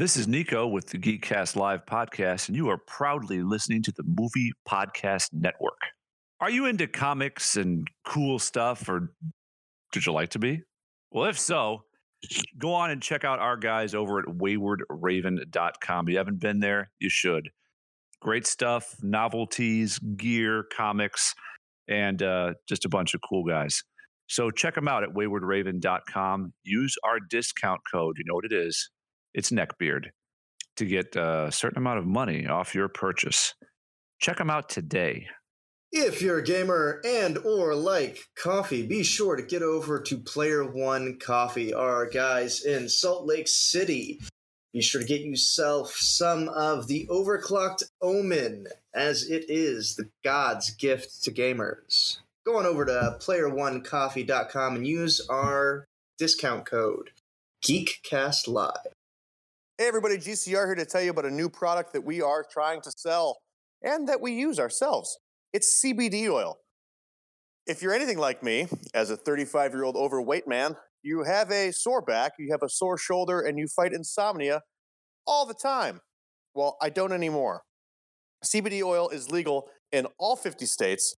This 0.00 0.16
is 0.16 0.26
Nico 0.26 0.66
with 0.66 0.86
the 0.86 0.96
Geekcast 0.96 1.56
Live 1.56 1.84
podcast, 1.84 2.48
and 2.48 2.56
you 2.56 2.70
are 2.70 2.78
proudly 2.78 3.42
listening 3.42 3.82
to 3.82 3.92
the 3.92 4.02
Movie 4.02 4.50
Podcast 4.66 5.26
Network. 5.34 5.78
Are 6.40 6.48
you 6.48 6.64
into 6.64 6.86
comics 6.86 7.58
and 7.58 7.86
cool 8.06 8.38
stuff, 8.38 8.88
or 8.88 9.12
did 9.92 10.06
you 10.06 10.12
like 10.12 10.30
to 10.30 10.38
be? 10.38 10.62
Well, 11.10 11.26
if 11.26 11.38
so, 11.38 11.82
go 12.56 12.72
on 12.72 12.90
and 12.90 13.02
check 13.02 13.26
out 13.26 13.40
our 13.40 13.58
guys 13.58 13.94
over 13.94 14.20
at 14.20 14.24
waywardraven.com. 14.24 16.08
If 16.08 16.12
you 16.12 16.16
haven't 16.16 16.40
been 16.40 16.60
there, 16.60 16.90
you 16.98 17.10
should. 17.10 17.50
Great 18.22 18.46
stuff, 18.46 18.96
novelties, 19.02 19.98
gear, 19.98 20.64
comics, 20.74 21.34
and 21.88 22.22
uh, 22.22 22.54
just 22.66 22.86
a 22.86 22.88
bunch 22.88 23.12
of 23.12 23.20
cool 23.28 23.44
guys. 23.44 23.82
So 24.28 24.50
check 24.50 24.76
them 24.76 24.88
out 24.88 25.02
at 25.02 25.10
waywardraven.com. 25.10 26.54
Use 26.62 26.96
our 27.04 27.18
discount 27.20 27.82
code. 27.92 28.16
You 28.16 28.24
know 28.26 28.34
what 28.34 28.46
it 28.46 28.52
is? 28.54 28.88
It's 29.34 29.50
Neckbeard 29.50 30.06
to 30.76 30.84
get 30.86 31.14
a 31.16 31.50
certain 31.52 31.78
amount 31.78 31.98
of 31.98 32.06
money 32.06 32.46
off 32.46 32.74
your 32.74 32.88
purchase. 32.88 33.54
Check 34.20 34.38
them 34.38 34.50
out 34.50 34.68
today. 34.68 35.26
If 35.92 36.22
you're 36.22 36.38
a 36.38 36.44
gamer 36.44 37.00
and 37.04 37.38
or 37.38 37.74
like 37.74 38.18
coffee, 38.36 38.86
be 38.86 39.02
sure 39.02 39.34
to 39.34 39.42
get 39.42 39.62
over 39.62 40.00
to 40.00 40.18
Player 40.18 40.64
One 40.64 41.18
Coffee, 41.18 41.74
our 41.74 42.06
guys 42.06 42.64
in 42.64 42.88
Salt 42.88 43.26
Lake 43.26 43.48
City. 43.48 44.20
Be 44.72 44.80
sure 44.82 45.00
to 45.00 45.06
get 45.06 45.22
yourself 45.22 45.96
some 45.96 46.48
of 46.48 46.86
the 46.86 47.06
overclocked 47.10 47.82
Omen, 48.00 48.68
as 48.94 49.28
it 49.28 49.46
is 49.48 49.96
the 49.96 50.08
God's 50.22 50.70
gift 50.70 51.24
to 51.24 51.32
gamers. 51.32 52.18
Go 52.46 52.56
on 52.56 52.66
over 52.66 52.84
to 52.84 53.18
playeronecoffee.com 53.20 54.76
and 54.76 54.86
use 54.86 55.26
our 55.28 55.86
discount 56.18 56.66
code 56.66 57.10
GeekCastLive. 57.64 58.86
Hey, 59.80 59.88
everybody, 59.88 60.18
GCR 60.18 60.66
here 60.66 60.74
to 60.74 60.84
tell 60.84 61.00
you 61.00 61.10
about 61.10 61.24
a 61.24 61.30
new 61.30 61.48
product 61.48 61.94
that 61.94 62.04
we 62.04 62.20
are 62.20 62.44
trying 62.44 62.82
to 62.82 62.90
sell 62.90 63.38
and 63.82 64.06
that 64.10 64.20
we 64.20 64.32
use 64.32 64.60
ourselves. 64.60 65.18
It's 65.54 65.82
CBD 65.82 66.28
oil. 66.28 66.58
If 67.66 67.80
you're 67.80 67.94
anything 67.94 68.18
like 68.18 68.42
me, 68.42 68.68
as 68.92 69.08
a 69.08 69.16
35 69.16 69.72
year 69.72 69.84
old 69.84 69.96
overweight 69.96 70.46
man, 70.46 70.76
you 71.02 71.22
have 71.22 71.50
a 71.50 71.72
sore 71.72 72.02
back, 72.02 72.32
you 72.38 72.50
have 72.50 72.62
a 72.62 72.68
sore 72.68 72.98
shoulder, 72.98 73.40
and 73.40 73.58
you 73.58 73.68
fight 73.68 73.94
insomnia 73.94 74.60
all 75.26 75.46
the 75.46 75.54
time. 75.54 76.02
Well, 76.54 76.76
I 76.82 76.90
don't 76.90 77.14
anymore. 77.14 77.62
CBD 78.44 78.82
oil 78.82 79.08
is 79.08 79.30
legal 79.30 79.70
in 79.92 80.06
all 80.18 80.36
50 80.36 80.66
states, 80.66 81.16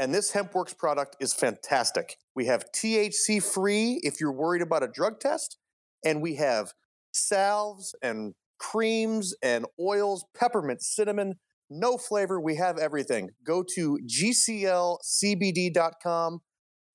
and 0.00 0.12
this 0.12 0.32
HempWorks 0.32 0.76
product 0.76 1.14
is 1.20 1.32
fantastic. 1.32 2.16
We 2.34 2.46
have 2.46 2.72
THC 2.72 3.40
free 3.40 4.00
if 4.02 4.20
you're 4.20 4.32
worried 4.32 4.62
about 4.62 4.82
a 4.82 4.88
drug 4.88 5.20
test, 5.20 5.58
and 6.04 6.20
we 6.20 6.34
have 6.34 6.72
salves 7.12 7.94
and 8.02 8.34
creams 8.58 9.34
and 9.42 9.66
oils, 9.80 10.24
peppermint, 10.36 10.82
cinnamon, 10.82 11.34
no 11.70 11.96
flavor. 11.96 12.40
We 12.40 12.56
have 12.56 12.78
everything. 12.78 13.30
Go 13.44 13.64
to 13.74 13.98
gclcbd.com 14.06 15.00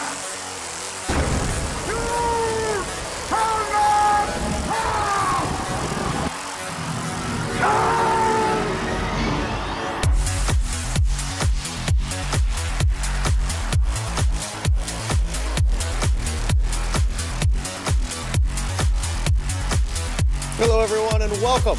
Hello, 20.59 20.81
everyone, 20.81 21.21
and 21.21 21.31
welcome 21.43 21.79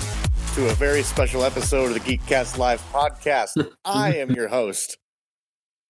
to 0.54 0.70
a 0.70 0.74
very 0.76 1.02
special 1.02 1.44
episode 1.44 1.88
of 1.88 1.94
the 1.96 2.00
Geekcast 2.00 2.60
Live 2.60 2.80
podcast. 2.92 3.68
I 3.86 4.18
am 4.18 4.30
your 4.30 4.50
host, 4.50 4.98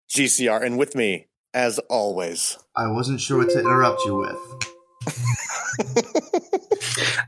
GCR, 0.10 0.66
and 0.66 0.78
with 0.78 0.96
me, 0.96 1.28
as 1.54 1.80
always, 1.90 2.58
I 2.78 2.88
wasn't 2.88 3.20
sure 3.20 3.40
what 3.40 3.50
to 3.50 3.60
interrupt 3.60 4.06
you 4.06 4.16
with. 4.16 4.38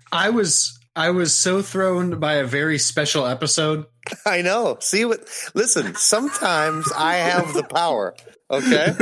I 0.13 0.29
was 0.29 0.79
I 0.95 1.09
was 1.09 1.33
so 1.33 1.61
thrown 1.61 2.21
by 2.21 2.35
a 2.35 2.45
very 2.45 2.77
special 2.77 3.25
episode. 3.25 3.85
I 4.25 4.41
know. 4.41 4.77
See 4.79 5.03
what? 5.03 5.27
Listen, 5.55 5.93
sometimes 5.95 6.89
I 6.97 7.15
have 7.15 7.53
the 7.53 7.63
power. 7.63 8.15
Okay. 8.49 8.95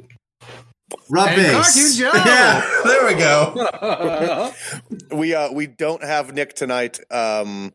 Rub 1.10 1.28
And 1.28 1.36
base. 1.36 1.98
Yeah, 2.00 2.80
there 2.84 3.06
we 3.06 3.14
go. 3.14 4.52
we 5.16 5.34
uh 5.34 5.50
we 5.52 5.66
don't 5.66 6.02
have 6.02 6.32
Nick 6.34 6.54
tonight. 6.54 6.98
Um, 7.10 7.72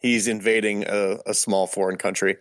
he's 0.00 0.26
invading 0.28 0.84
a, 0.88 1.18
a 1.26 1.34
small 1.34 1.66
foreign 1.66 1.96
country. 1.96 2.36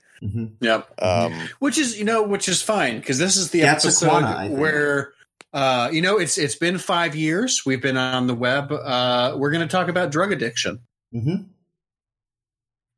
yep. 0.59 0.89
Um, 1.01 1.33
Which 1.59 1.77
is 1.77 1.97
you 1.97 2.05
know 2.05 2.23
which 2.23 2.47
is 2.49 2.61
fine 2.61 2.99
because 2.99 3.17
this 3.19 3.37
is 3.37 3.51
the 3.51 3.63
episode 3.63 4.07
Aquana, 4.09 4.49
where 4.49 5.13
uh, 5.53 5.89
you 5.91 6.01
know 6.01 6.17
it's 6.17 6.37
it's 6.37 6.55
been 6.55 6.77
five 6.77 7.15
years 7.15 7.63
we've 7.65 7.81
been 7.81 7.97
on 7.97 8.27
the 8.27 8.35
web. 8.35 8.71
Uh, 8.71 9.35
we're 9.37 9.51
going 9.51 9.67
to 9.67 9.71
talk 9.71 9.87
about 9.89 10.11
drug 10.11 10.31
addiction 10.31 10.79
Mm-hmm. 11.13 11.43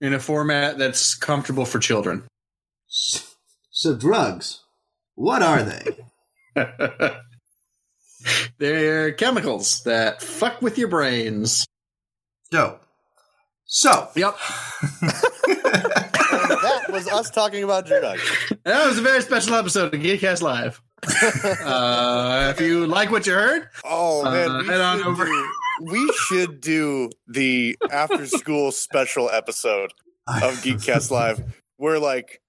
in 0.01 0.13
a 0.13 0.19
format 0.19 0.77
that's 0.77 1.15
comfortable 1.15 1.65
for 1.65 1.79
children. 1.79 2.23
So, 2.87 3.95
drugs, 3.95 4.61
what 5.15 5.41
are 5.41 5.63
they? 5.63 5.97
They're 8.57 9.11
chemicals 9.13 9.81
that 9.83 10.21
fuck 10.21 10.61
with 10.61 10.77
your 10.77 10.87
brains. 10.87 11.65
Dope. 12.51 12.81
So, 13.65 14.09
Yep. 14.15 14.35
that 15.47 16.85
was 16.91 17.07
us 17.07 17.29
talking 17.29 17.63
about 17.63 17.85
drugs. 17.85 18.21
That 18.63 18.85
was 18.87 18.97
a 18.97 19.01
very 19.01 19.21
special 19.21 19.55
episode 19.55 19.93
of 19.93 19.99
Geekcast 19.99 20.41
Live. 20.41 20.81
uh, 21.63 22.53
if 22.55 22.61
you 22.61 22.87
like 22.87 23.11
what 23.11 23.25
you 23.27 23.33
heard, 23.33 23.69
Oh 23.83 24.23
man, 24.23 24.49
Uh, 24.51 24.59
we, 24.61 24.67
head 24.67 24.79
on 24.81 24.97
should 24.99 25.07
over. 25.07 25.25
do, 25.25 25.49
we 25.81 26.13
should 26.27 26.61
do 26.61 27.09
the 27.27 27.77
after 27.91 28.25
school 28.27 28.71
special 28.71 29.29
episode 29.29 29.91
of 30.27 30.61
Geekcast 30.63 31.11
Live, 31.11 31.41
where 31.77 31.99
like, 31.99 32.41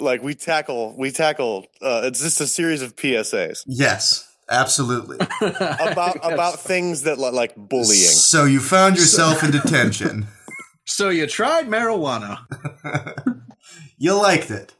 like 0.00 0.22
we 0.22 0.34
tackle 0.34 0.94
we 0.96 1.10
tackle. 1.10 1.66
Uh, 1.82 2.02
it's 2.04 2.22
just 2.22 2.40
a 2.40 2.46
series 2.46 2.80
of 2.82 2.96
PSAs. 2.96 3.64
yes. 3.66 4.24
Absolutely. 4.50 5.16
about 5.40 6.16
about 6.22 6.58
things 6.60 7.02
that 7.02 7.18
li- 7.18 7.30
like 7.30 7.54
bullying. 7.56 7.86
So 7.94 8.44
you 8.44 8.60
found 8.60 8.96
yourself 8.96 9.42
in 9.44 9.50
detention. 9.50 10.26
So 10.90 11.10
you 11.10 11.26
tried 11.26 11.66
marijuana. 11.68 12.38
you 13.98 14.14
liked 14.14 14.50
it, 14.50 14.74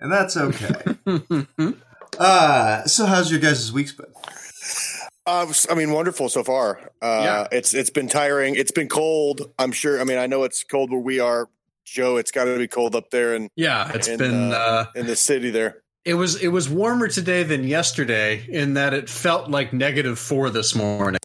and 0.00 0.10
that's 0.10 0.36
okay. 0.36 0.82
Uh, 2.18 2.84
so 2.84 3.06
how's 3.06 3.30
your 3.30 3.38
guys' 3.38 3.72
weeks 3.72 3.92
been? 3.92 4.06
Uh, 5.24 5.52
I 5.70 5.74
mean, 5.74 5.92
wonderful 5.92 6.28
so 6.28 6.42
far. 6.42 6.90
Uh, 7.00 7.20
Yeah. 7.22 7.46
It's 7.52 7.74
it's 7.74 7.90
been 7.90 8.08
tiring. 8.08 8.56
It's 8.56 8.72
been 8.72 8.88
cold. 8.88 9.52
I'm 9.58 9.70
sure. 9.72 10.00
I 10.00 10.04
mean, 10.04 10.18
I 10.18 10.26
know 10.26 10.42
it's 10.44 10.64
cold 10.64 10.90
where 10.90 11.00
we 11.00 11.20
are, 11.20 11.48
Joe. 11.84 12.16
It's 12.16 12.30
got 12.32 12.44
to 12.46 12.58
be 12.58 12.66
cold 12.68 12.96
up 12.96 13.10
there 13.10 13.34
and 13.34 13.48
yeah, 13.54 13.90
it's 13.94 14.08
in, 14.08 14.18
been. 14.18 14.52
uh, 14.52 14.56
Uh, 14.56 14.84
in 14.96 15.06
the 15.06 15.14
city 15.16 15.50
there. 15.50 15.82
It 16.06 16.14
was 16.14 16.40
it 16.42 16.48
was 16.48 16.68
warmer 16.68 17.08
today 17.08 17.42
than 17.42 17.64
yesterday 17.64 18.46
in 18.48 18.74
that 18.74 18.94
it 18.94 19.10
felt 19.10 19.50
like 19.50 19.72
negative 19.74 20.18
four 20.18 20.48
this 20.48 20.74
morning, 20.74 21.20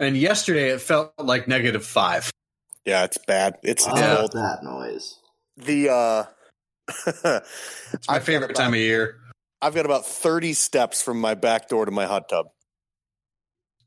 and 0.00 0.16
yesterday 0.16 0.70
it 0.70 0.80
felt 0.80 1.12
like 1.18 1.46
negative 1.46 1.84
five. 1.84 2.30
Yeah, 2.84 3.04
it's 3.04 3.18
bad. 3.18 3.58
It's, 3.62 3.86
it's 3.86 3.94
Oh, 4.00 4.16
cold. 4.16 4.32
that 4.32 4.60
noise. 4.64 5.18
The 5.58 5.90
uh, 5.90 6.24
It's 7.92 8.08
my 8.08 8.14
I've 8.16 8.24
favorite 8.24 8.50
about- 8.52 8.62
time 8.62 8.72
of 8.74 8.80
year. 8.80 9.16
I've 9.60 9.74
got 9.74 9.84
about 9.86 10.06
30 10.06 10.52
steps 10.54 11.02
from 11.02 11.20
my 11.20 11.34
back 11.34 11.68
door 11.68 11.84
to 11.84 11.90
my 11.90 12.06
hot 12.06 12.28
tub. 12.28 12.46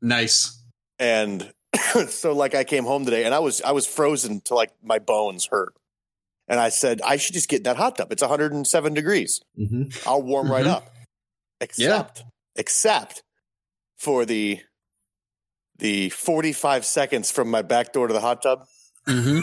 Nice. 0.00 0.62
And 0.98 1.50
so 2.08 2.32
like 2.34 2.54
I 2.54 2.64
came 2.64 2.84
home 2.84 3.04
today 3.06 3.24
and 3.24 3.34
I 3.34 3.38
was 3.38 3.62
I 3.62 3.72
was 3.72 3.86
frozen 3.86 4.40
to 4.42 4.54
like 4.54 4.70
my 4.82 4.98
bones 4.98 5.46
hurt. 5.50 5.74
And 6.52 6.60
I 6.60 6.68
said, 6.68 7.00
I 7.02 7.16
should 7.16 7.32
just 7.32 7.48
get 7.48 7.60
in 7.60 7.62
that 7.62 7.78
hot 7.78 7.96
tub. 7.96 8.12
It's 8.12 8.20
107 8.20 8.92
degrees. 8.92 9.40
hmm 9.56 9.84
I'll 10.06 10.20
warm 10.22 10.52
right 10.52 10.66
Mhm. 10.66 10.70
up. 10.70 10.94
Except 11.62 12.24
except 12.56 13.22
for 13.96 14.26
the 14.26 14.60
the 15.78 16.10
45 16.10 16.84
seconds 16.84 17.30
from 17.30 17.50
my 17.50 17.62
back 17.62 17.94
door 17.94 18.06
to 18.06 18.12
the 18.12 18.20
hot 18.20 18.42
tub, 18.42 18.66
Mm-hmm. 19.08 19.40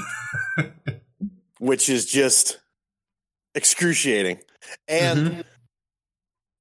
which 1.60 1.90
is 1.90 2.06
just 2.06 2.60
excruciating. 3.56 4.40
And 4.88 5.20
Mm-hmm. 5.20 5.42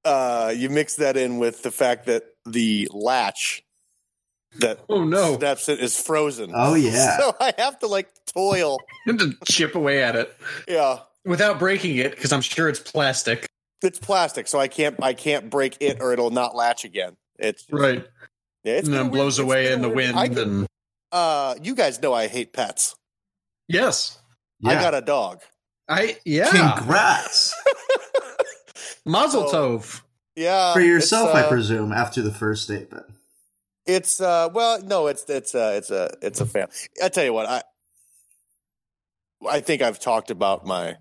uh 0.05 0.55
you 0.57 0.71
mix 0.71 0.95
that 0.95 1.19
in 1.19 1.37
with 1.39 1.63
the 1.63 1.71
fact 1.71 2.07
that 2.07 2.23
the 2.47 2.89
latch 2.91 3.63
that 4.61 4.81
Oh 4.89 5.05
no! 5.05 5.37
snaps 5.39 5.69
it 5.69 5.81
is 5.81 6.01
frozen. 6.01 6.51
Oh 6.55 6.75
yeah. 6.75 7.17
So 7.21 7.35
I 7.41 7.53
have 7.59 7.79
to 7.81 7.87
like 7.87 8.09
toil. 8.27 8.79
to 9.07 9.33
chip 9.51 9.75
away 9.75 10.03
at 10.03 10.17
it 10.17 10.35
Yeah. 10.67 11.01
without 11.25 11.59
breaking 11.59 11.97
it 11.97 12.11
because 12.13 12.33
I'm 12.33 12.41
sure 12.41 12.69
it's 12.69 12.81
plastic. 12.81 13.47
It's 13.83 13.99
plastic, 13.99 14.49
so 14.49 14.59
I 14.59 14.69
can't 14.69 15.03
I 15.03 15.15
can't 15.15 15.49
break 15.51 15.77
it 15.81 15.99
or 16.01 16.13
it'll 16.13 16.31
not 16.31 16.55
latch 16.57 16.85
again. 16.85 17.17
It's 17.39 17.65
Right. 17.71 18.05
yeah, 18.65 18.75
it's 18.75 18.87
and 18.89 18.95
then 18.95 19.01
a 19.01 19.05
weird- 19.05 19.13
blows 19.15 19.39
it's 19.39 19.45
away 19.45 19.65
been 19.65 19.73
in 19.75 19.83
the 19.83 19.89
wind. 19.89 20.19
I 20.19 20.29
could- 20.29 20.39
and 20.39 20.67
uh 21.13 21.55
you 21.63 21.75
guys 21.75 22.01
know 22.03 22.13
I 22.13 22.27
hate 22.29 22.53
pets. 22.53 22.95
yes, 23.69 24.19
I 24.65 24.75
got 24.75 24.95
a 24.95 25.01
dog. 25.01 25.41
I 25.89 26.19
yeah. 26.25 26.51
Congrats 26.51 27.55
Mazel 29.07 29.49
So- 29.49 29.79
tov. 29.79 30.01
Yeah. 30.37 30.73
for 30.73 30.81
yourself, 30.81 31.31
it's, 31.31 31.39
I 31.39 31.43
uh, 31.43 31.49
presume. 31.49 31.93
After 31.93 32.23
the 32.23 32.33
first 32.33 32.63
statement. 32.63 33.07
It's 33.89 34.21
uh 34.21 34.51
well 34.53 34.83
no 34.83 35.07
it's 35.07 35.25
it's 35.29 35.55
uh 35.55 35.73
it's 35.77 35.91
a 35.91 36.11
it's 36.23 36.41
a 36.43 36.47
fam. 36.47 36.69
I 37.03 37.09
tell 37.09 37.25
you 37.25 37.33
what 37.33 37.47
I 37.47 37.63
I 39.49 39.61
think 39.61 39.83
I've 39.83 39.99
talked 39.99 40.31
about 40.31 40.67
my 40.67 40.97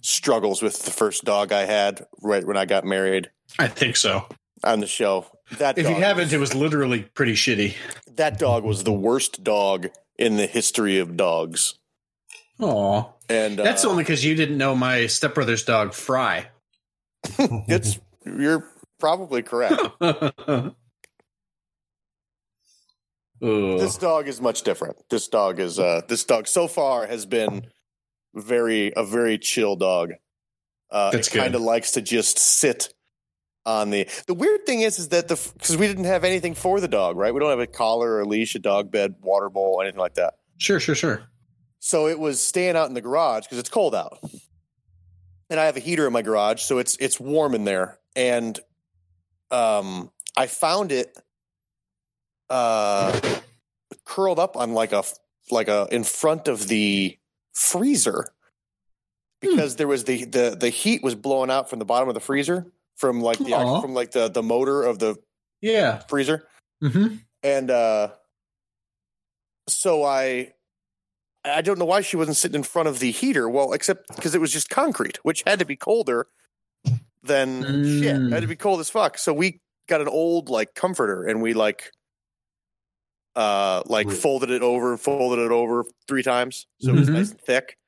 struggles 0.00 0.62
with 0.62 0.82
the 0.84 0.90
first 0.90 1.24
dog 1.24 1.52
I 1.52 1.66
had 1.66 2.06
right 2.22 2.44
when 2.44 2.56
I 2.56 2.64
got 2.64 2.84
married 2.84 3.30
I 3.58 3.68
think 3.68 3.96
so. 3.96 4.26
on 4.64 4.80
the 4.80 4.86
show. 4.86 5.26
That 5.58 5.76
If 5.76 5.88
you 5.88 5.94
haven't, 5.96 6.32
it 6.32 6.38
was 6.38 6.54
literally 6.54 7.02
pretty 7.02 7.34
shitty. 7.34 7.74
that 8.16 8.38
dog 8.38 8.64
was 8.64 8.84
the 8.84 8.92
worst 8.92 9.44
dog 9.44 9.88
in 10.18 10.36
the 10.36 10.46
history 10.46 10.98
of 10.98 11.16
dogs. 11.16 11.74
Aw. 12.60 13.04
And 13.28 13.60
uh, 13.60 13.64
That's 13.64 13.84
only 13.84 14.04
because 14.04 14.24
you 14.24 14.34
didn't 14.34 14.56
know 14.56 14.74
my 14.74 15.06
stepbrother's 15.06 15.64
dog, 15.64 15.92
Fry. 15.92 16.46
it's 17.38 17.98
you're 18.24 18.64
probably 18.98 19.42
correct. 19.42 19.82
this 23.42 23.96
dog 23.98 24.28
is 24.28 24.40
much 24.40 24.62
different. 24.62 24.96
This 25.10 25.28
dog 25.28 25.58
is 25.58 25.78
uh 25.78 26.02
this 26.08 26.24
dog 26.24 26.46
so 26.46 26.68
far 26.68 27.06
has 27.06 27.26
been 27.26 27.66
very 28.34 28.92
a 28.96 29.04
very 29.04 29.36
chill 29.38 29.76
dog. 29.76 30.12
Uh 30.90 31.10
That's 31.10 31.28
it 31.28 31.38
kind 31.38 31.54
of 31.54 31.60
likes 31.60 31.92
to 31.92 32.02
just 32.02 32.38
sit 32.38 32.94
on 33.66 33.90
the 33.90 34.08
The 34.26 34.34
weird 34.34 34.64
thing 34.64 34.80
is 34.82 34.98
is 34.98 35.08
that 35.08 35.28
the 35.28 35.36
cuz 35.58 35.76
we 35.76 35.86
didn't 35.88 36.04
have 36.04 36.24
anything 36.24 36.54
for 36.54 36.80
the 36.80 36.88
dog, 36.88 37.16
right? 37.16 37.34
We 37.34 37.40
don't 37.40 37.50
have 37.50 37.60
a 37.60 37.66
collar 37.66 38.12
or 38.12 38.20
a 38.20 38.24
leash, 38.24 38.54
a 38.54 38.58
dog 38.58 38.90
bed, 38.90 39.16
water 39.20 39.50
bowl, 39.50 39.80
anything 39.82 40.00
like 40.00 40.14
that. 40.14 40.34
Sure, 40.58 40.78
sure, 40.78 40.94
sure. 40.94 41.24
So 41.80 42.06
it 42.06 42.18
was 42.18 42.40
staying 42.40 42.76
out 42.76 42.88
in 42.88 42.94
the 42.94 43.00
garage 43.00 43.44
because 43.44 43.58
it's 43.58 43.68
cold 43.68 43.94
out. 43.94 44.18
And 45.50 45.58
I 45.58 45.64
have 45.66 45.76
a 45.76 45.80
heater 45.80 46.06
in 46.06 46.12
my 46.12 46.22
garage, 46.22 46.62
so 46.62 46.78
it's 46.78 46.96
it's 46.98 47.18
warm 47.18 47.54
in 47.54 47.64
there. 47.64 47.98
And 48.14 48.58
um 49.50 50.12
I 50.36 50.46
found 50.46 50.92
it 50.92 51.18
uh 52.52 53.18
curled 54.04 54.38
up 54.38 54.56
on 54.58 54.74
like 54.74 54.92
a 54.92 55.02
like 55.50 55.68
a 55.68 55.88
in 55.90 56.04
front 56.04 56.48
of 56.48 56.68
the 56.68 57.16
freezer 57.54 58.28
because 59.40 59.76
there 59.76 59.88
was 59.88 60.04
the 60.04 60.24
the 60.26 60.56
the 60.58 60.68
heat 60.68 61.02
was 61.02 61.14
blowing 61.14 61.50
out 61.50 61.70
from 61.70 61.78
the 61.78 61.84
bottom 61.86 62.08
of 62.08 62.14
the 62.14 62.20
freezer 62.20 62.66
from 62.96 63.20
like 63.22 63.38
the 63.38 63.78
from 63.80 63.94
like 63.94 64.10
the 64.12 64.28
the 64.28 64.42
motor 64.42 64.82
of 64.82 64.98
the 64.98 65.16
Yeah. 65.62 65.98
freezer 66.08 66.46
Mm-hmm. 66.82 67.14
and 67.42 67.70
uh 67.70 68.08
so 69.68 70.02
i 70.04 70.52
i 71.44 71.62
don't 71.62 71.78
know 71.78 71.84
why 71.84 72.00
she 72.00 72.16
wasn't 72.16 72.36
sitting 72.36 72.56
in 72.56 72.64
front 72.64 72.88
of 72.88 72.98
the 72.98 73.10
heater 73.12 73.48
well 73.48 73.72
except 73.72 74.14
because 74.14 74.34
it 74.34 74.40
was 74.40 74.52
just 74.52 74.68
concrete 74.68 75.18
which 75.22 75.42
had 75.46 75.58
to 75.60 75.64
be 75.64 75.76
colder 75.76 76.26
than 77.22 77.62
shit 77.84 78.16
it 78.16 78.32
had 78.32 78.40
to 78.40 78.46
Mm. 78.46 78.50
be 78.50 78.56
cold 78.56 78.80
as 78.80 78.90
fuck 78.90 79.16
so 79.16 79.32
we 79.32 79.60
got 79.88 80.00
an 80.00 80.08
old 80.08 80.48
like 80.50 80.74
comforter 80.74 81.24
and 81.24 81.40
we 81.40 81.54
like 81.54 81.90
uh 83.36 83.82
like 83.86 84.10
Right. 84.10 84.16
folded 84.16 84.50
it 84.50 84.62
over 84.62 84.96
folded 84.98 85.42
it 85.44 85.50
over 85.52 85.84
three 86.08 86.22
times 86.22 86.66
so 86.78 86.92
it 86.92 86.96
was 86.98 87.08
Mhm. 87.08 87.14
nice 87.14 87.30
and 87.30 87.40
thick 87.40 87.78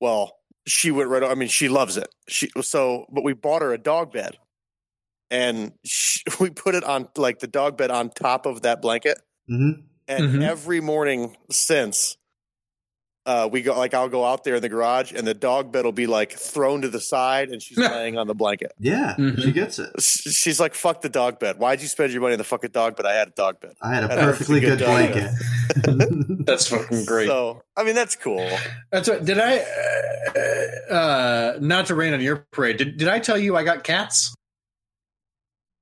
well 0.00 0.38
she 0.66 0.90
went 0.92 1.10
right 1.10 1.24
I 1.24 1.34
mean 1.34 1.48
she 1.48 1.68
loves 1.68 1.96
it 1.96 2.08
she 2.28 2.50
so 2.62 3.06
but 3.12 3.24
we 3.24 3.34
bought 3.34 3.62
her 3.62 3.72
a 3.74 3.78
dog 3.78 4.12
bed 4.12 4.38
and 5.30 5.72
she, 5.84 6.22
we 6.40 6.50
put 6.50 6.74
it 6.74 6.84
on 6.84 7.08
like 7.16 7.40
the 7.40 7.46
dog 7.48 7.76
bed 7.76 7.90
on 7.90 8.10
top 8.10 8.46
of 8.46 8.62
that 8.62 8.82
blanket 8.82 9.20
hmm 9.48 9.72
and 10.08 10.28
Mhm. 10.28 10.42
every 10.42 10.80
morning 10.80 11.36
since 11.50 12.16
uh 13.26 13.48
we 13.50 13.60
go 13.60 13.76
like 13.76 13.92
i'll 13.92 14.08
go 14.08 14.24
out 14.24 14.44
there 14.44 14.54
in 14.54 14.62
the 14.62 14.68
garage 14.68 15.12
and 15.12 15.26
the 15.26 15.34
dog 15.34 15.72
bed 15.72 15.84
will 15.84 15.92
be 15.92 16.06
like 16.06 16.32
thrown 16.32 16.80
to 16.82 16.88
the 16.88 17.00
side 17.00 17.48
and 17.50 17.60
she's 17.62 17.76
laying 17.96 18.16
on 18.16 18.26
the 18.26 18.34
blanket 18.34 18.72
Yeah, 18.78 19.14
Mhm. 19.18 19.42
she 19.42 19.52
gets 19.52 19.78
it. 19.78 19.90
She's 20.00 20.58
like 20.60 20.74
fuck 20.74 21.00
the 21.02 21.08
dog 21.08 21.38
bed 21.38 21.58
why'd 21.58 21.82
you 21.82 21.88
spend 21.88 22.12
your 22.12 22.22
money 22.22 22.34
on 22.34 22.38
the 22.38 22.44
fucking 22.44 22.70
dog 22.70 22.96
bed 22.96 23.04
i 23.06 23.12
had 23.14 23.28
a 23.28 23.32
dog 23.32 23.60
bed 23.60 23.74
I 23.82 23.94
had 23.94 24.04
a 24.04 24.08
That's 24.08 24.20
a 24.22 24.24
perfectly 24.24 24.60
good 24.60 24.78
good 24.78 24.84
blanket. 24.86 25.30
That's 26.46 26.68
fucking 26.68 27.04
great. 27.04 27.26
so 27.26 27.62
i 27.76 27.82
mean 27.84 27.94
that's 27.94 28.14
cool 28.16 28.48
That's 28.92 29.08
what. 29.08 29.24
Did 29.24 29.38
I? 29.38 29.58
Uh, 30.88 30.92
uh, 30.94 31.58
not 31.60 31.86
to 31.86 31.94
rain 31.94 32.14
on 32.14 32.20
your 32.20 32.46
parade. 32.52 32.76
Did 32.76 32.96
Did 32.96 33.08
I 33.08 33.18
tell 33.18 33.36
you 33.38 33.56
I 33.56 33.64
got 33.64 33.82
cats? 33.84 34.34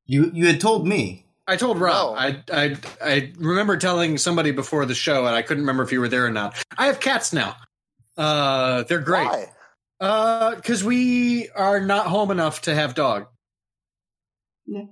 you 0.07 0.31
you 0.35 0.47
had 0.47 0.61
told 0.61 0.87
me. 0.87 1.24
I 1.47 1.57
told 1.57 1.79
Rob. 1.81 2.15
No. 2.15 2.19
I 2.19 2.43
I 2.53 2.77
I 3.03 3.33
remember 3.37 3.77
telling 3.77 4.17
somebody 4.19 4.51
before 4.51 4.87
the 4.87 4.95
show, 4.95 5.27
and 5.27 5.35
I 5.35 5.43
couldn't 5.43 5.63
remember 5.63 5.83
if 5.83 5.93
you 5.93 6.01
were 6.01 6.09
there 6.09 6.27
or 6.27 6.31
not. 6.31 6.57
I 6.79 6.87
have 6.87 7.01
cats 7.01 7.33
now. 7.33 7.57
Uh, 8.17 8.85
they're 8.85 9.01
great. 9.01 9.27
Why? 9.27 9.47
Uh, 10.01 10.55
because 10.57 10.83
we 10.83 11.49
are 11.51 11.81
not 11.81 12.07
home 12.07 12.31
enough 12.31 12.63
to 12.63 12.75
have 12.75 12.95
dog, 12.95 13.27
Yeah, 14.67 14.83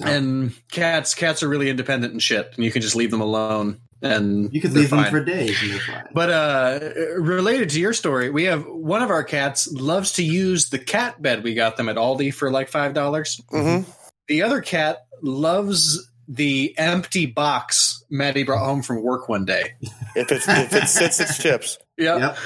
out. 0.00 0.08
and 0.08 0.52
cats 0.70 1.14
cats 1.14 1.42
are 1.42 1.48
really 1.48 1.70
independent 1.70 2.12
and 2.12 2.22
shit, 2.22 2.52
and 2.56 2.64
you 2.64 2.70
can 2.70 2.82
just 2.82 2.96
leave 2.96 3.10
them 3.10 3.20
alone, 3.20 3.80
and 4.02 4.52
you 4.52 4.60
could 4.60 4.72
they're 4.72 4.82
leave 4.82 4.90
them 4.90 5.04
for 5.04 5.24
days 5.24 5.62
and 5.62 5.80
fine. 5.80 6.04
But 6.12 6.30
uh, 6.30 6.90
related 7.16 7.70
to 7.70 7.80
your 7.80 7.92
story, 7.92 8.30
we 8.30 8.44
have 8.44 8.66
one 8.66 9.02
of 9.02 9.10
our 9.10 9.24
cats 9.24 9.70
loves 9.72 10.12
to 10.14 10.24
use 10.24 10.70
the 10.70 10.78
cat 10.78 11.20
bed 11.22 11.42
we 11.44 11.54
got 11.54 11.76
them 11.76 11.88
at 11.88 11.96
Aldi 11.96 12.34
for 12.34 12.50
like 12.50 12.68
five 12.68 12.94
dollars. 12.94 13.40
mm-hmm. 13.52 13.88
The 14.28 14.42
other 14.42 14.60
cat 14.60 15.06
loves 15.22 16.10
the 16.28 16.74
empty 16.78 17.26
box 17.26 18.04
Maddie 18.10 18.44
brought 18.44 18.64
home 18.64 18.82
from 18.82 19.02
work 19.02 19.28
one 19.28 19.44
day. 19.44 19.74
if 20.16 20.30
it's 20.32 20.46
if 20.48 20.72
it 20.72 20.88
sits 20.88 21.20
its 21.20 21.38
chips 21.38 21.78
Yeah, 21.98 22.16
Yep. 22.18 22.36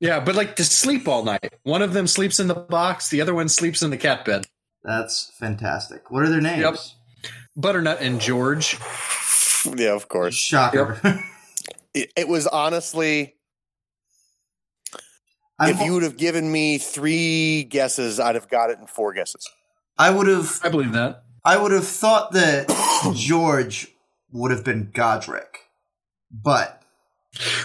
yeah, 0.00 0.20
but 0.20 0.34
like 0.34 0.56
to 0.56 0.64
sleep 0.64 1.06
all 1.06 1.22
night. 1.24 1.52
One 1.64 1.82
of 1.82 1.92
them 1.92 2.06
sleeps 2.06 2.40
in 2.40 2.48
the 2.48 2.54
box, 2.54 3.08
the 3.10 3.20
other 3.20 3.34
one 3.34 3.48
sleeps 3.48 3.82
in 3.82 3.90
the 3.90 3.96
cat 3.98 4.24
bed. 4.24 4.46
That's 4.82 5.32
fantastic. 5.38 6.10
What 6.10 6.22
are 6.24 6.28
their 6.28 6.40
names? 6.40 6.60
Yep. 6.60 7.32
Butternut 7.56 8.00
and 8.00 8.20
George. 8.20 8.78
yeah 9.76 9.94
of 9.94 10.08
course 10.08 10.34
Shocker. 10.34 10.98
it, 11.94 12.10
it 12.16 12.28
was 12.28 12.46
honestly 12.46 13.34
I'm, 15.58 15.70
if 15.74 15.80
you 15.80 15.92
would 15.94 16.02
have 16.02 16.16
given 16.16 16.50
me 16.50 16.76
three 16.78 17.62
guesses 17.64 18.18
i'd 18.20 18.34
have 18.34 18.48
got 18.50 18.68
it 18.70 18.78
in 18.78 18.86
four 18.86 19.14
guesses 19.14 19.48
I 19.96 20.10
would 20.10 20.26
have 20.26 20.60
I 20.64 20.68
believe 20.70 20.92
that. 20.92 21.23
I 21.44 21.56
would 21.56 21.72
have 21.72 21.86
thought 21.86 22.32
that 22.32 22.68
George 23.14 23.88
would 24.32 24.50
have 24.50 24.64
been 24.64 24.90
Godric, 24.94 25.60
but 26.30 26.82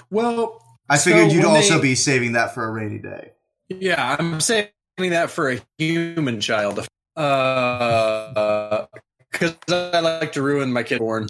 Well, 0.09 0.61
I 0.89 0.97
So 0.97 1.11
figured 1.11 1.31
you'd 1.31 1.45
also 1.45 1.75
they- 1.75 1.81
be 1.81 1.95
saving 1.95 2.33
that 2.33 2.53
for 2.53 2.65
a 2.67 2.71
rainy 2.71 2.99
day. 2.99 3.31
yeah, 3.69 4.15
I'm 4.19 4.39
saving 4.41 4.69
that 4.97 5.29
for 5.29 5.51
a 5.51 5.61
human 5.77 6.41
child. 6.41 6.85
Uh, 7.15 8.85
because 9.31 9.55
I 9.71 9.99
like 9.99 10.31
to 10.33 10.41
ruin 10.41 10.71
my 10.73 10.83
kid 10.83 10.99
born 10.99 11.27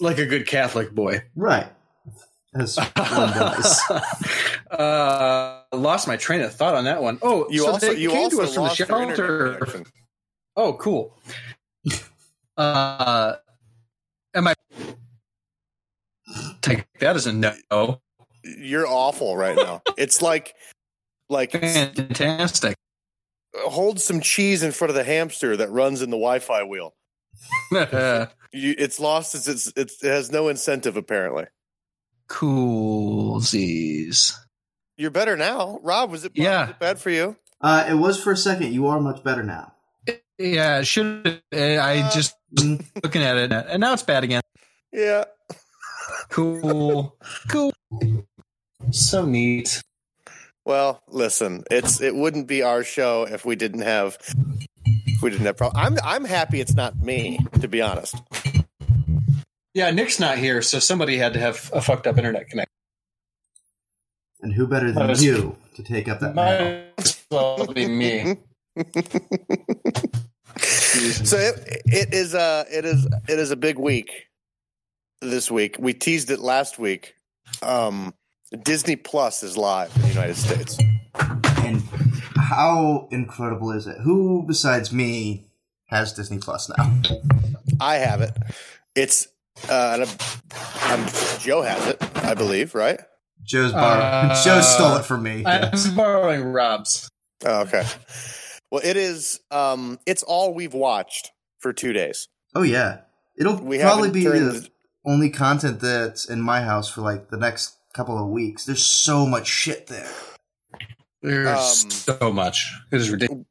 like 0.00 0.18
a 0.18 0.26
good 0.26 0.46
Catholic 0.46 0.92
boy. 0.92 1.22
Right. 1.36 1.66
As 2.54 2.76
one 2.96 3.30
does. 3.32 3.80
uh, 4.70 5.62
lost 5.72 6.08
my 6.08 6.16
train 6.16 6.40
of 6.40 6.52
thought 6.54 6.74
on 6.74 6.84
that 6.84 7.02
one. 7.02 7.18
Oh, 7.22 7.46
You 7.50 7.60
so 7.64 7.72
also 7.72 7.92
they 7.92 8.00
you 8.00 8.10
came 8.10 8.24
also 8.24 8.36
to 8.38 8.42
us 8.42 8.54
from 8.54 8.62
the 8.64 8.68
lost 8.68 8.80
internet 8.80 9.16
shelter. 9.16 9.84
Connection. 10.60 10.62
Oh, 10.62 10.72
cool. 10.74 11.16
Uh, 12.56 13.34
am 14.34 14.48
I 14.48 14.54
take 16.60 16.86
that 17.00 17.16
as 17.16 17.26
a 17.26 17.32
no? 17.32 18.00
You're 18.44 18.86
awful 18.86 19.36
right 19.36 19.56
now. 19.56 19.82
it's 19.96 20.22
like 20.22 20.54
like 21.28 21.52
Fantastic. 21.52 22.76
hold 23.54 24.00
some 24.00 24.20
cheese 24.20 24.62
in 24.62 24.72
front 24.72 24.90
of 24.90 24.94
the 24.96 25.04
hamster 25.04 25.56
that 25.56 25.70
runs 25.70 26.02
in 26.02 26.10
the 26.10 26.16
Wi-Fi 26.16 26.64
wheel. 26.64 26.94
You, 28.52 28.74
it's 28.78 28.98
lost. 28.98 29.36
It's, 29.36 29.46
it's 29.46 29.72
it's 29.76 30.02
it 30.02 30.08
has 30.10 30.32
no 30.32 30.48
incentive 30.48 30.96
apparently. 30.96 31.44
Coolsies. 32.28 34.32
You're 34.96 35.12
better 35.12 35.36
now, 35.36 35.78
Rob. 35.84 36.10
Was 36.10 36.24
it, 36.24 36.32
Yeah. 36.34 36.62
was 36.62 36.70
it 36.70 36.78
bad 36.80 36.98
for 36.98 37.10
you? 37.10 37.36
Uh, 37.60 37.86
it 37.88 37.94
was 37.94 38.20
for 38.20 38.32
a 38.32 38.36
second. 38.36 38.72
You 38.74 38.88
are 38.88 38.98
much 39.00 39.22
better 39.22 39.44
now. 39.44 39.72
Yeah, 40.40 40.78
it 40.78 40.86
should. 40.86 41.42
I 41.52 42.00
Uh, 42.00 42.10
just 42.10 42.34
looking 43.02 43.22
at 43.22 43.36
it, 43.36 43.52
and 43.52 43.80
now 43.80 43.92
it's 43.92 44.02
bad 44.02 44.24
again. 44.24 44.40
Yeah. 44.90 45.24
Cool, 46.30 47.14
cool. 47.48 47.72
So 48.90 49.26
neat. 49.26 49.82
Well, 50.64 51.02
listen, 51.08 51.64
it's 51.70 52.00
it 52.00 52.14
wouldn't 52.14 52.46
be 52.46 52.62
our 52.62 52.82
show 52.84 53.24
if 53.24 53.44
we 53.44 53.54
didn't 53.54 53.82
have 53.82 54.16
if 55.06 55.20
we 55.22 55.28
didn't 55.30 55.44
have 55.46 55.56
problem. 55.58 55.82
I'm 55.84 55.98
I'm 56.02 56.24
happy 56.24 56.60
it's 56.60 56.74
not 56.74 56.96
me, 56.96 57.38
to 57.60 57.68
be 57.68 57.82
honest. 57.82 58.14
Yeah, 59.74 59.90
Nick's 59.90 60.18
not 60.18 60.38
here, 60.38 60.62
so 60.62 60.78
somebody 60.78 61.16
had 61.18 61.34
to 61.34 61.38
have 61.40 61.70
a 61.74 61.80
fucked 61.82 62.06
up 62.06 62.16
internet 62.16 62.48
connection. 62.48 62.72
And 64.40 64.54
who 64.54 64.66
better 64.66 64.90
than 64.90 65.06
was- 65.08 65.22
you 65.22 65.56
to 65.74 65.82
take 65.82 66.08
up 66.08 66.20
that 66.20 66.34
mantle? 66.34 66.66
Might 66.66 66.92
as 66.98 67.24
well 67.30 67.66
be 67.66 67.86
me. 67.86 68.36
so 71.24 71.36
it, 71.36 71.82
it 71.86 72.14
is 72.14 72.34
a 72.34 72.66
it 72.70 72.84
is 72.84 73.06
it 73.28 73.38
is 73.38 73.50
a 73.50 73.56
big 73.56 73.78
week 73.78 74.28
this 75.20 75.50
week. 75.50 75.76
We 75.78 75.94
teased 75.94 76.30
it 76.30 76.40
last 76.40 76.78
week. 76.78 77.14
Um, 77.62 78.14
Disney 78.64 78.96
Plus 78.96 79.42
is 79.42 79.56
live 79.56 79.94
in 79.96 80.02
the 80.02 80.08
United 80.08 80.36
States. 80.36 80.78
And 81.58 81.82
how 82.36 83.08
incredible 83.10 83.70
is 83.72 83.86
it? 83.86 83.98
Who 84.02 84.44
besides 84.46 84.92
me 84.92 85.46
has 85.86 86.12
Disney 86.12 86.38
Plus 86.38 86.70
now? 86.76 87.00
I 87.80 87.96
have 87.96 88.20
it. 88.20 88.36
It's 88.94 89.28
uh, 89.68 90.06
I'm, 90.06 91.00
I'm, 91.00 91.08
Joe 91.40 91.62
has 91.62 91.86
it, 91.88 92.02
I 92.16 92.34
believe, 92.34 92.74
right? 92.74 93.00
Joe's 93.42 93.72
borrowing. 93.72 94.30
Uh, 94.30 94.44
Joe 94.44 94.60
stole 94.60 94.96
it 94.96 95.04
from 95.04 95.22
me. 95.22 95.44
I'm 95.44 95.72
borrowing 95.94 96.44
Rob's. 96.44 97.08
Oh, 97.44 97.62
okay. 97.62 97.84
Well, 98.70 98.80
it 98.84 98.96
is. 98.96 99.40
Um, 99.50 99.98
it's 100.06 100.22
all 100.22 100.54
we've 100.54 100.74
watched 100.74 101.32
for 101.58 101.72
two 101.72 101.92
days. 101.92 102.28
Oh 102.54 102.62
yeah, 102.62 103.00
it'll 103.38 103.56
We 103.62 103.78
probably 103.78 104.10
be 104.10 104.24
turned. 104.24 104.40
the 104.54 104.68
only 105.04 105.30
content 105.30 105.80
that's 105.80 106.28
in 106.28 106.40
my 106.40 106.62
house 106.62 106.88
for 106.88 107.00
like 107.00 107.30
the 107.30 107.36
next 107.36 107.76
couple 107.94 108.16
of 108.22 108.28
weeks. 108.28 108.64
There's 108.64 108.84
so 108.84 109.26
much 109.26 109.46
shit 109.48 109.86
there. 109.88 110.08
There's 111.22 111.84
Um, 111.84 111.90
so 111.90 112.32
much. 112.32 112.72
It 112.90 112.96
is 113.00 113.10
ridiculous. 113.10 113.44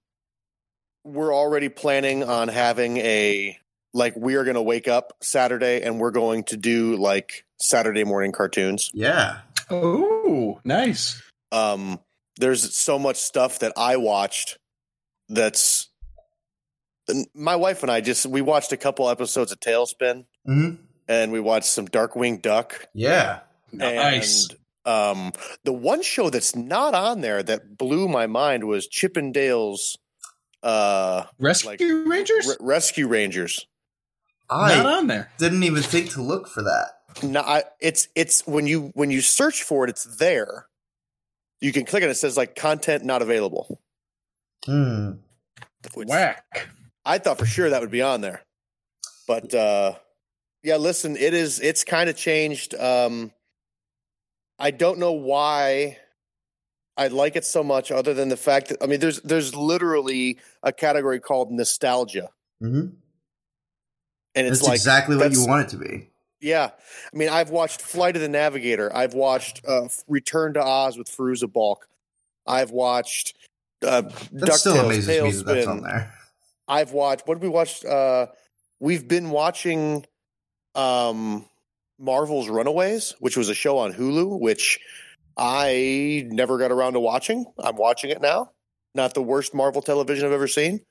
we're 1.03 1.33
already 1.33 1.69
planning 1.69 2.23
on 2.23 2.47
having 2.47 2.97
a 2.97 3.57
like 3.93 4.15
we 4.15 4.35
are 4.35 4.43
going 4.43 4.55
to 4.55 4.61
wake 4.61 4.87
up 4.87 5.13
Saturday 5.21 5.81
and 5.81 5.99
we're 5.99 6.11
going 6.11 6.43
to 6.45 6.57
do 6.57 6.95
like 6.95 7.45
Saturday 7.59 8.03
morning 8.03 8.31
cartoons. 8.31 8.91
Yeah. 8.93 9.39
Oh, 9.71 10.59
nice. 10.63 11.21
Um, 11.51 11.99
there's 12.37 12.75
so 12.77 12.97
much 12.99 13.17
stuff 13.17 13.59
that 13.59 13.73
I 13.77 13.97
watched 13.97 14.57
that's 15.29 15.87
my 17.33 17.55
wife 17.55 17.81
and 17.83 17.91
I 17.91 18.01
just 18.01 18.25
we 18.25 18.41
watched 18.41 18.71
a 18.71 18.77
couple 18.77 19.09
episodes 19.09 19.51
of 19.51 19.59
Tailspin 19.59 20.25
hmm 20.45 20.75
and 21.07 21.31
we 21.31 21.39
watched 21.39 21.67
some 21.67 21.87
Darkwing 21.87 22.41
Duck 22.41 22.87
Yeah. 22.93 23.39
Nice. 23.71 24.49
And 24.49 24.59
um, 24.85 25.31
the 25.63 25.73
one 25.73 26.01
show 26.01 26.29
that's 26.29 26.55
not 26.55 26.93
on 26.93 27.21
there 27.21 27.43
that 27.43 27.77
blew 27.77 28.07
my 28.07 28.27
mind 28.27 28.63
was 28.63 28.87
Chippendales 28.87 29.97
uh, 30.63 31.23
Rescue 31.39 31.69
like, 31.69 32.07
Rangers? 32.07 32.47
Re- 32.47 32.55
Rescue 32.59 33.07
Rangers. 33.07 33.65
Not 34.51 34.71
I 34.71 34.97
on 34.97 35.07
there. 35.07 35.31
didn't 35.37 35.63
even 35.63 35.83
think 35.83 36.11
to 36.11 36.21
look 36.21 36.47
for 36.47 36.63
that. 36.63 37.23
No, 37.23 37.41
I, 37.41 37.63
it's 37.79 38.07
it's 38.15 38.45
when 38.47 38.65
you 38.65 38.91
when 38.93 39.11
you 39.11 39.21
search 39.21 39.63
for 39.63 39.83
it, 39.83 39.89
it's 39.89 40.05
there. 40.17 40.67
You 41.61 41.71
can 41.71 41.85
click 41.85 42.03
on 42.03 42.09
it. 42.09 42.13
It 42.13 42.15
says 42.15 42.37
like 42.37 42.55
content 42.55 43.03
not 43.03 43.21
available. 43.21 43.79
Hmm. 44.65 45.11
which 45.93 46.07
Whack. 46.07 46.67
I 47.05 47.17
thought 47.17 47.39
for 47.39 47.45
sure 47.45 47.69
that 47.69 47.81
would 47.81 47.91
be 47.91 48.01
on 48.01 48.21
there, 48.21 48.43
but 49.27 49.53
uh, 49.53 49.93
yeah. 50.63 50.77
Listen, 50.77 51.15
it 51.15 51.33
is. 51.33 51.59
It's 51.59 51.83
kind 51.83 52.09
of 52.09 52.17
changed. 52.17 52.75
Um, 52.75 53.31
I 54.59 54.71
don't 54.71 54.99
know 54.99 55.13
why 55.13 55.97
I 56.97 57.07
like 57.07 57.37
it 57.37 57.45
so 57.45 57.63
much, 57.63 57.91
other 57.91 58.13
than 58.13 58.27
the 58.27 58.37
fact 58.37 58.67
that 58.67 58.83
I 58.83 58.85
mean, 58.85 58.99
there's 58.99 59.21
there's 59.21 59.55
literally 59.55 60.37
a 60.61 60.73
category 60.73 61.21
called 61.21 61.49
nostalgia, 61.49 62.29
mm-hmm. 62.61 62.87
and 64.35 64.47
it's 64.47 64.59
That's 64.59 64.67
like 64.67 64.75
exactly 64.75 65.15
what 65.15 65.31
you 65.31 65.47
want 65.47 65.67
it 65.67 65.69
to 65.69 65.77
be. 65.77 66.09
Yeah, 66.41 66.71
I 67.13 67.17
mean, 67.17 67.29
I've 67.29 67.51
watched 67.51 67.81
Flight 67.81 68.17
of 68.17 68.21
the 68.21 68.29
Navigator. 68.29 68.93
I've 68.95 69.13
watched 69.13 69.61
uh, 69.65 69.87
Return 70.07 70.53
to 70.55 70.61
Oz 70.61 70.97
with 70.97 71.07
Fairuza 71.07 71.51
Balk. 71.51 71.87
I've 72.45 72.71
watched 72.71 73.33
uh, 73.85 74.01
That 74.33 74.53
still 74.53 74.79
amazes 74.85 75.07
me 75.07 75.31
that 75.31 75.45
that's 75.45 75.67
on 75.67 75.81
there. 75.81 76.13
I've 76.67 76.91
watched. 76.91 77.27
What 77.27 77.35
did 77.35 77.43
we 77.43 77.49
watch? 77.49 77.83
Uh, 77.83 78.27
we've 78.79 79.07
been 79.07 79.29
watching 79.31 80.05
um, 80.75 81.45
Marvel's 81.97 82.47
Runaways, 82.49 83.15
which 83.19 83.35
was 83.37 83.49
a 83.49 83.55
show 83.55 83.77
on 83.79 83.93
Hulu, 83.93 84.39
which 84.39 84.79
I 85.37 86.25
never 86.29 86.57
got 86.57 86.71
around 86.71 86.93
to 86.93 86.99
watching. 86.99 87.45
I'm 87.57 87.75
watching 87.75 88.11
it 88.11 88.21
now. 88.21 88.51
Not 88.95 89.13
the 89.13 89.21
worst 89.23 89.53
Marvel 89.53 89.81
television 89.81 90.25
I've 90.27 90.33
ever 90.33 90.47
seen. 90.47 90.81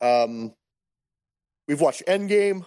Um, 0.00 0.54
we've 1.68 1.80
watched 1.80 2.02
Endgame. 2.06 2.64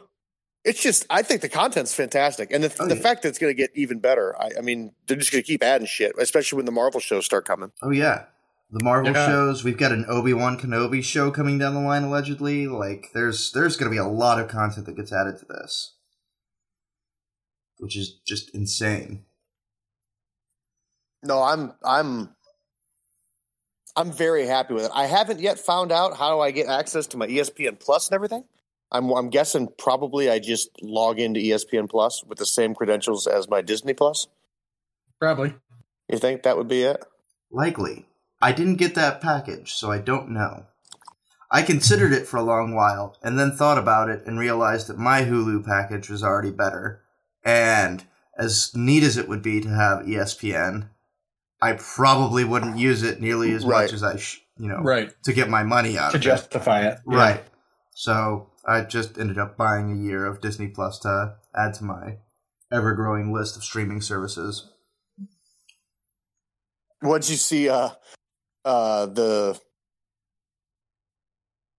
It's 0.66 0.82
just, 0.82 1.06
I 1.10 1.22
think 1.22 1.42
the 1.42 1.48
content's 1.50 1.94
fantastic, 1.94 2.52
and 2.52 2.62
the, 2.64 2.76
Oh, 2.80 2.88
the 2.88 2.96
yeah. 2.96 3.02
fact 3.02 3.22
that 3.22 3.30
it's 3.30 3.38
going 3.40 3.52
to 3.52 3.58
get 3.58 3.70
even 3.74 4.00
better. 4.00 4.36
I, 4.38 4.50
I 4.58 4.62
mean, 4.62 4.92
they're 5.08 5.16
just 5.16 5.32
going 5.32 5.42
to 5.42 5.48
keep 5.48 5.64
adding 5.64 5.88
shit, 5.88 6.12
especially 6.20 6.58
when 6.58 6.66
the 6.66 6.72
Marvel 6.74 7.00
shows 7.00 7.26
start 7.26 7.46
coming. 7.46 7.72
Oh 7.82 7.92
yeah. 7.92 8.26
The 8.70 8.84
Marvel 8.84 9.14
Yeah. 9.14 9.28
shows. 9.28 9.64
We've 9.64 9.78
got 9.78 9.94
an 9.94 10.06
Obi 10.10 10.34
Wan 10.34 10.60
Kenobi 10.60 11.02
show 11.04 11.32
coming 11.32 11.58
down 11.58 11.74
the 11.74 11.80
line 11.80 12.04
allegedly. 12.04 12.68
Like 12.68 13.12
there's 13.14 13.52
there's 13.52 13.78
gonna 13.78 13.92
be 13.92 13.98
a 13.98 14.08
lot 14.08 14.40
of 14.42 14.50
content 14.50 14.86
that 14.88 14.96
gets 14.98 15.14
added 15.14 15.38
to 15.40 15.46
this. 15.46 15.94
Which 17.78 17.96
is 17.96 18.20
just 18.28 18.54
insane. 18.54 19.26
No, 21.24 21.42
I'm 21.44 21.74
I'm 21.84 22.36
I'm 23.96 24.12
very 24.12 24.46
happy 24.48 24.74
with 24.74 24.86
it. 24.86 24.92
I 24.94 25.06
haven't 25.06 25.40
yet 25.40 25.60
found 25.60 25.92
out 25.92 26.18
how 26.18 26.42
I 26.42 26.52
get 26.52 26.68
access 26.68 27.08
to 27.08 27.18
my 27.18 27.28
ESPN 27.28 27.80
Plus 27.80 28.10
and 28.10 28.16
everything. 28.16 28.44
I'm 28.92 29.10
I'm 29.12 29.30
guessing 29.30 29.70
probably 29.78 30.30
I 30.30 30.40
just 30.40 30.70
log 30.82 31.20
into 31.20 31.40
ESPN 31.40 31.90
Plus 31.90 32.24
with 32.26 32.38
the 32.38 32.46
same 32.46 32.76
credentials 32.76 33.28
as 33.28 33.48
my 33.48 33.62
Disney 33.62 33.94
Plus. 33.94 34.28
Probably. 35.20 35.56
You 36.10 36.18
think 36.18 36.44
that 36.44 36.58
would 36.58 36.68
be 36.68 36.84
it? 36.84 37.04
Likely. 37.50 38.07
I 38.42 38.52
didn't 38.52 38.76
get 38.76 38.96
that 38.96 39.22
package, 39.22 39.74
so 39.74 39.92
I 39.92 39.98
don't 40.00 40.30
know. 40.30 40.66
I 41.50 41.62
considered 41.62 42.12
it 42.12 42.28
for 42.28 42.38
a 42.38 42.44
long 42.44 42.76
while, 42.76 43.16
and 43.24 43.40
then 43.40 43.52
thought 43.56 43.78
about 43.78 44.10
it 44.10 44.26
and 44.28 44.38
realized 44.38 44.88
that 44.88 44.98
my 45.00 45.24
Hulu 45.24 45.66
package 45.66 46.10
was 46.10 46.24
already 46.24 46.52
better. 46.52 47.02
And 47.44 48.04
as 48.38 48.72
neat 48.76 49.04
as 49.04 49.18
it 49.18 49.28
would 49.30 49.42
be 49.42 49.62
to 49.62 49.70
have 49.70 50.06
ESPN, 50.06 50.90
I 51.62 51.74
probably 51.74 52.44
wouldn't 52.44 52.78
use 52.78 53.02
it 53.02 53.22
nearly 53.22 53.54
as 53.54 53.66
Right. 53.66 53.84
much 53.86 53.94
as 53.94 54.04
I, 54.04 54.18
sh- 54.18 54.42
you 54.58 54.68
know, 54.68 54.82
Right. 54.82 55.12
to 55.24 55.34
get 55.34 55.50
my 55.50 55.64
money 55.64 55.98
out 55.98 56.12
To 56.12 56.18
of 56.18 56.22
it. 56.22 56.26
justify 56.26 56.82
it. 56.82 57.00
Yeah. 57.10 57.18
Right. 57.18 57.44
So 57.96 58.52
I 58.68 58.82
just 58.82 59.18
ended 59.18 59.40
up 59.40 59.58
buying 59.58 59.92
a 59.92 59.96
year 59.96 60.26
of 60.26 60.42
Disney 60.42 60.68
Plus 60.68 61.00
to 61.00 61.36
add 61.56 61.74
to 61.76 61.84
my 61.86 62.18
ever 62.72 62.94
growing 62.94 63.34
list 63.34 63.56
of 63.56 63.64
streaming 63.64 64.02
services. 64.02 64.70
What'd 67.00 67.30
you 67.30 67.38
see 67.38 67.70
uh 67.70 67.90
uh 68.66 69.06
the 69.08 69.60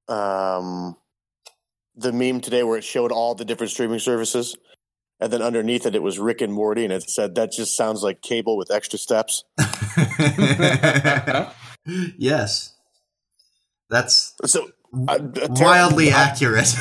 um 0.09 0.97
the 1.97 2.13
meme 2.13 2.41
today 2.41 2.63
where 2.63 2.79
it 2.79 2.85
showed 2.85 3.13
all 3.13 3.35
the 3.35 3.45
different 3.45 3.71
streaming 3.73 3.99
services, 3.99 4.57
and 5.21 5.33
then 5.33 5.43
underneath 5.43 5.85
it 5.87 5.95
it 5.95 6.03
was 6.03 6.19
Rick 6.19 6.41
and 6.41 6.53
Morty, 6.53 6.85
and 6.85 6.93
it 6.93 7.09
said 7.11 7.35
that 7.35 7.53
just 7.53 7.77
sounds 7.77 8.03
like 8.03 8.23
cable 8.23 8.57
with 8.57 8.71
extra 8.71 8.99
steps. 8.99 9.45
yes. 12.19 12.75
That's 13.91 14.35
So 14.45 14.69
uh, 15.09 15.19
ter- 15.19 15.47
wildly 15.51 16.11
I 16.13 16.23
accurate. 16.31 16.75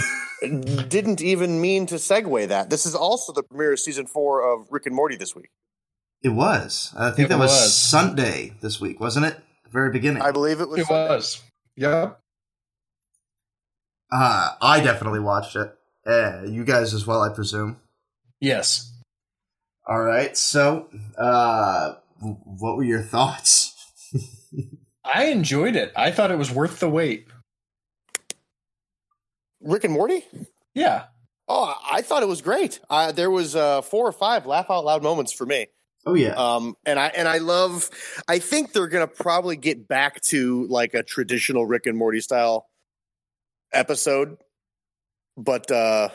didn't 0.89 1.21
even 1.21 1.59
mean 1.61 1.85
to 1.87 1.95
segue 1.95 2.47
that. 2.49 2.69
This 2.69 2.85
is 2.85 2.93
also 2.95 3.33
the 3.33 3.43
premiere 3.43 3.73
of 3.73 3.79
season 3.79 4.05
four 4.07 4.41
of 4.41 4.67
Rick 4.69 4.85
and 4.85 4.95
Morty 4.95 5.15
this 5.15 5.33
week. 5.35 5.49
it 6.21 6.29
was. 6.29 6.93
I 6.97 7.11
think 7.11 7.27
It 7.27 7.29
that 7.29 7.39
was, 7.39 7.51
was. 7.51 7.73
Sunday 7.73 8.53
this 8.61 8.79
week, 8.81 8.99
wasn't 8.99 9.25
it? 9.25 9.39
The 9.67 9.73
very 9.73 9.91
beginning. 9.91 10.21
I 10.21 10.31
believe 10.31 10.61
it 10.61 10.69
was. 10.69 10.79
It 10.79 10.85
Sunday. 10.87 11.13
was. 11.15 11.43
Yep. 11.75 12.19
Uh, 14.11 14.49
I 14.61 14.79
definitely 14.79 15.19
watched 15.19 15.55
it. 15.55 15.73
Uh, 16.05 16.43
you 16.45 16.63
guys 16.63 16.93
as 16.93 17.05
well, 17.05 17.21
I 17.21 17.29
presume. 17.29 17.77
Yes. 18.39 18.93
All 19.85 20.01
right. 20.01 20.35
So, 20.37 20.87
uh, 21.17 21.95
what 22.19 22.77
were 22.77 22.83
your 22.83 23.01
thoughts? 23.01 23.73
I 25.03 25.25
enjoyed 25.25 25.75
it. 25.75 25.91
I 25.95 26.11
thought 26.11 26.31
it 26.31 26.37
was 26.37 26.51
worth 26.51 26.79
the 26.79 26.89
wait. 26.89 27.27
Rick 29.61 29.83
and 29.83 29.93
Morty. 29.93 30.23
Yeah. 30.73 31.05
Oh, 31.49 31.73
I 31.89 32.01
thought 32.01 32.23
it 32.23 32.27
was 32.27 32.41
great. 32.41 32.79
Uh, 32.89 33.11
there 33.11 33.31
was 33.31 33.55
uh, 33.55 33.81
four 33.81 34.07
or 34.07 34.11
five 34.11 34.45
laugh 34.45 34.69
out 34.69 34.85
loud 34.85 35.03
moments 35.03 35.33
for 35.33 35.45
me. 35.45 35.67
Oh 36.05 36.13
yeah. 36.13 36.35
Um, 36.35 36.75
and 36.85 36.97
I 36.99 37.07
and 37.07 37.27
I 37.27 37.39
love. 37.39 37.89
I 38.27 38.39
think 38.39 38.71
they're 38.71 38.87
gonna 38.87 39.07
probably 39.07 39.57
get 39.57 39.87
back 39.87 40.21
to 40.27 40.65
like 40.67 40.93
a 40.93 41.03
traditional 41.03 41.65
Rick 41.65 41.85
and 41.85 41.97
Morty 41.97 42.21
style 42.21 42.67
episode. 43.73 44.37
But 45.35 45.69
uh, 45.69 46.09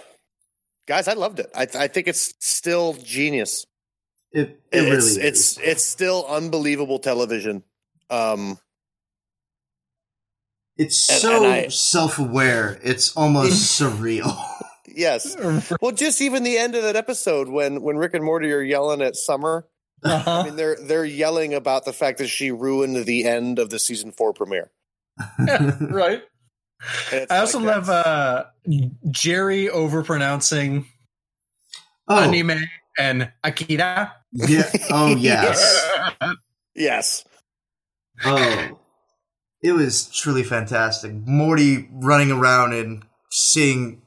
guys, 0.89 1.09
I 1.09 1.12
loved 1.12 1.41
it. 1.41 1.51
I, 1.55 1.67
I 1.79 1.89
think 1.89 2.09
it's 2.09 2.33
still 2.41 2.95
genius. 2.95 3.67
it 4.33 4.61
it 4.73 4.81
really 4.81 4.97
it's 4.97 5.07
is. 5.07 5.17
it's 5.19 5.59
it's 5.59 5.85
still 5.85 6.25
unbelievable 6.27 6.99
television. 6.99 7.62
Um, 8.09 8.59
it's 10.77 11.11
and- 11.11 11.21
so 11.21 11.45
and 11.45 11.53
I- 11.53 11.69
self-aware. 11.69 12.81
It's 12.83 13.15
almost 13.17 13.53
surreal. 13.81 14.35
yes. 14.89 15.37
Well, 15.81 15.93
just 15.93 16.21
even 16.21 16.43
the 16.45 16.57
end 16.59 16.75
of 16.75 16.83
that 16.83 16.97
episode 16.97 17.49
when 17.49 17.83
when 17.83 17.97
Rick 17.97 18.15
and 18.15 18.25
Morty 18.25 18.51
are 18.53 18.62
yelling 18.62 19.03
at 19.03 19.17
Summer. 19.17 19.67
I 20.05 20.13
Uh-huh. 20.15 20.43
mean, 20.45 20.57
they're 20.57 20.77
they're 20.81 21.05
yelling 21.05 21.55
about 21.55 21.85
the 21.85 21.93
fact 21.93 22.19
that 22.19 22.29
she 22.29 22.51
ruined 22.51 23.05
the 23.07 23.25
end 23.25 23.59
of 23.59 23.71
the 23.71 23.79
season 23.79 24.13
four 24.13 24.33
premiere. 24.33 24.71
right. 25.39 26.23
I 27.31 27.39
also 27.39 27.59
like, 27.61 27.87
love 27.87 27.89
uh, 27.89 28.45
Jerry 29.11 29.69
overpronouncing 29.69 30.87
oh 32.09 32.19
anime 32.19 32.65
and 32.99 33.31
Akira. 33.45 34.13
yeah. 34.33 34.69
Oh 34.91 35.15
yes. 35.19 35.89
Yes. 36.75 37.25
Oh, 38.25 38.79
it 39.63 39.73
was 39.73 40.07
truly 40.09 40.43
fantastic. 40.43 41.13
Morty 41.13 41.89
running 41.93 42.33
around 42.33 42.73
and 42.73 43.05
seeing 43.31 43.93
j- 43.93 44.01
j- 44.01 44.02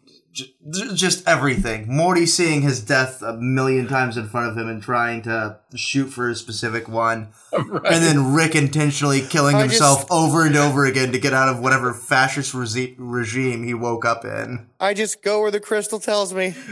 just 0.93 1.27
everything. 1.27 1.87
Morty 1.87 2.25
seeing 2.25 2.61
his 2.61 2.81
death 2.81 3.21
a 3.21 3.33
million 3.33 3.87
times 3.87 4.17
in 4.17 4.27
front 4.27 4.49
of 4.51 4.57
him 4.57 4.67
and 4.69 4.81
trying 4.81 5.21
to 5.23 5.59
shoot 5.75 6.07
for 6.07 6.29
a 6.29 6.35
specific 6.35 6.87
one. 6.87 7.29
Right. 7.55 7.93
And 7.93 8.03
then 8.03 8.33
Rick 8.33 8.53
intentionally 8.53 9.21
killing 9.21 9.55
I 9.55 9.61
himself 9.61 9.99
just- 10.01 10.11
over 10.11 10.45
and 10.45 10.57
over 10.57 10.83
again 10.85 11.13
to 11.13 11.19
get 11.19 11.33
out 11.33 11.47
of 11.47 11.59
whatever 11.61 11.93
fascist 11.93 12.51
resi- 12.53 12.95
regime 12.97 13.63
he 13.63 13.73
woke 13.73 14.03
up 14.03 14.25
in. 14.25 14.67
I 14.77 14.93
just 14.93 15.23
go 15.23 15.39
where 15.39 15.51
the 15.51 15.61
crystal 15.61 15.99
tells 15.99 16.33
me. 16.33 16.53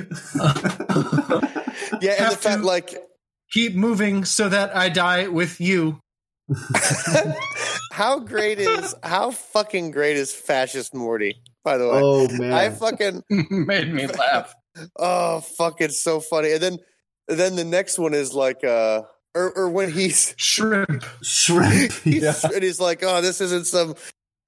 Yeah, 2.01 2.15
and 2.20 2.32
the 2.34 2.38
fact 2.38 2.62
to- 2.62 2.67
like 2.67 2.93
keep 3.53 3.75
moving 3.75 4.25
so 4.25 4.50
that 4.50 4.75
I 4.75 4.89
die 4.89 5.27
with 5.27 5.62
you. 5.62 6.00
how 7.94 8.20
great 8.20 8.59
is 8.59 8.94
how 9.03 9.31
fucking 9.31 9.92
great 9.92 10.18
is 10.18 10.33
fascist 10.33 10.94
Morty, 10.94 11.42
by 11.63 11.77
the 11.77 11.85
way. 11.87 11.99
oh 12.03 12.27
man. 12.37 12.53
I 12.53 12.69
fucking 12.69 13.23
Made 13.49 13.93
me 13.93 14.07
laugh. 14.07 14.53
oh 14.97 15.39
fuck 15.41 15.81
it's 15.81 16.01
so 16.03 16.19
funny. 16.19 16.51
And 16.53 16.61
then 16.61 16.77
then 17.27 17.55
the 17.55 17.63
next 17.63 17.97
one 17.99 18.13
is 18.13 18.33
like 18.33 18.63
uh 18.63 19.03
or, 19.35 19.51
or 19.57 19.69
when 19.69 19.91
he's 19.91 20.33
Shrimp. 20.37 21.03
Shrimp. 21.23 21.91
he's 22.03 22.43
and 22.43 22.61
he's 22.63 22.79
like, 22.79 23.01
Oh, 23.03 23.21
this 23.21 23.41
isn't 23.41 23.65
some 23.67 23.95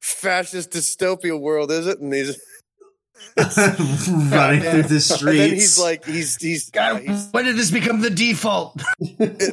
fascist 0.02 0.72
dystopia 0.72 1.40
world, 1.40 1.72
is 1.72 1.88
it? 1.88 2.00
And 2.00 2.14
he's 2.14 2.40
Running 3.38 4.62
through 4.62 4.84
the 4.84 5.00
streets. 5.00 5.22
and 5.24 5.40
then 5.40 5.50
he's 5.54 5.80
like 5.80 6.06
he's 6.06 6.36
he's, 6.38 6.72
uh, 6.78 6.96
he's 6.98 7.30
when 7.32 7.46
did 7.46 7.56
this 7.56 7.72
become 7.72 8.02
the 8.02 8.10
default? 8.10 8.82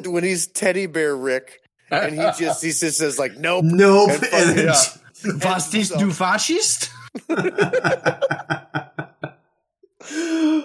when 0.05 0.25
he's 0.25 0.47
teddy 0.49 0.87
bear 0.87 1.17
Rick 1.17 1.61
and 1.91 2.13
he 2.15 2.21
just 2.39 2.63
he 2.63 2.71
just 2.71 2.99
says 2.99 3.19
like 3.19 3.37
nope 3.37 3.65
Nope. 3.65 4.11
and 4.11 4.21
fucking- 4.21 4.39
And 4.49 4.59
then- 4.59 4.67
yeah. 4.67 5.55
Was 5.55 5.71
dies 5.71 5.89
du 5.91 6.11
fascist? 6.11 6.91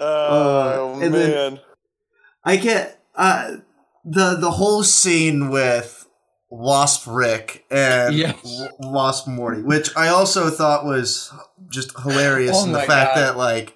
Oh, 0.00 0.98
and 1.02 1.14
then- 1.14 1.30
man. 1.54 1.60
I 2.44 2.56
get 2.56 3.02
uh 3.14 3.56
the 4.04 4.36
the 4.36 4.50
whole 4.52 4.82
scene 4.82 5.50
with 5.50 6.06
Wasp 6.50 7.04
Rick 7.06 7.64
and 7.70 8.14
Yes. 8.14 8.40
W- 8.42 8.68
Wasp 8.78 9.26
Morty, 9.26 9.60
which 9.62 9.94
I 9.96 10.08
also 10.08 10.48
thought 10.48 10.84
was 10.86 11.30
just 11.70 11.98
hilarious 12.00 12.56
Oh 12.58 12.64
in 12.64 12.72
the 12.72 12.78
fact 12.80 13.14
God. 13.16 13.20
that 13.20 13.36
like 13.36 13.74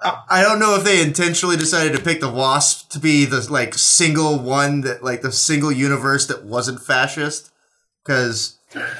I- 0.00 0.22
I 0.30 0.42
don't 0.42 0.58
know 0.60 0.76
if 0.76 0.84
they 0.84 1.02
intentionally 1.02 1.56
decided 1.56 1.94
to 1.94 2.02
pick 2.02 2.20
the 2.20 2.30
Wasp 2.30 2.90
to 2.92 2.98
be 2.98 3.24
the 3.26 3.46
like 3.52 3.74
single 3.74 4.38
one 4.38 4.80
that 4.82 5.02
like 5.04 5.20
the 5.22 5.32
single 5.32 5.72
universe 5.72 6.26
that 6.28 6.44
wasn't 6.44 6.80
fascist 6.82 7.50
because 8.04 8.55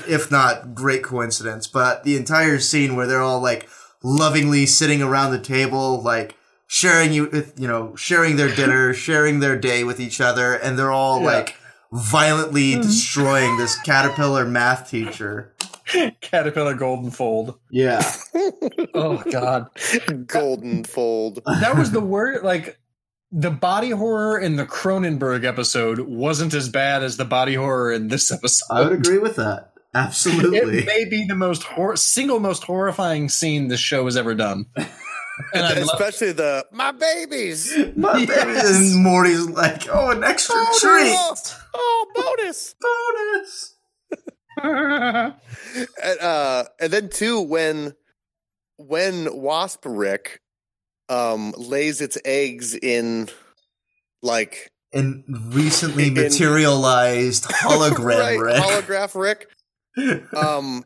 if 0.08 0.30
not 0.30 0.74
great 0.74 1.02
coincidence 1.02 1.66
but 1.66 2.04
the 2.04 2.16
entire 2.16 2.58
scene 2.58 2.94
where 2.96 3.06
they're 3.06 3.22
all 3.22 3.40
like 3.40 3.68
lovingly 4.02 4.64
sitting 4.66 5.02
around 5.02 5.32
the 5.32 5.38
table 5.38 6.00
like 6.02 6.36
sharing 6.68 7.12
you 7.12 7.28
with 7.30 7.52
you 7.58 7.66
know 7.66 7.94
sharing 7.96 8.36
their 8.36 8.54
dinner 8.54 8.92
sharing 9.06 9.40
their 9.40 9.58
day 9.58 9.82
with 9.84 9.98
each 10.00 10.20
other 10.20 10.54
and 10.54 10.78
they're 10.78 10.92
all 10.92 11.20
Yeah. 11.20 11.26
like 11.26 11.56
violently 11.92 12.72
mm-hmm. 12.72 12.82
destroying 12.82 13.56
this 13.58 13.78
caterpillar 13.80 14.44
math 14.44 14.90
teacher 14.90 15.52
Caterpillar 16.20 16.74
Goldenfold. 16.74 17.58
yeah 17.70 18.02
Oh 18.94 19.22
God, 19.30 19.68
goldenfold. 20.26 21.42
that 21.60 21.76
was 21.76 21.92
the 21.92 22.00
word. 22.00 22.42
Like 22.42 22.78
the 23.38 23.50
body 23.50 23.90
horror 23.90 24.38
in 24.38 24.56
the 24.56 24.64
Cronenberg 24.64 25.44
episode 25.44 26.00
wasn't 26.00 26.54
as 26.54 26.70
bad 26.70 27.02
as 27.02 27.18
the 27.18 27.24
body 27.26 27.54
horror 27.54 27.92
in 27.92 28.08
this 28.08 28.32
episode. 28.32 28.64
i 28.74 28.80
would 28.82 28.92
agree 28.92 29.18
with 29.18 29.36
that 29.36 29.72
absolutely 29.94 30.78
It 30.78 30.86
may 30.86 31.04
be 31.04 31.26
the 31.26 31.34
most 31.34 31.62
hor- 31.62 31.96
single 31.96 32.40
most 32.40 32.64
horrifying 32.64 33.28
scene 33.28 33.68
this 33.68 33.80
show 33.80 34.04
has 34.06 34.16
ever 34.16 34.34
done. 34.34 34.66
And 35.52 35.66
I 35.66 35.74
love 35.80 36.00
especially 36.00 36.32
the 36.32 36.64
my 36.72 36.92
babies. 36.92 37.70
My 37.94 38.16
Yes. 38.16 38.26
baby- 38.26 38.58
and 38.94 39.04
morty's 39.04 39.44
like 39.50 39.86
oh 39.92 40.10
an 40.12 40.24
extra 40.24 40.54
treat 40.80 41.12
Oh, 41.14 41.34
oh, 41.74 42.06
bonus. 42.14 42.74
bonus 42.80 43.74
And, 46.02 46.20
uh, 46.22 46.64
and 46.80 46.90
then 46.90 47.10
too 47.10 47.42
when 47.42 47.94
when 48.78 49.28
Wasp 49.36 49.82
Rick 49.84 50.40
um 51.08 51.52
lays 51.56 52.00
its 52.00 52.18
eggs 52.24 52.74
in 52.74 53.28
like 54.22 54.70
and 54.92 55.24
recently 55.54 56.06
In- 56.08 56.14
materialized 56.14 57.44
hologram 57.50 58.18
right, 58.18 58.38
Rick. 58.38 58.56
holograph 58.62 59.14
Rick. 59.20 59.48
Um 60.36 60.84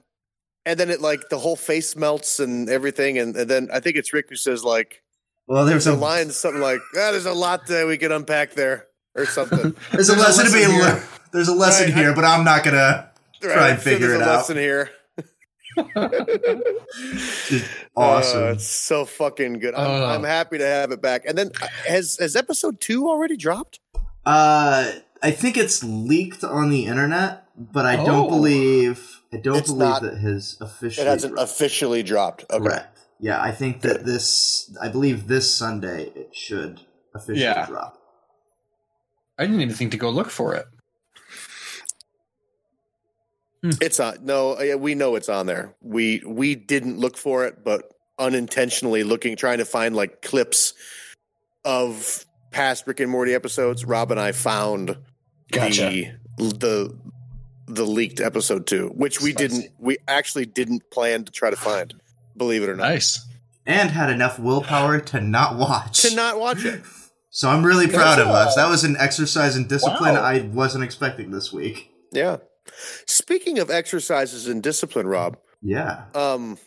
and 0.66 0.78
then 0.78 0.90
it 0.90 1.00
like 1.00 1.28
the 1.30 1.38
whole 1.38 1.56
face 1.56 1.96
melts 1.96 2.38
and 2.38 2.68
everything 2.68 3.18
and, 3.18 3.35
and 3.37 3.50
then 3.50 3.68
I 3.72 3.80
think 3.80 3.96
it's 3.96 4.12
Rick 4.12 4.26
who 4.28 4.37
says 4.37 4.62
like 4.64 5.02
well, 5.46 5.64
there's 5.64 5.87
the 5.87 5.94
a 5.94 5.96
line 5.96 6.30
something 6.30 6.61
like 6.62 6.80
ah, 6.94 7.11
there's 7.11 7.26
a 7.26 7.33
lot 7.33 7.66
that 7.66 7.87
we 7.87 7.98
can 7.98 8.12
unpack 8.12 8.52
there 8.52 8.87
or 9.16 9.26
something. 9.26 9.74
there's 9.90 10.09
a 10.09 10.14
There's 10.14 10.14
a 10.14 10.16
lesson 10.16 10.44
to 10.46 10.52
be 10.52 10.59
lesson 10.59 10.78
learned. 10.78 10.98
here. 11.00 11.09
There's 11.33 11.48
a 11.48 11.54
lesson 11.54 11.87
Right, 11.87 11.94
I- 11.94 11.98
here, 12.00 12.14
but 12.14 12.24
I'm 12.24 12.44
not 12.44 12.62
gonna 12.62 13.11
Try 13.40 13.70
and 13.70 13.80
figure 13.83 14.09
there's 14.09 14.20
it 14.20 14.24
a 14.24 14.30
out. 14.30 14.37
lesson 14.37 14.56
here. 14.59 14.90
Just 17.48 17.64
awesome. 17.96 18.42
Uh, 18.42 18.46
it's 18.52 18.66
so 18.66 19.04
fucking 19.04 19.59
good. 19.61 19.74
I'm, 19.74 20.02
Uh. 20.02 20.06
I'm 20.06 20.24
happy 20.24 20.59
to 20.59 20.66
have 20.66 20.90
it 20.92 21.00
back. 21.02 21.24
And 21.26 21.37
then 21.37 21.50
uh, 21.62 21.66
has 21.87 22.16
has 22.20 22.37
episode 22.37 22.80
two 22.80 23.09
already 23.09 23.37
dropped? 23.37 23.80
Uh, 24.26 24.92
I 25.22 25.30
think 25.30 25.56
it's 25.56 25.83
leaked 25.85 26.44
on 26.44 26.70
the 26.70 26.87
internet, 26.87 27.44
but 27.56 27.87
I 27.87 27.96
don't 27.96 28.26
Oh. 28.26 28.28
believe 28.28 29.20
I 29.33 29.37
don't 29.37 29.56
It's 29.56 29.68
believe 29.70 29.80
not- 29.88 30.02
that 30.02 30.18
his 30.18 30.56
officially 30.61 31.06
It 31.06 31.11
hasn't 31.11 31.35
dropped. 31.35 31.50
officially 31.50 32.02
dropped. 32.02 32.44
Okay. 32.50 32.59
correct. 32.64 32.98
Yeah, 33.20 33.40
I 33.40 33.52
think 33.52 33.83
that 33.83 34.04
this 34.04 34.74
I 34.80 34.88
believe 34.88 35.28
this 35.28 35.52
Sunday 35.54 36.11
it 36.14 36.35
should 36.35 36.80
officially 37.14 37.42
Yeah. 37.42 37.66
drop. 37.66 37.96
I 39.38 39.44
didn't 39.44 39.61
even 39.61 39.74
think 39.74 39.90
to 39.92 39.96
go 39.98 40.11
look 40.11 40.30
for 40.30 40.54
it. 40.54 40.66
It's 43.62 44.01
on. 44.01 44.25
No, 44.25 44.57
uh, 44.59 44.62
yeah, 44.62 44.75
we 44.77 44.94
know 44.94 45.16
it's 45.16 45.29
on 45.29 45.46
there. 45.46 45.75
We 45.83 46.23
we 46.27 46.55
didn't 46.55 46.99
look 46.99 47.16
for 47.16 47.44
it, 47.44 47.62
but 47.64 47.92
unintentionally 48.18 49.03
looking, 49.05 49.37
trying 49.37 49.59
to 49.59 49.64
find 49.64 49.94
like 49.94 50.23
clips 50.23 50.73
of 51.64 52.25
past 52.51 52.87
Rick 52.87 53.01
and 53.01 53.11
Morty 53.11 53.35
episodes. 53.35 53.85
Rob 53.85 54.11
and 54.11 54.20
I 54.20 54.33
found 54.33 54.96
Gotcha. 55.53 55.90
the 55.90 56.09
the 56.38 56.99
the 57.66 57.85
leaked 57.87 58.20
episode 58.20 58.66
two, 58.66 58.88
which 58.94 59.20
we 59.20 59.33
Spicy. 59.33 59.49
didn't. 59.49 59.73
We 59.79 59.99
actually 60.09 60.46
didn't 60.46 60.90
plan 60.90 61.25
to 61.25 61.33
try 61.33 61.51
to 61.51 61.57
find. 61.57 61.94
Believe 62.37 62.62
it 62.62 62.68
or 62.70 62.77
not, 62.77 62.88
Nice. 62.88 63.27
And 63.66 63.90
had 63.90 64.09
enough 64.11 64.38
willpower 64.38 65.01
to 65.01 65.20
not 65.20 65.57
watch. 65.59 66.01
to 66.03 66.14
not 66.14 66.38
watch 66.40 66.64
it. 66.64 66.83
So 67.33 67.49
I'm 67.49 67.64
really 67.64 67.87
proud 67.87 68.18
That's 68.18 68.23
of 68.23 68.27
us. 68.27 68.55
That 68.57 68.68
was 68.68 68.83
an 68.83 68.96
exercise 68.99 69.55
in 69.57 69.68
discipline 69.68 70.14
Wow. 70.16 70.23
I 70.25 70.40
wasn't 70.40 70.83
expecting 70.83 71.31
this 71.31 71.53
week. 71.53 71.88
Yeah. 72.11 72.38
Speaking 73.06 73.59
of 73.59 73.70
exercises 73.70 74.46
and 74.46 74.62
discipline, 74.62 75.06
Rob, 75.06 75.37
Yeah. 75.62 76.04
um, 76.14 76.59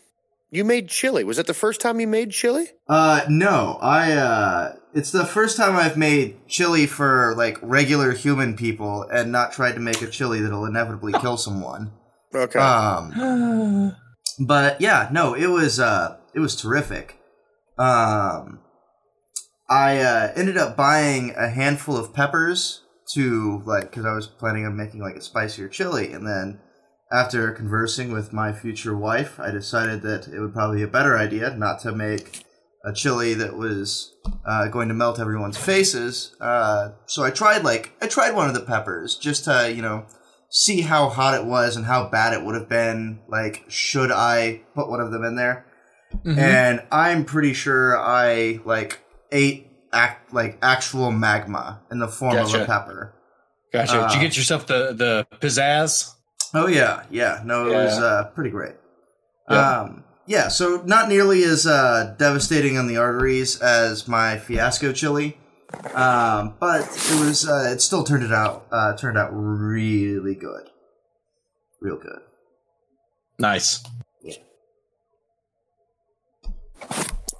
you 0.50 0.64
made 0.64 0.88
chili. 0.88 1.24
Was 1.24 1.36
that 1.38 1.46
the 1.48 1.54
first 1.54 1.80
time 1.80 1.98
you 2.00 2.06
made 2.06 2.30
chili? 2.30 2.68
Uh 2.88 3.22
no, 3.28 3.78
I 3.82 4.12
uh 4.12 4.76
it's 4.94 5.10
the 5.10 5.24
first 5.24 5.56
time 5.56 5.74
I've 5.74 5.96
made 5.96 6.46
chili 6.46 6.86
for 6.86 7.34
like 7.36 7.58
regular 7.60 8.12
human 8.12 8.54
people 8.56 9.02
and 9.12 9.32
not 9.32 9.52
tried 9.52 9.72
to 9.72 9.80
make 9.80 10.00
a 10.00 10.06
chili 10.06 10.40
that'll 10.40 10.64
inevitably 10.66 11.12
kill 11.20 11.36
someone. 11.36 11.90
Okay. 12.32 12.60
Um 12.60 13.96
but 14.38 14.80
yeah, 14.80 15.08
no, 15.10 15.34
it 15.34 15.48
was 15.48 15.80
uh 15.80 16.18
it 16.34 16.38
was 16.38 16.54
terrific. 16.54 17.18
Um 17.76 18.60
I 19.68 19.98
uh 19.98 20.32
ended 20.36 20.56
up 20.56 20.76
buying 20.76 21.34
a 21.36 21.48
handful 21.48 21.96
of 21.96 22.14
peppers 22.14 22.82
to 23.12 23.62
like 23.66 23.92
cuz 23.92 24.04
I 24.04 24.14
was 24.14 24.26
planning 24.26 24.66
on 24.66 24.76
making 24.76 25.00
like 25.00 25.16
a 25.16 25.20
spicier 25.20 25.68
chili 25.68 26.12
and 26.12 26.26
then 26.26 26.60
after 27.12 27.52
conversing 27.52 28.12
with 28.12 28.32
my 28.32 28.52
future 28.52 28.96
wife, 28.96 29.38
I 29.38 29.50
decided 29.50 30.02
that 30.02 30.26
it 30.26 30.40
would 30.40 30.52
probably 30.52 30.78
be 30.78 30.82
a 30.82 30.88
better 30.88 31.16
idea 31.16 31.54
not 31.54 31.80
to 31.80 31.92
make 31.92 32.44
a 32.84 32.92
chili 32.92 33.34
that 33.34 33.56
was 33.56 34.14
uh, 34.44 34.66
going 34.68 34.88
to 34.88 34.94
melt 34.94 35.20
everyone's 35.20 35.56
faces. 35.56 36.34
Uh, 36.40 36.90
so 37.06 37.22
I 37.22 37.30
tried 37.30 37.62
like 37.62 37.92
I 38.02 38.06
tried 38.06 38.32
one 38.32 38.48
of 38.48 38.54
the 38.54 38.60
peppers 38.60 39.16
just 39.16 39.44
to 39.44 39.72
you 39.72 39.80
know 39.82 40.06
see 40.50 40.80
how 40.80 41.08
hot 41.08 41.34
it 41.34 41.44
was 41.46 41.76
and 41.76 41.86
how 41.86 42.08
bad 42.08 42.32
it 42.32 42.44
would 42.44 42.54
have 42.54 42.68
been. 42.68 43.20
Like 43.28 43.64
should 43.68 44.10
I 44.10 44.62
put 44.74 44.88
one 44.90 45.00
of 45.00 45.12
them 45.12 45.24
in 45.24 45.36
there? 45.36 45.66
Mhm. 46.24 46.38
And 46.38 46.82
I'm 46.90 47.24
pretty 47.24 47.52
sure 47.52 47.98
I 47.98 48.60
like 48.64 49.00
ate 49.30 49.68
act 49.94 50.34
like 50.34 50.58
actual 50.62 51.10
magma 51.10 51.80
in 51.90 51.98
the 51.98 52.08
form 52.08 52.36
of 52.36 52.52
a 52.54 52.64
pepper. 52.66 53.14
Gotcha. 53.72 53.92
Did 53.92 54.00
Uh, 54.02 54.10
you 54.14 54.20
get 54.20 54.36
yourself 54.36 54.66
the 54.66 54.92
the 54.92 55.26
pizzazz? 55.38 56.12
Oh 56.52 56.66
yeah, 56.66 57.04
yeah. 57.10 57.40
No, 57.44 57.66
it 57.68 57.74
was 57.74 57.98
uh, 57.98 58.30
pretty 58.34 58.50
great. 58.50 58.74
Yep. 59.50 59.58
Um, 59.58 60.04
yeah, 60.26 60.48
so 60.48 60.82
not 60.86 61.08
nearly 61.08 61.42
as 61.44 61.66
uh, 61.66 62.14
devastating 62.18 62.78
on 62.78 62.86
the 62.86 62.96
arteries 62.96 63.60
as 63.60 64.08
my 64.08 64.38
fiasco 64.38 64.92
chili, 64.92 65.36
um, 65.94 66.54
but 66.60 66.80
it 66.82 67.20
was. 67.20 67.46
Uh, 67.48 67.70
it 67.74 67.80
still 67.80 68.04
turned 68.04 68.22
it 68.24 68.32
out. 68.32 68.66
Uh, 68.70 68.96
turned 68.96 69.18
out 69.18 69.30
really 69.32 70.34
good, 70.34 70.70
real 71.80 71.96
good. 71.98 72.20
Nice. 73.38 73.82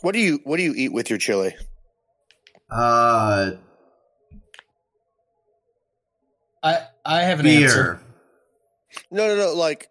what 0.02 0.12
do 0.12 0.18
you 0.18 0.40
What 0.44 0.56
do 0.58 0.62
you 0.62 0.74
eat 0.76 0.92
with 0.92 1.08
your 1.08 1.18
chili? 1.18 1.54
Uh, 2.74 3.52
I 6.62 6.78
I 7.04 7.20
have 7.22 7.40
an 7.40 7.46
answer. 7.46 8.00
No, 9.10 9.28
no, 9.28 9.36
no. 9.36 9.54
Like, 9.54 9.88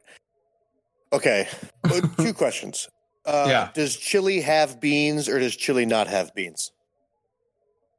okay, 1.12 1.48
Uh, 1.86 2.02
two 2.18 2.34
questions. 2.34 2.90
Uh, 3.26 3.46
Yeah. 3.48 3.70
Does 3.74 3.96
chili 3.96 4.42
have 4.42 4.82
beans 4.82 5.30
or 5.30 5.40
does 5.40 5.56
chili 5.56 5.86
not 5.86 6.08
have 6.08 6.34
beans? 6.36 6.72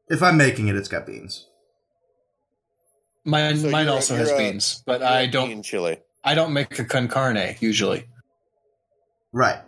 If 0.09 0.23
I'm 0.23 0.37
making 0.37 0.69
it, 0.69 0.77
it's 0.77 0.89
got 0.89 1.07
beans. 1.07 1.47
Mine 3.25 3.57
So 3.57 3.71
mine 3.71 3.87
you're 3.87 3.93
a- 3.95 3.97
also 3.97 4.17
has 4.17 4.31
a- 4.31 4.37
beans, 4.37 4.83
but 4.85 5.01
You're 5.01 5.09
I 5.09 5.21
a 5.21 5.31
don't 5.31 5.49
bean 5.49 5.63
chili. 5.63 5.99
I 6.23 6.35
don't 6.35 6.53
make 6.53 6.79
a 6.79 6.85
con 6.85 7.09
carne 7.09 7.57
usually. 7.61 8.05
Right. 9.33 9.61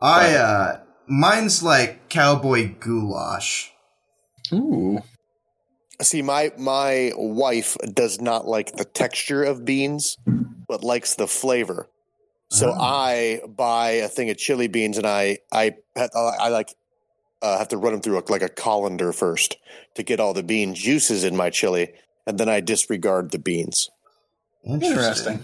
I 0.00 0.34
uh, 0.36 0.80
mine's 1.08 1.62
like 1.62 2.08
cowboy 2.08 2.74
goulash. 2.78 3.72
Ooh. 4.52 5.00
See, 6.00 6.22
my 6.22 6.52
my 6.56 7.12
wife 7.16 7.76
does 7.92 8.20
not 8.20 8.46
like 8.46 8.72
the 8.76 8.84
texture 8.84 9.42
of 9.42 9.64
beans, 9.64 10.16
but 10.68 10.84
likes 10.84 11.14
the 11.16 11.26
flavor. 11.26 11.88
So 12.50 12.70
Oh. 12.70 12.80
I 12.80 13.40
buy 13.48 13.90
a 13.90 14.08
thing 14.08 14.30
of 14.30 14.36
chili 14.38 14.68
beans, 14.68 14.96
and 14.96 15.06
I 15.06 15.38
I 15.52 15.74
I, 15.96 16.08
I 16.14 16.48
like 16.50 16.74
uh, 17.42 17.58
have 17.58 17.68
to 17.68 17.76
run 17.76 17.92
them 17.92 18.00
through 18.00 18.18
a, 18.18 18.22
like 18.28 18.42
a 18.42 18.48
colander 18.48 19.12
first 19.12 19.56
to 19.96 20.02
get 20.02 20.18
all 20.20 20.34
the 20.34 20.42
bean 20.42 20.74
juices 20.74 21.24
in 21.24 21.36
my 21.36 21.50
chili, 21.50 21.92
and 22.26 22.38
then 22.38 22.48
I 22.48 22.60
disregard 22.60 23.30
the 23.32 23.38
beans. 23.38 23.90
Interesting. 24.64 25.40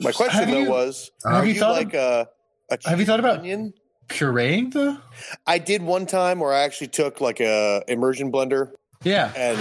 my 0.00 0.12
question 0.12 0.50
though 0.50 0.64
was, 0.70 1.10
Uh, 1.24 1.30
Have 1.36 1.46
you 1.46 1.54
you 1.54 1.60
thought 1.60 1.72
like 1.76 1.94
a, 1.94 2.28
a 2.70 2.78
Have 2.88 3.00
you 3.00 3.06
thought 3.06 3.20
about- 3.20 3.40
onion? 3.40 3.72
Pureeing 4.08 4.72
the? 4.72 4.98
I 5.46 5.58
did 5.58 5.82
one 5.82 6.06
time 6.06 6.40
where 6.40 6.52
I 6.52 6.60
actually 6.60 6.88
took 6.88 7.20
like 7.20 7.40
a 7.40 7.82
immersion 7.88 8.32
blender 8.32 8.72
Yeah. 9.04 9.32
and 9.36 9.58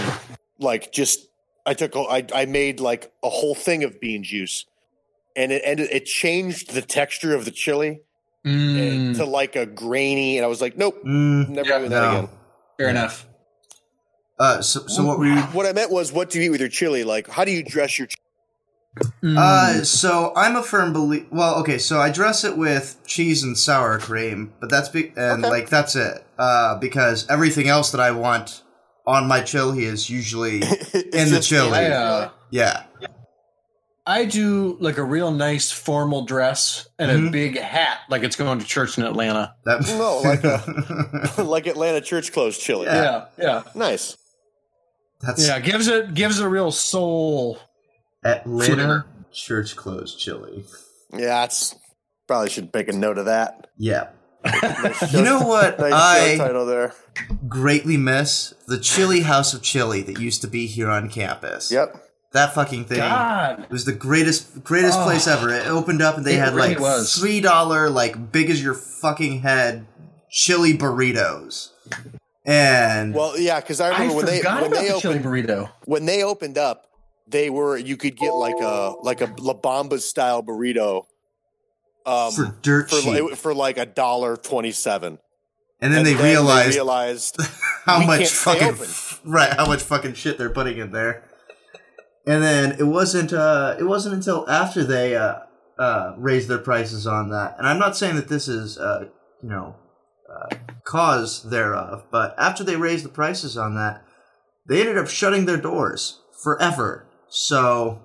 like 0.59 0.91
just 0.91 1.27
I 1.65 1.73
took 1.73 1.95
a- 1.95 1.99
I 1.99 2.25
I 2.33 2.45
made 2.45 2.79
like 2.79 3.11
a 3.23 3.29
whole 3.29 3.55
thing 3.55 3.83
of 3.83 3.99
bean 3.99 4.23
juice, 4.23 4.65
and 5.35 5.51
it 5.51 5.61
ended 5.65 5.89
it 5.91 6.05
changed 6.05 6.71
the 6.73 6.81
texture 6.81 7.35
of 7.35 7.45
the 7.45 7.51
chili 7.51 8.01
Mm, 8.45 9.17
to 9.17 9.25
like 9.25 9.57
a 9.57 9.65
grainy, 9.65 10.37
and 10.37 10.45
I 10.45 10.47
was 10.47 10.61
like, 10.61 10.77
nope, 10.77 11.03
Mm, 11.03 11.49
never 11.49 11.67
Yeah, 11.69 11.77
doing 11.79 11.89
that 11.91 12.01
no. 12.03 12.09
again. 12.09 12.29
fair 12.77 12.87
enough. 12.89 13.25
uh, 14.39 14.61
so, 14.61 14.87
so 14.87 15.03
what 15.03 15.19
were 15.19 15.25
you 15.25 15.41
What 15.51 15.65
I 15.65 15.73
meant 15.73 15.91
was, 15.91 16.13
what 16.13 16.29
do 16.29 16.39
you 16.39 16.45
eat 16.45 16.49
with 16.51 16.61
your 16.61 16.69
chili? 16.69 17.03
Like, 17.03 17.27
how 17.27 17.43
do 17.43 17.51
you 17.51 17.63
dress 17.63 17.97
your? 17.99 18.07
Ch- 18.07 18.15
Mm. 19.23 19.37
Uh, 19.37 19.83
so 19.83 20.33
I'm 20.35 20.55
a 20.55 20.63
firm 20.63 20.93
believer. 20.93 21.25
Well, 21.31 21.55
okay, 21.61 21.77
so 21.77 21.99
I 21.99 22.09
dress 22.11 22.43
it 22.43 22.57
with 22.57 22.97
cheese 23.05 23.43
and 23.43 23.57
sour 23.57 23.99
cream, 23.99 24.53
but 24.59 24.69
that's 24.69 24.89
be- 24.89 25.11
and 25.15 25.43
Okay. 25.43 25.49
like 25.49 25.69
that's 25.69 25.95
it. 25.95 26.23
Uh, 26.37 26.77
because 26.77 27.27
everything 27.29 27.67
else 27.67 27.91
that 27.91 28.01
I 28.01 28.11
want 28.11 28.63
on 29.05 29.27
my 29.27 29.41
chili 29.41 29.85
is 29.85 30.09
usually 30.09 30.55
In 30.93 31.29
the 31.29 31.37
just 31.37 31.49
chili. 31.49 31.71
I, 31.71 31.85
uh, 31.91 32.29
yeah. 32.51 32.83
I 34.05 34.23
do 34.23 34.77
like 34.79 34.97
a 34.97 35.03
real 35.03 35.31
nice 35.31 35.69
formal 35.69 36.23
dress 36.25 36.87
and 36.97 37.11
a 37.11 37.15
Mhm. 37.15 37.31
big 37.31 37.59
hat, 37.59 37.99
like 38.09 38.23
it's 38.23 38.37
going 38.37 38.59
to 38.59 38.65
church 38.65 38.97
in 38.97 39.03
Atlanta. 39.03 39.53
That 39.65 39.81
No, 39.97 40.19
like 40.19 40.43
a- 40.45 41.33
like 41.43 41.67
Atlanta 41.67 41.99
church 41.99 42.31
clothes 42.31 42.57
chili. 42.57 42.85
Yeah. 42.85 43.25
Yeah, 43.37 43.43
yeah, 43.45 43.63
Nice. 43.75 44.15
that's 45.19 45.45
yeah. 45.45 45.59
Gives 45.59 45.87
it 45.89 46.13
gives 46.13 46.39
it 46.39 46.45
a 46.45 46.49
real 46.49 46.71
soul. 46.71 47.59
Atlanta 48.27 48.75
flavor. 48.75 49.05
church 49.31 49.75
closed 49.75 50.19
chili. 50.19 50.65
Yeah, 51.13 51.41
that's 51.41 51.75
probably 52.27 52.49
should 52.49 52.73
make 52.73 52.87
a 52.89 52.93
note 52.93 53.17
of 53.17 53.25
that. 53.25 53.67
Yeah. 53.77 54.09
Nice 54.45 55.13
You 55.13 55.23
know 55.23 55.41
what 55.41 55.79
nice 55.79 55.91
show 55.91 56.33
I 56.33 56.37
title 56.37 56.65
there. 56.65 56.93
greatly 57.47 57.97
miss? 57.97 58.53
The 58.67 58.77
Chili 58.77 59.21
House 59.21 59.53
of 59.53 59.61
Chili 59.61 60.01
that 60.03 60.19
used 60.19 60.41
to 60.41 60.47
be 60.47 60.67
here 60.67 60.89
on 60.89 61.09
campus. 61.09 61.71
Yep. 61.71 62.03
That 62.33 62.53
fucking 62.53 62.85
thing. 62.85 62.97
God, 62.99 63.63
It 63.63 63.69
was 63.71 63.85
the 63.85 63.93
greatest 63.93 64.63
greatest 64.63 64.99
Oh. 64.99 65.03
place 65.05 65.27
ever. 65.27 65.49
It 65.53 65.67
opened 65.67 66.01
up 66.01 66.17
and 66.17 66.25
they 66.25 66.35
It 66.35 66.39
had 66.39 66.53
really 66.53 66.69
like 66.75 66.79
was. 66.79 67.15
three 67.15 67.41
dollar, 67.41 67.89
like 67.89 68.31
big 68.31 68.49
as 68.49 68.61
your 68.63 68.73
fucking 68.73 69.39
head, 69.41 69.85
chili 70.29 70.77
burritos. 70.77 71.69
And 72.45 73.13
Well, 73.13 73.37
yeah, 73.39 73.59
because 73.59 73.81
I 73.81 73.87
I 73.87 73.91
remember 73.91 74.15
when 74.15 74.25
they 74.25 74.37
when 74.41 74.45
about 74.45 74.71
they 74.71 74.87
the 74.91 74.99
chili 74.99 75.15
opened 75.19 75.25
burrito. 75.25 75.69
when 75.85 76.05
they 76.05 76.23
opened 76.23 76.57
up, 76.57 76.86
they 77.27 77.49
were 77.49 77.77
you 77.77 77.97
could 77.97 78.15
get 78.17 78.33
like 78.33 78.59
a 78.61 78.93
like 79.01 79.21
a 79.21 79.33
La 79.39 79.53
Bamba 79.53 79.99
style 79.99 80.43
burrito. 80.43 81.03
Um, 82.05 82.31
for 82.31 82.55
dirt 82.61 82.89
for, 82.89 83.01
cheap. 83.01 83.35
for 83.35 83.53
like 83.53 83.77
a 83.77 83.85
dollar 83.85 84.37
twenty 84.37 84.71
seven. 84.71 85.19
and 85.81 85.93
then 85.93 86.05
they 86.05 86.15
realized 86.15 86.73
realized 86.75 87.37
how 87.85 88.05
much 88.05 88.29
fucking 88.29 88.75
right, 89.25 89.53
how 89.53 89.67
much 89.67 89.83
fucking 89.83 90.13
shit 90.13 90.37
they're 90.37 90.49
putting 90.49 90.77
in 90.77 90.91
there. 90.91 91.23
And 92.25 92.43
then 92.43 92.75
it 92.79 92.83
wasn't 92.83 93.33
uh 93.33 93.75
it 93.79 93.83
wasn't 93.83 94.15
until 94.15 94.49
after 94.49 94.83
they 94.83 95.15
uh 95.15 95.39
uh 95.77 96.13
raised 96.17 96.47
their 96.47 96.59
prices 96.59 97.05
on 97.05 97.29
that. 97.31 97.55
And 97.57 97.67
I'm 97.67 97.79
not 97.79 97.97
saying 97.97 98.15
that 98.15 98.29
this 98.29 98.47
is 98.47 98.77
uh 98.77 99.09
you 99.43 99.49
know 99.49 99.75
uh, 100.29 100.55
cause 100.83 101.49
thereof, 101.49 102.05
but 102.11 102.35
after 102.37 102.63
they 102.63 102.75
raised 102.75 103.05
the 103.05 103.09
prices 103.09 103.57
on 103.57 103.75
that, 103.75 104.03
they 104.67 104.81
ended 104.81 104.97
up 104.97 105.07
shutting 105.07 105.45
their 105.45 105.57
doors 105.57 106.21
forever. 106.41 107.06
So 107.29 108.01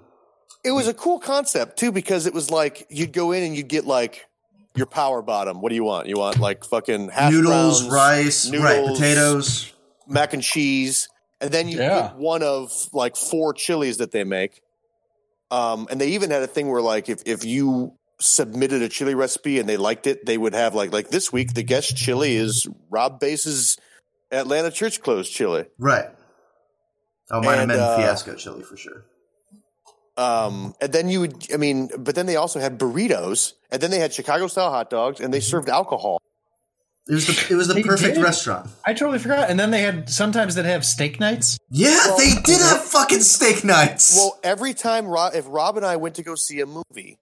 it 0.64 0.72
was 0.72 0.86
a 0.88 0.94
cool 0.94 1.18
concept 1.18 1.78
too 1.78 1.92
because 1.92 2.26
it 2.26 2.34
was 2.34 2.50
like 2.50 2.86
you'd 2.90 3.12
go 3.12 3.32
in 3.32 3.42
and 3.42 3.56
you'd 3.56 3.68
get 3.68 3.86
like 3.86 4.26
your 4.74 4.86
power 4.86 5.22
bottom. 5.22 5.60
What 5.60 5.68
do 5.70 5.74
you 5.74 5.84
want? 5.84 6.08
You 6.08 6.16
want 6.18 6.38
like 6.38 6.64
fucking 6.64 7.10
hash 7.10 7.32
noodles, 7.32 7.86
browns, 7.88 7.92
rice, 7.92 8.50
right, 8.56 8.86
potatoes. 8.86 9.72
mac 10.08 10.32
and 10.34 10.42
cheese, 10.42 11.08
and 11.40 11.50
then 11.50 11.68
you 11.68 11.78
Yeah. 11.78 12.02
get 12.08 12.16
one 12.16 12.42
of 12.42 12.72
like 12.92 13.16
four 13.16 13.52
chilies 13.54 13.98
that 13.98 14.12
they 14.12 14.24
make. 14.24 14.62
Um, 15.50 15.86
and 15.90 16.00
they 16.00 16.08
even 16.08 16.30
had 16.30 16.42
a 16.42 16.46
thing 16.46 16.70
where 16.70 16.80
like 16.80 17.08
if 17.10 17.22
if 17.26 17.44
you 17.44 17.92
submitted 18.20 18.82
a 18.82 18.88
chili 18.88 19.14
recipe 19.14 19.58
and 19.58 19.68
they 19.68 19.76
liked 19.76 20.06
it, 20.06 20.24
they 20.24 20.38
would 20.38 20.54
have 20.54 20.74
like 20.74 20.92
like 20.92 21.10
this 21.10 21.32
week 21.32 21.54
the 21.54 21.62
guest 21.62 21.96
chili 21.96 22.36
is 22.36 22.66
Rob 22.88 23.20
Bass's 23.20 23.76
Atlanta 24.30 24.70
Church 24.70 25.02
Close 25.02 25.28
chili. 25.28 25.66
Right. 25.78 26.06
Oh, 27.30 27.40
might 27.42 27.52
have 27.54 27.62
And, 27.62 27.72
been 27.72 27.80
uh, 27.80 27.96
fiasco 27.96 28.34
chili 28.34 28.62
for 28.62 28.76
sure. 28.76 29.04
Um, 30.16 30.74
and 30.80 30.92
then 30.92 31.08
you 31.08 31.20
would, 31.20 31.46
I 31.52 31.56
mean, 31.56 31.90
but 31.98 32.14
then 32.14 32.26
they 32.26 32.36
also 32.36 32.60
had 32.60 32.78
burritos, 32.78 33.54
and 33.70 33.80
then 33.80 33.90
they 33.90 33.98
had 33.98 34.12
Chicago 34.12 34.46
style 34.46 34.70
hot 34.70 34.90
dogs, 34.90 35.20
and 35.20 35.32
they 35.32 35.40
served 35.40 35.68
alcohol. 35.68 36.20
It 37.08 37.14
was 37.14 37.26
the 37.26 37.46
it 37.50 37.56
was 37.56 37.66
the 37.66 37.74
They 37.74 37.82
perfect 37.82 38.14
did? 38.14 38.22
restaurant. 38.22 38.68
I 38.84 38.92
totally 38.94 39.18
forgot. 39.18 39.50
And 39.50 39.58
then 39.58 39.72
they 39.72 39.80
had 39.80 40.08
sometimes 40.08 40.54
they'd 40.54 40.66
have 40.66 40.84
steak 40.84 41.18
nights. 41.18 41.58
Yeah, 41.68 41.98
Well, 42.06 42.16
they 42.18 42.30
did 42.44 42.60
have 42.60 42.84
fucking 42.84 43.22
steak 43.22 43.64
nights. 43.64 44.14
Well, 44.16 44.38
every 44.44 44.72
time 44.72 45.06
Rob, 45.08 45.34
if 45.34 45.44
Rob 45.48 45.76
and 45.76 45.84
I 45.84 45.96
went 45.96 46.14
to 46.16 46.22
go 46.22 46.36
see 46.36 46.60
a 46.60 46.66
movie, 46.66 47.18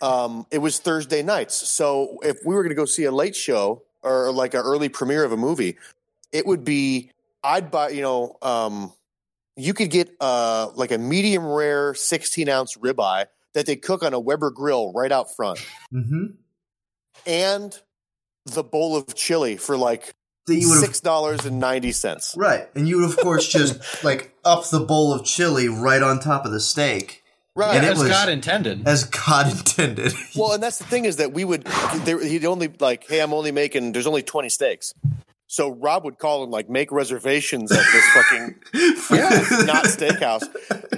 um, 0.00 0.46
it 0.52 0.58
was 0.58 0.78
Thursday 0.78 1.22
nights. 1.22 1.54
So 1.68 2.18
if 2.22 2.36
we 2.44 2.54
were 2.54 2.62
going 2.62 2.70
to 2.70 2.76
go 2.76 2.84
see 2.84 3.02
a 3.04 3.10
late 3.12 3.34
show 3.34 3.82
or 4.02 4.30
like 4.30 4.54
an 4.54 4.60
early 4.60 4.88
premiere 4.88 5.24
of 5.24 5.32
a 5.32 5.36
movie, 5.36 5.76
it 6.30 6.46
would 6.46 6.64
be 6.64 7.10
I'd 7.42 7.72
buy. 7.72 7.88
You 7.88 8.02
know, 8.02 8.36
um, 8.42 8.92
you 9.56 9.74
could 9.74 9.90
get 9.90 10.10
uh, 10.20 10.70
like 10.74 10.90
a 10.92 10.98
medium 10.98 11.46
rare 11.46 11.94
sixteen 11.94 12.48
ounce 12.48 12.76
ribeye 12.76 13.26
that 13.54 13.66
they 13.66 13.76
cook 13.76 14.02
on 14.02 14.12
a 14.14 14.20
Weber 14.20 14.50
grill 14.50 14.92
right 14.92 15.12
out 15.12 15.34
front, 15.34 15.58
mm-hmm. 15.92 16.26
and 17.26 17.78
the 18.46 18.62
bowl 18.62 18.96
of 18.96 19.14
chili 19.14 19.56
for 19.56 19.76
like 19.76 20.14
That 20.46 20.56
you 20.56 20.68
would 20.70 20.80
six 20.80 21.00
dollars 21.00 21.44
and 21.46 21.58
ninety 21.58 21.92
cents. 21.92 22.34
right, 22.36 22.68
and 22.74 22.88
you 22.88 23.00
would 23.00 23.10
of 23.10 23.16
course 23.16 23.48
just 23.48 24.04
like 24.04 24.34
up 24.44 24.68
the 24.70 24.80
bowl 24.80 25.12
of 25.12 25.24
chili 25.24 25.68
right 25.68 26.02
on 26.02 26.20
top 26.20 26.44
of 26.44 26.52
the 26.52 26.60
steak, 26.60 27.22
Right. 27.56 27.76
And 27.76 27.86
it 27.86 27.92
as 27.92 28.00
was- 28.00 28.08
God 28.08 28.28
intended. 28.28 28.86
as 28.86 29.04
God 29.04 29.50
intended. 29.50 30.12
Well, 30.36 30.52
and 30.52 30.62
that's 30.62 30.78
the 30.78 30.84
thing 30.84 31.04
is 31.04 31.16
that 31.16 31.32
we 31.32 31.44
would, 31.44 31.62
they, 32.04 32.28
he'd 32.28 32.44
only 32.44 32.68
like, 32.80 33.06
hey, 33.06 33.20
I'm 33.20 33.32
only 33.32 33.52
making, 33.52 33.92
there's 33.92 34.08
only 34.08 34.22
20 34.24 34.48
steaks. 34.48 34.92
So 35.46 35.70
Rob 35.70 36.04
would 36.04 36.18
call 36.18 36.42
and 36.42 36.50
like 36.52 36.68
make 36.68 36.90
reservations 36.90 37.70
at 37.70 37.84
this 37.92 38.04
fucking 38.14 38.54
not 39.66 39.84
steakhouse. 39.84 40.44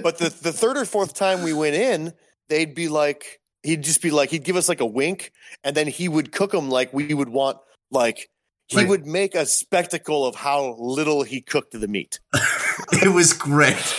But 0.01 0.17
the, 0.17 0.29
the 0.29 0.51
third 0.53 0.77
or 0.77 0.85
fourth 0.85 1.13
time 1.13 1.43
we 1.43 1.53
went 1.53 1.75
in, 1.75 2.13
they'd 2.49 2.73
be 2.73 2.87
like, 2.87 3.39
he'd 3.63 3.83
just 3.83 4.01
be 4.01 4.09
like, 4.11 4.29
he'd 4.29 4.43
give 4.45 4.55
us 4.55 4.69
like 4.69 4.79
a 4.79 4.85
wink 4.85 5.31
and 5.63 5.75
then 5.75 5.87
he 5.87 6.07
would 6.07 6.31
cook 6.31 6.51
them 6.51 6.69
like 6.69 6.93
we 6.93 7.13
would 7.13 7.29
want, 7.29 7.57
like, 7.91 8.29
he 8.67 8.77
Like- 8.77 8.87
would 8.89 9.05
make 9.05 9.35
a 9.35 9.45
spectacle 9.45 10.25
of 10.25 10.35
how 10.35 10.75
little 10.79 11.23
he 11.23 11.41
cooked 11.41 11.71
the 11.79 11.87
meat. 11.87 12.19
it 12.93 13.13
was 13.13 13.33
great. 13.33 13.95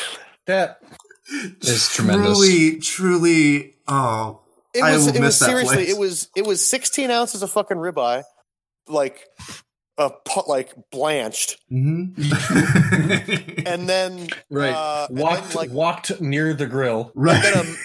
That 0.46 0.80
is 1.61 1.88
tremendous. 1.90 2.38
Truly, 2.38 2.78
truly. 2.80 3.74
Oh, 3.87 4.40
It 4.74 4.82
I 4.82 4.92
was, 4.92 5.06
will 5.06 5.08
it 5.08 5.12
was 5.12 5.20
miss 5.20 5.38
that 5.40 5.46
seriously, 5.46 5.76
place. 5.76 5.90
it 5.90 5.98
was, 5.98 6.28
it 6.37 6.46
was 6.46 6.64
16 6.66 7.11
ounces 7.11 7.42
of 7.42 7.50
fucking 7.50 7.76
ribeye, 7.76 8.24
like, 8.88 9.24
uh, 9.98 10.11
pu- 10.24 10.48
like 10.48 10.72
blanched. 10.90 11.58
mm-hmm. 11.70 13.62
and 13.66 13.88
then 13.88 14.28
Right. 14.50 14.72
uh, 14.72 15.06
and 15.08 15.18
then, 15.18 15.24
walked 15.24 15.54
like 15.54 15.70
walked 15.70 16.20
near 16.20 16.54
the 16.54 16.66
grill. 16.66 17.11
right. 17.14 17.42
then, 17.42 17.58
um, 17.58 17.76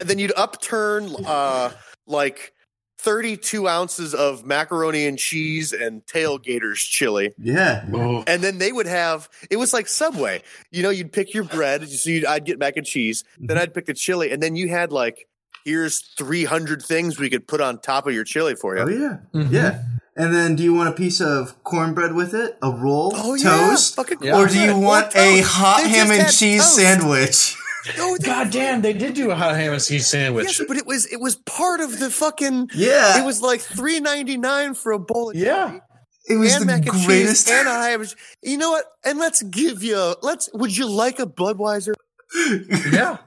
and 0.00 0.08
then 0.08 0.18
you'd 0.18 0.32
upturn 0.36 1.10
uh, 1.26 1.70
like 2.06 2.52
32 2.98 3.68
ounces 3.68 4.14
of 4.14 4.44
macaroni 4.44 5.06
and 5.06 5.18
cheese 5.18 5.72
and 5.72 6.04
tailgaters 6.06 6.76
chili 6.78 7.32
yeah. 7.38 7.84
and 8.26 8.42
then 8.42 8.58
they 8.58 8.72
would 8.72 8.86
have 8.86 9.28
it 9.50 9.56
was 9.56 9.72
like 9.72 9.86
subway 9.86 10.42
you 10.72 10.82
know 10.82 10.90
you'd 10.90 11.12
pick 11.12 11.32
your 11.34 11.44
bread 11.44 11.88
so 11.88 12.10
you'd, 12.10 12.24
i'd 12.24 12.44
get 12.44 12.58
mac 12.58 12.76
and 12.76 12.86
cheese 12.86 13.22
then 13.38 13.58
i'd 13.58 13.72
pick 13.74 13.84
the 13.86 13.94
chili 13.94 14.32
and 14.32 14.42
then 14.42 14.56
you 14.56 14.68
had 14.68 14.92
like 14.92 15.28
here's 15.64 16.00
300 16.18 16.82
things 16.82 17.18
we 17.18 17.28
could 17.30 17.46
put 17.46 17.60
on 17.60 17.78
top 17.78 18.06
of 18.06 18.14
your 18.14 18.24
chili 18.24 18.54
for 18.56 18.76
you 18.76 18.82
Oh 18.82 18.88
yeah. 18.88 19.18
Mhm. 19.34 19.52
Yeah. 19.52 19.82
And 20.18 20.34
then, 20.34 20.56
do 20.56 20.62
you 20.62 20.72
want 20.72 20.88
a 20.88 20.92
piece 20.92 21.20
of 21.20 21.62
cornbread 21.62 22.14
with 22.14 22.32
it? 22.34 22.56
A 22.62 22.70
roll? 22.70 23.12
Oh, 23.14 23.34
yeah. 23.34 23.68
toast? 23.68 23.98
Yeah. 24.22 24.38
Or 24.38 24.46
do 24.46 24.58
you 24.58 24.76
want 24.78 25.14
a 25.14 25.42
hot 25.42 25.82
They 25.82 25.90
ham 25.90 26.10
and 26.10 26.32
cheese 26.32 26.62
toast. 26.62 26.76
sandwich? 26.76 27.56
Oh, 28.00 28.18
God 28.20 28.50
damn, 28.50 28.82
they 28.82 28.92
did 28.92 29.14
do 29.14 29.30
a 29.30 29.36
hot 29.36 29.54
ham 29.54 29.72
and 29.72 29.80
cheese 29.80 30.08
sandwich. 30.08 30.58
yes, 30.58 30.62
but 30.66 30.76
it 30.76 30.86
was 30.86 31.06
it 31.06 31.20
was 31.20 31.36
part 31.36 31.78
of 31.78 32.00
the 32.00 32.10
fucking 32.10 32.68
Yeah. 32.74 33.22
it 33.22 33.24
was 33.24 33.40
like 33.42 33.60
3.99 33.60 34.74
for 34.76 34.90
a 34.90 34.98
bowl 34.98 35.30
of 35.30 35.36
Yeah. 35.36 35.68
chili. 35.68 35.80
It 36.28 36.36
was 36.36 36.52
and 36.54 36.62
the 36.62 36.66
mac 36.66 36.86
and 36.86 37.06
greatest. 37.06 37.46
cheese 37.46 37.54
and 37.56 37.68
I 37.68 37.90
have 37.90 38.12
you 38.42 38.58
know 38.58 38.72
what? 38.72 38.86
And 39.04 39.20
let's 39.20 39.40
give 39.40 39.84
you 39.84 40.16
let's 40.20 40.50
would 40.52 40.76
you 40.76 40.88
like 40.88 41.20
a 41.20 41.26
Budweiser? 41.26 41.94
Yeah. 42.90 43.18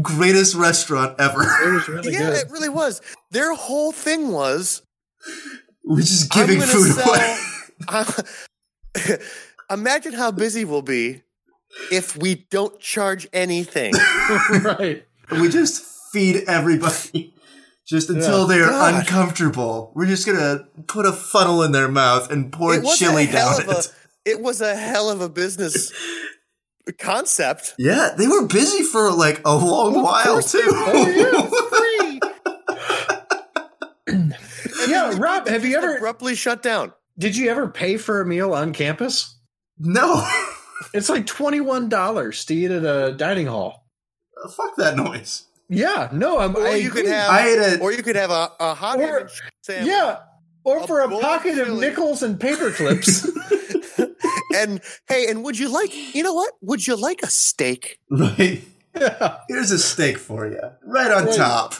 greatest 0.00 0.54
restaurant 0.54 1.16
ever. 1.18 1.42
It 1.64 1.72
was 1.72 1.88
really 1.88 2.12
yeah, 2.12 2.30
good. 2.30 2.34
it 2.46 2.50
really 2.52 2.68
was. 2.68 3.00
Their 3.32 3.52
whole 3.54 3.90
thing 3.90 4.28
was 4.30 4.82
We're 5.84 6.00
just 6.00 6.34
I'm 6.36 6.46
giving 6.46 6.60
gonna 6.60 6.72
food 6.72 6.92
sell- 6.92 7.08
away. 7.14 7.38
I- 7.88 9.18
imagine 9.70 10.12
how 10.12 10.30
busy 10.30 10.64
we'll 10.64 10.82
be 10.82 11.22
if 11.90 12.16
we 12.16 12.46
don't 12.50 12.78
charge 12.80 13.26
anything. 13.32 13.92
right. 14.62 15.04
we 15.30 15.48
just 15.48 15.84
feed 16.12 16.44
everybody. 16.48 17.30
Just 17.86 18.08
until 18.08 18.46
they're 18.46 18.70
God. 18.70 19.00
uncomfortable. 19.00 19.92
We're 19.94 20.06
just 20.06 20.24
gonna 20.24 20.66
put 20.86 21.04
a 21.04 21.12
funnel 21.12 21.62
in 21.62 21.72
their 21.72 21.86
mouth 21.86 22.30
and 22.30 22.50
pour 22.50 22.74
It 22.74 22.82
was 22.82 22.94
a 22.94 23.04
chili 23.04 23.26
down 23.26 23.60
of 23.60 23.68
a- 23.68 23.78
it. 23.78 23.92
It 24.24 24.40
was 24.40 24.62
a 24.62 24.74
hell 24.74 25.10
of 25.10 25.20
a 25.20 25.28
business 25.28 25.92
concept. 26.98 27.74
Yeah, 27.78 28.14
they 28.16 28.26
were 28.26 28.46
busy 28.46 28.84
for 28.84 29.10
like 29.12 29.42
a 29.44 29.54
long 29.54 29.92
Well, 29.92 29.98
of 29.98 30.02
while 30.04 30.24
course 30.24 30.52
too. 30.52 30.60
Yeah, 35.14 35.22
Rob, 35.22 35.48
have 35.48 35.64
you 35.64 35.76
ever 35.76 35.96
abruptly 35.96 36.34
shut 36.34 36.62
down? 36.62 36.92
did 37.18 37.36
you 37.36 37.48
ever 37.50 37.68
pay 37.68 37.96
for 37.96 38.20
a 38.20 38.26
meal 38.26 38.52
on 38.54 38.72
campus? 38.72 39.38
no, 39.78 40.26
It's 40.92 41.08
like 41.08 41.26
twenty 41.26 41.60
one 41.60 41.88
dollars 41.88 42.44
to 42.46 42.54
eat 42.54 42.70
at 42.70 42.84
a 42.84 43.12
dining 43.12 43.46
hall. 43.46 43.86
fuck 44.56 44.76
that 44.76 44.96
noise. 44.96 45.44
Yeah, 45.68 46.08
no, 46.12 46.38
I'm. 46.38 46.54
Or 46.56 46.66
I 46.66 46.74
you 46.74 46.90
could 46.90 47.06
have, 47.06 47.30
I 47.30 47.48
ate 47.48 47.58
a 47.58 47.80
or 47.80 47.90
you 47.92 48.02
could 48.02 48.16
have 48.16 48.30
a, 48.30 48.50
a 48.60 48.74
hot 48.74 48.98
Or- 49.00 49.30
sandwich. 49.62 49.88
yeah, 49.88 50.18
or 50.64 50.80
a 50.80 50.86
for 50.86 51.00
a 51.00 51.08
bowl 51.08 51.18
of 51.18 51.22
pocket 51.24 51.58
of 51.58 51.78
nickels 51.78 52.22
and 52.22 52.38
paper 52.38 52.70
clips. 52.70 53.24
and 54.56 54.80
hey, 55.08 55.26
and 55.30 55.42
would 55.44 55.58
you 55.58 55.68
like? 55.68 56.14
You 56.14 56.22
know 56.22 56.34
what? 56.34 56.52
Would 56.60 56.86
you 56.86 56.96
like 56.96 57.22
a 57.22 57.28
steak? 57.28 57.98
right. 58.10 58.62
yeah. 58.94 59.38
Here's 59.48 59.70
a 59.70 59.78
steak 59.78 60.18
for 60.18 60.46
you, 60.46 60.60
right 60.84 61.10
on 61.10 61.26
Right. 61.26 61.36
top. 61.36 61.74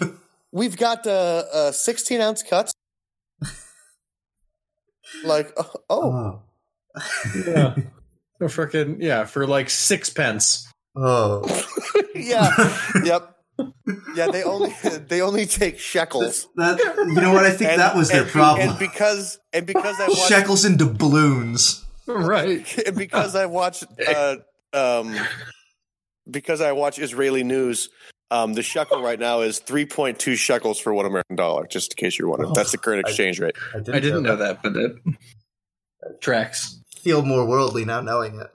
We've 0.53 0.77
got 0.77 1.07
uh, 1.07 1.43
uh, 1.53 1.73
16 1.73 2.21
ounce 2.21 2.43
cuts. 2.43 2.73
Like, 5.25 5.53
uh, 5.57 5.65
oh, 5.91 6.41
Oh, 6.41 6.43
yeah. 7.47 7.75
For 8.39 8.49
freaking 8.49 8.97
yeah, 9.01 9.25
for 9.25 9.47
like 9.47 9.71
six 9.71 10.11
pence. 10.11 10.67
oh. 10.97 11.45
yeah, 12.17 12.51
yep, 13.05 13.37
yeah. 14.17 14.27
They 14.31 14.43
only 14.43 14.75
they 15.07 15.21
only 15.23 15.47
take 15.47 15.79
shekels. 15.79 16.49
That 16.57 16.79
you 16.81 17.15
know 17.15 17.33
what? 17.33 17.45
I 17.47 17.53
think 17.53 17.71
And- 17.71 17.81
that 17.81 17.95
was 17.97 18.09
their 18.11 18.23
and 18.23 18.31
problem. 18.31 18.69
And 18.71 18.79
because 18.79 19.39
and 19.53 19.65
because 19.67 20.01
I 20.01 20.09
watched 20.09 20.29
Shekels 20.29 20.65
into 20.65 20.85
balloons. 20.87 21.85
Right. 22.07 22.67
and 22.87 22.97
because 22.99 23.37
I 23.37 23.47
watch 23.47 23.85
uh, 24.07 24.37
um, 24.73 25.17
because 26.29 26.61
I 26.61 26.73
watch 26.73 26.99
Israeli 26.99 27.45
news. 27.45 27.89
Um, 28.35 28.53
the 28.55 28.63
shekel 28.63 29.01
right 29.01 29.19
now 29.19 29.41
is 29.43 29.61
3.2 29.61 30.37
shekels 30.37 30.81
for 30.81 30.93
one 30.93 31.07
American 31.07 31.37
dollar, 31.37 31.67
just 31.67 31.93
in 31.93 31.97
case 31.97 32.19
you're 32.19 32.29
wondering. 32.29 32.53
That's 32.53 32.73
the 32.73 32.79
current 32.79 33.07
I- 33.07 33.09
exchange 33.09 33.39
rate. 33.39 33.55
I 33.73 33.79
didn't, 33.79 33.95
I 33.95 34.01
didn't 34.01 34.23
know 34.25 34.37
that, 34.37 34.63
but 34.63 34.77
it 34.77 34.97
tracks. 36.21 36.81
Feel 37.03 37.23
more 37.23 37.45
worldly 37.47 37.85
now 37.85 38.01
knowing 38.01 38.41
it. 38.41 38.49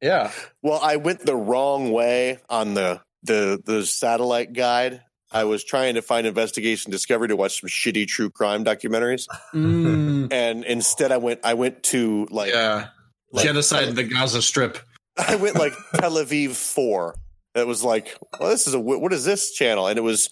Yeah. 0.00 0.30
Well, 0.62 0.78
I 0.82 0.96
went 0.96 1.24
the 1.24 1.34
wrong 1.36 1.90
way 1.90 2.38
on 2.48 2.74
the 2.74 3.00
the 3.22 3.60
the 3.64 3.84
satellite 3.84 4.52
guide. 4.52 5.02
I 5.30 5.44
was 5.44 5.64
trying 5.64 5.96
to 5.96 6.02
find 6.02 6.26
Investigation 6.26 6.90
Discovery 6.90 7.28
to 7.28 7.36
watch 7.36 7.60
some 7.60 7.68
shitty 7.68 8.06
true 8.06 8.30
crime 8.30 8.64
documentaries, 8.64 9.26
Mm, 9.52 10.28
and 10.32 10.64
instead 10.64 11.12
I 11.12 11.16
went 11.16 11.40
I 11.44 11.54
went 11.54 11.82
to 11.84 12.26
like 12.30 12.52
yeah. 12.52 12.88
like, 13.32 13.44
Genocide 13.44 13.88
in 13.88 13.94
the 13.94 14.04
Gaza 14.04 14.40
Strip. 14.42 14.78
I 15.18 15.36
went 15.36 15.56
like 15.56 15.72
Tel 15.96 16.12
Aviv 16.12 16.50
four. 16.54 17.14
It 17.58 17.66
was 17.66 17.82
like, 17.84 18.16
well, 18.38 18.50
this 18.50 18.66
is 18.66 18.74
a 18.74 18.80
what 18.80 19.12
is 19.12 19.24
this 19.24 19.52
channel? 19.52 19.86
And 19.88 19.98
it 19.98 20.02
was 20.02 20.30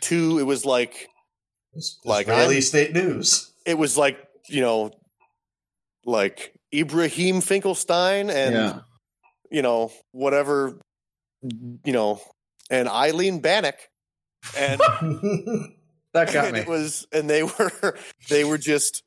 two. 0.00 0.38
It 0.38 0.44
was 0.44 0.64
like 0.64 1.08
Like, 2.04 2.26
Israeli 2.28 2.54
I'm- 2.56 2.62
state 2.62 2.92
news. 2.92 3.52
it 3.66 3.78
was 3.78 3.96
like 3.96 4.18
you 4.48 4.60
know, 4.60 4.90
like 6.04 6.52
Ibrahim 6.72 7.40
Finkelstein 7.40 8.30
and 8.30 8.54
yeah. 8.54 8.78
you 9.50 9.62
know 9.62 9.90
whatever, 10.12 10.78
you 11.42 11.92
know, 11.92 12.20
and 12.70 12.88
Eileen 12.88 13.40
Bannock, 13.40 13.78
and 14.56 14.80
That 16.12 16.32
got 16.32 16.52
me. 16.52 16.60
it 16.60 16.68
was 16.68 17.06
and 17.12 17.28
they 17.28 17.42
were 17.58 17.96
they 18.28 18.44
were 18.44 18.58
just 18.58 19.02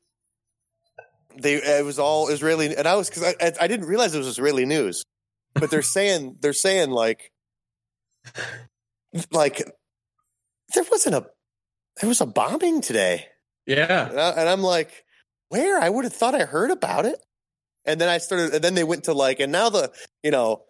they 1.40 1.54
it 1.54 1.84
was 1.84 1.98
all 1.98 2.28
Israeli 2.28 2.74
and 2.76 2.86
I 2.86 2.96
was 2.96 3.08
because 3.08 3.22
I 3.40 3.52
I 3.60 3.66
didn't 3.68 3.86
realize 3.86 4.14
it 4.14 4.18
was 4.18 4.26
Israeli 4.26 4.66
news, 4.66 5.04
but 5.54 5.70
they're 5.70 5.82
saying 5.96 6.36
they're 6.40 6.52
saying 6.52 6.90
like 6.90 7.30
like 9.30 9.58
there 10.74 10.84
wasn't 10.90 11.14
a 11.16 11.26
there 12.00 12.08
was 12.08 12.20
a 12.20 12.26
bombing 12.26 12.80
today. 12.80 13.26
Yeah. 13.66 14.08
And, 14.10 14.20
I, 14.20 14.28
and 14.30 14.48
I'm 14.48 14.62
like, 14.62 15.04
where? 15.48 15.78
I 15.80 15.88
would 15.88 16.04
have 16.04 16.12
thought 16.12 16.34
I 16.34 16.44
heard 16.44 16.70
about 16.70 17.06
it. 17.06 17.18
And 17.84 18.00
then 18.00 18.08
I 18.08 18.18
started, 18.18 18.54
and 18.54 18.62
then 18.64 18.74
they 18.74 18.84
went 18.84 19.04
to 19.04 19.14
like, 19.14 19.40
and 19.40 19.50
now 19.50 19.68
the, 19.70 19.90
you 20.22 20.30
know, 20.30 20.62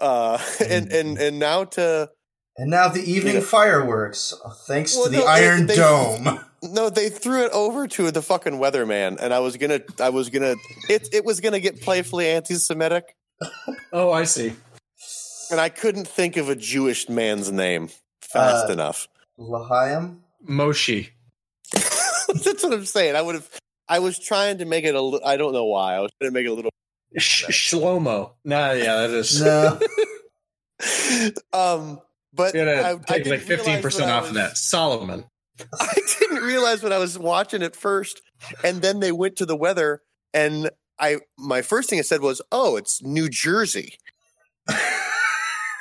uh, 0.00 0.38
and 0.68 0.90
and 0.92 1.18
and 1.18 1.38
now 1.38 1.64
to 1.64 2.10
And 2.56 2.70
now 2.70 2.88
the 2.88 3.00
evening 3.02 3.36
Yeah. 3.36 3.40
fireworks, 3.42 4.32
thanks 4.66 4.94
Well, 4.96 5.06
to 5.06 5.10
the 5.10 5.18
no, 5.18 5.26
Iron 5.26 5.66
they- 5.66 5.76
Dome. 5.76 6.40
no, 6.62 6.88
they 6.90 7.08
threw 7.08 7.44
it 7.44 7.52
over 7.52 7.86
to 7.88 8.10
the 8.12 8.22
fucking 8.22 8.54
weatherman, 8.54 9.18
and 9.20 9.34
I 9.34 9.40
was 9.40 9.56
gonna, 9.56 9.80
I 10.00 10.10
was 10.10 10.30
gonna, 10.30 10.54
it 10.88 11.08
it 11.12 11.24
was 11.24 11.40
gonna 11.40 11.60
get 11.60 11.80
playfully 11.80 12.28
anti-Semitic, 12.28 13.16
Oh, 13.92 14.12
I 14.12 14.22
see. 14.24 14.52
And 15.52 15.60
I 15.60 15.68
couldn't 15.68 16.08
think 16.08 16.36
of 16.36 16.48
a 16.48 16.56
Jewish 16.56 17.08
man's 17.08 17.52
name 17.52 17.90
fast 18.20 18.68
Uh, 18.68 18.72
enough. 18.72 19.06
Lahayim? 19.38 20.18
Moshi. 20.42 21.10
That's 21.72 22.62
what 22.64 22.72
I'm 22.72 22.84
saying. 22.86 23.14
I 23.14 23.22
would 23.22 23.36
have. 23.36 23.48
I 23.88 23.98
was 24.00 24.18
trying 24.18 24.58
to 24.58 24.64
make 24.64 24.84
it 24.84 24.94
a. 24.94 25.00
li- 25.00 25.20
I 25.24 25.36
don't 25.36 25.52
know 25.52 25.66
why. 25.66 25.94
I 25.94 26.00
was 26.00 26.10
trying 26.20 26.30
to 26.30 26.34
make 26.34 26.46
it 26.46 26.50
a 26.50 26.54
little. 26.54 26.70
Sh- 27.16 27.44
Shlomo. 27.74 28.32
Nah, 28.44 28.72
yeah, 28.72 29.06
that 29.06 29.10
is. 29.10 29.40
No. 29.42 29.78
um, 31.52 32.00
but 32.32 32.54
You 32.54 32.62
I, 32.62 32.64
gotta 32.64 32.88
I 32.88 32.94
take 32.94 33.24
didn't 33.24 33.30
like 33.38 33.40
fifteen 33.42 33.82
percent 33.82 34.06
when 34.06 34.14
I 34.14 34.18
off 34.18 34.28
of 34.28 34.34
that. 34.34 34.56
Solomon. 34.56 35.24
I 35.80 35.94
didn't 36.18 36.42
realize 36.42 36.82
when 36.82 36.92
I 36.92 36.98
was 36.98 37.18
watching 37.18 37.60
it 37.62 37.76
first, 37.76 38.22
and 38.64 38.80
then 38.80 39.00
they 39.00 39.12
went 39.12 39.36
to 39.36 39.46
the 39.46 39.56
weather, 39.56 40.00
and 40.32 40.70
I 40.98 41.18
my 41.38 41.60
first 41.62 41.90
thing 41.90 41.98
I 41.98 42.02
said 42.02 42.22
was, 42.22 42.40
"Oh, 42.50 42.76
it's 42.76 43.02
New 43.02 43.28
Jersey," 43.28 43.98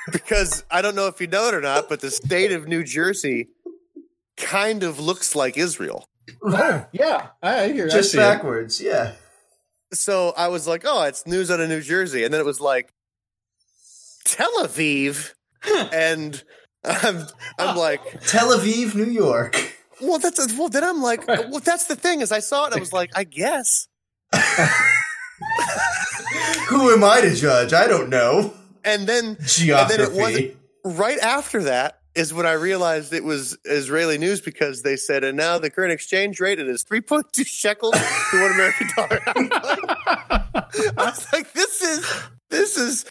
because 0.12 0.64
I 0.72 0.82
don't 0.82 0.96
know 0.96 1.08
if 1.08 1.22
you 1.22 1.28
know 1.28 1.48
it 1.48 1.54
or 1.54 1.62
not, 1.62 1.90
but 1.90 2.02
the 2.02 2.12
state 2.12 2.52
of 2.52 2.68
New 2.68 2.84
Jersey 2.84 3.50
kind 4.38 4.84
of 4.84 5.00
looks 5.00 5.36
like 5.36 5.58
Israel. 5.58 6.08
Oh, 6.44 6.86
yeah. 6.92 7.30
I 7.42 7.70
hear. 7.70 7.86
I 7.88 7.90
Just 7.90 8.12
see 8.12 8.18
it. 8.18 8.22
backwards, 8.22 8.82
yeah. 8.82 9.14
So 9.94 10.34
I 10.38 10.48
was 10.48 10.68
like, 10.68 10.84
"Oh, 10.86 11.04
it's 11.04 11.28
news 11.28 11.52
out 11.52 11.60
of 11.60 11.68
New 11.68 11.82
Jersey," 11.82 12.24
and 12.24 12.34
then 12.34 12.40
it 12.40 12.46
was 12.46 12.62
like 12.62 12.94
Tel 14.24 14.64
Aviv, 14.64 15.34
and 15.92 16.42
I'm 16.84 17.18
I'm 17.18 17.28
ah, 17.60 17.76
like. 17.78 18.22
Tel 18.22 18.58
Aviv, 18.58 18.96
New 18.96 19.12
York. 19.12 19.76
Well, 20.00 20.18
that's 20.18 20.54
well. 20.58 20.70
Then 20.70 20.84
I'm 20.84 21.02
like, 21.02 21.28
well, 21.28 21.60
that's 21.60 21.86
the 21.86 21.96
thing. 21.96 22.22
Is 22.22 22.32
I 22.32 22.40
saw 22.40 22.68
it, 22.68 22.74
I 22.74 22.80
was 22.80 22.94
like, 22.94 23.12
I 23.16 23.24
guess. 23.24 23.88
Who 26.70 26.92
am 26.92 27.04
I 27.04 27.22
to 27.22 27.36
judge? 27.36 27.74
I 27.74 27.88
don't 27.88 28.10
know. 28.10 28.54
And 28.84 29.08
then 29.08 29.38
Geography. 29.46 30.04
it 30.04 30.12
wasn't- 30.14 30.58
right 30.84 31.20
after 31.20 31.64
that 31.64 32.00
is 32.16 32.34
when 32.34 32.46
I 32.46 32.52
realized 32.54 33.14
it 33.14 33.24
was 33.24 33.58
Israeli 33.64 34.18
news 34.18 34.42
because 34.42 34.82
they 34.82 34.98
said, 34.98 35.24
and 35.24 35.38
now 35.38 35.58
the 35.60 35.70
current 35.70 35.94
exchange 35.94 36.40
rate 36.42 36.60
it 36.60 36.68
is 36.68 36.84
3.2 36.84 37.46
shekels 37.48 37.94
to 37.94 38.42
one 38.42 38.52
American 38.52 38.90
dollar. 38.96 39.22
I 39.28 39.34
was, 39.38 39.50
like, 39.50 39.64
I 40.98 40.98
was 40.98 41.26
like, 41.32 41.54
this 41.54 41.82
is 41.82 42.06
this 42.50 42.78
is 42.78 43.06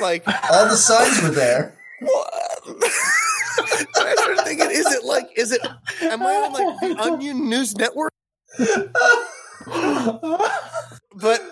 like 0.00 0.26
All 0.50 0.66
the 0.68 0.76
signs 0.76 1.22
were 1.22 1.30
there. 1.30 1.74
I 2.02 2.06
started 4.16 4.42
thinking, 4.44 4.70
is 4.70 4.86
it 4.92 5.04
like, 5.04 5.30
is 5.36 5.52
it? 5.52 5.64
Am 6.02 6.22
I 6.22 6.34
on 6.34 6.52
like 6.52 6.80
the 6.80 6.96
Onion 7.02 7.48
News 7.48 7.74
Network? 7.76 8.12
But 11.20 11.42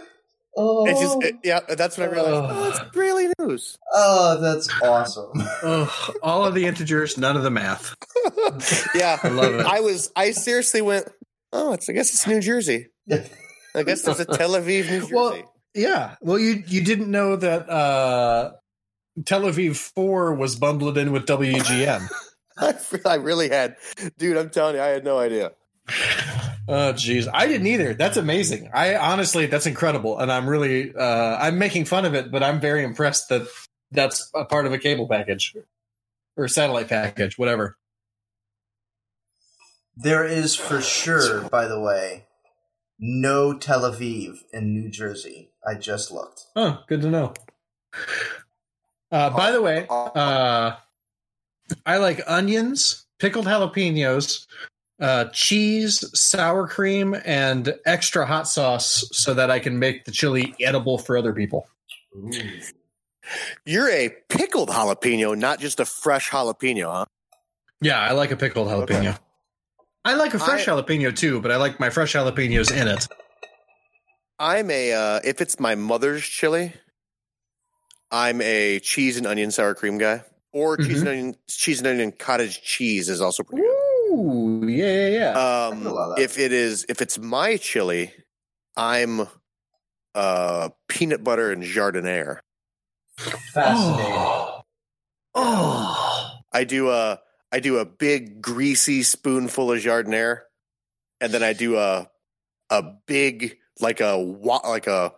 Oh, 0.57 0.87
It's 0.87 1.01
just, 1.01 1.23
it- 1.23 1.37
yeah, 1.45 1.61
that's 1.69 1.99
what 1.99 2.09
I 2.09 2.13
realized, 2.13 2.53
oh, 2.57 2.69
it's 2.71 2.81
Israeli 2.91 3.29
news. 3.39 3.77
oh 3.93 4.41
that's 4.41 4.69
awesome. 4.83 5.31
Oh, 5.63 6.15
all 6.23 6.47
of 6.47 6.55
the 6.55 6.65
integers, 6.67 7.19
none 7.19 7.37
of 7.37 7.43
the 7.43 7.51
math. 7.51 7.95
yeah, 8.95 9.19
I 9.23 9.29
love 9.29 9.55
it. 9.55 9.67
I 9.67 9.81
was, 9.81 10.11
I 10.17 10.31
seriously 10.31 10.81
went, 10.81 11.09
oh, 11.53 11.75
it's, 11.75 11.89
I 11.89 11.93
guess 11.93 12.11
it's 12.11 12.27
New 12.27 12.41
Jersey. 12.41 12.87
I 13.11 13.83
guess 13.83 14.03
there's 14.03 14.21
a 14.21 14.25
Tel 14.25 14.51
Aviv, 14.53 14.67
New 14.91 15.01
Jersey. 15.01 15.15
Well, 15.15 15.55
Yeah. 15.75 16.15
Well, 16.23 16.39
you 16.39 16.63
you 16.67 16.83
didn't 16.83 17.11
know 17.11 17.37
that 17.37 17.69
uh, 17.69 18.53
Tel 19.27 19.43
Aviv 19.43 19.77
Four 19.95 20.35
was 20.35 20.57
bundled 20.57 20.97
in 20.97 21.13
with 21.13 21.27
WGN. 21.27 22.09
I, 22.59 22.75
I 23.05 23.15
really 23.17 23.51
had, 23.51 23.77
dude. 24.17 24.39
I'm 24.39 24.49
telling 24.49 24.77
you, 24.77 24.81
I 24.81 24.87
had 24.87 25.05
no 25.05 25.19
idea. 25.19 25.53
Oh, 26.69 26.93
jeez, 26.93 27.29
I 27.33 27.47
didn't 27.47 27.67
either. 27.69 27.95
That's 27.95 28.17
amazing. 28.17 28.71
I 28.75 28.97
honestly, 28.97 29.47
that's 29.47 29.67
incredible, 29.67 30.19
and 30.19 30.33
I'm 30.33 30.49
really, 30.49 30.95
uh, 30.95 31.37
I'm 31.39 31.59
making 31.59 31.85
fun 31.85 32.05
of 32.05 32.15
it, 32.15 32.33
but 32.33 32.43
I'm 32.43 32.61
very 32.61 32.83
impressed 32.83 33.29
that 33.29 33.47
that's 33.93 34.31
a 34.35 34.45
part 34.45 34.67
of 34.67 34.73
a 34.73 34.79
cable 34.79 35.07
package 35.09 35.57
or 36.37 36.49
satellite 36.49 36.89
package, 36.89 37.39
whatever. 37.39 37.77
There 39.97 40.25
is 40.25 40.55
for 40.55 40.83
sure, 40.83 41.49
by 41.49 41.67
the 41.67 41.81
way, 41.81 42.27
no 42.99 43.57
Tel 43.57 43.83
Aviv 43.83 44.39
in 44.53 44.75
New 44.75 44.91
Jersey. 44.91 45.51
I 45.67 45.75
just 45.75 46.11
looked. 46.11 46.47
Oh, 46.55 46.83
good 46.89 47.01
to 47.03 47.11
know. 47.11 47.33
Uh, 49.11 49.31
by 49.31 49.53
the 49.53 49.63
way, 49.63 49.87
uh, 49.89 50.77
I 51.87 51.97
like 51.97 52.21
onions, 52.27 53.07
pickled 53.19 53.47
jalapenos, 53.47 54.47
uh, 55.01 55.27
cheese, 55.27 56.05
sour 56.19 56.67
cream, 56.67 57.15
and 57.25 57.75
extra 57.85 58.27
hot 58.27 58.49
sauce 58.49 59.09
so 59.13 59.35
that 59.35 59.51
I 59.51 59.59
can 59.59 59.79
make 59.79 60.05
the 60.05 60.11
chili 60.11 60.55
edible 60.61 60.99
for 60.99 61.17
other 61.17 61.33
people. 61.33 61.67
You're 63.65 63.91
a 63.91 64.11
pickled 64.29 64.69
jalapeno, 64.69 65.37
not 65.37 65.61
just 65.61 65.81
a 65.81 65.85
fresh 65.85 66.31
jalapeno, 66.31 66.93
huh? 66.93 67.05
Yeah, 67.81 68.01
I 68.01 68.13
like 68.13 68.31
a 68.31 68.37
pickled 68.37 68.69
jalapeno. 68.69 69.11
Okay. 69.11 69.15
I 70.05 70.15
like 70.15 70.35
a 70.35 70.39
fresh 70.39 70.67
I- 70.67 70.73
jalapeno 70.73 71.15
too, 71.15 71.41
but 71.41 71.51
I 71.51 71.57
like 71.57 71.81
my 71.81 71.91
fresh 71.91 72.15
jalapenos 72.15 72.71
in 72.75 72.89
it. 72.89 73.07
I'm 74.39 74.71
a 74.71 74.93
uh, 74.93 75.21
if 75.25 75.41
it's 75.41 75.59
my 75.59 75.75
mother's 75.75 76.23
chili, 76.23 76.75
I'm 78.11 78.41
a 78.43 78.81
cheese 78.81 79.17
and 79.17 79.27
onion 79.27 79.51
sour 79.51 79.75
cream 79.75 79.99
guy. 79.99 80.23
Or 80.53 80.77
cheese 80.79 81.01
and 81.01 81.09
onion 81.09 81.37
cheese 81.49 81.79
and 81.81 81.87
onion 81.87 82.13
cottage 82.13 82.63
cheese 82.63 83.09
is 83.11 83.21
also 83.21 83.43
pretty 83.43 83.63
good. 83.63 83.76
Ooh, 84.07 84.67
yeah, 84.69 85.09
yeah, 85.09 85.09
yeah. 85.09 85.67
Um, 85.67 85.79
can 85.79 85.87
allow 85.87 86.09
that. 86.11 86.19
if 86.21 86.39
it 86.39 86.53
is 86.53 86.87
if 86.89 87.01
it's 87.03 87.19
my 87.19 87.57
chili, 87.57 88.13
I'm 88.77 89.27
uh 90.15 90.71
peanut 90.89 91.23
butter 91.25 91.53
and 91.53 91.63
giardiniera. 91.63 92.39
Fascinating. 93.53 94.13
Oh. 94.15 94.63
oh. 95.35 96.31
I 96.53 96.65
do 96.65 96.91
a 96.91 97.21
I 97.53 97.61
do 97.61 97.79
a 97.79 97.85
big 97.85 98.41
greasy 98.41 99.03
spoonful 99.03 99.73
of 99.73 99.79
giardiniera, 99.81 100.41
and 101.21 101.33
then 101.33 101.43
I 101.43 101.53
do 101.53 101.77
a 101.77 102.09
a 102.71 102.83
big 103.07 103.59
like 103.81 104.01
a 104.01 104.15
like 104.17 104.87
a 104.87 105.13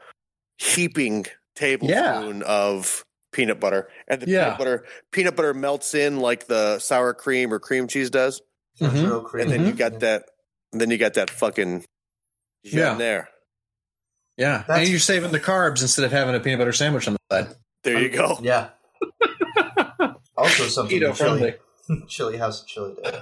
heaping 0.59 1.27
tablespoon 1.55 2.43
of 2.43 3.05
peanut 3.33 3.61
butter, 3.61 3.89
and 4.09 4.21
the 4.23 4.31
Yeah. 4.31 4.45
peanut 4.45 4.59
butter 4.59 4.85
peanut 5.13 5.37
butter 5.37 5.55
melts 5.55 5.95
in 5.95 6.19
like 6.19 6.47
the 6.47 6.79
sour 6.81 7.15
cream 7.15 7.53
or 7.53 7.59
cream 7.61 7.87
cheese 7.87 8.11
does, 8.11 8.43
Sounds 8.79 8.95
Mhm. 8.95 9.05
real 9.09 9.21
creamy. 9.23 9.43
and 9.45 9.53
then 9.53 9.67
you 9.67 9.73
got 9.75 10.01
that, 10.01 10.25
then 10.73 10.91
you 10.91 10.99
got 10.99 11.15
that 11.15 11.31
fucking 11.31 11.85
Yeah. 12.63 12.95
giardiniera. 12.95 13.27
Yeah, 14.37 14.59
That's- 14.59 14.79
and 14.81 14.89
you're 14.89 15.01
saving 15.01 15.33
the 15.33 15.41
carbs 15.41 15.83
instead 15.83 16.05
of 16.05 16.13
having 16.13 16.35
a 16.35 16.41
peanut 16.41 16.59
butter 16.61 16.73
sandwich 16.73 17.09
on 17.09 17.15
the 17.15 17.19
side. 17.45 17.57
There 17.83 18.01
you 18.01 18.09
go. 18.11 18.39
Yeah. 18.41 18.71
also 20.37 20.65
something 20.69 21.01
Keto 21.01 21.17
to 21.17 21.25
chili, 21.25 21.55
chili 22.09 22.37
House 22.39 22.65
Chili 22.65 22.95
did. 23.03 23.17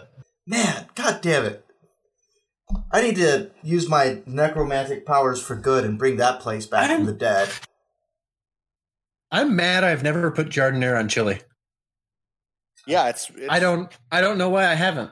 Man, 0.46 0.86
god 0.94 1.20
damn 1.22 1.44
it. 1.46 1.64
I 2.90 3.00
need 3.00 3.16
to 3.16 3.50
use 3.62 3.88
my 3.88 4.22
necromantic 4.26 5.06
powers 5.06 5.40
for 5.40 5.54
good 5.56 5.84
and 5.84 5.98
bring 5.98 6.16
that 6.16 6.40
place 6.40 6.66
back 6.66 6.90
I'm- 6.90 6.98
from 7.00 7.06
the 7.06 7.12
dead. 7.12 7.48
I'm 9.30 9.56
mad 9.56 9.84
I've 9.84 10.02
never 10.02 10.30
put 10.30 10.48
giardiniera 10.48 10.98
on 10.98 11.08
chili. 11.08 11.40
Yeah, 12.86 13.08
it's, 13.08 13.28
it's 13.30 13.46
I 13.50 13.58
don't 13.58 13.90
I 14.12 14.20
don't 14.20 14.38
know 14.38 14.48
why 14.50 14.66
I 14.66 14.74
haven't. 14.74 15.10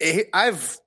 It- 0.00 0.28
I've 0.32 0.78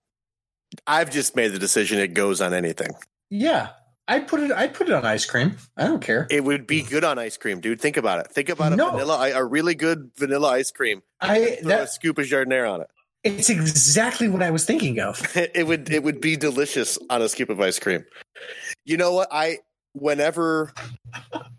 I've 0.85 1.11
just 1.11 1.35
made 1.35 1.49
the 1.53 1.59
decision 1.59 1.99
it 1.99 2.13
goes 2.13 2.41
on 2.41 2.53
anything. 2.53 2.89
Yeah. 3.29 3.69
I 4.09 4.19
put 4.21 4.39
it 4.41 4.51
I 4.51 4.67
put 4.67 4.87
it 4.89 4.93
on 4.93 5.05
ice 5.05 5.25
cream. 5.25 5.57
I 5.75 5.83
don't 5.85 6.01
care. 6.01 6.27
It 6.29 6.43
would 6.43 6.65
be 6.67 6.81
good 6.81 7.03
on 7.03 7.19
ice 7.19 7.35
cream, 7.37 7.59
dude. 7.59 7.81
Think 7.81 7.97
about 7.97 8.19
it. 8.25 8.31
Think 8.31 8.49
about 8.49 8.71
a 8.73 8.75
No. 8.75 8.91
vanilla, 8.91 9.31
a 9.33 9.43
really 9.43 9.75
good 9.75 10.11
vanilla 10.17 10.49
ice 10.49 10.71
cream. 10.71 11.01
I 11.19 11.57
Throw 11.61 11.81
a 11.83 11.87
scoop 11.87 12.17
of 12.17 12.25
giardiniera 12.25 12.71
on 12.73 12.81
it. 12.81 12.87
it's 13.23 13.49
exactly 13.49 14.29
what 14.29 14.41
I 14.43 14.51
was 14.51 14.63
thinking 14.65 14.99
of. 15.01 15.19
It 15.35 15.67
would 15.67 15.89
it 15.91 16.03
would 16.03 16.21
be 16.21 16.37
delicious 16.37 16.97
on 17.09 17.21
a 17.21 17.27
scoop 17.29 17.49
of 17.49 17.59
ice 17.59 17.79
cream. 17.79 18.05
You 18.85 18.95
know 18.97 19.13
what? 19.13 19.27
I 19.31 19.59
whenever 19.93 20.71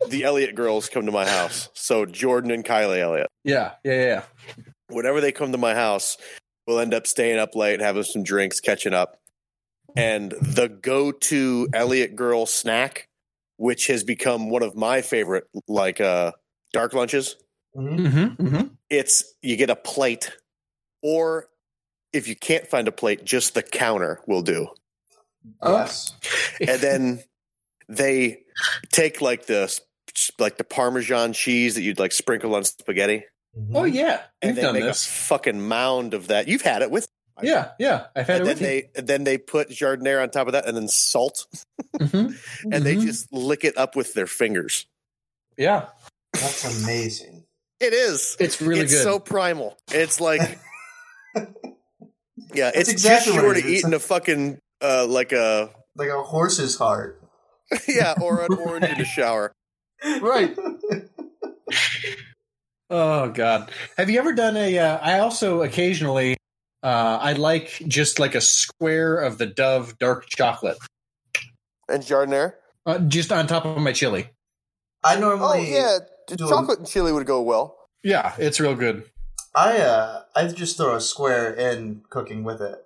the 0.09 0.25
Elliott 0.25 0.55
girls 0.55 0.89
come 0.89 1.05
to 1.07 1.13
my 1.13 1.27
house, 1.27 1.69
so 1.75 2.07
Jordan 2.07 2.51
and 2.51 2.65
Kylie 2.65 3.01
Elliott, 3.01 3.27
Yeah, 3.45 3.73
yeah, 3.85 4.05
yeah. 4.05 4.23
whenever 4.89 5.21
they 5.21 5.33
come 5.33 5.51
to 5.53 5.59
my 5.59 5.75
house, 5.75 6.17
we'll 6.69 6.79
end 6.81 6.93
up 6.95 7.07
staying 7.07 7.39
up 7.39 7.57
late, 7.57 7.81
having 7.81 8.03
some 8.05 8.23
drinks, 8.23 8.61
catching 8.61 8.93
up. 8.95 9.19
And 9.97 10.33
the 10.43 10.69
go-to 10.69 11.69
Elliott 11.73 12.15
girl 12.15 12.45
snack, 12.45 13.09
which 13.57 13.87
has 13.87 14.05
become 14.05 14.51
one 14.51 14.63
of 14.63 14.77
my 14.77 15.01
favorite, 15.01 15.49
like 15.67 16.01
uh 16.01 16.33
dark 16.73 16.93
lunches, 16.93 17.37
Mhm. 17.77 17.99
Mm-hmm, 17.99 18.47
mm-hmm. 18.47 18.67
it's 18.91 19.25
you 19.43 19.57
get 19.57 19.71
a 19.71 19.77
plate 19.77 20.37
or 21.03 21.49
if 22.13 22.29
you 22.29 22.35
can't 22.37 22.67
find 22.67 22.89
a 22.89 22.93
plate, 22.93 23.25
just 23.25 23.55
the 23.55 23.63
counter 23.63 24.21
will 24.27 24.43
do. 24.43 24.69
Yes. 25.63 26.15
And 26.61 26.81
then 26.81 27.23
they 27.89 28.41
take 28.91 29.21
like 29.21 29.47
the 29.47 29.81
like 30.39 30.59
the 30.59 30.65
Parmesan 30.65 31.33
cheese 31.33 31.75
that 31.77 31.83
you'd 31.83 31.99
like 31.99 32.13
sprinkle 32.13 32.55
on 32.55 32.65
spaghetti, 32.65 33.25
oh 33.75 33.85
yeah, 33.85 34.23
and 34.43 34.51
you've 34.51 34.57
they 34.57 34.63
done 34.63 34.75
make 34.75 34.85
this. 34.85 35.05
a 35.07 35.09
fucking 35.11 35.67
mound 35.67 36.15
of 36.15 36.29
that. 36.29 36.49
You've 36.49 36.63
had 36.63 36.83
it 36.83 36.91
with, 36.91 37.09
Yeah, 37.43 37.71
yeah, 37.79 38.07
I've 38.17 38.27
had 38.27 38.41
and 38.43 38.43
it 38.43 38.45
then 38.45 38.55
with 38.55 38.61
you. 38.61 38.67
they 38.67 38.91
and 38.97 39.07
then 39.07 39.25
they 39.25 39.39
put 39.39 39.71
giardiniera 39.71 40.23
on 40.23 40.31
top 40.31 40.47
of 40.49 40.53
that, 40.55 40.67
and 40.67 40.77
then 40.77 40.89
salt, 40.89 41.47
Mhm. 41.99 42.37
and 42.73 42.85
they 42.85 42.97
Mhm. 42.97 43.03
just 43.03 43.33
lick 43.33 43.65
it 43.65 43.77
up 43.79 43.97
with 43.97 44.15
their 44.15 44.27
fingers. 44.27 44.87
yeah, 45.57 45.87
That's 46.35 46.83
amazing. 46.83 47.45
It 47.81 47.93
is. 47.93 48.37
it's 48.41 48.61
really 48.61 48.81
it's 48.83 48.93
good. 48.93 49.03
so 49.05 49.19
primal. 49.21 49.77
It's 49.93 50.21
like, 50.21 50.59
yeah, 52.55 52.71
it's 52.75 52.89
exactly 52.89 53.33
just 53.33 53.37
what 53.37 53.43
short 53.45 53.57
it 53.59 53.65
of 53.65 53.71
eating 53.71 53.95
a 53.95 53.99
fucking 53.99 54.59
uh, 54.83 55.07
like 55.07 55.33
a 55.33 55.71
Like 55.97 56.09
a 56.11 56.23
horse's 56.23 56.77
heart. 56.77 57.23
yeah, 57.89 58.15
or 58.21 58.43
an 58.43 58.55
orange 58.55 58.85
in 58.87 58.99
the 58.99 59.05
shower. 59.05 59.53
right. 60.21 60.57
Oh 62.91 63.29
God, 63.31 63.71
have 63.97 64.09
you 64.09 64.19
ever 64.19 64.33
done 64.33 64.57
a? 64.57 64.79
Uh, 64.79 64.99
I 65.03 65.19
also 65.19 65.63
occasionally, 65.63 66.37
uh, 66.83 67.19
I 67.21 67.35
like 67.35 67.83
just 67.87 68.19
like 68.19 68.35
a 68.35 68.41
square 68.41 69.19
of 69.19 69.37
the 69.39 69.47
Dove 69.47 69.99
dark 69.99 70.27
chocolate, 70.27 70.79
And 71.89 72.03
giardiniera. 72.03 72.55
uh, 72.87 72.99
just 73.01 73.31
on 73.31 73.47
top 73.47 73.67
of 73.67 73.77
my 73.79 73.93
chili. 73.93 74.31
I 75.05 75.19
normally, 75.21 75.59
Oh 75.59 75.79
yeah, 75.79 75.99
do- 76.27 76.49
chocolate 76.49 76.79
and 76.79 76.89
chili 76.89 77.13
would 77.13 77.27
go 77.27 77.43
well. 77.43 77.77
Yeah, 78.03 78.35
it's 78.39 78.59
real 78.59 78.75
good. 78.75 79.05
I 79.55 79.79
uh 79.79 80.23
I 80.35 80.47
just 80.49 80.77
throw 80.79 80.95
a 80.95 81.01
square 81.01 81.53
in 81.53 82.03
cooking 82.09 82.43
with 82.43 82.63
it. 82.63 82.85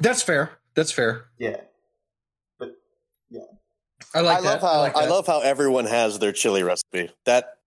That's 0.00 0.22
fair. 0.22 0.52
That's 0.74 0.92
fair. 0.92 1.26
Yeah. 1.38 1.60
But 2.58 2.76
yeah, 3.28 3.40
I 4.14 4.20
like 4.20 4.38
I 4.38 4.40
that. 4.40 4.46
love 4.48 4.60
how 4.62 4.68
I, 4.68 4.78
like 4.78 4.96
I 4.96 5.06
love 5.08 5.26
how 5.26 5.40
everyone 5.40 5.84
has 5.86 6.18
their 6.20 6.32
chili 6.32 6.62
recipe. 6.62 7.10
That 7.26 7.58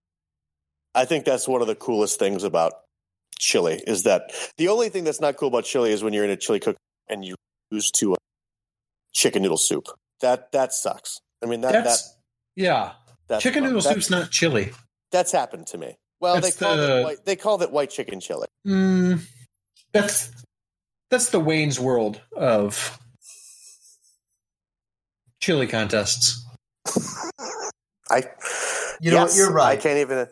I 0.98 1.04
think 1.04 1.24
that's 1.24 1.46
one 1.46 1.60
of 1.60 1.66
the 1.68 1.74
coolest 1.76 2.18
things 2.18 2.42
about 2.42 2.72
chili 3.38 3.80
is 3.86 4.02
that 4.02 4.32
the 4.56 4.66
only 4.68 4.88
thing 4.88 5.04
that's 5.04 5.20
not 5.20 5.36
cool 5.36 5.46
about 5.48 5.64
chili 5.64 5.92
is 5.92 6.02
when 6.02 6.12
you're 6.12 6.24
in 6.24 6.30
a 6.30 6.36
chili 6.36 6.58
cook 6.58 6.76
and 7.08 7.24
you 7.24 7.36
use 7.70 7.90
to 7.92 8.14
a 8.14 8.16
chicken 9.12 9.42
noodle 9.42 9.56
soup. 9.58 9.86
That 10.20 10.50
that 10.52 10.72
sucks. 10.72 11.20
I 11.42 11.46
mean 11.46 11.60
that 11.60 11.72
That's 11.72 12.02
that 12.08 12.14
yeah. 12.56 12.92
that's 13.28 13.42
Chicken 13.44 13.62
noodle 13.62 13.80
that- 13.80 13.92
soup's 13.94 14.10
not 14.10 14.30
chili. 14.32 14.72
That's 15.12 15.30
happened 15.32 15.68
to 15.68 15.78
me. 15.78 15.94
Well, 16.20 16.34
That's 16.40 16.56
they 16.56 16.64
called 16.66 16.78
the- 16.80 17.00
it 17.00 17.04
white, 17.04 17.24
they 17.24 17.36
called 17.36 17.62
it 17.62 17.70
white 17.70 17.90
chicken 17.90 18.18
chili. 18.20 18.48
Mm, 18.66 19.24
that's 19.92 20.32
that's 21.10 21.30
the 21.30 21.38
Wayne's 21.40 21.78
World 21.78 22.20
of 22.36 22.98
chili 25.40 25.68
contests. 25.68 26.44
I 28.10 28.24
You 29.00 29.12
know 29.12 29.18
what, 29.18 29.28
yes, 29.28 29.36
you're 29.36 29.52
right. 29.52 29.78
I 29.78 29.80
can't 29.80 29.98
even. 29.98 30.26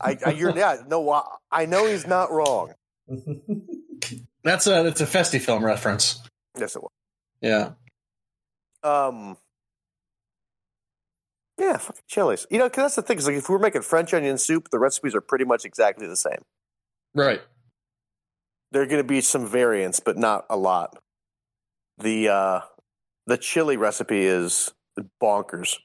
I, 0.00 0.16
I 0.26 0.30
you're 0.30 0.56
yeah 0.56 0.76
no 0.88 1.08
I- 1.10 1.36
I 1.52 1.66
know 1.66 1.86
he's 1.86 2.06
not 2.06 2.30
wrong. 2.32 2.72
That's 4.42 4.66
a 4.66 4.82
that's 4.82 5.00
a 5.02 5.06
festy 5.06 5.38
film 5.40 5.62
reference. 5.64 6.20
Yes, 6.58 6.74
it 6.74 6.82
was. 6.82 6.90
Yeah. 7.42 7.72
Um. 8.82 9.36
Yeah, 11.58 11.76
fucking 11.76 12.02
chilies. 12.08 12.46
You 12.50 12.58
know, 12.58 12.64
because 12.68 12.84
that's 12.84 12.96
the 12.96 13.02
thing. 13.02 13.18
Is 13.18 13.26
like 13.26 13.36
if 13.36 13.50
we're 13.50 13.58
making 13.58 13.82
French 13.82 14.14
onion 14.14 14.38
soup, 14.38 14.68
the 14.70 14.78
recipes 14.78 15.14
are 15.14 15.20
pretty 15.20 15.44
much 15.44 15.66
exactly 15.66 16.06
the 16.06 16.16
same. 16.16 16.40
Right. 17.14 17.42
There 18.72 18.80
are 18.80 18.86
going 18.86 19.02
to 19.02 19.06
be 19.06 19.20
some 19.20 19.46
variants, 19.46 20.00
but 20.00 20.16
not 20.16 20.46
a 20.48 20.56
lot. 20.56 20.96
The 21.98 22.30
uh, 22.30 22.60
the 23.26 23.36
chili 23.36 23.76
recipe 23.76 24.24
is 24.24 24.72
bonkers. 25.22 25.76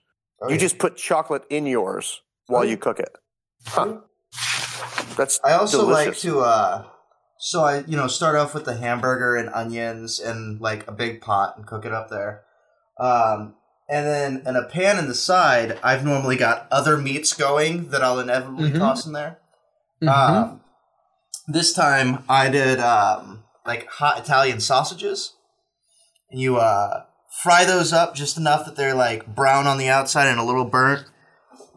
Oh, 0.41 0.47
you 0.47 0.53
yeah. 0.55 0.59
just 0.61 0.77
put 0.77 0.95
chocolate 0.95 1.43
in 1.49 1.65
yours 1.65 2.21
while 2.47 2.61
Oh, 2.61 2.65
you 2.65 2.77
cook 2.77 2.99
it. 2.99 3.13
Huh. 3.67 3.97
That's 5.17 5.39
I 5.43 5.53
also 5.53 5.87
like 5.87 6.17
to 6.17 6.39
uh 6.41 6.85
so 7.37 7.63
I 7.63 7.79
you 7.87 7.95
know 7.97 8.07
start 8.07 8.35
off 8.35 8.53
with 8.53 8.65
the 8.65 8.75
hamburger 8.75 9.35
and 9.35 9.49
onions 9.49 10.19
and 10.19 10.59
like 10.59 10.87
a 10.87 10.91
big 10.91 11.21
pot 11.21 11.55
and 11.57 11.65
cook 11.65 11.85
it 11.85 11.91
up 11.93 12.09
there. 12.09 12.43
Um 12.99 13.55
and 13.87 14.05
then 14.07 14.43
in 14.45 14.55
a 14.55 14.63
pan 14.63 14.97
in 14.97 15.07
the 15.07 15.13
side, 15.15 15.77
I've 15.83 16.03
normally 16.03 16.35
got 16.37 16.67
other 16.71 16.97
meats 16.97 17.33
going 17.33 17.89
that 17.89 18.03
I'll 18.03 18.19
inevitably 18.19 18.71
Mhm. 18.71 18.79
toss 18.79 19.05
in 19.05 19.13
there. 19.13 19.39
Mhm. 20.01 20.09
Um 20.09 20.61
this 21.47 21.73
time 21.73 22.23
I 22.27 22.49
did 22.49 22.79
um 22.79 23.43
like 23.65 23.87
hot 23.87 24.19
Italian 24.19 24.59
sausages. 24.59 25.33
And 26.29 26.39
You 26.41 26.57
uh 26.57 27.03
fry 27.43 27.63
those 27.65 27.93
up 27.93 28.15
just 28.15 28.37
enough 28.37 28.65
that 28.65 28.75
they're 28.75 28.95
like 28.95 29.27
brown 29.33 29.67
on 29.67 29.77
the 29.77 29.89
outside 29.89 30.27
and 30.27 30.39
a 30.39 30.43
little 30.43 30.65
burnt. 30.65 31.05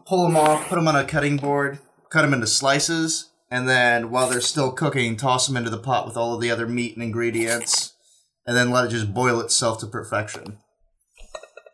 Pull 0.09 0.23
them 0.23 0.35
off, 0.37 0.67
put 0.67 0.75
them 0.75 0.87
on 0.87 0.95
a 0.95 1.05
cutting 1.05 1.37
board, 1.37 1.77
cut 2.09 2.23
them 2.23 2.33
into 2.33 2.47
slices, 2.47 3.29
and 3.51 3.69
then 3.69 4.09
while 4.09 4.27
they're 4.27 4.41
still 4.41 4.71
cooking, 4.71 5.15
toss 5.15 5.45
them 5.45 5.55
into 5.55 5.69
the 5.69 5.77
pot 5.77 6.07
with 6.07 6.17
all 6.17 6.33
of 6.33 6.41
the 6.41 6.49
other 6.49 6.65
meat 6.67 6.95
and 6.95 7.03
ingredients, 7.03 7.93
and 8.47 8.57
then 8.57 8.71
let 8.71 8.85
it 8.85 8.89
just 8.89 9.13
boil 9.13 9.39
itself 9.39 9.79
to 9.81 9.85
perfection. 9.85 10.57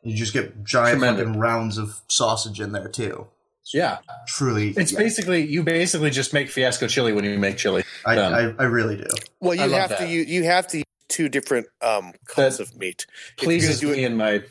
You 0.03 0.15
just 0.17 0.33
get 0.33 0.65
giant 0.65 0.99
Tremendous. 0.99 1.25
fucking 1.25 1.39
rounds 1.39 1.77
of 1.77 2.01
sausage 2.09 2.59
in 2.59 2.73
there 2.73 2.89
too. 2.89 3.27
yeah. 3.73 3.99
Truly, 4.27 4.71
It's 4.75 4.91
yeah, 4.91 4.99
basically 4.99 5.45
you 5.47 5.63
basically 5.63 6.09
just 6.09 6.33
make 6.33 6.49
fiasco 6.49 6.87
chili 6.87 7.13
when 7.13 7.23
you 7.23 7.39
make 7.39 7.55
chili. 7.57 7.83
I, 8.05 8.15
done. 8.15 8.33
I, 8.59 8.63
I 8.63 8.65
really 8.67 8.97
do. 8.97 9.07
well, 9.39 9.55
you 9.55 9.65
love 9.65 9.89
have 9.91 9.99
to 9.99 10.07
you, 10.09 10.21
you 10.23 10.43
have 10.43 10.67
to 10.67 10.77
use 10.79 10.85
two 11.07 11.29
different 11.29 11.67
um, 11.81 12.11
cuts 12.27 12.59
of 12.59 12.75
meat. 12.77 13.05
If 13.37 13.45
Pleases 13.45 13.79
do 13.79 13.91
it- 13.91 13.95
me 13.97 14.03
in 14.03 14.17
my 14.17 14.43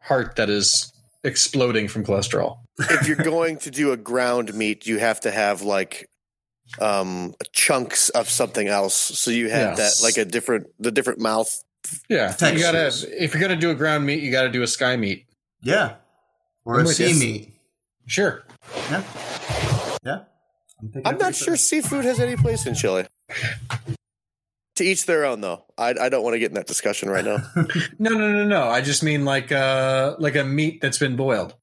heart 0.00 0.36
that 0.36 0.48
is 0.48 0.92
exploding 1.22 1.88
from 1.88 2.04
cholesterol. 2.06 2.60
If 2.78 3.06
you're 3.08 3.16
going 3.16 3.58
to 3.58 3.70
do 3.70 3.92
a 3.92 3.96
ground 3.96 4.54
meat, 4.54 4.86
you 4.86 4.98
have 4.98 5.20
to 5.20 5.30
have 5.30 5.62
like 5.62 6.08
um 6.80 7.34
chunks 7.52 8.08
of 8.10 8.28
something 8.28 8.68
else. 8.68 8.94
So 8.96 9.30
you 9.30 9.48
have 9.50 9.78
Yes. 9.78 9.98
that 10.00 10.04
like 10.04 10.16
a 10.18 10.24
different 10.24 10.66
the 10.78 10.90
different 10.90 11.18
mouth. 11.20 11.62
Yeah. 12.08 12.32
You 12.52 12.58
gotta 12.60 12.86
if 13.08 13.32
you're 13.34 13.40
gonna 13.40 13.56
do 13.56 13.70
a 13.70 13.74
ground 13.74 14.04
meat, 14.04 14.22
you 14.22 14.30
gotta 14.30 14.50
do 14.50 14.62
a 14.62 14.66
sky 14.66 14.96
meat. 14.96 15.26
Yeah, 15.62 15.94
or 16.64 16.78
I'm 16.80 16.86
a 16.86 16.88
sea 16.88 17.10
you. 17.10 17.18
meat. 17.18 17.54
Sure. 18.06 18.44
Yeah, 18.90 19.02
yeah. 20.04 20.18
picking 20.92 21.02
I'm 21.06 21.18
not 21.18 21.34
sure 21.34 21.56
seafood 21.56 22.04
has 22.04 22.20
any 22.20 22.36
place 22.36 22.64
in 22.66 22.74
Chile. 22.74 23.06
To 24.76 24.84
each 24.84 25.06
their 25.06 25.24
own, 25.24 25.40
though. 25.40 25.64
I, 25.76 25.94
I 26.00 26.08
don't 26.08 26.22
want 26.22 26.34
to 26.34 26.38
get 26.38 26.50
in 26.50 26.54
that 26.54 26.68
discussion 26.68 27.10
right 27.10 27.24
now. 27.24 27.38
No, 27.98 28.10
no, 28.10 28.30
no, 28.30 28.44
no. 28.44 28.68
I 28.68 28.80
just 28.80 29.02
mean 29.02 29.24
like 29.24 29.50
uh 29.50 30.14
like 30.20 30.36
a 30.36 30.44
meat 30.44 30.80
that's 30.80 30.98
been 30.98 31.16
boiled. 31.16 31.54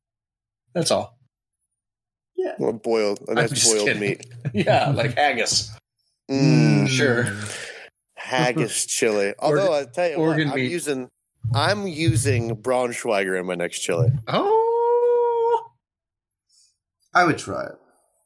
That's 0.76 0.92
all. 0.92 1.18
Yeah. 2.36 2.54
Well, 2.60 2.74
boiled, 2.74 3.22
a 3.28 3.32
I'm 3.32 3.36
nice 3.36 3.50
just 3.50 3.74
boiled 3.74 3.88
kidding. 3.88 4.02
meat. 4.02 4.26
yeah, 4.54 4.90
like 4.92 5.16
haggis. 5.18 5.72
Mm, 6.30 6.88
Sure. 6.88 7.26
haggis 8.16 8.86
chili. 8.88 9.34
Although 9.40 9.74
I 9.74 9.86
tell 9.86 10.10
you 10.12 10.20
what, 10.20 10.40
I'm 10.40 10.54
meat. 10.54 10.70
using 10.70 11.10
I'm 11.54 11.88
using 11.88 12.56
Braunschweiger 12.56 13.40
in 13.40 13.46
my 13.48 13.56
next 13.56 13.80
chili. 13.80 14.12
Oh. 14.28 15.72
I 17.14 17.24
would 17.24 17.38
try 17.38 17.64
it. 17.68 17.76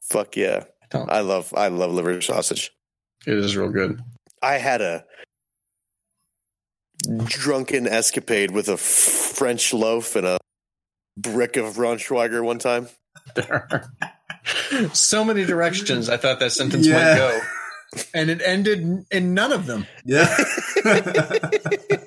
Fuck 0.02 0.36
yeah, 0.36 0.64
Don't. 0.90 1.08
I 1.10 1.20
love 1.20 1.54
I 1.56 1.68
love 1.68 1.92
liver 1.92 2.20
sausage. 2.20 2.72
It 3.26 3.34
is 3.38 3.56
real 3.56 3.68
good. 3.70 4.00
I 4.42 4.54
had 4.54 4.80
a 4.80 5.04
drunken 7.26 7.86
escapade 7.86 8.50
with 8.50 8.68
a 8.68 8.76
French 8.76 9.72
loaf 9.72 10.16
and 10.16 10.26
a 10.26 10.38
brick 11.20 11.56
of 11.56 11.74
Braunschweiger 11.74 12.42
one 12.44 12.58
time. 12.58 12.88
There 13.34 13.52
are 14.72 14.88
so 14.94 15.24
many 15.24 15.44
directions 15.44 16.08
I 16.08 16.16
thought 16.16 16.40
that 16.40 16.52
sentence 16.52 16.86
Yeah. 16.86 16.94
might 16.94 17.14
go. 17.16 17.40
And 18.14 18.30
it 18.30 18.40
ended 18.44 19.04
in 19.10 19.34
none 19.34 19.52
of 19.52 19.66
them. 19.66 19.86
Yeah. 20.04 20.32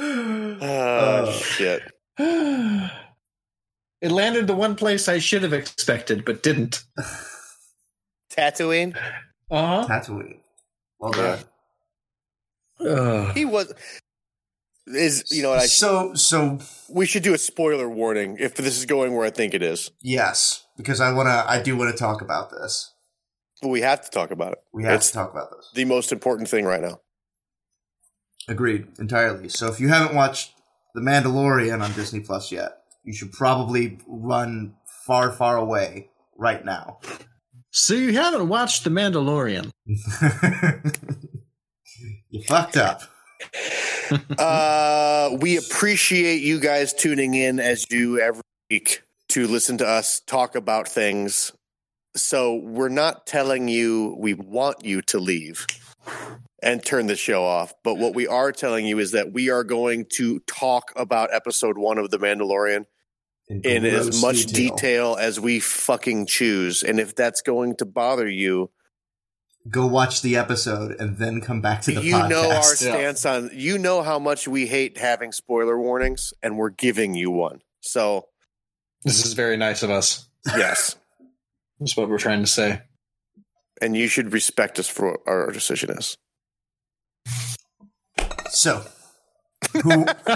Oh, 0.00 0.56
Uh, 0.60 1.32
shit. 1.32 1.82
it 2.18 2.90
landed 4.12 4.46
the 4.46 4.54
one 4.54 4.76
place 4.76 5.08
I 5.08 5.18
should 5.18 5.42
have 5.42 5.52
expected, 5.52 6.24
but 6.24 6.42
didn't. 6.42 6.84
Tatooine. 8.30 8.96
Uh 9.50 9.82
huh. 9.82 9.86
Tatooine. 9.88 10.38
Well 11.00 11.12
done. 11.12 11.38
huh. 12.78 13.32
He 13.34 13.44
was 13.44 13.72
is 14.94 15.24
you 15.30 15.42
know 15.42 15.50
what 15.50 15.58
I 15.60 15.66
so 15.66 16.14
so 16.14 16.58
we 16.88 17.06
should 17.06 17.22
do 17.22 17.34
a 17.34 17.38
spoiler 17.38 17.88
warning 17.88 18.36
if 18.40 18.54
this 18.54 18.78
is 18.78 18.86
going 18.86 19.14
where 19.14 19.26
I 19.26 19.30
think 19.30 19.54
it 19.54 19.62
is. 19.62 19.90
yes, 20.02 20.64
because 20.76 21.00
I 21.00 21.12
wanna 21.12 21.44
I 21.46 21.60
do 21.62 21.76
want 21.76 21.92
to 21.92 21.98
talk 21.98 22.20
about 22.22 22.50
this. 22.50 22.92
But 23.60 23.68
we 23.68 23.80
have 23.80 24.02
to 24.04 24.10
talk 24.10 24.30
about 24.30 24.52
it. 24.52 24.58
We 24.72 24.84
have 24.84 24.94
It's 24.94 25.08
to 25.08 25.14
talk 25.14 25.32
about 25.32 25.50
this. 25.50 25.70
the 25.74 25.84
most 25.84 26.12
important 26.12 26.48
thing 26.48 26.64
right 26.64 26.80
now. 26.80 27.00
Agreed 28.46 28.86
entirely. 28.98 29.48
So 29.48 29.66
if 29.66 29.80
you 29.80 29.88
haven't 29.88 30.14
watched 30.14 30.54
The 30.94 31.00
Mandalorian 31.00 31.82
on 31.82 31.92
Disney 31.92 32.20
Plus 32.20 32.52
yet, 32.52 32.78
you 33.04 33.12
should 33.12 33.32
probably 33.32 33.98
run 34.06 34.74
far, 35.06 35.32
far 35.32 35.56
away 35.56 36.08
right 36.36 36.64
now. 36.64 37.00
So 37.72 37.94
you 37.94 38.12
haven't 38.14 38.48
watched 38.48 38.84
The 38.84 38.90
Mandalorian? 38.90 39.70
you 42.30 42.42
fucked 42.44 42.76
up. 42.76 43.02
Uh, 44.38 45.36
we 45.38 45.58
appreciate 45.58 46.40
you 46.40 46.58
guys 46.58 46.94
tuning 46.94 47.34
in 47.34 47.60
as 47.60 47.84
you 47.90 48.18
every 48.18 48.40
week 48.70 49.02
to 49.28 49.46
listen 49.46 49.76
to 49.76 49.86
us 49.86 50.20
talk 50.20 50.54
about 50.54 50.88
things. 50.88 51.52
So 52.16 52.54
we're 52.54 52.88
not 52.88 53.26
telling 53.26 53.68
you 53.68 54.16
we 54.18 54.32
want 54.32 54.82
you 54.82 55.02
to 55.02 55.18
leave 55.18 55.66
and 56.62 56.82
turn 56.82 57.06
the 57.06 57.16
show 57.16 57.44
off, 57.44 57.74
but 57.84 57.96
what 57.96 58.14
we 58.14 58.26
are 58.26 58.50
telling 58.50 58.86
you 58.86 58.98
is 58.98 59.12
that 59.12 59.32
we 59.32 59.50
are 59.50 59.64
going 59.64 60.06
to 60.14 60.40
talk 60.40 60.92
about 60.96 61.34
episode 61.34 61.76
one 61.76 61.98
of 61.98 62.10
The 62.10 62.18
Mandalorian 62.18 62.86
in 63.48 63.84
as 63.84 64.10
gross 64.10 64.22
much 64.22 64.46
detail 64.46 65.16
as 65.18 65.38
we 65.38 65.60
fucking 65.60 66.26
choose. 66.26 66.82
And 66.82 66.98
if 66.98 67.14
that's 67.14 67.42
going 67.42 67.76
to 67.76 67.84
bother 67.84 68.28
you, 68.28 68.70
Go 69.68 69.86
watch 69.86 70.22
the 70.22 70.36
episode 70.36 70.92
and 71.00 71.18
then 71.18 71.40
come 71.40 71.60
back 71.60 71.82
to 71.82 71.92
the 71.92 72.00
you 72.02 72.14
podcast. 72.14 72.28
know 72.30 72.50
our 72.50 72.62
stance 72.62 73.26
on 73.26 73.50
you 73.52 73.76
know 73.78 74.02
how 74.02 74.18
much 74.18 74.48
we 74.48 74.66
hate 74.66 74.96
having 74.98 75.30
spoiler 75.32 75.78
warnings 75.78 76.32
and 76.42 76.56
we're 76.56 76.70
giving 76.70 77.14
you 77.14 77.30
one 77.30 77.60
so 77.80 78.26
This 79.04 79.24
is 79.26 79.34
very 79.34 79.56
nice 79.56 79.82
of 79.82 79.90
us. 79.90 80.28
yes 80.56 80.96
That's 81.80 81.96
what 81.96 82.08
we're 82.08 82.18
trying 82.18 82.40
to 82.40 82.46
say. 82.48 82.82
and 83.82 83.94
you 83.96 84.08
should 84.08 84.32
respect 84.32 84.78
us 84.78 84.88
for 84.88 85.10
what 85.12 85.20
our 85.26 85.50
decision 85.50 85.90
is 85.90 86.16
So, 88.50 88.84
who 89.72 89.80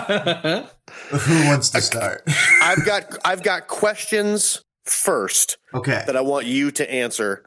who 1.10 1.46
wants 1.48 1.70
to 1.70 1.80
start? 1.80 2.22
i've 2.60 2.84
got 2.84 3.04
i've 3.24 3.42
got 3.42 3.66
questions 3.68 4.62
first 4.84 5.56
Okay. 5.72 6.02
that 6.06 6.16
i 6.16 6.20
want 6.20 6.44
you 6.46 6.70
to 6.72 6.92
answer 6.92 7.44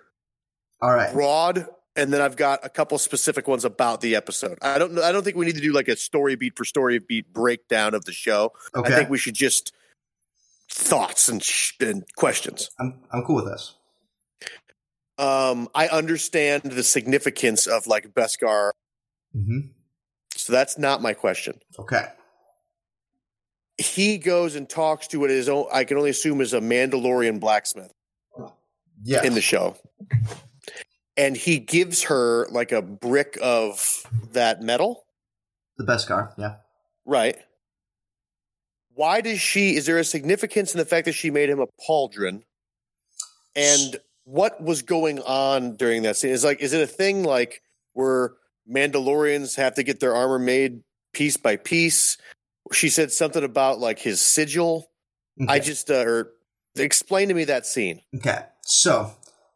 All 0.82 0.94
right. 0.94 1.12
broad 1.14 1.68
and 1.96 2.12
then 2.14 2.22
i've 2.22 2.36
got 2.36 2.60
a 2.64 2.70
couple 2.70 2.98
specific 2.98 3.48
ones 3.48 3.64
about 3.66 4.02
the 4.02 4.16
episode 4.16 4.58
i 4.62 4.78
don't 4.78 5.00
i 5.00 5.12
don't 5.12 5.24
think 5.24 5.36
we 5.38 5.46
need 5.46 5.56
to 5.56 5.62
do 5.62 5.72
like 5.74 5.88
a 5.88 5.96
story 5.96 6.36
beat 6.36 6.56
for 6.58 6.66
story 6.66 7.00
beat 7.00 7.32
breakdown 7.34 7.94
of 7.94 8.04
the 8.06 8.12
show 8.12 8.52
Okay. 8.76 8.94
i 8.94 8.96
think 8.98 9.10
we 9.10 9.18
should 9.18 9.34
just 9.36 9.72
thoughts 10.70 11.30
and, 11.30 11.42
sh- 11.44 11.74
and 11.80 12.04
questions 12.18 12.70
I'm 12.80 13.00
I'm 13.12 13.24
cool 13.24 13.38
with 13.38 13.46
this. 13.46 13.76
um 15.18 15.70
i 15.74 15.88
understand 15.88 16.64
the 16.64 16.84
significance 16.84 17.66
of 17.68 17.88
like 17.88 18.14
beskar 18.14 18.72
hmm 19.34 19.60
So 20.36 20.52
that's 20.52 20.78
not 20.78 21.02
my 21.02 21.14
question. 21.14 21.60
Okay. 21.80 22.06
He 23.78 24.18
goes 24.18 24.56
and 24.56 24.70
talks 24.70 25.08
to 25.08 25.20
what 25.20 25.30
is 25.32 25.50
I 25.50 25.84
can 25.86 25.98
only 25.98 26.10
assume 26.10 26.40
is 26.42 26.54
a 26.54 26.60
Mandalorian 26.60 27.40
blacksmith 27.40 27.92
Yeah. 29.04 29.24
in 29.24 29.34
the 29.34 29.42
show. 29.42 29.76
And 31.18 31.38
he 31.38 31.60
gives 31.60 32.04
her 32.04 32.48
like 32.52 32.72
a 32.72 32.82
brick 32.82 33.38
of 33.42 34.04
that 34.34 34.62
metal, 34.62 35.06
the 35.78 35.86
Beskar. 35.86 36.34
Yeah. 36.38 36.56
right? 37.06 37.38
Why 38.94 39.22
does 39.22 39.40
she 39.40 39.76
is 39.76 39.86
there 39.86 39.98
a 39.98 40.04
significance 40.04 40.74
in 40.74 40.78
the 40.78 40.86
fact 40.86 41.06
that 41.06 41.14
she 41.14 41.32
made 41.32 41.50
him 41.50 41.60
a 41.60 41.68
pauldron? 41.90 42.44
And 43.56 43.96
what 44.26 44.62
was 44.62 44.82
going 44.82 45.20
on 45.22 45.76
during 45.78 46.04
that 46.04 46.18
scene? 46.18 46.32
Is 46.32 46.44
like 46.44 46.60
is 46.62 46.74
it 46.74 46.82
a 46.82 46.88
thing 46.88 47.24
like 47.24 47.62
where 47.94 48.34
Mandalorians 48.70 49.56
have 49.56 49.76
to 49.76 49.84
get 49.84 50.00
their 50.00 50.16
armor 50.16 50.40
made 50.40 50.82
piece 51.14 51.38
by 51.38 51.56
piece? 51.56 52.18
She 52.74 52.90
said 52.90 53.12
something 53.12 53.44
about 53.44 53.80
like 53.80 54.00
his 54.00 54.20
sigil. 54.22 54.90
I 55.48 55.60
just 55.60 55.92
uh, 55.92 56.06
or 56.06 56.32
explain 56.78 57.28
to 57.28 57.34
me 57.34 57.44
that 57.46 57.66
scene. 57.66 58.02
Okay. 58.16 58.40
So, 58.62 59.12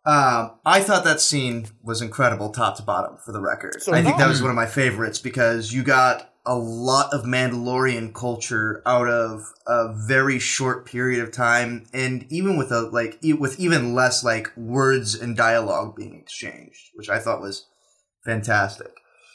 um, 0.10 0.54
I 0.66 0.80
thought 0.80 1.04
that 1.04 1.22
scene 1.22 1.68
was 1.84 2.02
incredible, 2.02 2.50
top 2.50 2.78
to 2.78 2.82
bottom, 2.82 3.18
for 3.24 3.32
the 3.32 3.40
record. 3.40 3.80
So 3.80 3.94
I 3.94 4.02
think 4.02 4.18
that 4.18 4.28
was 4.28 4.42
one 4.42 4.50
of 4.50 4.56
my 4.56 4.66
favorites 4.66 5.20
because 5.20 5.72
you 5.72 5.84
got 5.84 6.34
a 6.48 6.56
lot 6.56 7.14
of 7.14 7.26
Mandalorian 7.26 8.12
culture 8.12 8.82
out 8.88 9.08
of 9.08 9.54
a 9.68 9.94
very 9.94 10.40
short 10.40 10.88
period 10.88 11.22
of 11.22 11.32
time, 11.32 11.86
and 11.94 12.26
even 12.32 12.58
with 12.58 12.72
a 12.72 12.82
like 12.82 13.20
e- 13.22 13.34
with 13.34 13.60
even 13.60 13.94
less 13.94 14.24
like 14.24 14.52
words 14.58 15.14
and 15.14 15.38
dialogue 15.38 15.96
being 15.96 16.16
exchanged, 16.16 16.90
which 16.96 17.08
I 17.08 17.20
thought 17.20 17.40
was 17.40 17.68
fantastic. 18.26 18.92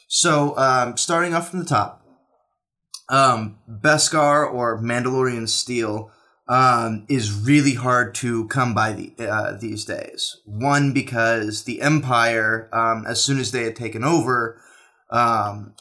So, 0.08 0.58
um, 0.58 0.96
starting 0.96 1.34
off 1.34 1.50
from 1.50 1.60
the 1.60 1.66
top, 1.66 2.04
um, 3.08 3.58
Beskar 3.70 4.52
or 4.52 4.82
Mandalorian 4.82 5.48
steel 5.48 6.10
um, 6.48 7.06
is 7.08 7.32
really 7.32 7.74
hard 7.74 8.14
to 8.16 8.46
come 8.48 8.74
by 8.74 8.92
the, 8.92 9.12
uh, 9.18 9.56
these 9.58 9.84
days. 9.84 10.40
One, 10.44 10.92
because 10.92 11.64
the 11.64 11.80
Empire, 11.80 12.68
um, 12.72 13.06
as 13.06 13.22
soon 13.22 13.38
as 13.38 13.50
they 13.52 13.64
had 13.64 13.76
taken 13.76 14.04
over, 14.04 14.60
um, 15.10 15.74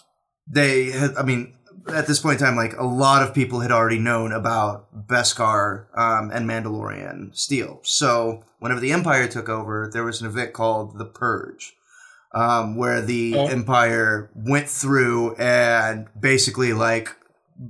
they 0.48 0.92
had, 0.92 1.16
I 1.16 1.24
mean, 1.24 1.54
at 1.94 2.08
this 2.08 2.20
point 2.22 2.40
in 2.40 2.46
time, 2.46 2.56
like 2.56 2.78
a 2.78 2.86
lot 2.86 3.24
of 3.24 3.34
people 3.34 3.60
had 3.60 3.72
already 3.72 4.00
known 4.00 4.32
about 4.32 5.08
Beskar 5.08 5.86
um, 5.98 6.32
and 6.32 6.50
Mandalorian 6.50 7.36
steel. 7.36 7.82
So 7.84 8.44
whenever 8.60 8.80
the 8.80 8.94
Empire 8.94 9.28
took 9.28 9.50
over, 9.50 9.90
there 9.92 10.06
was 10.06 10.22
an 10.22 10.28
event 10.28 10.54
called 10.54 10.98
the 10.98 11.06
Purge. 11.06 11.74
Um, 12.36 12.76
where 12.78 13.00
the 13.00 13.36
Oh. 13.38 13.46
Empire 13.46 14.32
went 14.34 14.68
through 14.68 15.36
and 15.36 16.08
basically 16.20 16.74
like 16.74 17.16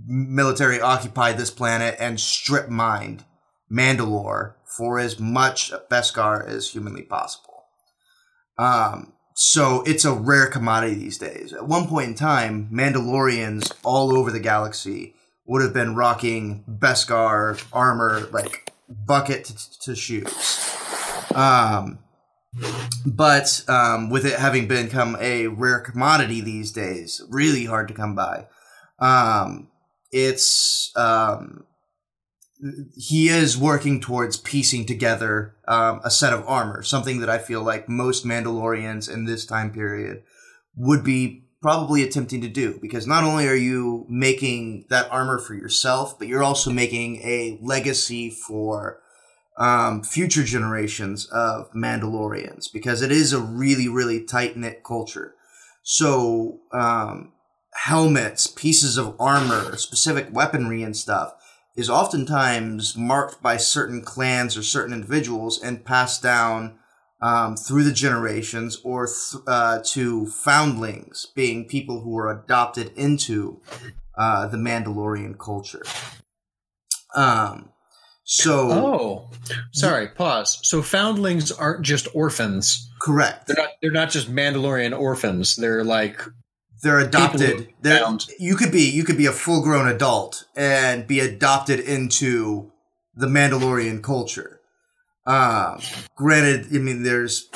military 0.07 0.81
occupied 0.81 1.37
this 1.37 1.51
planet 1.51 1.95
and 1.99 2.19
strip 2.19 2.69
mined 2.69 3.23
Mandalore 3.71 4.53
for 4.65 4.99
as 4.99 5.19
much 5.19 5.71
Beskar 5.89 6.47
as 6.47 6.71
humanly 6.71 7.03
possible. 7.03 7.65
Um, 8.57 9.13
so 9.35 9.81
it's 9.83 10.05
a 10.05 10.13
rare 10.13 10.47
commodity 10.47 10.95
these 10.95 11.17
days. 11.17 11.53
At 11.53 11.67
one 11.67 11.87
point 11.87 12.09
in 12.09 12.15
time, 12.15 12.69
Mandalorians 12.71 13.73
all 13.83 14.15
over 14.15 14.31
the 14.31 14.39
galaxy 14.39 15.15
would 15.45 15.61
have 15.61 15.73
been 15.73 15.95
rocking 15.95 16.63
Beskar 16.69 17.63
armor, 17.73 18.29
like 18.31 18.71
bucket 18.87 19.45
to, 19.45 19.79
to 19.79 19.95
shoes. 19.95 20.75
Um, 21.33 21.99
but 23.05 23.63
um, 23.67 24.09
with 24.09 24.25
it 24.25 24.37
having 24.37 24.67
become 24.67 25.17
a 25.19 25.47
rare 25.47 25.79
commodity 25.79 26.41
these 26.41 26.71
days, 26.71 27.21
really 27.27 27.65
hard 27.65 27.87
to 27.87 27.93
come 27.93 28.15
by. 28.15 28.47
Um, 28.99 29.69
it's 30.13 30.95
um, 30.95 31.65
he 32.95 33.27
is 33.27 33.57
working 33.57 33.99
towards 33.99 34.37
piecing 34.37 34.85
together 34.85 35.55
um, 35.67 35.99
a 36.05 36.11
set 36.11 36.31
of 36.31 36.47
armor, 36.47 36.83
something 36.83 37.19
that 37.19 37.29
I 37.29 37.39
feel 37.39 37.61
like 37.61 37.89
most 37.89 38.25
Mandalorians 38.25 39.11
in 39.11 39.25
this 39.25 39.45
time 39.45 39.73
period 39.73 40.23
would 40.75 41.03
be 41.03 41.43
probably 41.61 42.03
attempting 42.03 42.41
to 42.41 42.47
do 42.47 42.77
because 42.81 43.07
not 43.07 43.23
only 43.23 43.47
are 43.47 43.55
you 43.55 44.05
making 44.09 44.85
that 44.89 45.11
armor 45.11 45.39
for 45.39 45.55
yourself, 45.55 46.17
but 46.17 46.27
you're 46.27 46.43
also 46.43 46.71
making 46.71 47.17
a 47.17 47.57
legacy 47.61 48.29
for 48.29 48.99
um, 49.57 50.03
future 50.03 50.43
generations 50.43 51.25
of 51.31 51.71
Mandalorians 51.73 52.71
because 52.71 53.01
it 53.01 53.11
is 53.11 53.33
a 53.33 53.39
really, 53.39 53.87
really 53.87 54.23
tight 54.23 54.57
knit 54.57 54.83
culture. 54.83 55.35
So, 55.83 56.59
um, 56.71 57.32
helmets, 57.75 58.47
pieces 58.47 58.97
of 58.97 59.15
armor, 59.19 59.75
specific 59.77 60.27
weaponry, 60.31 60.83
and 60.83 60.95
stuff 60.95 61.33
is 61.75 61.89
oftentimes 61.89 62.95
marked 62.95 63.41
by 63.41 63.57
certain 63.57 64.01
clans 64.03 64.55
or 64.55 64.61
certain 64.63 64.93
individuals 64.93 65.61
and 65.61 65.83
passed 65.83 66.21
down 66.21 66.77
um, 67.21 67.55
through 67.55 67.83
the 67.83 67.91
generations 67.91 68.79
or 68.83 69.07
th- 69.07 69.41
uh, 69.47 69.79
to 69.83 70.25
foundlings, 70.27 71.25
being 71.35 71.67
people 71.67 72.01
who 72.01 72.11
were 72.11 72.29
adopted 72.29 72.91
into 72.95 73.59
uh, 74.17 74.45
the 74.47 74.57
Mandalorian 74.57 75.37
culture. 75.39 75.81
Um, 77.15 77.69
so 78.23 78.71
Oh, 78.71 79.29
sorry. 79.73 80.07
Pause. 80.09 80.59
So 80.63 80.81
foundlings 80.81 81.51
aren't 81.51 81.83
just 81.83 82.07
orphans. 82.13 82.89
correct. 83.01 83.47
They're 83.47 83.57
not. 83.57 83.69
They're 83.81 83.91
not 83.91 84.09
just 84.11 84.31
Mandalorian 84.33 84.97
orphans. 84.97 85.55
They're 85.55 85.83
like 85.83 86.21
they're 86.83 86.99
adopted. 86.99 87.69
They're, 87.81 88.05
you 88.39 88.55
could 88.55 88.71
be 88.71 88.89
you 88.89 89.03
could 89.03 89.17
be 89.17 89.25
a 89.25 89.31
full 89.31 89.61
grown 89.63 89.87
adult 89.87 90.45
and 90.55 91.07
be 91.07 91.19
adopted 91.19 91.79
into 91.79 92.71
the 93.15 93.27
Mandalorian 93.27 94.03
culture. 94.03 94.59
Um, 95.25 95.79
granted, 96.15 96.67
I 96.73 96.79
mean 96.79 97.03
there's 97.03 97.49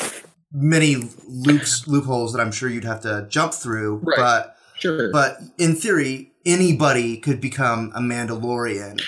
many 0.52 0.96
loops 1.28 1.88
loopholes 1.88 2.34
that 2.34 2.40
I'm 2.42 2.52
sure 2.52 2.70
you'd 2.70 2.86
have 2.86 3.02
to 3.02 3.28
jump 3.30 3.54
through, 3.54 3.98
Right. 4.04 4.18
but 4.18 4.56
sure. 4.80 5.12
but 5.12 5.40
in 5.58 5.76
theory, 5.76 6.32
anybody 6.46 7.18
could 7.18 7.40
become 7.42 7.92
a 7.96 8.00
Mandalorian, 8.00 9.02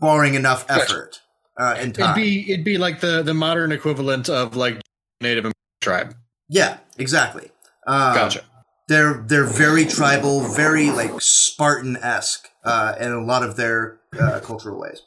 barring 0.00 0.34
enough 0.34 0.66
Gotcha. 0.66 0.82
effort 0.82 1.20
uh, 1.56 1.74
and 1.78 1.96
it'd 1.98 2.14
be 2.14 2.50
it'd 2.52 2.64
be 2.64 2.78
like 2.78 3.00
the 3.00 3.22
the 3.22 3.34
modern 3.34 3.70
equivalent 3.72 4.28
of 4.28 4.56
like 4.56 4.80
Native 5.20 5.44
American 5.44 5.54
tribe. 5.80 6.14
yeah, 6.48 6.78
exactly. 6.98 7.50
Um, 7.86 8.14
Gotcha. 8.14 8.42
They're 8.88 9.24
they're 9.26 9.44
very 9.44 9.84
tribal, 9.84 10.40
very 10.40 10.90
like 10.90 11.20
Spartan 11.20 11.96
esque 11.96 12.48
uh, 12.64 12.94
in 13.00 13.12
a 13.12 13.24
lot 13.24 13.42
of 13.42 13.56
their 13.56 14.00
uh, 14.18 14.40
cultural 14.40 14.80
ways. 14.80 15.02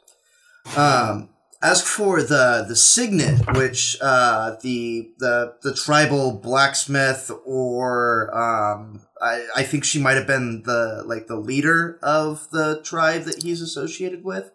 Um, 0.75 1.29
as 1.61 1.81
for 1.81 2.21
the 2.21 2.65
the 2.67 2.75
signet, 2.75 3.55
which 3.55 3.97
uh, 4.01 4.55
the 4.61 5.11
the 5.19 5.55
the 5.61 5.73
tribal 5.73 6.33
blacksmith, 6.33 7.31
or 7.45 8.35
um, 8.35 9.01
I, 9.21 9.47
I 9.55 9.63
think 9.63 9.83
she 9.83 9.99
might 9.99 10.17
have 10.17 10.27
been 10.27 10.63
the 10.63 11.03
like 11.05 11.27
the 11.27 11.37
leader 11.37 11.99
of 12.01 12.49
the 12.51 12.81
tribe 12.83 13.23
that 13.23 13.43
he's 13.43 13.61
associated 13.61 14.23
with. 14.23 14.51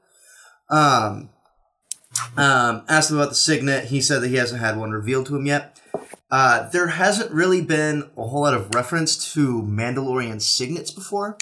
Um, 0.69 1.31
um, 2.37 2.85
asked 2.89 3.11
him 3.11 3.19
about 3.19 3.31
the 3.31 3.35
signet. 3.35 3.87
He 3.87 4.01
said 4.01 4.23
that 4.23 4.29
he 4.29 4.37
hasn't 4.37 4.61
had 4.61 4.77
one 4.77 4.91
revealed 4.91 5.27
to 5.27 5.37
him 5.37 5.47
yet. 5.47 5.81
Uh, 6.33 6.67
there 6.71 6.87
hasn't 6.87 7.31
really 7.31 7.61
been 7.61 8.11
a 8.17 8.27
whole 8.27 8.41
lot 8.41 8.55
of 8.55 8.75
reference 8.75 9.35
to 9.35 9.63
Mandalorian 9.63 10.41
signets 10.41 10.91
before. 10.91 11.37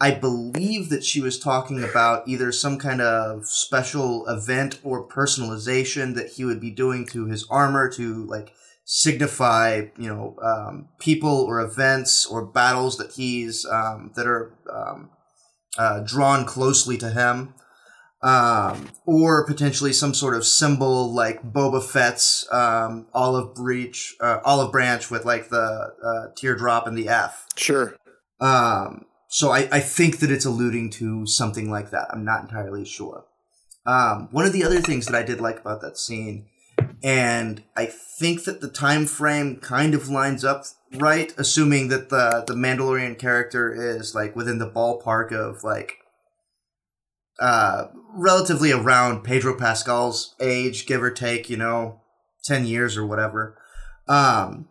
I 0.00 0.12
believe 0.12 0.88
that 0.88 1.04
she 1.04 1.20
was 1.20 1.38
talking 1.38 1.84
about 1.84 2.26
either 2.26 2.50
some 2.50 2.78
kind 2.78 3.02
of 3.02 3.46
special 3.46 4.26
event 4.26 4.80
or 4.82 5.06
personalization 5.06 6.14
that 6.14 6.30
he 6.30 6.46
would 6.46 6.60
be 6.60 6.70
doing 6.70 7.06
to 7.08 7.26
his 7.26 7.46
armor 7.50 7.90
to 7.90 8.24
like 8.24 8.54
signify, 8.86 9.82
you 9.98 10.08
know, 10.08 10.36
um, 10.42 10.88
people 10.98 11.42
or 11.42 11.60
events 11.60 12.24
or 12.24 12.46
battles 12.46 12.96
that 12.96 13.12
he's 13.12 13.66
um, 13.66 14.12
that 14.16 14.26
are 14.26 14.54
um, 14.72 15.10
uh, 15.78 16.00
drawn 16.00 16.46
closely 16.46 16.96
to 16.96 17.10
him, 17.10 17.54
um, 18.22 18.88
or 19.04 19.44
potentially 19.46 19.92
some 19.92 20.14
sort 20.14 20.34
of 20.34 20.46
symbol 20.46 21.12
like 21.12 21.42
Boba 21.42 21.82
Fett's 21.82 22.46
um, 22.52 23.06
olive 23.12 23.54
breach, 23.54 24.14
uh, 24.20 24.38
olive 24.44 24.70
branch 24.70 25.10
with 25.10 25.24
like 25.24 25.48
the 25.48 25.92
uh, 26.04 26.32
teardrop 26.36 26.86
and 26.86 26.96
the 26.96 27.08
F. 27.08 27.46
Sure. 27.56 27.96
Um, 28.40 29.06
so 29.28 29.50
I, 29.50 29.68
I 29.72 29.80
think 29.80 30.20
that 30.20 30.30
it's 30.30 30.44
alluding 30.44 30.90
to 30.90 31.26
something 31.26 31.70
like 31.70 31.90
that. 31.90 32.08
I'm 32.10 32.24
not 32.24 32.42
entirely 32.42 32.84
sure. 32.84 33.24
Um, 33.84 34.28
one 34.30 34.46
of 34.46 34.52
the 34.52 34.62
other 34.62 34.80
things 34.80 35.06
that 35.06 35.14
I 35.16 35.24
did 35.24 35.40
like 35.40 35.58
about 35.58 35.80
that 35.80 35.98
scene, 35.98 36.46
and 37.02 37.64
I 37.76 37.86
think 37.86 38.44
that 38.44 38.60
the 38.60 38.68
time 38.68 39.06
frame 39.06 39.56
kind 39.56 39.94
of 39.94 40.08
lines 40.08 40.44
up 40.44 40.64
right, 40.94 41.32
assuming 41.36 41.88
that 41.88 42.10
the 42.10 42.44
the 42.46 42.54
Mandalorian 42.54 43.18
character 43.18 43.72
is 43.72 44.14
like 44.14 44.36
within 44.36 44.58
the 44.58 44.70
ballpark 44.70 45.32
of 45.32 45.64
like 45.64 46.01
uh 47.42 47.88
relatively 48.14 48.72
around 48.72 49.24
Pedro 49.24 49.56
Pascal's 49.56 50.34
age, 50.40 50.86
give 50.86 51.02
or 51.02 51.10
take, 51.10 51.50
you 51.50 51.56
know, 51.56 52.00
ten 52.44 52.66
years 52.66 52.96
or 52.96 53.06
whatever. 53.06 53.58
Um, 54.08 54.68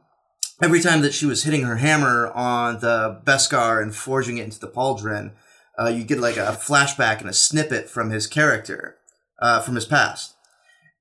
every 0.62 0.80
time 0.80 1.02
that 1.02 1.14
she 1.14 1.26
was 1.26 1.44
hitting 1.44 1.64
her 1.64 1.78
hammer 1.78 2.32
on 2.34 2.80
the 2.80 3.22
Beskar 3.26 3.82
and 3.82 3.96
forging 3.96 4.38
it 4.38 4.46
into 4.46 4.60
the 4.60 4.68
pauldron, 4.68 5.32
uh, 5.80 5.88
you 5.88 6.04
get 6.04 6.20
like 6.20 6.38
a 6.38 6.58
flashback 6.60 7.20
and 7.22 7.30
a 7.30 7.34
snippet 7.34 7.90
from 7.90 8.12
his 8.12 8.28
character, 8.28 8.98
uh, 9.42 9.62
from 9.62 9.76
his 9.76 9.86
past. 9.86 10.36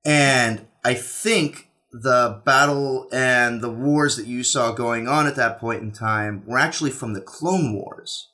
And 0.05 0.67
I 0.85 0.95
think 0.95 1.69
the 1.93 2.41
battle 2.45 3.09
and 3.13 3.61
the 3.61 3.71
wars 3.71 4.17
that 4.17 4.27
you 4.27 4.43
saw 4.45 4.73
going 4.73 5.09
on 5.09 5.27
at 5.27 5.37
that 5.37 5.59
point 5.59 5.83
in 5.83 5.93
time 5.93 6.43
were 6.47 6.59
actually 6.59 6.93
from 6.93 7.13
the 7.13 7.21
Clone 7.21 7.75
Wars, 7.75 8.29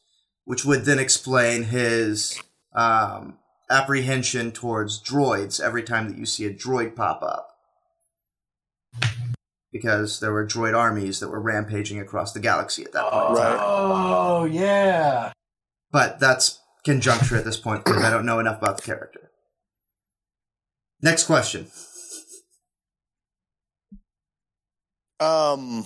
which 0.44 0.64
would 0.64 0.84
then 0.84 0.98
explain 0.98 1.64
his 1.64 2.38
um, 2.76 3.38
apprehension 3.70 4.52
towards 4.52 5.02
droids 5.02 5.60
every 5.60 5.82
time 5.82 6.08
that 6.08 6.18
you 6.18 6.26
see 6.26 6.44
a 6.44 6.54
droid 6.54 6.94
pop 6.94 7.22
up 7.22 7.56
because 9.72 10.20
there 10.20 10.32
were 10.32 10.46
droid 10.46 10.76
armies 10.76 11.20
that 11.20 11.28
were 11.28 11.40
rampaging 11.40 11.98
across 11.98 12.32
the 12.32 12.40
galaxy 12.40 12.84
at 12.84 12.92
that 12.92 13.10
point. 13.10 13.30
in 13.30 13.36
time. 13.36 13.52
Right. 13.56 13.60
Oh 13.60 14.44
yeah. 14.44 15.32
But 15.90 16.20
that's 16.20 16.60
conjuncture 16.84 17.36
at 17.36 17.44
this 17.44 17.56
point 17.56 17.84
because 17.84 18.02
I 18.02 18.10
don't 18.10 18.26
know 18.26 18.38
enough 18.38 18.58
about 18.58 18.76
the 18.76 18.82
character. 18.82 19.30
Next 21.02 21.24
question. 21.24 21.66
Um, 25.18 25.84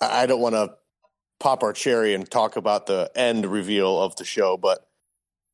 I 0.00 0.22
I 0.22 0.26
don't 0.26 0.40
want 0.40 0.54
to 0.54 0.74
pop 1.38 1.62
our 1.62 1.72
cherry 1.72 2.14
and 2.14 2.28
talk 2.28 2.56
about 2.56 2.86
the 2.86 3.10
end 3.14 3.46
reveal 3.46 4.00
of 4.00 4.16
the 4.16 4.24
show, 4.24 4.56
but 4.56 4.85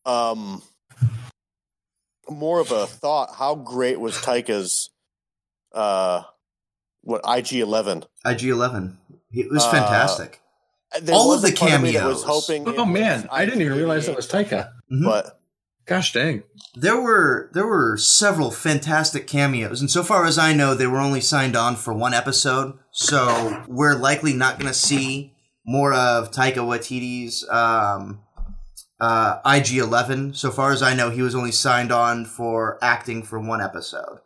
um, 0.07 0.63
more 2.29 2.61
of 2.61 2.71
a 2.71 2.87
thought. 2.87 3.35
How 3.37 3.55
great 3.55 4.01
was 4.01 4.17
Taika's 4.17 4.91
uh, 5.73 6.23
what 7.03 7.23
IG 7.27 7.55
Eleven? 7.61 8.05
IG 8.25 8.45
Eleven. 8.45 8.99
It 9.33 9.51
was 9.51 9.65
Uh, 9.65 9.71
fantastic. 9.71 10.41
There 11.01 11.15
All 11.15 11.33
of 11.33 11.41
was 11.43 11.51
a 11.51 11.53
the 11.53 11.59
part 11.59 11.81
me 11.83 11.93
that 11.93 12.05
was 12.07 12.23
cameos. 12.23 12.25
hoping. 12.25 12.63
it 12.67 12.75
Oh 12.79 12.85
was 12.85 12.93
man, 12.93 13.29
I 13.33 13.47
didn't 13.47 13.63
even 13.63 13.79
realize 13.79 14.07
that 14.07 14.17
was 14.17 14.29
Taika. 14.29 14.71
Mhm. 14.93 15.05
But 15.05 15.39
Gosh 15.85 16.13
dang. 16.13 16.45
There 16.77 17.01
were 17.01 17.51
there 17.55 17.67
were 17.67 17.97
several 17.97 18.53
fantastic 18.53 19.27
cameos, 19.27 19.81
and 19.81 19.91
so 19.91 20.05
far 20.05 20.27
as 20.27 20.39
I 20.39 20.53
know, 20.53 20.75
they 20.75 20.87
were 20.87 21.01
only 21.01 21.21
signed 21.21 21.57
on 21.57 21.75
for 21.75 21.93
one 21.93 22.15
episode. 22.15 22.79
So 22.93 23.65
we're 23.67 23.97
likely 23.97 24.33
not 24.33 24.61
going 24.61 24.69
to 24.73 24.79
see 24.79 25.33
more 25.67 25.93
of 25.93 26.31
Taika 26.31 26.59
Waititi's 26.59 27.45
um, 27.49 28.21
uh, 29.03 29.41
IG 29.45 29.79
Eleven. 29.79 30.33
So 30.33 30.53
far 30.53 30.71
as 30.71 30.81
I 30.81 30.95
know, 30.95 31.11
he 31.11 31.23
was 31.23 31.35
only 31.35 31.51
signed 31.51 31.91
on 31.91 32.25
for 32.25 32.79
acting 32.81 33.25
for 33.25 33.41
one 33.41 33.61
episode. 33.61 34.21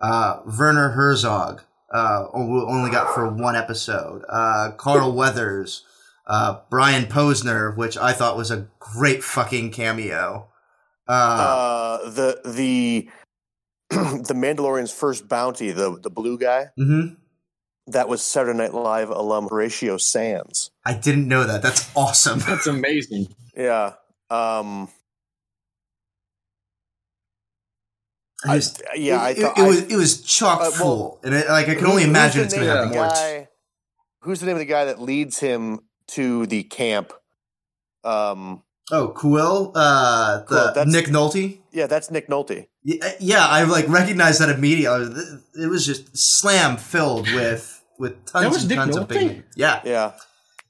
Uh, 0.00 0.40
Werner 0.46 0.90
Herzog 0.90 1.62
uh, 1.92 2.26
only 2.32 2.90
got 2.90 3.14
for 3.14 3.28
one 3.28 3.56
episode. 3.56 4.24
Uh, 4.28 4.70
Carl 4.76 5.12
Weathers, 5.16 5.84
uh, 6.28 6.60
Brian 6.70 7.06
Posehn, 7.06 7.76
which 7.76 7.96
I 7.96 8.12
thought 8.12 8.36
was 8.36 8.52
a 8.52 8.68
great 8.78 9.24
fucking 9.24 9.72
cameo. 9.72 10.48
Uh, 11.08 11.12
uh, 11.12 12.10
the 12.10 12.40
the 12.44 13.08
the 13.90 14.34
Mandalorian's 14.34 14.92
first 14.92 15.28
bounty, 15.28 15.72
the 15.72 15.98
the 16.00 16.10
blue 16.10 16.38
guy, 16.38 16.68
mhm. 16.78 17.16
that 17.88 18.08
was 18.08 18.22
Saturday 18.22 18.56
Night 18.56 18.72
Live 18.72 19.10
alum 19.10 19.48
Horatio 19.48 19.96
Sanz. 19.96 20.70
I 20.86 20.94
didn't 20.94 21.26
know 21.26 21.42
that. 21.42 21.60
That's 21.60 21.90
awesome. 21.96 22.38
That's 22.38 22.68
amazing. 22.68 23.26
Yeah. 23.56 23.94
Um, 24.32 24.88
I 28.44 28.54
I, 28.54 28.56
just- 28.56 28.82
yeah, 28.96 29.20
I 29.20 29.30
it, 29.30 29.36
thought 29.38 29.58
it, 29.58 29.62
I- 29.62 29.66
was 29.68 29.80
it 29.82 29.96
was 29.96 30.22
chock 30.22 30.58
Uh, 30.60 30.62
well, 30.62 30.72
full, 30.72 31.20
and 31.22 31.34
it, 31.34 31.48
like 31.48 31.68
I 31.68 31.74
can 31.74 31.86
only 31.86 32.04
imagine 32.04 32.42
who's 32.42 32.52
it's 32.52 32.54
the 32.54 32.60
gonna 32.66 32.74
name 32.74 32.76
have 32.76 32.86
of 32.86 32.92
the 32.92 32.96
more. 32.96 33.08
guy- 33.08 33.48
who's 34.22 34.40
the 34.40 34.46
name 34.46 34.56
of 34.56 34.60
the 34.60 34.64
guy 34.66 34.84
that 34.86 35.00
leads 35.00 35.38
him 35.40 35.80
to 36.08 36.46
the 36.46 36.62
camp? 36.64 37.12
Um, 38.04 38.62
Oh, 38.90 39.08
Kuiil, 39.16 39.72
uh, 39.74 40.38
the 40.38 40.44
Kuiil, 40.44 40.74
that's- 40.74 40.92
Nick 40.92 41.06
Nolte. 41.06 41.58
yeah, 41.72 41.86
that's 41.86 42.10
Nick 42.10 42.28
Nolte. 42.28 42.66
Yeah, 42.82 43.12
yeah, 43.20 43.46
I 43.46 43.62
like 43.62 43.88
recognized 43.88 44.40
that 44.40 44.48
immediately. 44.48 45.06
It 45.54 45.68
was 45.68 45.86
just 45.86 46.16
slam 46.16 46.76
filled 46.78 47.30
with 47.32 47.80
with 47.98 48.24
tons 48.26 48.42
That 48.44 48.50
was 48.50 48.62
and 48.62 48.68
Nick 48.70 48.78
tons 48.78 48.96
of 48.96 49.06
big. 49.08 49.44
Yeah, 49.54 49.80
Yeah, 49.84 50.12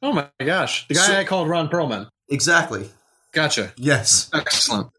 Oh 0.03 0.13
my 0.13 0.29
gosh. 0.45 0.87
The 0.89 0.95
guy 0.95 1.07
So- 1.07 1.17
I 1.21 1.25
called 1.25 1.49
Ron 1.49 1.69
Perlman. 1.71 2.09
exactly. 2.29 2.91
Gotcha. 3.33 3.73
Yes, 3.77 4.31
Excellent. 4.35 4.91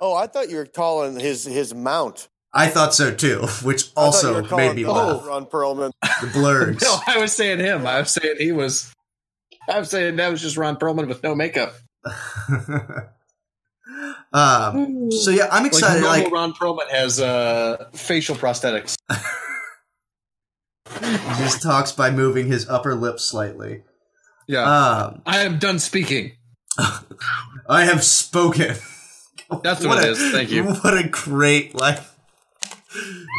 Oh, 0.00 0.14
I 0.14 0.26
thought 0.26 0.48
you 0.48 0.56
were 0.56 0.66
calling 0.66 1.18
his 1.18 1.44
his 1.44 1.74
mount. 1.74 2.28
I 2.54 2.68
thought 2.68 2.94
so 2.94 3.14
too, 3.14 3.40
which 3.62 3.84
I 3.84 3.84
thought 3.86 4.00
you 4.00 4.04
also 4.06 4.34
were 4.42 4.48
calling 4.48 4.66
made 4.68 4.76
me 4.76 4.82
the 4.84 4.92
laugh. 4.92 5.26
Ron 5.26 5.46
Perlman. 5.46 5.90
The 6.20 6.28
blurs. 6.32 6.80
No, 6.82 6.98
I 7.06 7.18
was 7.18 7.32
saying 7.32 7.58
him. 7.58 7.86
I 7.86 8.00
was 8.00 8.10
saying 8.10 8.36
he 8.38 8.52
was. 8.52 8.92
I 9.68 9.78
was 9.78 9.90
saying 9.90 10.16
that 10.16 10.30
was 10.30 10.40
just 10.40 10.56
Ron 10.56 10.76
Perlman 10.76 11.08
with 11.08 11.22
no 11.22 11.34
makeup. 11.34 11.74
um. 14.32 15.10
So 15.10 15.30
yeah, 15.30 15.48
I'm 15.50 15.66
excited. 15.66 16.02
Like, 16.04 16.24
Like, 16.24 16.32
Ron 16.32 16.52
Perlman 16.54 16.88
has 16.90 17.20
uh, 17.20 17.88
facial 17.92 18.34
prosthetics. 18.36 18.96
he 21.00 21.16
just 21.42 21.62
talks 21.62 21.92
by 21.92 22.10
moving 22.10 22.46
his 22.46 22.68
upper 22.68 22.94
lip 22.94 23.20
slightly. 23.20 23.82
Yeah. 24.46 24.62
Um. 24.62 25.22
I 25.26 25.40
am 25.40 25.58
done 25.58 25.78
speaking. 25.78 26.32
I 27.68 27.84
have 27.84 28.04
spoken. 28.04 28.76
That's 29.62 29.84
what, 29.84 29.98
a- 29.98 30.08
it 30.08 30.10
is. 30.12 30.32
Thank 30.32 30.50
you. 30.50 30.64
What 30.64 30.96
a 30.96 31.08
great 31.08 31.74
like 31.74 31.98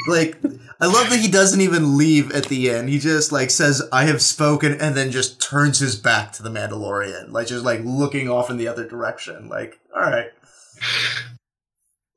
like 0.07 0.37
I 0.81 0.85
love 0.85 1.09
that 1.09 1.19
he 1.19 1.27
doesn't 1.29 1.61
even 1.61 1.97
leave 1.97 2.31
at 2.31 2.45
the 2.45 2.69
end. 2.69 2.89
He 2.89 2.99
just 2.99 3.31
like 3.31 3.49
says 3.49 3.81
I 3.91 4.05
have 4.05 4.21
spoken 4.21 4.79
and 4.79 4.95
then 4.95 5.11
just 5.11 5.41
turns 5.41 5.79
his 5.79 5.95
back 5.95 6.31
to 6.33 6.43
the 6.43 6.49
Mandalorian. 6.49 7.31
Like 7.31 7.47
just 7.47 7.65
like 7.65 7.81
looking 7.83 8.29
off 8.29 8.49
in 8.49 8.57
the 8.57 8.67
other 8.67 8.87
direction. 8.87 9.49
Like, 9.49 9.79
all 9.95 10.01
right. 10.01 10.29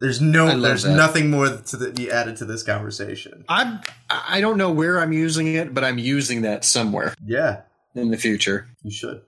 There's 0.00 0.20
no 0.20 0.58
there's 0.58 0.82
that. 0.82 0.96
nothing 0.96 1.30
more 1.30 1.48
to 1.48 1.76
the, 1.76 1.90
be 1.92 2.10
added 2.10 2.36
to 2.38 2.44
this 2.44 2.62
conversation. 2.64 3.44
I'm. 3.48 3.80
I 4.10 4.40
don't 4.40 4.56
know 4.58 4.70
where 4.72 4.98
I'm 5.00 5.12
using 5.12 5.54
it, 5.54 5.72
but 5.72 5.84
I'm 5.84 5.98
using 5.98 6.42
that 6.42 6.64
somewhere 6.64 7.14
Yeah, 7.24 7.60
in 7.94 8.10
the 8.10 8.16
future. 8.16 8.68
you 8.82 8.90
should. 8.90 9.22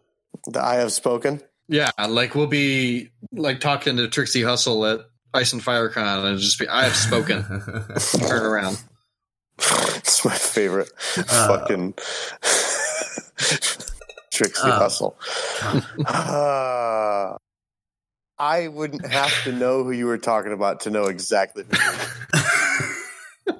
The 0.47 0.63
I 0.65 0.75
have 0.77 0.91
spoken. 0.93 1.41
Yeah, 1.69 1.91
like 2.09 2.35
we'll 2.35 2.47
be 2.47 3.11
like 3.33 3.61
talking 3.61 3.97
to 3.97 4.09
Trixie 4.09 4.43
Hustle 4.43 4.85
at 4.87 5.01
Ice 5.33 5.53
and 5.53 5.63
Fire 5.63 5.89
Con 5.89 6.27
and 6.27 6.39
just 6.39 6.59
be, 6.59 6.69
I 6.69 6.85
have 6.85 6.95
spoken. 6.97 7.43
Turn 8.29 8.43
around. 8.45 8.83
it's 9.59 10.25
my 10.25 10.35
favorite 10.35 10.91
Uh, 11.17 11.49
fucking 11.49 11.95
Trixie 14.33 14.63
uh, 14.69 14.79
Hustle. 14.79 15.17
Uh, 16.07 17.37
I 18.39 18.69
wouldn't 18.69 19.07
have 19.07 19.33
to 19.45 19.53
know 19.53 19.85
who 19.85 19.93
you 19.93 20.07
were 20.07 20.19
talking 20.19 20.53
about 20.53 20.81
to 20.81 20.91
know 20.91 21.05
exactly. 21.05 21.65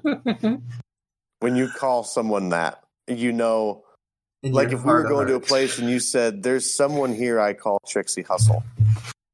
Who 0.03 0.21
you 0.25 0.63
when 1.41 1.55
you 1.57 1.69
call 1.69 2.03
someone 2.05 2.49
that, 2.51 2.83
you 3.07 3.33
know, 3.33 3.85
In 3.85 3.94
like 4.53 4.73
if 4.73 4.81
we 4.85 4.93
were 4.93 5.03
going 5.05 5.27
to 5.29 5.35
a 5.35 5.41
place 5.41 5.79
and 5.79 5.89
you 5.89 5.99
said, 6.01 6.43
"There's 6.43 6.75
someone 6.77 7.15
here 7.15 7.41
I 7.41 7.55
call 7.55 7.81
Trixie 7.89 8.23
Hustle," 8.23 8.63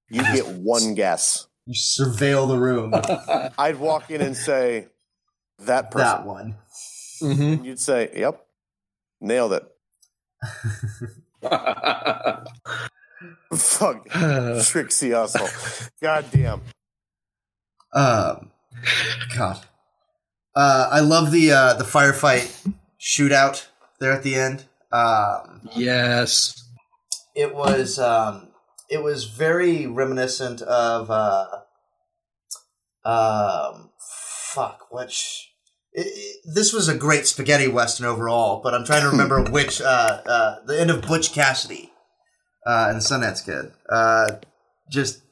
you 0.08 0.22
get 0.22 0.46
one 0.46 0.94
guess. 0.94 1.46
you 1.66 1.74
surveil 1.74 2.48
the 2.48 2.58
room. 2.58 2.94
I'd 3.58 3.76
walk 3.78 4.10
in 4.10 4.20
and 4.20 4.36
say, 4.36 4.88
"That 5.60 5.90
person," 5.90 6.18
that 6.18 6.26
one. 6.26 6.54
hmm 7.20 7.64
you'd 7.64 7.80
say, 7.80 8.10
"Yep, 8.14 8.46
nailed 9.20 9.52
it." 9.54 9.64
Fuck, 13.54 14.08
Trixie 14.64 15.10
Hustle. 15.10 15.48
God 16.00 16.26
damn. 16.30 16.60
Um, 17.92 18.50
God, 19.36 19.64
uh, 20.54 20.88
I 20.92 21.00
love 21.00 21.32
the 21.32 21.50
uh, 21.52 21.74
the 21.74 21.84
firefight 21.84 22.72
shootout 23.00 23.66
there 23.98 24.12
at 24.12 24.22
the 24.22 24.36
end. 24.36 24.66
Um, 24.92 25.68
yes. 25.76 26.64
it 27.36 27.54
was 27.54 27.98
um, 27.98 28.48
it 28.88 29.02
was 29.02 29.24
very 29.26 29.86
reminiscent 29.86 30.62
of 30.62 31.10
uh, 31.10 31.46
um, 33.04 33.90
fuck 33.98 34.86
which. 34.90 35.46
It, 35.92 36.06
it, 36.06 36.36
this 36.54 36.72
was 36.72 36.88
a 36.88 36.96
great 36.96 37.26
spaghetti 37.26 37.66
western 37.66 38.06
overall, 38.06 38.60
but 38.62 38.74
I'm 38.74 38.84
trying 38.84 39.02
to 39.02 39.10
remember 39.10 39.42
which 39.50 39.80
uh, 39.80 40.20
uh, 40.24 40.56
the 40.64 40.80
end 40.80 40.90
of 40.90 41.02
Butch 41.02 41.32
Cassidy 41.32 41.90
uh, 42.66 42.86
and 42.90 43.00
the 43.00 43.04
Sundance 43.04 43.44
Kid. 43.44 43.72
Uh, 43.88 44.36
just 44.88 45.22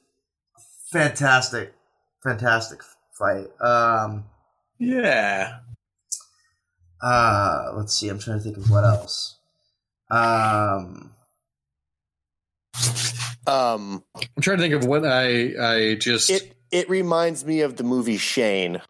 fantastic, 0.93 1.75
fantastic 2.25 2.81
fight. 3.17 3.47
Um, 3.61 4.25
Yeah. 4.81 5.59
uh, 7.03 7.71
let's 7.75 7.95
see. 7.95 8.09
I'm 8.09 8.19
trying 8.19 8.39
to 8.39 8.43
think 8.45 8.57
of 8.57 8.69
what 8.71 8.83
else. 8.85 9.38
Um, 10.11 11.11
Um, 13.47 14.05
I'm 14.15 14.43
trying 14.43 14.59
to 14.59 14.63
think 14.63 14.75
of 14.75 14.85
what 14.85 15.07
I 15.07 15.55
I 15.61 15.95
just 15.95 16.29
it 16.31 16.55
it 16.71 16.89
reminds 16.91 17.45
me 17.47 17.63
of 17.63 17.77
the 17.77 17.85
movie 17.85 18.19
Shane. 18.19 18.81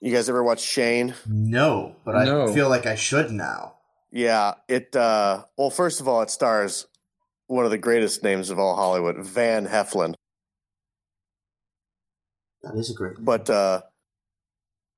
You 0.00 0.14
guys 0.14 0.28
ever 0.30 0.42
watch 0.42 0.60
Shane? 0.62 1.14
no, 1.26 1.96
but 2.04 2.16
I 2.16 2.24
No. 2.24 2.52
feel 2.54 2.68
like 2.70 2.86
I 2.86 2.94
should 2.94 3.30
now. 3.30 3.76
Yeah, 4.10 4.54
it. 4.68 4.96
uh 4.96 5.44
Well, 5.58 5.70
first 5.70 6.00
of 6.00 6.08
all, 6.08 6.22
it 6.22 6.30
stars 6.30 6.86
one 7.46 7.64
of 7.64 7.70
the 7.70 7.78
greatest 7.78 8.22
names 8.22 8.48
of 8.50 8.58
all 8.58 8.74
Hollywood, 8.76 9.18
Van 9.18 9.66
Heflin. 9.66 10.14
That 12.62 12.74
is 12.76 12.90
a 12.90 12.94
great. 12.94 13.16
But 13.20 13.48
uh 13.50 13.82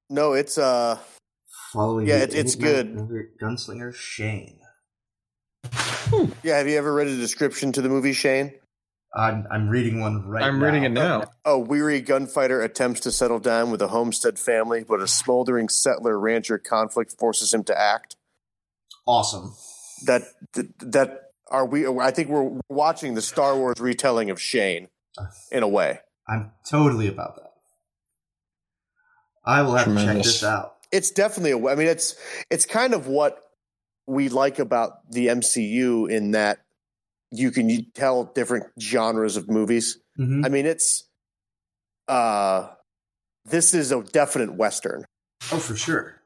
no, 0.08 0.32
it's 0.34 0.58
uh 0.58 0.98
following. 1.72 2.06
yeah, 2.06 2.18
it- 2.18 2.34
it's 2.34 2.54
good. 2.54 2.94
Gunslinger 3.40 3.92
Shane. 3.94 4.60
Yeah. 6.42 6.58
Have 6.58 6.68
you 6.68 6.78
ever 6.78 6.92
read 6.92 7.08
a 7.08 7.16
description 7.16 7.72
to 7.72 7.82
the 7.82 7.88
movie 7.88 8.12
Shane? 8.12 8.52
I'm 9.14 9.46
I'm 9.50 9.68
reading 9.68 10.00
one 10.00 10.26
right. 10.26 10.40
Now. 10.40 10.46
I'm 10.48 10.58
now. 10.58 10.66
reading 10.66 10.84
it 10.84 10.92
now. 10.92 11.24
A 11.44 11.58
weary 11.58 12.00
gunfighter 12.00 12.62
attempts 12.62 13.00
to 13.00 13.12
settle 13.12 13.38
down 13.38 13.70
with 13.70 13.82
a 13.82 13.88
homestead 13.88 14.38
family, 14.38 14.84
but 14.84 15.00
a 15.00 15.06
smoldering 15.06 15.68
settler 15.68 16.18
rancher 16.18 16.58
conflict 16.58 17.14
forces 17.18 17.52
him 17.52 17.64
to 17.64 17.78
act. 17.78 18.16
Awesome. 19.06 19.54
That 20.06 20.22
that 20.80 21.30
are 21.50 21.66
we? 21.66 21.86
I 21.86 22.10
think 22.10 22.28
we're 22.28 22.58
watching 22.68 23.14
the 23.14 23.22
Star 23.22 23.56
Wars 23.56 23.80
retelling 23.80 24.30
of 24.30 24.40
Shane 24.40 24.88
uh, 25.18 25.26
in 25.50 25.62
a 25.62 25.68
way. 25.68 26.00
I'm 26.26 26.52
totally 26.68 27.08
about 27.08 27.36
that. 27.36 27.52
I 29.44 29.62
will 29.62 29.74
have 29.74 29.86
to 29.86 29.94
check 29.94 30.16
this 30.16 30.42
out. 30.42 30.76
It's 30.90 31.10
definitely 31.10 31.50
a. 31.50 31.68
I 31.68 31.74
mean, 31.74 31.88
it's 31.88 32.16
it's 32.50 32.64
kind 32.64 32.94
of 32.94 33.08
what 33.08 33.41
we 34.06 34.28
like 34.28 34.58
about 34.58 35.10
the 35.10 35.28
MCU 35.28 36.10
in 36.10 36.32
that 36.32 36.58
you 37.30 37.50
can 37.50 37.86
tell 37.94 38.24
different 38.24 38.66
genres 38.80 39.36
of 39.36 39.48
movies. 39.48 39.98
Mhm. 40.18 40.44
I 40.44 40.48
mean, 40.48 40.66
it's 40.66 41.04
uh 42.08 42.68
this 43.44 43.74
is 43.74 43.90
a 43.92 44.02
definite 44.02 44.54
western. 44.54 45.04
Oh, 45.50 45.58
for 45.58 45.76
sure. 45.76 46.20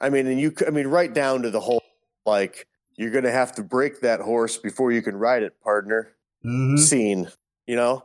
I 0.00 0.10
mean, 0.10 0.26
and 0.26 0.40
you 0.40 0.52
I 0.66 0.70
mean 0.70 0.86
right 0.88 1.12
down 1.12 1.42
to 1.42 1.50
the 1.50 1.60
whole 1.60 1.82
like 2.26 2.66
you're 2.96 3.10
going 3.12 3.24
to 3.24 3.30
have 3.30 3.54
to 3.54 3.62
break 3.62 4.00
that 4.00 4.20
horse 4.20 4.56
before 4.58 4.90
you 4.90 5.02
can 5.02 5.14
ride 5.16 5.42
it, 5.44 5.60
partner. 5.62 6.10
hmm 6.42 6.76
Scene, 6.76 7.28
you 7.66 7.76
know? 7.76 8.04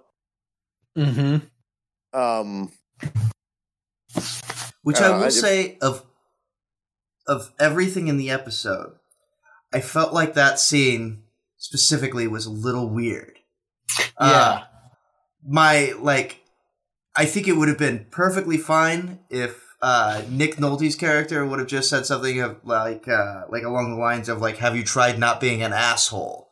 Mm-hmm. 0.97 1.37
Um 2.17 2.71
Which 4.83 4.97
I 5.01 5.09
will 5.17 5.23
I- 5.25 5.29
say 5.29 5.77
of 5.81 6.05
of 7.27 7.51
everything 7.59 8.07
in 8.07 8.17
the 8.17 8.29
episode, 8.29 8.93
I 9.73 9.79
felt 9.79 10.13
like 10.13 10.33
that 10.33 10.59
scene 10.59 11.23
specifically 11.57 12.27
was 12.27 12.45
a 12.45 12.51
little 12.51 12.89
weird. 12.89 13.39
Uh, 14.17 14.61
my 15.45 15.93
like, 15.99 16.41
I 17.15 17.25
think 17.25 17.47
it 17.47 17.53
would 17.53 17.67
have 17.67 17.77
been 17.77 18.07
perfectly 18.11 18.57
fine 18.57 19.19
if 19.29 19.61
uh, 19.81 20.23
Nick 20.29 20.57
Nolte's 20.57 20.95
character 20.95 21.45
would 21.45 21.59
have 21.59 21.67
just 21.67 21.89
said 21.89 22.05
something 22.05 22.39
of 22.39 22.57
like 22.63 23.07
uh, 23.07 23.43
like 23.49 23.63
along 23.63 23.91
the 23.91 23.97
lines 24.01 24.29
of 24.29 24.41
like, 24.41 24.57
"Have 24.57 24.75
you 24.75 24.83
tried 24.83 25.19
not 25.19 25.41
being 25.41 25.61
an 25.61 25.73
asshole?" 25.73 26.49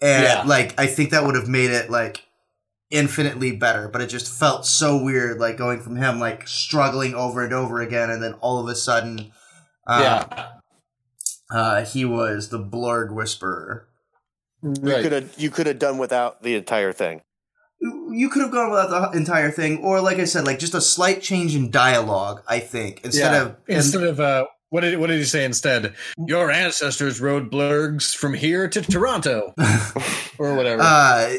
And 0.00 0.22
Yeah. 0.22 0.42
like, 0.44 0.78
I 0.80 0.86
think 0.86 1.10
that 1.10 1.24
would 1.24 1.36
have 1.36 1.48
made 1.48 1.70
it 1.70 1.90
like 1.90 2.26
infinitely 2.90 3.52
better. 3.52 3.88
But 3.88 4.00
it 4.02 4.08
just 4.08 4.32
felt 4.32 4.66
so 4.66 5.02
weird, 5.02 5.38
like 5.38 5.56
going 5.56 5.80
from 5.80 5.96
him 5.96 6.18
like 6.18 6.48
struggling 6.48 7.14
over 7.14 7.44
and 7.44 7.52
over 7.52 7.80
again, 7.80 8.10
and 8.10 8.22
then 8.22 8.34
all 8.40 8.58
of 8.58 8.68
a 8.68 8.74
sudden, 8.74 9.32
uh, 9.86 10.24
yeah. 10.30 10.48
uh, 11.50 11.84
he 11.84 12.04
was 12.04 12.48
the 12.50 12.58
Blurrg 12.58 13.12
Whisperer. 13.12 13.88
you 14.62 14.72
could 14.80 15.12
have 15.12 15.34
you 15.36 15.50
could 15.50 15.66
have 15.66 15.78
done 15.78 15.98
without 15.98 16.42
the 16.42 16.54
entire 16.54 16.92
thing. 16.92 17.22
you 17.80 18.28
could 18.30 18.42
have 18.42 18.52
gone 18.52 18.70
without 18.70 19.12
the 19.12 19.18
entire 19.18 19.50
thing, 19.50 19.78
or 19.78 20.00
like 20.00 20.18
I 20.18 20.24
said, 20.24 20.44
like 20.46 20.58
just 20.60 20.74
a 20.74 20.80
slight 20.80 21.20
change 21.22 21.54
in 21.56 21.70
dialogue. 21.70 22.42
I 22.48 22.60
think 22.60 23.00
instead 23.04 23.32
Yeah. 23.32 23.42
of 23.42 23.56
instead 23.66 24.04
of 24.04 24.20
uh, 24.20 24.46
what 24.70 24.82
did 24.82 24.98
what 24.98 25.08
did 25.08 25.18
he 25.18 25.24
say 25.24 25.44
instead? 25.44 25.94
Your 26.26 26.50
ancestors 26.50 27.20
rode 27.20 27.50
blurrgs 27.50 28.14
from 28.14 28.34
here 28.34 28.68
to 28.68 28.80
Toronto 28.82 29.52
or 30.38 30.54
whatever. 30.54 30.80
uh, 30.82 31.34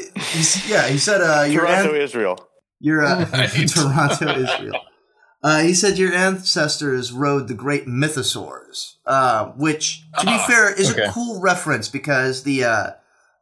yeah, 0.68 0.86
he 0.86 0.98
said 0.98 1.20
uh, 1.22 1.42
your 1.44 1.64
Toronto, 1.66 1.94
an- 1.94 2.00
Israel. 2.02 2.48
your 2.80 3.04
uh, 3.04 3.24
Right. 3.32 3.48
Toronto, 3.68 4.38
Israel. 4.38 4.80
Uh, 5.44 5.60
he 5.60 5.74
said 5.74 5.98
your 5.98 6.10
ancestors 6.14 7.12
rode 7.12 7.48
the 7.48 7.54
great 7.54 7.86
mythosaurs, 7.86 8.94
uh, 9.06 9.44
which, 9.56 10.02
to 10.18 10.24
be 10.24 10.32
Ah, 10.32 10.46
fair, 10.48 10.72
is 10.72 10.90
okay. 10.92 11.02
a 11.02 11.10
cool 11.12 11.38
reference 11.38 11.88
because 11.90 12.44
the 12.44 12.64
uh, 12.64 12.90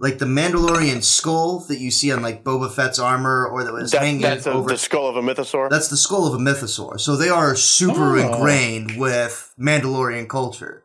like 0.00 0.18
the 0.18 0.24
Mandalorian 0.26 1.04
skull 1.04 1.60
that 1.68 1.78
you 1.78 1.92
see 1.92 2.10
on 2.10 2.20
like 2.20 2.42
Boba 2.42 2.72
Fett's 2.72 2.98
armor, 2.98 3.46
or 3.46 3.62
that 3.62 3.72
was 3.72 3.92
That- 3.92 4.02
hanging 4.02 4.20
that's 4.22 4.46
a, 4.46 4.52
over 4.52 4.70
the 4.70 4.78
skull 4.78 5.06
of 5.06 5.16
a 5.16 5.22
mythosaur. 5.22 5.70
That's 5.70 5.86
the 5.88 5.96
skull 5.96 6.26
of 6.26 6.34
a 6.34 6.38
mythosaur. 6.42 6.98
So 6.98 7.14
they 7.16 7.28
are 7.28 7.54
super 7.54 8.18
Oh. 8.18 8.32
ingrained 8.32 8.98
with 8.98 9.54
Mandalorian 9.56 10.28
culture. 10.28 10.82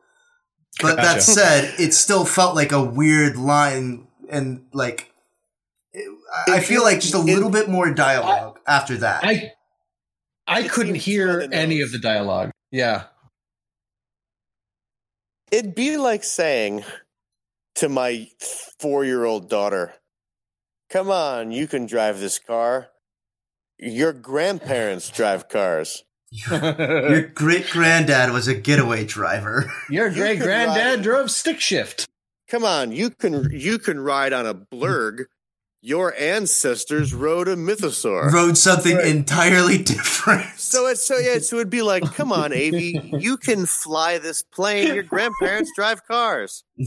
But 0.80 0.98
that 0.98 1.24
said, 1.24 1.74
it 1.80 1.96
still 1.96 2.26
felt 2.26 2.54
like 2.56 2.72
a 2.72 2.84
weird 2.84 3.38
line 3.38 4.06
and 4.30 4.66
like 4.72 5.12
it- 5.94 6.08
I 6.48 6.58
I 6.58 6.60
feel 6.60 6.84
like 6.84 7.00
just 7.00 7.16
a 7.16 7.18
it- 7.18 7.24
little 7.26 7.50
bit 7.50 7.68
more 7.68 7.90
dialogue 7.92 8.60
after 8.68 8.98
that. 8.98 9.24
I 9.24 9.54
I 10.48 10.62
It 10.62 10.72
couldn't 10.72 10.96
hear 10.96 11.48
any 11.52 11.82
of 11.82 11.92
the 11.92 12.00
dialogue. 12.00 12.52
Yeah. 12.72 13.06
It'd 15.52 15.76
be 15.76 15.98
like 15.98 16.24
saying 16.24 16.84
to 17.76 17.90
my 17.90 18.30
four 18.80 19.06
year 19.06 19.26
old 19.26 19.50
daughter, 19.50 19.94
Come 20.90 21.12
on, 21.12 21.52
you 21.52 21.68
can 21.68 21.86
drive 21.86 22.20
this 22.20 22.40
car. 22.40 22.88
Your 23.78 24.14
grandparents 24.14 25.10
drive 25.10 25.50
cars. 25.50 26.04
Your 26.50 27.28
great 27.28 27.70
granddad 27.70 28.32
was 28.32 28.48
a 28.48 28.56
getaway 28.56 29.06
driver. 29.06 29.72
Your 29.90 30.10
great 30.10 30.40
granddad 30.40 31.02
drove 31.02 31.32
stick 31.32 31.60
shift. 31.60 32.08
Come 32.50 32.64
on, 32.64 32.92
you 32.92 33.10
can 33.10 33.50
you 33.52 33.78
can 33.78 34.00
ride 34.00 34.34
on 34.34 34.46
a 34.46 34.54
blurrg. 34.54 35.26
Your 35.82 36.14
ancestors 36.20 37.14
rode 37.14 37.48
a 37.48 37.56
mythosaur. 37.56 38.32
Rode 38.32 38.58
something 38.58 38.96
Right. 38.98 39.08
entirely 39.08 39.78
different. 39.78 40.46
So 40.60 40.88
it's 40.88 41.06
so 41.06 41.18
yeah, 41.18 41.38
so 41.40 41.58
it'd 41.58 41.70
be 41.70 41.82
like, 41.84 42.04
come 42.16 42.32
on, 42.32 42.52
Avi, 42.52 43.00
you 43.20 43.38
can 43.38 43.66
fly 43.66 44.18
this 44.18 44.44
plane. 44.44 44.94
Your 44.94 45.04
grandparents 45.04 45.72
drive 45.76 46.06
cars. 46.06 46.64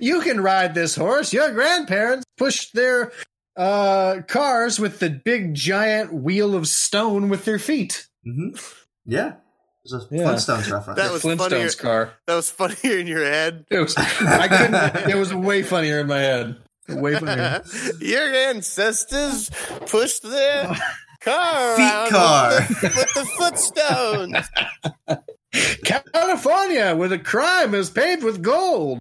You 0.00 0.20
can 0.20 0.40
ride 0.40 0.74
this 0.74 0.94
horse. 0.96 1.32
Your 1.32 1.52
grandparents 1.52 2.24
pushed 2.36 2.74
their 2.74 3.12
uh, 3.56 4.22
cars 4.26 4.78
with 4.78 4.98
the 4.98 5.10
big 5.10 5.54
giant 5.54 6.12
wheel 6.12 6.54
of 6.54 6.66
stone 6.66 7.28
with 7.28 7.44
their 7.44 7.58
feet. 7.58 8.06
hmm 8.24 8.50
Yeah. 9.04 9.34
It 9.84 9.92
was 9.92 10.06
a 10.10 10.14
Yeah. 10.14 10.24
Flintstones 10.24 10.70
reference. 10.70 10.98
That 11.00 11.10
was 11.12 11.22
Flintstones 11.22 11.38
funnier. 11.50 11.70
car. 11.72 12.12
That 12.26 12.34
was 12.34 12.50
funnier 12.50 12.98
in 12.98 13.06
your 13.06 13.24
head. 13.24 13.64
It 13.70 13.78
was. 13.80 13.96
I 13.96 14.48
couldn't. 14.48 15.10
It 15.10 15.16
was 15.16 15.32
way 15.32 15.62
funnier 15.62 16.00
in 16.00 16.06
my 16.06 16.18
head. 16.18 16.56
Your 18.00 18.34
ancestors 18.34 19.50
pushed 19.86 20.22
their 20.22 20.66
car 21.20 21.76
Feet 21.76 22.10
car. 22.10 22.50
With, 22.50 22.80
the, 22.80 22.88
with 22.96 23.14
the 23.14 23.24
footstones. 23.36 24.50
California, 26.12 26.94
where 26.94 27.08
the 27.08 27.18
crime 27.18 27.74
is 27.74 27.90
paved 27.90 28.22
with 28.22 28.42
gold. 28.42 28.98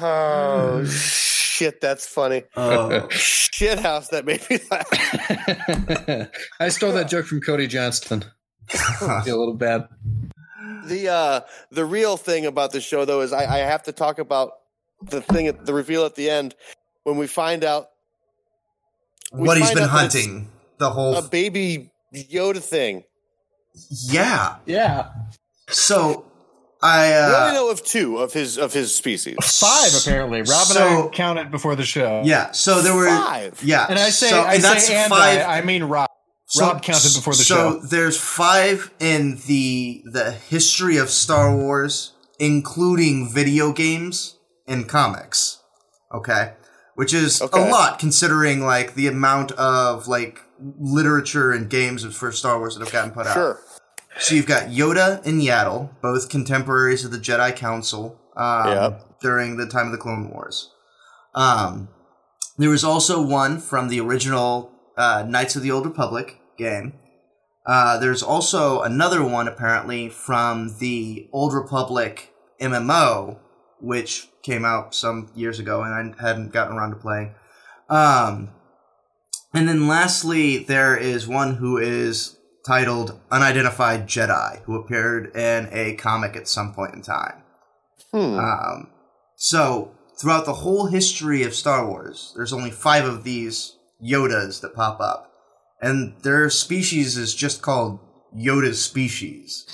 Oh 0.00 0.78
hmm. 0.78 0.86
shit, 0.86 1.80
that's 1.80 2.06
funny. 2.06 2.44
Oh. 2.56 3.08
Shit 3.10 3.80
house 3.80 4.08
that 4.08 4.24
made 4.24 4.48
me 4.48 4.60
laugh. 4.70 4.88
I 6.60 6.68
stole 6.68 6.92
that 6.92 7.08
joke 7.08 7.26
from 7.26 7.40
Cody 7.40 7.66
Johnston. 7.66 8.24
I 8.72 9.22
feel 9.24 9.36
a 9.36 9.40
little 9.40 9.54
bad. 9.54 9.88
The 10.88 11.08
uh 11.08 11.40
the 11.70 11.84
real 11.84 12.16
thing 12.16 12.46
about 12.46 12.72
the 12.72 12.80
show 12.80 13.04
though 13.04 13.20
is 13.20 13.32
I, 13.32 13.44
I 13.44 13.58
have 13.58 13.82
to 13.84 13.92
talk 13.92 14.18
about 14.18 14.52
the 15.02 15.20
thing 15.20 15.46
at 15.46 15.64
the 15.66 15.72
reveal 15.74 16.04
at 16.04 16.14
the 16.14 16.28
end 16.30 16.54
when 17.04 17.16
we 17.16 17.26
find 17.26 17.64
out 17.64 17.90
we 19.32 19.46
what 19.46 19.58
he's 19.58 19.70
been 19.72 19.84
out 19.84 19.90
hunting 19.90 20.48
the 20.78 20.90
whole. 20.90 21.16
a 21.16 21.22
baby 21.22 21.90
Yoda 22.14 22.62
thing. 22.62 23.04
yeah. 23.90 24.56
Yeah. 24.66 25.10
So 25.68 26.24
I. 26.80 27.08
we 27.10 27.14
only 27.16 27.48
Uh, 27.50 27.52
know 27.52 27.70
of 27.70 27.84
two 27.84 28.18
of 28.18 28.32
his 28.32 28.56
of 28.56 28.72
his 28.72 28.94
species. 28.94 29.36
Five, 29.42 29.90
apparently. 30.00 30.40
Rob 30.42 30.66
and 30.70 30.78
I 30.78 31.08
counted 31.12 31.50
before 31.50 31.76
the 31.76 31.84
show. 31.84 32.22
yeah. 32.24 32.52
So 32.52 32.80
there 32.80 32.94
were. 32.94 33.08
Five. 33.08 33.60
Yeah. 33.62 33.86
And 33.88 33.98
I 33.98 34.08
say, 34.10 34.30
so, 34.30 34.40
I 34.40 34.54
and 34.54 34.64
that's 34.64 34.86
say, 34.86 34.96
and 34.96 35.10
five. 35.10 35.40
I, 35.40 35.58
I 35.58 35.62
mean 35.62 35.84
Rob. 35.84 36.08
So- 36.50 36.62
Rob 36.66 36.82
counted 36.82 37.14
before 37.14 37.34
the 37.34 37.42
so 37.44 37.54
show. 37.54 37.80
there's 37.80 38.18
five 38.18 38.90
in 38.98 39.38
the 39.46 40.02
the 40.06 40.30
history 40.32 40.96
of 40.96 41.10
Star 41.10 41.54
Wars, 41.54 42.12
including 42.38 43.28
video 43.30 43.72
games 43.72 44.36
and 44.66 44.88
comics. 44.88 45.58
Okay, 46.12 46.54
which 46.94 47.12
is 47.12 47.42
Okay. 47.42 47.68
a 47.68 47.70
lot 47.70 47.98
considering 47.98 48.64
like 48.64 48.94
the 48.94 49.06
amount 49.08 49.52
of 49.52 50.08
like 50.08 50.40
literature 50.80 51.52
and 51.52 51.68
games 51.68 52.02
for 52.16 52.32
Star 52.32 52.58
Wars 52.58 52.74
that 52.76 52.82
have 52.84 52.92
gotten 52.92 53.10
put 53.10 53.26
out. 53.26 53.34
Sure. 53.34 53.60
So 54.18 54.34
you've 54.34 54.46
got 54.46 54.64
Yoda 54.68 55.24
and 55.26 55.40
Yaddle, 55.42 55.90
both 56.02 56.28
contemporaries 56.30 57.04
of 57.04 57.10
the 57.12 57.18
Jedi 57.18 57.54
Council 57.54 58.18
um, 58.36 58.68
Yep. 58.68 59.20
during 59.20 59.56
the 59.58 59.66
time 59.66 59.86
of 59.86 59.92
the 59.92 59.98
Clone 59.98 60.30
Wars. 60.30 60.70
Um, 61.34 61.88
there 62.56 62.70
was 62.70 62.82
also 62.82 63.20
one 63.22 63.60
from 63.60 63.88
the 63.88 64.00
original 64.00 64.72
uh, 64.96 65.24
Knights 65.28 65.54
of 65.54 65.62
the 65.62 65.70
Old 65.70 65.86
Republic 65.86 66.37
game. 66.58 66.94
Uh, 67.66 67.98
there's 67.98 68.22
also 68.22 68.82
another 68.82 69.22
one 69.22 69.46
apparently 69.46 70.08
from 70.08 70.76
the 70.78 71.28
Old 71.32 71.54
Republic 71.54 72.32
MMO, 72.60 73.38
which 73.80 74.28
came 74.42 74.64
out 74.64 74.94
some 74.94 75.30
years 75.34 75.58
ago 75.58 75.82
and 75.82 75.94
I 75.94 76.22
hadn't 76.22 76.52
gotten 76.52 76.76
around 76.76 76.90
to 76.90 76.96
playing. 76.96 77.34
Um, 77.88 78.50
and 79.54 79.68
then 79.68 79.86
lastly, 79.86 80.58
there 80.58 80.96
is 80.96 81.26
one 81.26 81.54
who 81.54 81.78
is 81.78 82.38
titled 82.66 83.18
Unidentified 83.30 84.06
Jedi, 84.06 84.62
who 84.64 84.74
appeared 84.74 85.34
in 85.34 85.68
a 85.72 85.94
comic 85.94 86.36
at 86.36 86.48
some 86.48 86.74
point 86.74 86.94
in 86.94 87.02
time. 87.02 87.42
Hmm. 88.12 88.38
Um, 88.38 88.90
so, 89.36 89.94
throughout 90.20 90.44
the 90.44 90.52
whole 90.52 90.86
history 90.86 91.42
of 91.44 91.54
Star 91.54 91.88
Wars, 91.88 92.32
there's 92.36 92.52
only 92.52 92.70
five 92.70 93.04
of 93.04 93.24
these 93.24 93.76
Yodas 94.02 94.60
that 94.60 94.74
pop 94.74 95.00
up. 95.00 95.27
And 95.80 96.14
their 96.22 96.50
species 96.50 97.16
is 97.16 97.34
just 97.34 97.62
called 97.62 98.00
Yoda's 98.36 98.82
species. 98.82 99.66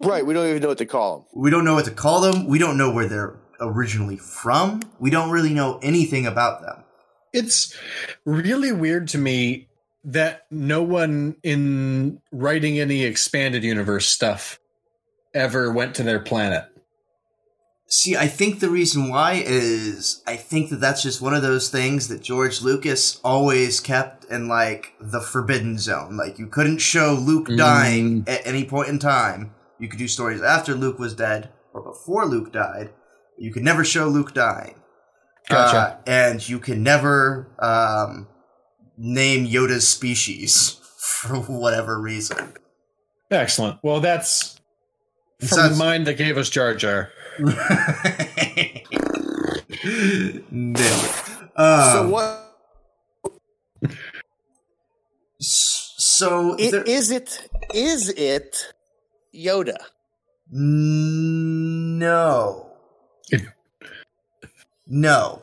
right. 0.00 0.24
We 0.24 0.34
don't 0.34 0.48
even 0.48 0.62
know 0.62 0.68
what 0.68 0.78
to 0.78 0.86
call 0.86 1.18
them. 1.18 1.26
We 1.34 1.50
don't 1.50 1.64
know 1.64 1.74
what 1.74 1.86
to 1.86 1.90
call 1.90 2.20
them. 2.20 2.46
We 2.46 2.58
don't 2.58 2.76
know 2.76 2.92
where 2.92 3.08
they're 3.08 3.36
originally 3.60 4.16
from. 4.16 4.80
We 4.98 5.10
don't 5.10 5.30
really 5.30 5.52
know 5.54 5.78
anything 5.82 6.26
about 6.26 6.60
them. 6.60 6.84
It's 7.32 7.76
really 8.24 8.70
weird 8.70 9.08
to 9.08 9.18
me 9.18 9.68
that 10.04 10.46
no 10.50 10.82
one 10.82 11.36
in 11.42 12.20
writing 12.30 12.78
any 12.78 13.04
expanded 13.04 13.64
universe 13.64 14.06
stuff 14.06 14.60
ever 15.32 15.72
went 15.72 15.94
to 15.96 16.02
their 16.02 16.20
planet. 16.20 16.64
See, 17.86 18.16
I 18.16 18.26
think 18.28 18.60
the 18.60 18.70
reason 18.70 19.08
why 19.10 19.42
is 19.44 20.22
I 20.26 20.36
think 20.36 20.70
that 20.70 20.80
that's 20.80 21.02
just 21.02 21.20
one 21.20 21.34
of 21.34 21.42
those 21.42 21.68
things 21.68 22.08
that 22.08 22.22
George 22.22 22.62
Lucas 22.62 23.20
always 23.22 23.78
kept 23.78 24.24
in 24.24 24.48
like 24.48 24.94
the 25.00 25.20
forbidden 25.20 25.78
zone. 25.78 26.16
Like 26.16 26.38
you 26.38 26.46
couldn't 26.46 26.78
show 26.78 27.12
Luke 27.12 27.48
dying 27.56 28.24
at 28.26 28.46
any 28.46 28.64
point 28.64 28.88
in 28.88 28.98
time. 28.98 29.54
You 29.78 29.88
could 29.88 29.98
do 29.98 30.08
stories 30.08 30.40
after 30.42 30.74
Luke 30.74 30.98
was 30.98 31.14
dead 31.14 31.50
or 31.72 31.82
before 31.82 32.24
Luke 32.26 32.52
died. 32.52 32.90
You 33.38 33.52
could 33.52 33.64
never 33.64 33.84
show 33.84 34.08
Luke 34.08 34.32
dying. 34.32 34.80
Gotcha. 35.48 35.76
Uh, 35.76 35.96
and 36.06 36.48
you 36.48 36.58
can 36.58 36.82
never 36.82 37.48
um, 37.58 38.28
name 38.96 39.46
Yoda's 39.46 39.86
species 39.86 40.80
for 40.98 41.36
whatever 41.36 42.00
reason. 42.00 42.54
Excellent. 43.30 43.78
Well, 43.82 44.00
that's 44.00 44.58
from 45.40 45.48
Sounds- 45.48 45.78
the 45.78 45.84
mind 45.84 46.06
that 46.06 46.14
gave 46.16 46.38
us 46.38 46.48
Jar 46.48 46.74
Jar. 46.74 47.10
Nailed 50.50 50.80
it. 50.80 51.50
Um, 51.56 51.92
so 51.92 52.08
what? 52.08 52.40
s- 55.40 55.94
So 55.96 56.54
It, 56.58 56.70
there- 56.70 56.82
is 56.82 57.10
it? 57.10 57.48
Is 57.74 58.08
it 58.10 58.72
Yoda? 59.34 59.76
no, 60.50 62.66
no. 64.86 65.42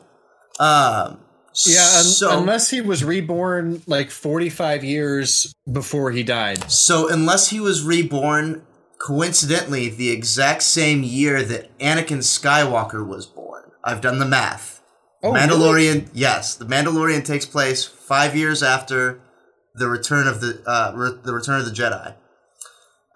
Um, 0.60 1.18
Yeah, 1.66 1.82
un- 1.98 2.04
so 2.04 2.38
unless 2.38 2.70
he 2.70 2.80
was 2.80 3.04
reborn 3.04 3.82
like 3.86 4.10
45 4.10 4.84
years 4.84 5.54
before 5.70 6.12
he 6.12 6.22
died. 6.22 6.70
so 6.70 7.08
unless 7.08 7.48
he 7.50 7.60
was 7.60 7.82
reborn 7.82 8.62
coincidentally 9.02 9.88
the 9.88 10.10
exact 10.10 10.62
same 10.62 11.02
year 11.02 11.42
that 11.42 11.76
Anakin 11.78 12.18
Skywalker 12.18 13.06
was 13.06 13.26
born. 13.26 13.72
I've 13.84 14.00
done 14.00 14.18
the 14.18 14.24
math. 14.24 14.80
Oh, 15.24 15.32
Mandalorian, 15.32 16.08
yes, 16.12 16.54
the 16.54 16.64
Mandalorian 16.64 17.24
takes 17.24 17.46
place 17.46 17.84
five 17.84 18.36
years 18.36 18.62
after 18.62 19.20
the 19.74 19.88
return 19.88 20.26
of 20.26 20.40
the 20.40 20.62
uh, 20.66 20.92
re- 20.94 21.18
the 21.22 21.34
Return 21.34 21.60
of 21.60 21.66
the 21.66 21.72
Jedi. 21.72 22.14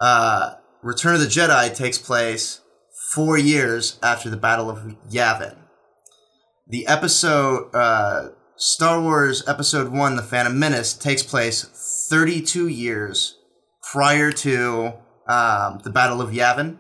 Uh, 0.01 0.55
return 0.83 1.15
of 1.15 1.21
the 1.21 1.27
Jedi 1.27 1.75
takes 1.75 1.99
place 1.99 2.61
four 3.13 3.39
years 3.39 3.99
after 4.03 4.31
the 4.31 4.37
Battle 4.37 4.71
of 4.71 4.79
Yavin. 5.11 5.57
The 6.69 6.87
episode 6.87 7.75
uh, 7.75 8.31
Star 8.57 9.01
Wars 9.01 9.47
Episode 9.49 9.93
One: 9.93 10.17
The 10.17 10.23
Phantom 10.23 10.59
Menace 10.59 10.95
takes 10.95 11.23
place 11.23 11.65
thirty-two 12.09 12.69
years 12.69 13.37
prior 13.93 14.33
to 14.33 14.95
um, 15.27 15.81
the 15.85 15.91
Battle 15.91 16.21
of 16.21 16.31
Yavin, 16.31 16.79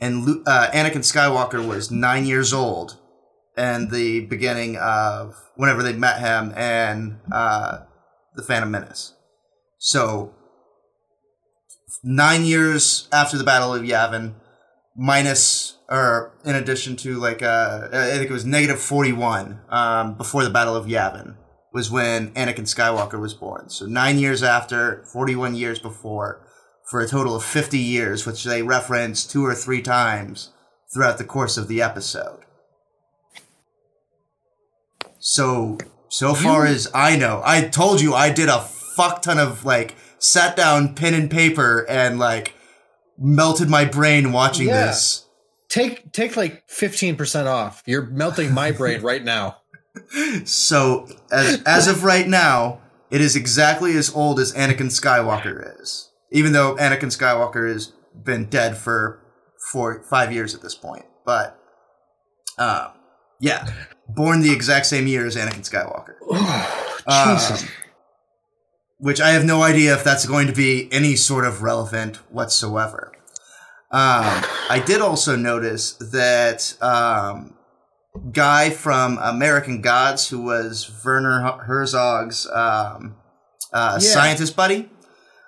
and 0.00 0.42
uh, 0.46 0.68
Anakin 0.72 1.02
Skywalker 1.02 1.66
was 1.66 1.90
nine 1.90 2.24
years 2.24 2.52
old 2.52 2.98
and 3.56 3.90
the 3.90 4.20
beginning 4.26 4.76
of 4.76 5.34
whenever 5.56 5.82
they 5.82 5.92
met 5.92 6.20
him 6.20 6.52
and 6.56 7.18
uh, 7.30 7.78
the 8.34 8.42
Phantom 8.42 8.70
Menace. 8.70 9.14
So 9.78 10.34
nine 12.02 12.44
years 12.44 13.08
after 13.12 13.36
the 13.36 13.44
Battle 13.44 13.74
of 13.74 13.82
Yavin, 13.82 14.34
minus 14.96 15.78
or 15.88 16.32
in 16.44 16.54
addition 16.54 16.96
to 16.96 17.16
like 17.16 17.42
uh, 17.42 17.88
I 17.92 18.10
think 18.12 18.30
it 18.30 18.32
was 18.32 18.44
negative 18.44 18.80
forty 18.80 19.12
one 19.12 19.60
um, 19.68 20.16
before 20.16 20.44
the 20.44 20.50
Battle 20.50 20.76
of 20.76 20.86
Yavin 20.86 21.36
was 21.72 21.90
when 21.90 22.30
Anakin 22.32 22.66
Skywalker 22.66 23.20
was 23.20 23.34
born. 23.34 23.68
So 23.70 23.86
nine 23.86 24.18
years 24.18 24.42
after, 24.42 25.04
forty 25.04 25.36
one 25.36 25.54
years 25.54 25.78
before, 25.78 26.46
for 26.92 27.00
a 27.00 27.08
total 27.08 27.34
of 27.34 27.42
fifty 27.44 27.78
years, 27.78 28.24
which 28.26 28.44
they 28.44 28.62
reference 28.62 29.26
two 29.26 29.44
or 29.44 29.54
three 29.54 29.82
times 29.82 30.50
throughout 30.92 31.18
the 31.18 31.24
course 31.24 31.56
of 31.56 31.66
the 31.66 31.82
episode. 31.82 32.40
So 35.18 35.78
so 36.08 36.34
far 36.34 36.66
as 36.66 36.88
I 36.94 37.16
know, 37.16 37.40
I 37.44 37.62
told 37.62 38.00
you 38.00 38.12
I 38.14 38.30
did 38.30 38.48
a 38.48 38.60
fuck 38.60 39.22
ton 39.22 39.38
of 39.38 39.64
like 39.64 39.94
sat 40.18 40.54
down 40.56 40.94
pen 40.94 41.14
and 41.14 41.30
paper 41.30 41.86
and 41.88 42.18
like 42.18 42.54
melted 43.18 43.70
my 43.70 43.84
brain 43.86 44.32
watching 44.32 44.68
Yeah. 44.68 44.86
this. 44.86 45.24
Take 45.70 46.12
take 46.12 46.36
like 46.36 46.68
15% 46.68 47.46
off. 47.46 47.82
You're 47.86 48.04
melting 48.06 48.52
my 48.52 48.72
brain 48.72 49.00
right 49.10 49.24
now. 49.24 49.56
So 50.44 51.08
as 51.30 51.62
as 51.62 51.88
of 51.88 52.04
right 52.04 52.28
now, 52.28 52.80
it 53.10 53.20
is 53.22 53.34
exactly 53.36 53.96
as 53.96 54.14
old 54.14 54.38
as 54.38 54.52
Anakin 54.52 54.90
Skywalker 54.90 55.80
is. 55.80 56.10
Even 56.32 56.52
though 56.52 56.74
Anakin 56.76 57.14
Skywalker 57.16 57.70
has 57.72 57.92
been 58.24 58.46
dead 58.46 58.76
for 58.76 59.20
four 59.70 60.02
five 60.04 60.32
years 60.32 60.54
at 60.54 60.62
this 60.62 60.74
point. 60.74 61.04
But 61.24 61.58
uh 62.58 62.90
yeah. 63.40 63.68
Born 64.08 64.40
the 64.42 64.52
exact 64.52 64.86
same 64.86 65.06
year 65.06 65.26
as 65.26 65.36
Anakin 65.36 65.68
Skywalker. 65.68 66.14
Jesus. 67.38 67.62
Um, 67.62 67.68
which 68.98 69.20
I 69.20 69.30
have 69.30 69.44
no 69.44 69.62
idea 69.62 69.94
if 69.94 70.04
that's 70.04 70.26
going 70.26 70.46
to 70.46 70.52
be 70.52 70.88
any 70.92 71.16
sort 71.16 71.44
of 71.44 71.62
relevant 71.62 72.16
whatsoever. 72.30 73.10
Um, 73.90 74.44
I 74.70 74.80
did 74.86 75.00
also 75.00 75.34
notice 75.34 75.94
that 75.94 76.76
um, 76.80 77.54
guy 78.30 78.70
from 78.70 79.18
American 79.20 79.80
Gods 79.80 80.28
who 80.28 80.40
was 80.42 80.88
Werner 81.04 81.40
Herzog's 81.66 82.46
um, 82.46 83.16
uh, 83.72 83.98
Yeah. 84.00 84.08
scientist 84.08 84.54
buddy. 84.54 84.88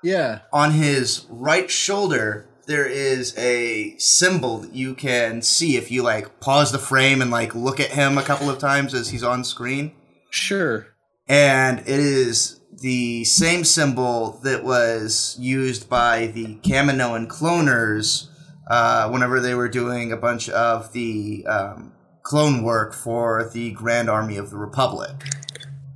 Yeah. 0.04 0.40
On 0.52 0.72
his 0.72 1.26
right 1.30 1.70
shoulder, 1.70 2.46
there 2.66 2.86
is 2.86 3.36
a 3.38 3.96
symbol 3.98 4.58
that 4.58 4.74
you 4.74 4.94
can 4.94 5.42
see 5.42 5.76
if 5.76 5.90
you 5.90 6.02
like 6.02 6.40
pause 6.40 6.72
the 6.72 6.78
frame 6.78 7.20
and 7.22 7.30
like 7.30 7.54
look 7.54 7.80
at 7.80 7.90
him 7.90 8.18
a 8.18 8.22
couple 8.22 8.50
of 8.50 8.58
times 8.58 8.94
as 8.94 9.08
he's 9.10 9.22
on 9.24 9.44
screen. 9.44 9.92
Sure. 10.30 10.86
And 11.26 11.80
it 11.80 11.88
is 11.88 12.60
the 12.70 13.24
same 13.24 13.64
symbol 13.64 14.40
that 14.42 14.62
was 14.62 15.36
used 15.40 15.88
by 15.88 16.26
the 16.26 16.56
Kaminoan 16.56 17.26
cloners 17.26 18.28
uh, 18.68 19.08
whenever 19.08 19.40
they 19.40 19.54
were 19.54 19.68
doing 19.68 20.12
a 20.12 20.16
bunch 20.16 20.50
of 20.50 20.92
the 20.92 21.46
um, 21.46 21.92
clone 22.22 22.62
work 22.62 22.92
for 22.92 23.48
the 23.52 23.70
Grand 23.72 24.10
Army 24.10 24.36
of 24.36 24.50
the 24.50 24.56
Republic. 24.56 25.12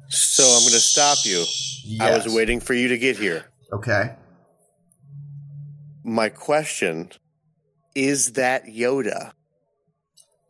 So 0.09 0.45
I'm 0.45 0.63
going 0.63 0.73
to 0.73 0.81
stop 0.81 1.19
you. 1.25 1.45
I 2.01 2.17
was 2.17 2.35
waiting 2.35 2.61
for 2.61 2.73
you 2.73 2.89
to 2.89 2.97
get 2.97 3.19
here. 3.19 3.45
Okay. 3.73 4.15
My 6.05 6.29
question 6.29 7.11
is 7.95 8.33
that 8.33 8.67
Yoda? 8.67 9.33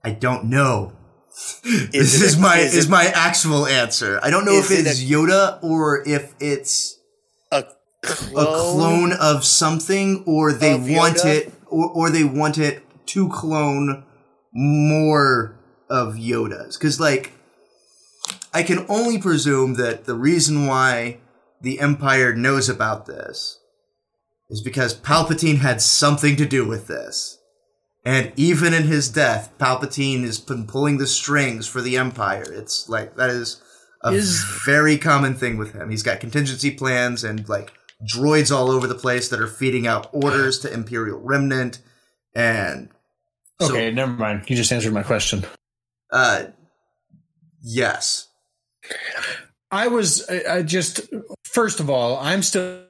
I 0.05 0.11
don't 0.11 0.45
know. 0.45 0.93
Is 1.65 1.91
this 1.93 2.23
is 2.23 2.37
a- 2.37 2.41
my 2.41 2.59
is 2.59 2.75
is, 2.75 2.87
it- 2.87 2.91
my 2.91 3.07
actual 3.15 3.67
answer. 3.67 4.21
I 4.23 4.31
don't 4.31 4.45
know 4.45 4.53
Is 4.53 4.71
if 4.71 4.79
it 4.81 4.87
it's 4.87 5.01
a- 5.03 5.05
Yoda 5.05 5.63
or 5.63 6.03
if 6.07 6.35
it's 6.41 6.99
A 7.53 7.59
a 7.59 7.65
clone? 8.03 8.45
clone 8.77 9.13
of 9.15 9.45
something, 9.45 10.23
or 10.27 10.53
they 10.53 10.75
want 10.75 11.17
Yoda? 11.19 11.25
it, 11.27 11.53
or, 11.67 11.89
or 11.91 12.11
they 12.11 12.25
want 12.25 12.59
it 12.59 12.83
to 13.07 13.29
clone 13.29 14.05
more 14.53 15.59
of 15.91 16.15
Yoda's. 16.15 16.77
Because, 16.77 17.01
like, 17.01 17.33
I 18.55 18.63
can 18.63 18.85
only 18.89 19.19
presume 19.19 19.75
that 19.75 20.05
the 20.05 20.15
reason 20.15 20.67
why 20.67 21.19
the 21.61 21.81
Empire 21.81 22.35
knows 22.35 22.69
about 22.69 23.07
this 23.07 23.59
is 24.51 24.63
because 24.63 24.99
Palpatine 24.99 25.59
had 25.59 25.83
something 25.83 26.37
to 26.37 26.47
do 26.47 26.67
with 26.67 26.87
this. 26.87 27.39
And 28.05 28.33
even 28.37 28.73
in 28.73 28.85
his 28.85 29.09
death, 29.11 29.53
Palpatine 29.59 30.23
has 30.23 30.39
been 30.39 30.67
pulling 30.67 30.99
the 30.99 31.07
strings 31.07 31.67
for 31.67 31.81
the 31.83 31.97
Empire. 31.99 32.45
It's 32.51 32.89
like 32.89 33.17
that 33.17 33.29
is 33.31 33.61
a 34.05 34.13
Is- 34.13 34.43
very 34.65 34.97
common 34.97 35.35
thing 35.35 35.59
with 35.59 35.73
him. 35.75 35.91
He's 35.91 36.03
got 36.05 36.21
contingency 36.21 36.71
plans 36.71 37.25
and 37.25 37.47
like 37.49 37.73
droids 38.15 38.55
all 38.55 38.71
over 38.71 38.87
the 38.87 38.95
place 38.95 39.29
that 39.29 39.41
are 39.41 39.49
feeding 39.49 39.87
out 39.87 40.09
orders 40.13 40.61
to 40.61 40.73
Imperial 40.73 41.19
Remnant. 41.21 41.81
And 42.35 42.89
so, 43.61 43.71
Okay, 43.75 43.91
never 43.91 44.13
mind. 44.13 44.45
You 44.49 44.55
just 44.57 44.73
answered 44.73 44.93
my 44.95 45.03
question. 45.03 45.45
uh, 46.13 46.45
yes, 47.63 48.29
I 49.71 49.89
was 49.89 50.29
I, 50.31 50.59
I 50.59 50.63
just 50.63 51.01
first 51.49 51.81
of 51.81 51.91
all, 51.91 52.19
I'm 52.19 52.43
still 52.43 52.85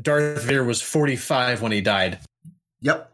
Darth 0.00 0.42
Vader 0.42 0.64
was 0.64 0.80
45 0.82 1.62
when 1.62 1.72
he 1.72 1.80
died, 1.80 2.20
yep, 2.80 3.10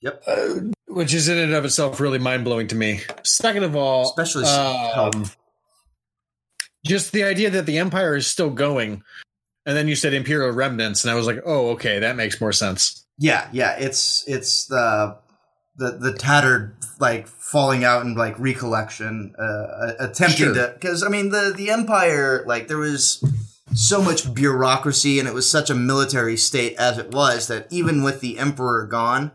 yep. 0.00 0.22
uh, 0.26 0.54
which 0.86 1.14
is 1.14 1.28
in 1.28 1.38
and 1.38 1.54
of 1.54 1.64
itself 1.64 2.00
really 2.00 2.18
mind 2.18 2.44
blowing 2.44 2.66
to 2.68 2.74
me. 2.74 3.00
Second 3.22 3.64
of 3.64 3.74
all, 3.74 4.02
Especially 4.02 4.44
um, 4.44 5.30
just 6.84 7.12
the 7.12 7.24
idea 7.24 7.50
that 7.50 7.66
the 7.66 7.78
Empire 7.78 8.16
is 8.16 8.26
still 8.26 8.50
going, 8.50 9.02
and 9.64 9.76
then 9.76 9.88
you 9.88 9.96
said 9.96 10.12
Imperial 10.12 10.52
remnants, 10.52 11.04
and 11.04 11.10
I 11.10 11.14
was 11.14 11.26
like, 11.26 11.40
oh, 11.46 11.70
okay, 11.70 12.00
that 12.00 12.16
makes 12.16 12.40
more 12.40 12.52
sense. 12.52 13.06
Yeah, 13.18 13.48
yeah. 13.52 13.76
It's 13.78 14.24
it's 14.26 14.66
the 14.66 15.16
the 15.76 15.92
the 15.92 16.12
tattered 16.12 16.76
like 17.00 17.28
falling 17.52 17.84
out 17.84 18.04
and 18.04 18.16
like 18.16 18.38
recollection, 18.40 19.34
uh, 19.38 19.92
attempting 20.00 20.46
Sure. 20.46 20.54
to 20.54 20.72
because 20.74 21.02
I 21.04 21.08
mean 21.08 21.28
the 21.28 21.52
the 21.56 21.70
empire 21.70 22.42
like 22.46 22.66
there 22.68 22.78
was 22.78 23.22
so 23.74 24.02
much 24.02 24.32
bureaucracy 24.34 25.18
and 25.18 25.28
it 25.28 25.34
was 25.34 25.48
such 25.48 25.70
a 25.70 25.74
military 25.74 26.36
state 26.36 26.74
as 26.78 26.98
it 26.98 27.10
was 27.12 27.46
that 27.48 27.66
even 27.70 28.02
with 28.02 28.20
the 28.20 28.38
emperor 28.38 28.86
gone, 28.86 29.30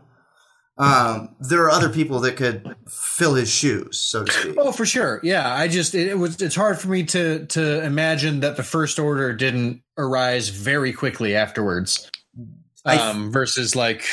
um, 0.76 1.34
there 1.40 1.62
are 1.64 1.70
other 1.70 1.88
people 1.88 2.20
that 2.20 2.36
could 2.36 2.76
fill 2.88 3.34
his 3.34 3.50
shoes, 3.50 3.98
so 3.98 4.22
to 4.24 4.30
speak. 4.32 4.54
Oh, 4.56 4.70
for 4.70 4.86
sure. 4.86 5.18
Yeah, 5.24 5.52
I 5.52 5.66
just 5.66 5.94
it, 5.94 6.06
it 6.08 6.18
was 6.18 6.40
it's 6.40 6.54
hard 6.54 6.78
for 6.78 6.88
me 6.88 7.02
to 7.04 7.46
to 7.46 7.82
imagine 7.84 8.40
that 8.40 8.56
the 8.56 8.62
first 8.62 8.98
order 9.00 9.32
didn't 9.32 9.82
arise 9.96 10.50
very 10.50 10.92
quickly 10.92 11.34
afterwards. 11.34 12.08
Th- 12.86 12.98
Um 13.00 13.32
versus 13.32 13.74
like 13.74 14.04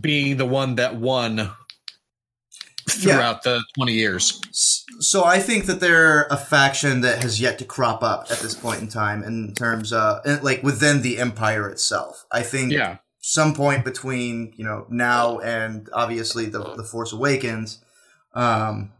being 0.00 0.38
the 0.38 0.46
one 0.46 0.76
that 0.76 0.96
won 0.96 1.50
Yeah. 3.00 3.14
throughout 3.14 3.42
the 3.42 3.62
20 3.74 3.92
years. 3.92 4.40
So 5.00 5.24
I 5.24 5.38
think 5.40 5.66
that 5.66 5.80
they're 5.80 6.24
a 6.30 6.36
faction 6.36 7.00
that 7.00 7.22
has 7.22 7.40
yet 7.40 7.58
to 7.58 7.64
crop 7.64 8.02
up 8.02 8.26
at 8.30 8.38
this 8.38 8.54
point 8.54 8.80
in 8.80 8.88
time 8.88 9.22
in 9.24 9.54
terms 9.54 9.92
of 9.92 10.24
like 10.42 10.62
within 10.62 11.02
the 11.02 11.18
empire 11.18 11.68
itself. 11.68 12.24
I 12.30 12.42
think 12.42 12.72
Yeah. 12.72 12.98
some 13.20 13.54
point 13.54 13.84
between 13.84 14.54
you 14.56 14.64
know 14.64 14.86
now 14.88 15.40
and 15.40 15.88
obviously 15.92 16.46
the 16.46 16.62
the 16.76 16.84
Force 16.84 17.12
Awakens, 17.12 17.78
um, 18.34 18.92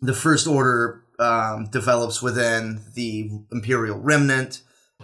the 0.00 0.14
First 0.14 0.46
Order 0.46 1.02
um, 1.18 1.66
develops 1.70 2.22
within 2.22 2.80
the 2.94 3.30
Imperial 3.52 3.98
Remnant 3.98 4.62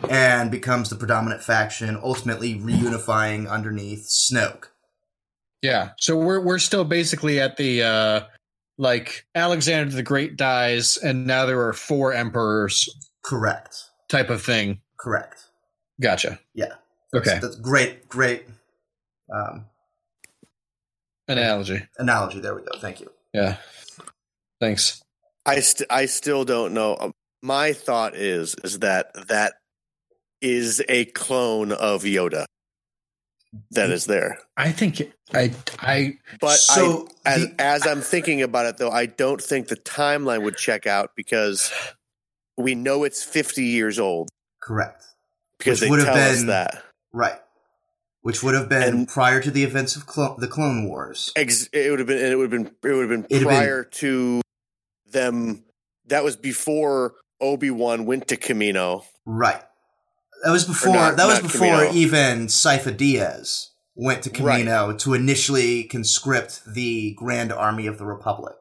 and 0.09 0.51
becomes 0.51 0.89
the 0.91 0.97
predominant 0.97 1.43
faction, 1.43 1.99
ultimately 2.03 2.55
reunifying 2.55 3.49
underneath 3.49 4.07
Snoke. 4.09 4.68
Yeah. 5.65 5.93
So 5.99 6.15
we're 6.15 6.41
we're 6.41 6.59
still 6.59 6.85
basically 6.85 7.41
at 7.41 7.57
the 7.57 7.83
uh 7.83 8.21
like 8.77 9.25
Alexander 9.35 9.95
the 9.95 10.03
Great 10.03 10.37
dies 10.37 10.99
and 10.99 11.27
now 11.27 11.47
there 11.47 11.67
are 11.67 11.73
four 11.73 12.12
emperors 12.12 12.87
Correct. 13.25 13.75
type 14.11 14.29
of 14.29 14.43
thing. 14.43 14.83
Correct. 14.99 15.41
Gotcha. 16.03 16.39
Yeah. 16.55 16.75
Okay. 17.17 17.39
That's 17.41 17.57
great. 17.57 18.11
Great. 18.11 18.45
Um, 19.35 19.65
Analogy. 21.29 21.83
analogy. 21.97 22.41
There 22.41 22.55
we 22.55 22.61
go. 22.61 22.79
Thank 22.79 23.01
you. 23.01 23.11
Yeah. 23.33 23.57
Thanks. 24.61 25.03
I 25.47 25.61
st- 25.61 25.91
I 25.91 26.05
still 26.05 26.45
don't 26.45 26.75
know. 26.75 26.99
Um, 27.01 27.12
My 27.43 27.73
thought 27.73 28.15
is 28.15 28.55
is 28.62 28.81
that 28.81 29.12
that 29.29 29.55
is 30.43 30.83
a 30.91 31.07
clone 31.07 31.73
of 31.73 32.03
Yoda 32.03 32.45
that 33.72 33.90
is 33.90 34.07
there. 34.07 34.38
I 34.57 34.72
think 34.72 35.00
I 35.32 35.52
I 35.80 36.18
But 36.40 36.57
so 36.57 37.09
I, 37.26 37.34
as, 37.34 37.46
the- 37.48 37.55
as 37.61 37.86
I'm 37.86 38.00
thinking 38.00 38.42
about 38.42 38.66
it, 38.66 38.76
though, 38.78 38.90
I 38.90 39.07
don't 39.07 39.40
think 39.40 39.68
the 39.68 39.76
timeline 39.76 40.42
would 40.42 40.57
check 40.57 40.86
out 40.86 41.11
because 41.16 41.72
we 42.57 42.74
know 42.74 43.05
it's 43.05 43.22
50 43.22 43.64
years 43.64 43.98
old 43.98 44.28
correct. 44.62 45.05
because 45.59 45.80
Which 45.80 45.86
they 45.86 45.90
would 45.90 45.98
have 46.05 46.14
tell 46.14 46.30
us 46.30 46.36
been- 46.38 46.46
that. 46.48 46.82
Right. 47.12 47.38
Which 48.22 48.42
would 48.42 48.55
have 48.55 48.68
been 48.70 48.82
And- 48.82 49.09
prior 49.09 49.40
to 49.42 49.50
the 49.50 49.64
events 49.64 49.96
of 49.96 50.07
clo- 50.07 50.36
the 50.38 50.48
Clone 50.48 50.88
Wars. 50.88 51.30
Ex- 51.36 51.68
it 51.72 51.90
would 51.90 51.98
have 51.98 52.09
been. 52.09 52.18
It 52.24 52.34
would 52.36 52.50
have 52.52 52.62
been. 52.64 52.74
It 52.90 52.94
would 52.94 53.00
have 53.02 53.09
been 53.11 53.26
It'd 53.28 53.40
been- 53.40 53.57
prior 53.57 53.84
to 53.84 54.40
them. 55.07 55.64
That 56.07 56.24
was 56.24 56.36
before 56.36 57.14
Obi 57.40 57.70
Wan 57.70 58.07
went 58.07 58.28
to 58.28 58.36
Kamino. 58.36 59.05
Right. 59.26 59.62
That 60.45 60.53
was 60.53 60.64
before. 60.64 60.95
not- 60.95 61.16
that 61.16 61.26
was 61.26 61.40
before 61.40 61.66
Kamino. 61.66 61.92
even 61.95 62.47
Sifo-Dyas 62.49 63.68
went 63.97 64.22
to 64.24 64.42
Right. 64.42 64.64
Kamino 64.66 64.99
to 65.01 65.14
initially 65.14 65.84
conscript 65.84 66.61
the 66.66 67.14
Grand 67.14 67.53
Army 67.53 67.86
of 67.86 67.99
the 67.99 68.05
Republic. 68.05 68.55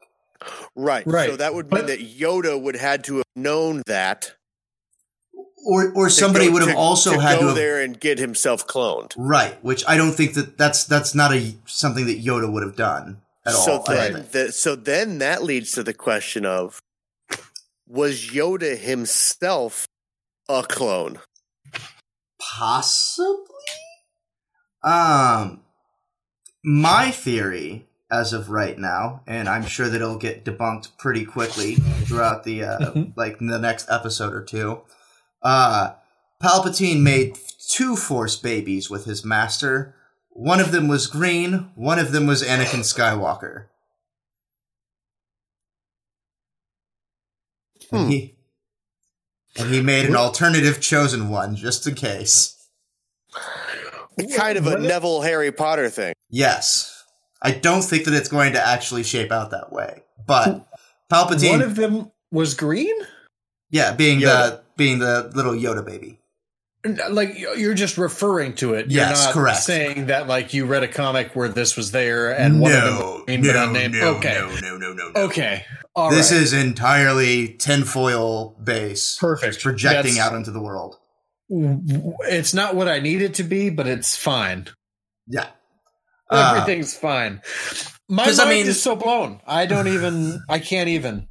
Right. 0.74 1.06
Right. 1.06 1.30
So 1.30 1.36
that 1.36 1.54
would 1.54 1.68
But- 1.68 1.80
mean 1.80 1.86
that 1.86 2.18
Yoda 2.18 2.60
would 2.60 2.74
have 2.76 2.82
had 2.90 3.04
to 3.04 3.16
have 3.18 3.24
known 3.36 3.82
that. 3.86 4.32
Or, 5.66 5.90
or 5.94 6.10
somebody 6.10 6.46
go- 6.46 6.52
would 6.52 6.62
have 6.62 6.72
to- 6.72 6.76
also 6.76 7.12
to 7.14 7.20
had 7.20 7.36
go 7.36 7.40
to 7.40 7.46
have 7.48 7.56
there 7.56 7.80
and 7.80 7.98
get 7.98 8.18
himself 8.18 8.66
cloned. 8.66 9.12
right, 9.16 9.56
which 9.64 9.82
I 9.88 9.96
don't 9.96 10.12
think 10.12 10.34
that 10.34 10.58
that's 10.58 10.84
that's 10.84 11.14
not 11.14 11.32
a 11.32 11.56
something 11.66 12.04
that 12.06 12.22
Yoda 12.22 12.52
would 12.52 12.62
have 12.62 12.76
done 12.76 13.22
at 13.46 13.54
so 13.54 13.78
all. 13.78 13.84
I 13.90 13.94
then, 14.10 14.28
the, 14.30 14.52
so 14.52 14.74
then 14.76 15.18
that 15.18 15.42
leads 15.42 15.72
to 15.72 15.82
the 15.82 15.94
question 15.94 16.44
of: 16.44 16.80
Was 17.88 18.26
Yoda 18.26 18.76
himself 18.76 19.86
a 20.50 20.62
clone? 20.64 21.20
Possibly. 22.38 23.38
Um, 24.82 25.62
my 26.62 27.10
theory, 27.10 27.86
as 28.10 28.32
of 28.32 28.50
right 28.50 28.78
now, 28.78 29.22
and 29.26 29.48
I'm 29.48 29.64
sure 29.64 29.88
that 29.88 30.00
it'll 30.00 30.18
get 30.18 30.44
debunked 30.44 30.96
pretty 30.98 31.24
quickly 31.24 31.74
throughout 31.74 32.44
the 32.44 32.64
uh, 32.64 33.04
like 33.16 33.38
the 33.38 33.58
next 33.58 33.90
episode 33.90 34.32
or 34.32 34.42
two. 34.42 34.82
Uh, 35.42 35.94
Palpatine 36.42 37.02
made 37.02 37.38
two 37.68 37.96
Force 37.96 38.36
babies 38.36 38.90
with 38.90 39.04
his 39.04 39.24
master. 39.24 39.94
One 40.30 40.60
of 40.60 40.72
them 40.72 40.88
was 40.88 41.06
green. 41.06 41.70
One 41.74 41.98
of 41.98 42.12
them 42.12 42.26
was 42.26 42.42
Anakin 42.42 42.80
Skywalker. 42.80 43.66
Hmm. 47.90 47.96
And 47.96 48.12
he 48.12 48.34
and 49.58 49.72
he 49.72 49.80
made 49.80 50.06
an 50.06 50.16
alternative 50.16 50.80
chosen 50.80 51.28
one 51.28 51.56
just 51.56 51.86
in 51.86 51.94
case. 51.94 52.50
Kind 54.36 54.58
of 54.58 54.66
a 54.66 54.78
Neville 54.78 55.22
Harry 55.22 55.50
Potter 55.50 55.88
thing. 55.90 56.14
Yes. 56.30 57.04
I 57.42 57.50
don't 57.50 57.82
think 57.82 58.04
that 58.04 58.14
it's 58.14 58.28
going 58.28 58.52
to 58.54 58.66
actually 58.66 59.02
shape 59.02 59.32
out 59.32 59.50
that 59.50 59.72
way. 59.72 60.02
but 60.26 60.66
Palpatine, 61.12 61.50
One 61.50 61.62
of 61.62 61.74
them 61.76 62.10
was 62.30 62.54
green. 62.54 62.94
yeah, 63.70 63.92
being 63.92 64.20
Yoda. 64.20 64.22
the 64.22 64.62
being 64.76 64.98
the 65.00 65.30
little 65.34 65.52
Yoda 65.52 65.84
baby. 65.84 66.18
Like 67.08 67.38
you're 67.38 67.72
just 67.74 67.96
referring 67.96 68.54
to 68.56 68.74
it. 68.74 68.90
Yes, 68.90 69.16
you're 69.18 69.26
not 69.26 69.32
correct. 69.34 69.62
Saying 69.62 70.06
that 70.06 70.26
like 70.28 70.52
you 70.52 70.66
read 70.66 70.82
a 70.82 70.88
comic 70.88 71.34
where 71.34 71.48
this 71.48 71.76
was 71.76 71.92
there 71.92 72.30
and 72.36 72.60
one 72.60 72.72
of 72.72 72.82
them 73.26 73.42
but 73.42 73.56
unnamed. 73.56 73.96
okay, 73.96 74.34
no, 74.34 74.48
no, 74.60 74.76
no, 74.76 74.92
no, 74.92 75.10
no. 75.10 75.20
okay, 75.22 75.64
all 75.96 76.10
this 76.10 76.30
right. 76.30 76.42
is 76.42 76.52
entirely 76.52 77.48
tinfoil 77.54 78.50
base, 78.62 79.16
Perfect. 79.18 79.62
projecting 79.62 80.14
That's- 80.16 80.32
out 80.32 80.36
into 80.36 80.50
the 80.50 80.60
world. 80.60 80.96
It's 81.48 82.52
not 82.54 82.74
what 82.74 82.88
I 82.88 83.00
need 83.00 83.22
it 83.22 83.34
to 83.34 83.44
be, 83.44 83.70
but 83.70 83.86
it's 83.86 84.16
fine. 84.16 84.66
Yeah, 85.26 85.46
Uh, 86.30 86.54
Everything's 86.56 86.94
fine. 86.94 87.40
My 88.08 88.26
mind 88.26 88.40
I 88.40 88.48
mean- 88.50 88.66
is 88.66 88.82
so 88.82 88.94
blown. 88.96 89.40
I 89.46 89.64
don't 89.66 89.88
even. 89.88 90.42
I 90.50 90.58
can't 90.58 90.88
even. 90.90 91.28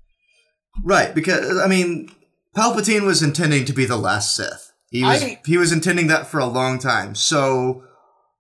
right. 0.84 1.14
Because 1.14 1.60
I 1.60 1.68
mean, 1.68 2.10
Palpatine 2.56 3.06
was 3.06 3.22
intending 3.22 3.66
to 3.66 3.74
be 3.74 3.86
the 3.86 3.98
last 3.98 4.36
Sith. 4.36 4.72
He 4.94 5.04
was 5.04 5.24
I- 5.24 5.42
he 5.46 5.58
was 5.58 5.72
intending 5.72 6.08
that 6.08 6.28
for 6.28 6.40
a 6.40 6.46
long 6.46 6.78
time. 6.80 7.16
So 7.16 7.84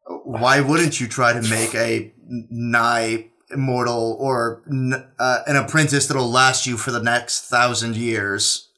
why 0.06 0.62
wouldn't 0.62 1.02
you 1.02 1.08
try 1.08 1.34
to 1.34 1.42
make 1.42 1.74
a 1.74 2.14
nigh 2.28 3.32
immortal 3.50 4.16
or 4.20 4.62
n- 4.70 5.12
uh, 5.18 5.40
an 5.48 5.56
apprentice 5.56 6.06
that'll 6.08 6.30
last 6.30 6.68
you 6.68 6.78
for 6.78 6.92
the 6.92 7.02
next 7.02 7.46
thousand 7.50 7.96
years? 7.96 8.70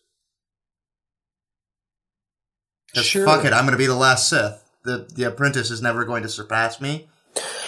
Sure. 2.94 3.26
Fuck 3.26 3.44
it, 3.44 3.52
I'm 3.52 3.66
gonna 3.66 3.76
be 3.78 3.88
the 3.88 3.96
last 3.96 4.30
Sith. 4.30 4.64
The 4.84 5.08
the 5.14 5.24
apprentice 5.26 5.70
is 5.70 5.82
never 5.82 6.06
going 6.06 6.24
to 6.24 6.30
surpass 6.30 6.80
me. 6.80 7.10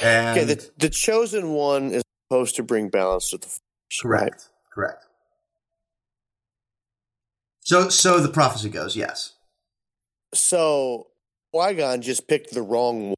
And 0.02 0.38
Okay, 0.40 0.46
the, 0.54 0.70
the 0.78 0.90
chosen 0.90 1.50
one 1.52 1.92
is 1.92 2.04
supposed 2.30 2.56
to 2.56 2.64
bring 2.64 2.88
balance 2.88 3.32
to 3.32 3.38
the 3.38 3.48
force. 3.48 3.60
correct, 4.02 4.24
Right? 4.24 4.42
correct. 4.74 5.04
So 7.60 7.90
so 7.90 8.22
the 8.22 8.30
prophecy 8.30 8.70
goes, 8.70 8.96
yes. 8.96 9.34
So 10.34 11.08
Qui 11.54 11.74
Gon 11.76 12.02
just 12.02 12.28
picked 12.28 12.54
the 12.54 12.62
wrong 12.62 13.08
one, 13.10 13.16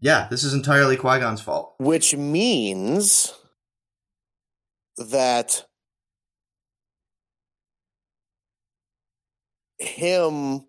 Yeah, 0.00 0.28
this 0.30 0.44
is 0.44 0.54
entirely 0.54 0.96
Qui 0.96 1.18
Gon's 1.20 1.40
fault. 1.40 1.74
which 1.78 2.14
means 2.16 3.34
that 4.96 5.64
him 9.78 10.66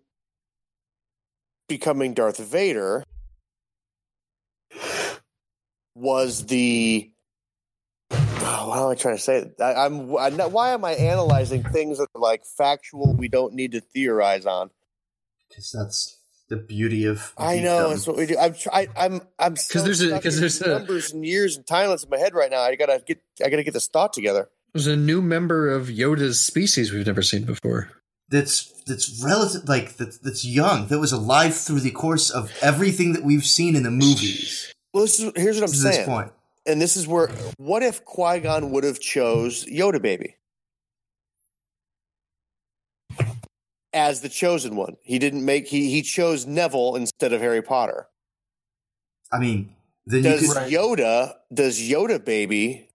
becoming 1.68 2.12
Darth 2.14 2.38
Vader 2.38 3.04
was 5.94 6.46
the. 6.46 7.10
Oh, 8.10 8.68
what 8.68 8.78
am 8.78 8.88
I 8.90 8.94
trying 8.94 9.16
to 9.16 9.22
say? 9.22 9.50
I, 9.60 9.74
I'm, 9.74 10.16
I'm 10.16 10.36
not, 10.36 10.52
why 10.52 10.70
am 10.70 10.84
I 10.84 10.92
analyzing 10.92 11.62
things 11.64 11.98
that 11.98 12.08
are 12.14 12.20
like 12.20 12.42
factual? 12.44 13.14
We 13.16 13.28
don't 13.28 13.54
need 13.54 13.72
to 13.72 13.80
theorize 13.80 14.46
on. 14.46 14.70
Because 15.48 15.70
that's 15.72 16.16
the 16.48 16.56
beauty 16.56 17.04
of. 17.04 17.32
I 17.38 17.60
know 17.60 17.86
geekdom. 17.86 17.90
that's 17.90 18.06
what 18.06 18.16
we 18.16 18.26
do. 18.26 18.38
I'm 18.38 18.54
try, 18.54 18.88
I'm 18.96 19.20
I'm 19.38 19.54
because 19.54 19.84
there's 19.84 20.00
a- 20.02 20.20
'cause 20.20 20.38
there's 20.40 20.60
a- 20.62 20.68
numbers 20.68 21.12
and 21.12 21.24
years 21.24 21.56
and 21.56 21.64
timelines 21.66 22.04
in 22.04 22.10
my 22.10 22.18
head 22.18 22.34
right 22.34 22.50
now. 22.50 22.60
I 22.60 22.76
gotta 22.76 23.02
get 23.06 23.20
I 23.44 23.48
gotta 23.50 23.64
get 23.64 23.74
this 23.74 23.88
thought 23.88 24.12
together. 24.12 24.48
There's 24.72 24.86
a 24.86 24.96
new 24.96 25.22
member 25.22 25.68
of 25.70 25.86
Yoda's 25.88 26.40
species 26.40 26.92
we've 26.92 27.06
never 27.06 27.22
seen 27.22 27.44
before. 27.44 27.90
that's 28.28 28.72
that's 28.86 29.22
relative 29.24 29.68
like 29.68 29.96
that, 29.96 30.18
that's 30.22 30.44
young 30.44 30.88
that 30.88 30.98
was 30.98 31.12
alive 31.12 31.56
through 31.56 31.78
the 31.80 31.90
course 31.92 32.28
of 32.30 32.52
everything 32.60 33.12
that 33.12 33.22
we've 33.22 33.44
seen 33.46 33.76
in 33.76 33.84
the 33.84 33.90
movies 33.90 34.72
Well, 34.92 35.04
this 35.04 35.20
is 35.20 35.30
here's 35.36 35.56
what 35.60 35.68
I'm 35.68 35.72
to 35.72 35.78
this 35.78 35.94
saying, 35.94 36.06
point 36.06 36.32
and 36.66 36.82
this 36.82 36.96
is 36.96 37.06
where 37.06 37.28
what 37.56 37.84
if 37.84 38.04
Qui 38.04 38.40
Gon 38.40 38.70
would 38.72 38.82
have 38.84 38.98
chose 39.00 39.64
Yoda 39.66 40.02
baby 40.02 40.34
as 43.96 44.20
the 44.20 44.28
chosen 44.28 44.76
one? 44.76 44.96
He 45.02 45.18
didn't 45.18 45.44
make 45.44 45.66
he 45.66 45.90
he 45.90 46.02
chose 46.02 46.46
Neville 46.46 46.94
instead 46.96 47.32
of 47.32 47.40
Harry 47.40 47.62
Potter. 47.62 48.06
i 49.32 49.38
mean 49.40 49.74
then 50.06 50.22
Does 50.22 50.42
you 50.42 50.52
could 50.52 50.70
Yoda 50.70 51.34
does 51.52 51.80
Yoda 51.80 52.24
baby 52.24 52.88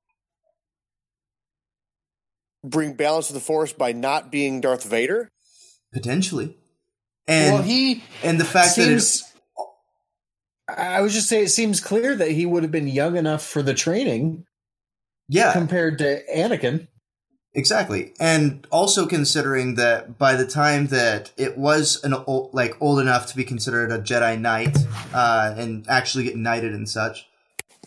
bring 2.64 2.94
balance 2.94 3.28
to 3.28 3.34
the 3.34 3.40
Force 3.40 3.74
by 3.74 3.92
not 3.92 4.32
being 4.32 4.62
Darth 4.62 4.84
Vader? 4.86 5.28
potentially 5.94 6.56
and 7.28 7.56
well, 7.56 7.64
he 7.64 8.02
and 8.24 8.40
the 8.40 8.46
fact 8.46 8.76
that 8.78 8.86
seems. 8.86 9.22
it's 9.22 9.34
I 10.70 11.02
would 11.02 11.12
just 11.12 11.28
say 11.28 11.44
it 11.44 11.50
seems 11.50 11.82
clear 11.82 12.16
that 12.16 12.32
he 12.32 12.46
would 12.46 12.64
have 12.64 12.72
been 12.72 12.88
young 12.88 13.18
enough 13.18 13.46
for 13.46 13.62
the 13.62 13.74
training 13.74 14.46
yeah 15.28 15.52
compared 15.52 15.98
to 15.98 16.22
Anakin. 16.34 16.88
Exactly 17.54 18.14
and 18.20 18.66
also 18.72 19.06
considering 19.06 19.76
that 19.76 20.18
by 20.18 20.36
the 20.36 20.48
time 20.48 20.88
that 20.88 21.32
it 21.36 21.58
was 21.58 22.02
an 22.04 22.14
old, 22.14 22.54
like 22.54 22.82
old 22.82 23.00
enough 23.00 23.28
to 23.28 23.36
be 23.36 23.44
considered 23.44 23.92
a 23.92 24.00
jedi 24.00 24.40
knight 24.40 24.78
uh, 25.14 25.54
and 25.58 25.86
actually 25.90 26.24
get 26.24 26.38
knighted 26.38 26.74
and 26.74 26.88
such 26.88 27.28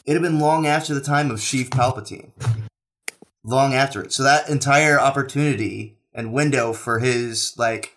it 0.04 0.12
had 0.12 0.22
been 0.22 0.38
long 0.38 0.66
after 0.66 0.92
the 0.92 1.00
time 1.00 1.30
of 1.30 1.38
Sheev 1.38 1.70
Palpatine. 1.70 2.30
Long 3.42 3.74
after 3.74 4.02
it. 4.02 4.12
So 4.12 4.22
that 4.22 4.48
entire 4.48 5.00
opportunity 5.00 5.96
and 6.14 6.32
window 6.32 6.72
for 6.72 6.98
his 6.98 7.54
like 7.56 7.96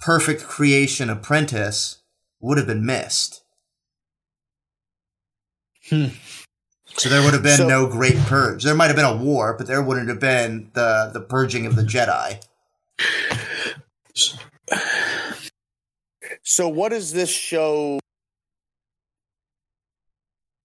perfect 0.00 0.42
creation 0.42 1.10
apprentice 1.10 1.98
would 2.40 2.58
have 2.58 2.66
been 2.66 2.84
missed. 2.84 3.42
Hmm. 5.88 6.08
So 6.96 7.08
there 7.08 7.22
would 7.22 7.34
have 7.34 7.42
been 7.42 7.56
So- 7.56 7.68
no 7.68 7.86
great 7.86 8.16
purge. 8.26 8.64
There 8.64 8.74
might 8.74 8.86
have 8.86 8.96
been 8.96 9.04
a 9.04 9.16
war, 9.16 9.54
but 9.56 9.66
there 9.66 9.82
wouldn't 9.82 10.08
have 10.08 10.20
been 10.20 10.70
the 10.74 11.10
the 11.12 11.20
purging 11.20 11.66
of 11.66 11.76
the 11.76 11.82
Jedi. 11.82 12.40
So, 16.42 16.68
what 16.68 16.90
does 16.90 17.12
this 17.12 17.30
show 17.30 17.98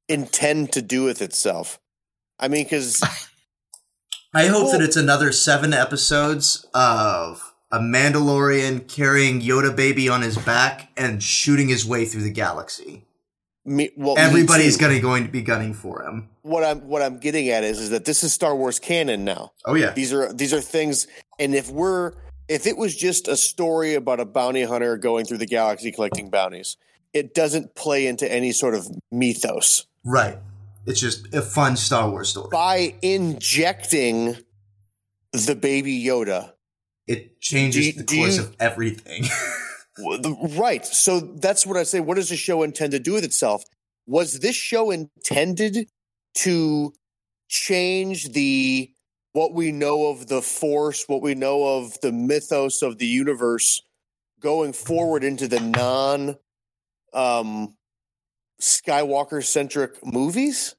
intend 0.07 0.71
to 0.73 0.81
do 0.81 1.03
with 1.03 1.21
itself? 1.21 1.79
I 2.39 2.47
mean, 2.47 2.65
because 2.65 3.01
I 4.33 4.47
hope 4.47 4.71
that 4.71 4.81
it's 4.81 4.95
another 4.95 5.31
seven 5.31 5.73
episodes 5.73 6.65
of 6.73 7.53
a 7.71 7.79
Mandalorian 7.79 8.87
carrying 8.87 9.41
Yoda 9.41 9.75
baby 9.75 10.09
on 10.09 10.21
his 10.21 10.37
back 10.37 10.89
and 10.97 11.21
shooting 11.23 11.69
his 11.69 11.85
way 11.85 12.05
through 12.05 12.23
the 12.23 12.31
galaxy. 12.31 13.05
Me, 13.69 13.91
well, 13.95 14.17
Everybody's 14.17 14.77
gonna 14.77 14.99
going 14.99 15.23
to 15.25 15.31
be 15.31 15.41
gunning 15.41 15.73
for 15.73 16.03
him. 16.03 16.29
What 16.41 16.63
I'm 16.63 16.87
what 16.87 17.01
I'm 17.01 17.19
getting 17.19 17.49
at 17.49 17.63
is 17.63 17.79
is 17.79 17.89
that 17.91 18.05
this 18.05 18.23
is 18.23 18.33
Star 18.33 18.55
Wars 18.55 18.79
canon 18.79 19.23
now. 19.23 19.51
Oh 19.65 19.75
yeah, 19.75 19.91
These 19.91 20.11
are 20.13 20.33
these 20.33 20.53
are 20.53 20.61
things, 20.61 21.07
and 21.39 21.53
if 21.55 21.69
we're 21.69 22.13
if 22.47 22.65
it 22.65 22.77
was 22.77 22.95
just 22.95 23.27
a 23.27 23.37
story 23.37 23.93
about 23.93 24.19
a 24.19 24.25
bounty 24.25 24.63
hunter 24.63 24.97
going 24.97 25.25
through 25.25 25.37
the 25.37 25.45
galaxy 25.45 25.91
collecting 25.91 26.29
bounties, 26.29 26.77
it 27.13 27.33
doesn't 27.35 27.75
play 27.75 28.07
into 28.07 28.29
any 28.31 28.51
sort 28.51 28.73
of 28.75 28.87
mythos. 29.11 29.85
right. 30.03 30.37
It's 30.85 30.99
just 30.99 31.31
a 31.35 31.41
fun 31.43 31.75
Star 31.77 32.09
Wars 32.09 32.29
story. 32.29 32.47
By 32.51 32.95
injecting 33.03 34.37
the 35.33 35.55
baby 35.55 36.03
Yoda, 36.03 36.53
It 37.05 37.39
changes 37.39 37.93
Do 37.93 38.01
the 38.03 38.15
course 38.17 38.37
you- 38.37 38.43
of 38.43 38.55
everything. 38.59 39.25
Right. 40.57 40.85
So 40.85 41.19
that's 41.19 41.65
what 41.65 41.77
I 41.77 41.83
say. 41.83 41.99
What 41.99 42.15
does 42.15 42.29
the 42.29 42.37
show 42.37 42.63
intend 42.63 42.91
to 42.91 42.99
do 42.99 43.13
with 43.13 43.23
itself? 43.23 43.63
Was 44.07 44.39
this 44.39 44.55
show 44.55 44.91
intended 44.91 45.87
to 46.35 46.93
change 47.47 48.31
the 48.31 48.91
what 49.33 49.53
we 49.53 49.71
know 49.71 50.07
of 50.07 50.27
the 50.27 50.41
force, 50.41 51.05
what 51.07 51.21
we 51.21 51.35
know 51.35 51.77
of 51.77 51.99
the 52.01 52.11
mythos 52.11 52.81
of 52.81 52.97
the 52.97 53.05
universe 53.05 53.81
going 54.39 54.73
forward 54.73 55.23
into 55.23 55.47
the 55.47 55.59
non 55.59 56.35
um 57.13 57.75
Skywalker 58.61 59.43
centric 59.43 60.05
movies? 60.05 60.75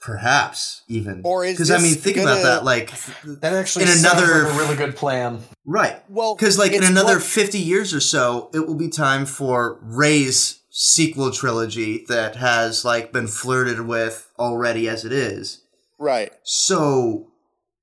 Perhaps 0.00 0.82
even 0.88 1.22
Or 1.24 1.44
is 1.44 1.54
because 1.54 1.70
I 1.70 1.78
mean, 1.78 1.94
think 1.94 2.16
about 2.18 2.36
gonna- 2.36 2.42
that. 2.44 2.64
Like, 2.64 2.92
That 3.24 3.52
actually 3.52 3.84
In 3.86 3.98
another- 3.98 4.44
like 4.44 4.54
a 4.54 4.58
really 4.58 4.76
good 4.76 4.96
plan. 4.96 5.40
right? 5.66 6.02
Well, 6.08 6.34
Because 6.36 6.56
like 6.58 6.72
in 6.72 6.84
another 6.84 7.14
what- 7.14 7.22
fifty 7.22 7.58
years 7.58 7.92
or 7.92 8.00
so, 8.00 8.48
it 8.54 8.66
will 8.66 8.76
be 8.76 8.88
time 8.88 9.26
for 9.26 9.78
Rey's 9.82 10.60
sequel 10.70 11.32
trilogy 11.32 12.04
that 12.08 12.36
has 12.36 12.84
like 12.84 13.12
been 13.12 13.26
flirted 13.26 13.80
with 13.86 14.28
already 14.38 14.88
as 14.88 15.04
it 15.04 15.12
is. 15.12 15.62
right. 15.98 16.32
So 16.44 17.32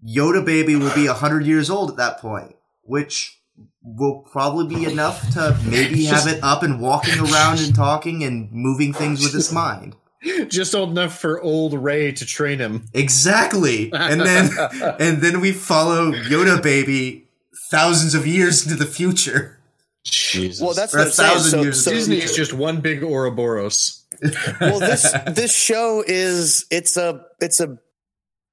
Yoda 0.06 0.44
baby 0.46 0.76
will 0.76 0.94
be 0.96 1.08
hundred 1.08 1.46
years 1.46 1.70
old 1.70 1.90
at 1.92 1.98
that 1.98 2.20
point, 2.20 2.56
which 2.84 3.40
will 3.84 4.26
probably 4.32 4.74
be 4.74 4.86
enough 4.86 5.30
to 5.34 5.58
maybe 5.66 6.06
have 6.14 6.28
it 6.28 6.42
up 6.44 6.64
and 6.64 6.80
walking 6.80 7.20
around 7.20 7.60
and 7.60 7.76
talking 7.76 8.24
and 8.24 8.50
moving 8.52 8.94
things 8.94 9.22
with 9.22 9.36
its 9.36 9.52
mind. 9.64 9.96
Just 10.48 10.74
old 10.76 10.90
enough 10.92 11.18
for 11.20 11.42
old 11.42 11.74
Rey 11.74 12.12
to 12.14 12.26
train 12.26 12.60
him. 12.60 12.86
Exactly. 12.94 13.92
And 13.94 14.22
then 14.22 14.50
and 15.00 15.22
then 15.22 15.42
we 15.42 15.52
follow 15.52 16.12
Yoda 16.12 16.62
baby 16.62 17.28
thousands 17.70 18.16
of 18.16 18.26
years 18.28 18.64
into 18.66 18.76
the 18.78 18.90
future. 18.90 19.60
Jesus. 20.04 20.62
Well, 20.62 20.74
that's 20.74 20.94
Or 20.94 21.00
a 21.00 21.02
what 21.02 21.08
I'm 21.08 21.14
saying. 21.14 21.30
thousand 21.32 21.52
So, 21.52 21.62
years 21.64 21.84
so 21.84 21.92
Disney 21.92 22.18
is 22.18 22.36
just 22.36 22.54
one 22.54 22.82
big 22.82 23.04
Ouroboros. 23.04 24.04
well 24.62 24.80
this 24.80 25.12
this 25.28 25.54
show 25.54 26.04
is 26.06 26.66
it's 26.72 26.96
a 26.96 27.26
it's 27.42 27.60
a 27.60 27.78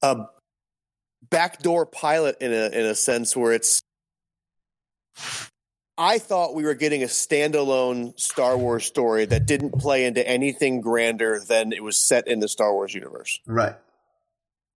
a 0.03 0.17
backdoor 1.31 1.87
pilot 1.87 2.37
in 2.41 2.53
a 2.53 2.67
in 2.71 2.87
a 2.87 2.95
sense 2.95 3.37
where 3.37 3.53
it's 3.53 3.81
I 6.03 6.19
thought 6.19 6.57
we 6.57 6.65
were 6.65 6.75
getting 6.75 7.05
a 7.05 7.07
standalone 7.07 8.19
Star 8.19 8.59
Wars 8.59 8.85
story 8.85 9.25
that 9.25 9.47
didn't 9.47 9.79
play 9.79 10.05
into 10.05 10.27
anything 10.27 10.81
grander 10.81 11.39
than 11.39 11.73
it 11.73 11.81
was 11.81 11.97
set 11.97 12.27
in 12.27 12.41
the 12.41 12.49
Star 12.49 12.73
Wars 12.73 12.93
universe. 12.93 13.39
Right. 13.47 13.77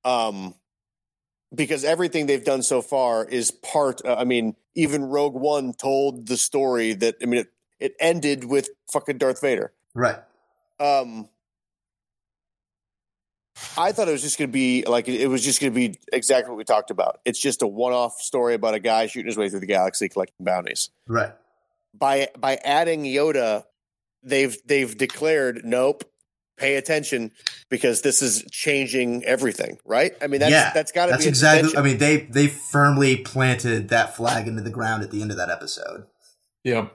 Um, 0.04 0.54
because 1.52 1.82
everything 1.84 2.26
they've 2.26 2.44
done 2.44 2.62
so 2.62 2.80
far 2.80 3.24
is 3.24 3.50
part. 3.50 4.02
Uh, 4.04 4.14
I 4.14 4.22
mean, 4.22 4.54
even 4.76 5.02
Rogue 5.02 5.34
One 5.34 5.72
told 5.72 6.28
the 6.28 6.36
story 6.36 6.94
that. 6.94 7.16
I 7.20 7.26
mean, 7.26 7.40
it, 7.40 7.48
it 7.80 7.96
ended 7.98 8.44
with 8.44 8.68
fucking 8.92 9.18
Darth 9.18 9.40
Vader. 9.40 9.72
Right. 9.94 10.18
Um, 10.78 11.28
I 13.76 13.92
thought 13.92 14.08
it 14.08 14.12
was 14.12 14.22
just 14.22 14.38
going 14.38 14.48
to 14.48 14.52
be 14.52 14.84
like 14.86 15.08
it 15.08 15.28
was 15.28 15.42
just 15.42 15.60
going 15.60 15.72
to 15.72 15.74
be 15.74 15.98
exactly 16.12 16.50
what 16.50 16.58
we 16.58 16.64
talked 16.64 16.90
about. 16.90 17.20
It's 17.24 17.38
just 17.38 17.62
a 17.62 17.66
one-off 17.66 18.20
story 18.20 18.54
about 18.54 18.74
a 18.74 18.80
guy 18.80 19.06
shooting 19.06 19.26
his 19.26 19.36
way 19.36 19.48
through 19.48 19.60
the 19.60 19.66
galaxy 19.66 20.08
collecting 20.08 20.44
bounties. 20.44 20.90
Right. 21.06 21.32
By 21.94 22.28
by 22.38 22.56
adding 22.56 23.04
Yoda, 23.04 23.64
they've 24.22 24.56
they've 24.66 24.96
declared 24.96 25.62
nope, 25.64 26.04
pay 26.58 26.76
attention 26.76 27.32
because 27.70 28.02
this 28.02 28.20
is 28.20 28.44
changing 28.50 29.24
everything. 29.24 29.78
Right? 29.86 30.14
I 30.20 30.26
mean, 30.26 30.40
that's 30.40 30.52
yeah, 30.52 30.72
that's 30.74 30.92
got 30.92 31.06
to 31.06 31.12
be 31.12 31.16
That's 31.16 31.26
exactly. 31.26 31.70
intention. 31.70 31.78
I 31.78 31.82
mean, 31.82 31.98
they 31.98 32.16
they 32.30 32.48
firmly 32.48 33.16
planted 33.16 33.88
that 33.88 34.16
flag 34.16 34.48
into 34.48 34.60
the 34.60 34.70
ground 34.70 35.02
at 35.02 35.10
the 35.10 35.22
end 35.22 35.30
of 35.30 35.38
that 35.38 35.48
episode. 35.48 36.04
Yep. 36.64 36.94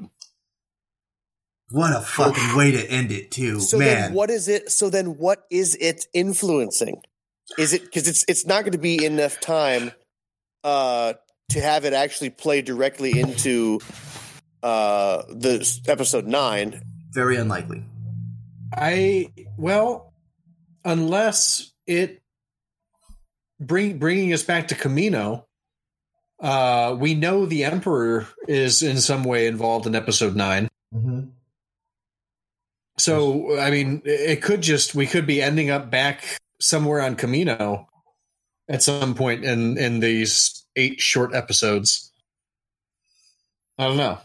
What 1.72 1.96
a 1.96 2.02
fucking 2.02 2.56
way 2.56 2.72
to 2.72 2.92
end 2.92 3.12
it, 3.12 3.32
too, 3.32 3.60
So 3.60 3.78
man. 3.78 3.88
then, 3.88 4.14
what 4.14 4.30
is 4.30 4.48
it? 4.48 4.72
So 4.72 4.90
then, 4.90 5.18
what 5.18 5.46
is 5.50 5.76
it 5.76 6.08
influencing? 6.14 7.02
Is 7.58 7.74
it 7.74 7.84
because 7.84 8.08
it's 8.08 8.24
it's 8.28 8.46
not 8.46 8.62
going 8.62 8.72
to 8.74 8.78
be 8.78 9.04
enough 9.04 9.40
time 9.40 9.92
uh, 10.64 11.14
to 11.50 11.62
have 11.62 11.86
it 11.86 11.94
actually 11.94 12.30
play 12.30 12.62
directly 12.62 13.20
into 13.20 13.80
uh, 14.64 15.24
the 15.30 15.80
episode 15.88 16.28
nine? 16.28 16.82
Very 17.12 17.36
unlikely. 17.36 17.84
I 18.74 19.28
well, 19.58 20.14
unless 20.86 21.72
it 21.86 22.22
bring 23.60 23.98
bringing 23.98 24.34
us 24.34 24.44
back 24.44 24.70
to 24.70 24.76
Kamino, 24.76 25.46
uh, 26.40 26.96
we 26.98 27.16
know 27.16 27.46
the 27.46 27.66
Emperor 27.66 28.28
is 28.48 28.82
in 28.82 28.98
some 28.98 29.24
way 29.24 29.48
involved 29.48 29.88
in 29.88 29.96
Episode 29.96 30.36
Nine. 30.36 30.70
Mm-hmm. 30.94 31.30
So 32.98 33.58
I 33.60 33.72
mean, 33.72 34.02
it 34.06 34.42
could 34.42 34.62
just 34.62 34.94
we 34.96 35.08
could 35.08 35.26
be 35.26 35.42
ending 35.42 35.70
up 35.70 35.90
back 35.90 36.38
somewhere 36.60 37.02
on 37.02 37.16
Kamino 37.16 37.86
at 38.70 38.84
some 38.84 39.16
point 39.16 39.44
in 39.44 39.78
in 39.78 40.00
these 40.00 40.66
eight 40.76 41.00
short 41.02 41.34
episodes. 41.34 42.12
I 43.78 43.88
don't 43.88 43.98
know. 43.98 44.20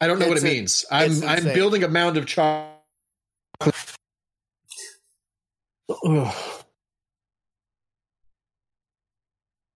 I 0.00 0.06
don't 0.06 0.18
know 0.18 0.28
what 0.28 0.38
it 0.38 0.42
a- 0.42 0.46
means. 0.46 0.84
I'm 0.90 1.12
it's 1.12 1.22
I'm 1.22 1.44
building 1.44 1.84
a 1.84 1.88
mound 1.88 2.16
of 2.16 2.26
chocolate. 2.26 2.74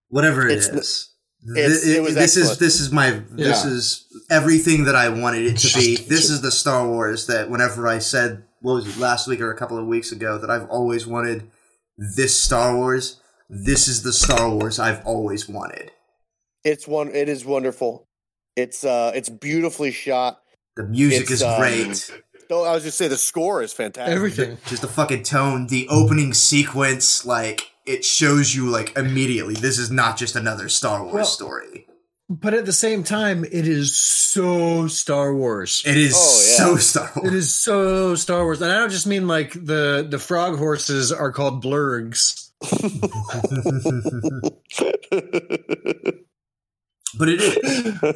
Whatever 0.08 0.46
it 0.46 0.52
It's- 0.52 0.66
is. 0.68 0.74
it's- 0.74 1.82
Thi- 1.84 1.96
it 1.96 2.02
was 2.02 2.14
this 2.14 2.36
is 2.36 2.58
this 2.58 2.80
is 2.80 2.90
my 2.90 3.10
this 3.30 3.64
Yeah. 3.64 3.70
is 3.70 4.04
everything 4.30 4.84
that 4.84 4.94
I 4.94 5.08
wanted 5.08 5.44
it 5.46 5.56
to 5.58 5.78
be. 5.78 5.96
This 5.96 6.30
is 6.30 6.40
the 6.42 6.50
Star 6.50 6.86
Wars 6.86 7.26
that 7.26 7.50
whenever 7.50 7.86
I 7.88 7.98
said 7.98 8.44
what 8.60 8.74
was 8.74 8.88
it 8.96 9.00
last 9.00 9.28
week 9.28 9.40
or 9.40 9.50
a 9.50 9.56
couple 9.56 9.78
of 9.78 9.86
weeks 9.86 10.12
ago 10.12 10.38
that 10.38 10.50
I've 10.50 10.68
always 10.68 11.06
wanted 11.06 11.50
this 11.96 12.38
Star 12.38 12.76
Wars. 12.76 13.20
This 13.48 13.88
is 13.88 14.02
the 14.02 14.12
Star 14.12 14.50
Wars 14.50 14.78
I've 14.78 15.04
always 15.06 15.48
wanted. 15.48 15.92
It's 16.64 16.86
one. 16.86 17.08
It 17.14 17.28
is 17.28 17.44
wonderful. 17.44 18.04
It's 18.56 18.84
uh, 18.84 19.12
it's 19.14 19.28
beautifully 19.28 19.90
shot. 19.92 20.40
The 20.76 20.84
music 20.84 21.22
It's, 21.22 21.30
is 21.30 21.42
um, 21.42 21.58
great. 21.58 22.10
Oh, 22.50 22.64
I 22.64 22.72
was 22.72 22.82
just 22.82 22.98
say 22.98 23.08
the 23.08 23.16
score 23.16 23.62
is 23.62 23.72
fantastic. 23.72 24.14
Everything. 24.14 24.58
Just 24.66 24.82
the 24.82 24.88
fucking 24.88 25.22
tone, 25.22 25.66
the 25.66 25.86
opening 25.88 26.32
sequence, 26.34 27.24
like 27.24 27.72
it 27.86 28.04
shows 28.04 28.54
you 28.54 28.68
like 28.68 28.96
immediately 28.96 29.54
this 29.54 29.78
is 29.78 29.90
not 29.90 30.16
just 30.16 30.36
another 30.36 30.68
Star 30.68 31.02
Wars 31.02 31.14
Well- 31.14 31.24
story. 31.24 31.87
But 32.30 32.52
at 32.52 32.66
the 32.66 32.72
same 32.74 33.04
time, 33.04 33.42
it 33.44 33.66
is 33.66 33.96
so 33.96 34.86
Star 34.86 35.34
Wars. 35.34 35.82
It 35.86 35.96
is 35.96 36.14
Oh, 36.14 36.18
yeah. 36.18 36.56
so 36.56 36.76
Star 36.76 37.10
It 37.16 37.22
Wars. 37.22 37.34
is 37.34 37.54
so 37.54 38.14
Star 38.16 38.44
Wars, 38.44 38.60
and 38.60 38.70
I 38.70 38.76
don't 38.78 38.90
just 38.90 39.06
mean 39.06 39.26
like 39.26 39.52
the 39.54 40.06
the 40.08 40.18
frog 40.18 40.58
horses 40.58 41.10
are 41.10 41.32
called 41.32 41.64
blurrgs. 41.64 42.50
but 47.18 47.28
it 47.28 47.40
is. 47.40 48.14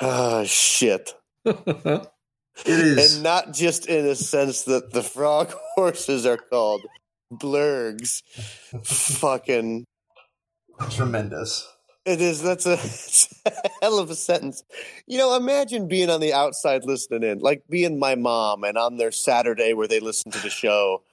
oh 0.00 0.44
shit. 0.46 1.14
It 1.44 2.06
is. 2.66 3.14
and 3.16 3.22
not 3.24 3.52
just 3.54 3.86
in 3.86 4.06
a 4.06 4.14
sense 4.14 4.62
that 4.64 4.92
the 4.92 5.02
frog 5.02 5.52
horses 5.74 6.26
are 6.26 6.36
called 6.36 6.82
blurrgs. 7.32 8.22
Fucking, 8.84 9.84
tremendous. 10.90 11.66
It 12.10 12.20
is. 12.20 12.42
That's 12.42 12.66
a, 12.66 12.72
a 13.46 13.70
hell 13.80 14.00
of 14.00 14.10
a 14.10 14.16
sentence. 14.16 14.64
You 15.06 15.16
know, 15.18 15.36
imagine 15.36 15.86
being 15.86 16.10
on 16.10 16.18
the 16.20 16.32
outside 16.32 16.84
listening 16.84 17.22
in, 17.22 17.38
like 17.38 17.62
being 17.70 18.00
my 18.00 18.16
mom, 18.16 18.64
and 18.64 18.76
on 18.76 18.96
their 18.96 19.12
Saturday 19.12 19.74
where 19.74 19.86
they 19.86 20.00
listen 20.00 20.32
to 20.32 20.40
the 20.40 20.50
show, 20.50 21.04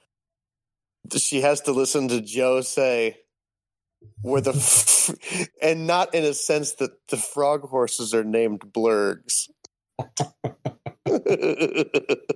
she 1.16 1.42
has 1.42 1.62
to 1.62 1.72
listen 1.72 2.08
to 2.08 2.20
Joe 2.20 2.62
say. 2.62 3.18
Where 4.22 4.42
the 4.42 4.54
and 5.62 5.86
not 5.86 6.16
in 6.16 6.24
a 6.24 6.34
sense 6.34 6.74
that 6.74 6.92
the 7.10 7.18
frog 7.18 7.62
horses 7.62 8.14
are 8.16 8.24
named 8.24 8.62
blurrgs. 8.62 9.50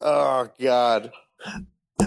oh 0.00 0.48
God. 0.60 1.12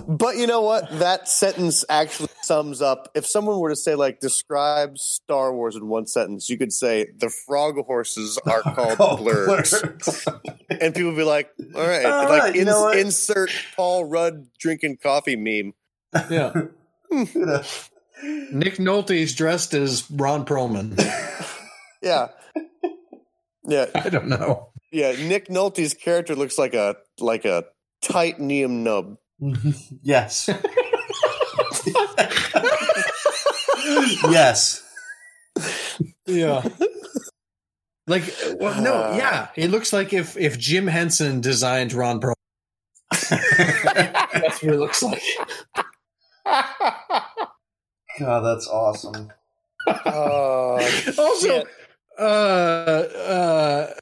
But 0.08 0.38
you 0.38 0.48
know 0.48 0.62
what? 0.62 0.90
That 1.00 1.28
sentence 1.28 1.86
actually 1.90 2.30
sums 2.42 2.82
up. 2.82 3.10
If 3.16 3.26
someone 3.26 3.60
were 3.60 3.70
to 3.70 3.76
say, 3.76 3.96
like, 3.96 4.20
describe 4.20 4.98
Star 4.98 5.54
Wars 5.54 5.76
in 5.76 5.88
one 5.88 6.08
sentence, 6.08 6.50
you 6.50 6.58
could 6.58 6.74
say 6.74 7.08
the 7.18 7.30
frog 7.30 7.76
horses 7.86 8.38
are 8.46 8.62
called 8.74 8.96
Oh, 9.00 9.18
blurs. 9.18 9.70
blurs. 9.82 10.28
And 10.70 10.94
people 10.96 11.12
would 11.12 11.18
be 11.18 11.24
like, 11.24 11.50
all 11.76 11.86
right, 11.88 12.06
All 12.06 12.24
like 12.30 12.42
right, 12.44 12.56
you 12.56 12.66
know 12.66 12.90
insert 12.90 13.52
Paul 13.76 14.06
Rudd 14.06 14.48
drinking 14.60 14.98
coffee 15.02 15.36
meme. 15.36 15.74
Yeah, 16.30 16.54
Nick 17.12 18.78
Nolte's 18.78 19.34
dressed 19.36 19.74
as 19.74 20.10
Ron 20.12 20.46
Perlman. 20.46 21.00
Yeah. 22.02 22.28
Yeah. 23.66 23.86
I 23.96 24.10
don't 24.10 24.28
know. 24.28 24.74
Yeah. 24.92 25.14
Nick 25.14 25.48
Nolte's 25.48 25.94
character 25.94 26.36
looks 26.36 26.58
like 26.58 26.74
a 26.74 26.98
like 27.18 27.46
a 27.46 27.64
titanium 28.02 28.84
nub. 28.84 29.16
yes. 30.02 30.50
yes. 34.30 34.84
Yeah. 36.26 36.64
Like, 38.08 38.24
well, 38.60 38.82
no, 38.82 39.16
yeah. 39.16 39.48
It 39.56 39.70
looks 39.72 39.94
like 39.94 40.14
if 40.14 40.36
if 40.38 40.58
Jim 40.60 40.88
Henson 40.88 41.42
designed 41.42 41.94
Ron 41.94 42.20
Perlman, 42.20 42.34
that's 43.30 44.62
what 44.62 44.74
it 44.74 44.78
looks 44.80 45.04
like. 45.04 45.22
God, 48.20 48.42
that's 48.42 48.68
awesome. 48.68 49.32
Oh, 49.88 50.76
also, 51.18 51.48
shit. 51.48 51.68
uh, 52.20 52.22
uh, 52.22 53.94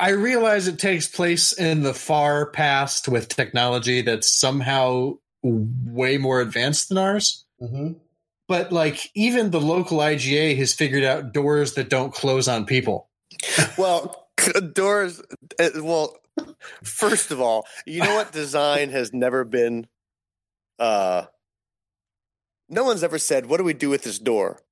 I 0.00 0.10
realize 0.10 0.66
it 0.66 0.78
takes 0.78 1.06
place 1.06 1.52
in 1.52 1.82
the 1.82 1.92
far 1.92 2.50
past 2.50 3.06
with 3.06 3.28
technology 3.28 4.00
that's 4.00 4.30
somehow 4.30 5.18
way 5.42 6.16
more 6.16 6.40
advanced 6.40 6.88
than 6.88 6.98
ours. 6.98 7.44
Mm-hmm. 7.60 7.92
But 8.48 8.72
like, 8.72 9.10
even 9.14 9.50
the 9.50 9.60
local 9.60 9.98
IGA 9.98 10.56
has 10.56 10.72
figured 10.72 11.04
out 11.04 11.32
doors 11.32 11.74
that 11.74 11.90
don't 11.90 12.12
close 12.14 12.48
on 12.48 12.64
people. 12.64 13.08
well, 13.78 14.28
doors. 14.72 15.20
uh, 15.58 15.68
Well, 15.76 16.16
first 16.82 17.30
of 17.30 17.40
all, 17.40 17.66
you 17.86 18.02
know 18.02 18.14
what 18.14 18.32
design 18.32 18.90
has 18.90 19.12
never 19.12 19.44
been. 19.44 19.86
Uh, 20.78 21.26
no 22.68 22.84
one's 22.84 23.04
ever 23.04 23.18
said, 23.18 23.46
"What 23.46 23.58
do 23.58 23.64
we 23.64 23.74
do 23.74 23.90
with 23.90 24.02
this 24.02 24.18
door?" 24.18 24.62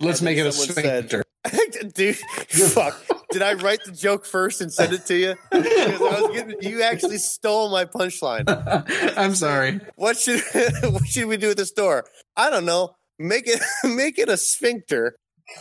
Let's 0.00 0.20
make 0.20 0.36
it 0.36 0.46
a 0.46 0.52
sphincter. 0.52 1.24
Dude, 1.94 2.16
fuck. 2.16 3.00
Did 3.30 3.42
I 3.42 3.54
write 3.54 3.80
the 3.84 3.92
joke 3.92 4.26
first 4.26 4.60
and 4.60 4.72
send 4.72 4.92
it 4.92 5.06
to 5.06 5.16
you? 5.16 5.34
Because 5.50 6.00
I 6.00 6.20
was 6.20 6.30
getting, 6.32 6.62
you 6.62 6.82
actually 6.82 7.18
stole 7.18 7.70
my 7.70 7.84
punchline. 7.84 8.44
I'm 9.16 9.34
sorry. 9.34 9.80
What 9.96 10.16
should 10.18 10.42
what 10.82 11.06
should 11.06 11.26
we 11.26 11.36
do 11.36 11.48
with 11.48 11.58
the 11.58 11.70
door? 11.74 12.04
I 12.36 12.50
don't 12.50 12.64
know. 12.64 12.94
Make 13.18 13.46
it 13.46 13.60
make 13.84 14.18
it 14.18 14.28
a 14.28 14.36
sphincter. 14.36 15.16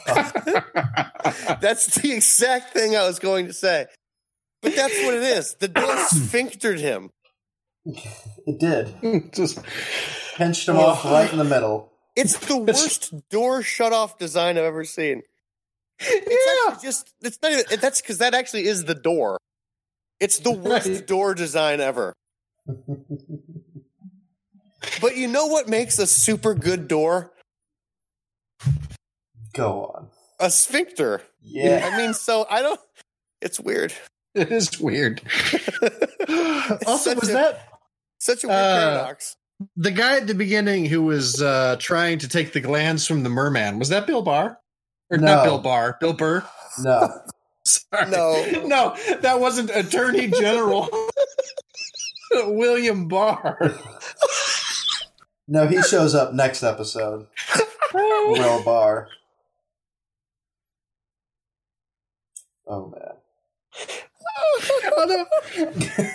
That's 0.05 1.95
the 1.95 2.13
exact 2.13 2.73
thing 2.73 2.95
I 2.95 3.05
was 3.05 3.19
going 3.19 3.47
to 3.47 3.53
say. 3.53 3.87
But 4.61 4.75
that's 4.75 4.97
what 5.03 5.13
it 5.13 5.23
is. 5.23 5.55
The 5.59 5.67
door 5.67 5.97
sphinctered 6.07 6.79
him. 6.79 7.09
It 7.85 8.59
did. 8.59 9.33
Just 9.33 9.59
Pinched 10.35 10.67
him 10.67 10.77
off 10.77 11.05
right 11.05 11.31
in 11.31 11.37
the 11.37 11.43
middle. 11.43 11.91
It's 12.15 12.37
the 12.37 12.57
worst 12.57 13.13
door 13.29 13.61
shut 13.61 13.93
off 13.93 14.17
design 14.17 14.57
I've 14.57 14.63
ever 14.63 14.83
seen. 14.85 15.23
It's 15.99 16.67
Yeah. 16.67 16.77
just 16.81 17.13
it's 17.21 17.37
not 17.41 17.51
even 17.51 17.65
that's 17.79 18.01
because 18.01 18.17
that 18.19 18.33
actually 18.33 18.65
is 18.65 18.85
the 18.85 18.95
door. 18.95 19.37
It's 20.19 20.39
the 20.39 20.51
worst 20.51 21.05
door 21.05 21.33
design 21.35 21.79
ever. 21.81 22.13
But 25.01 25.15
you 25.17 25.27
know 25.27 25.47
what 25.47 25.67
makes 25.69 25.97
a 25.99 26.07
super 26.07 26.53
good 26.53 26.87
door? 26.87 27.31
Go 29.53 29.85
on. 29.95 30.09
A 30.39 30.49
sphincter. 30.49 31.21
Yeah. 31.41 31.89
I 31.91 31.97
mean, 31.97 32.13
so 32.13 32.45
I 32.49 32.61
don't. 32.61 32.79
It's 33.41 33.59
weird. 33.59 33.93
It 34.35 34.51
is 34.51 34.79
weird. 34.79 35.21
also, 36.87 37.13
was 37.15 37.29
a- 37.29 37.33
that 37.33 37.67
Such 38.19 38.43
a 38.43 38.47
weird 38.47 38.59
Uh, 38.59 38.79
paradox. 38.79 39.35
the 39.77 39.91
guy 39.91 40.17
at 40.17 40.27
the 40.27 40.33
beginning 40.35 40.85
who 40.85 41.03
was 41.03 41.41
uh, 41.41 41.75
trying 41.79 42.19
to 42.19 42.27
take 42.27 42.51
the 42.53 42.61
glands 42.61 43.05
from 43.05 43.23
the 43.23 43.29
merman? 43.29 43.77
Was 43.79 43.89
that 43.89 44.07
Bill 44.07 44.21
Barr? 44.21 44.57
Or 45.13 45.17
No. 45.17 45.27
not 45.35 45.43
Bill 45.45 45.59
Barr? 45.59 45.97
Bill 45.99 46.13
Burr? 46.13 46.43
No. 46.79 47.21
Sorry. 47.65 48.09
No. 48.09 48.43
no, 48.65 48.95
that 49.21 49.39
wasn't 49.39 49.69
Attorney 49.69 50.27
General 50.27 50.89
William 52.31 53.07
Barr. 53.07 53.77
No, 55.47 55.67
he 55.67 55.81
shows 55.83 56.13
up 56.15 56.33
next 56.33 56.63
episode. 56.63 57.27
Will 57.93 58.63
Barr. 58.63 59.07
Oh 62.67 62.87
man. 62.87 63.13
Oh, 64.95 65.25
no. 65.95 66.05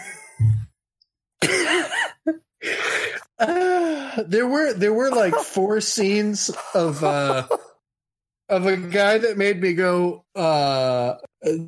Uh, 3.39 4.25
there 4.27 4.47
were 4.49 4.73
there 4.73 4.93
were 4.93 5.11
like 5.11 5.35
four 5.37 5.81
scenes 5.81 6.51
of 6.75 7.05
uh 7.05 7.47
of 8.49 8.67
a 8.67 8.77
guy 8.77 9.19
that 9.19 9.37
made 9.37 9.61
me 9.61 9.75
go 9.75 10.25
uh 10.35 11.15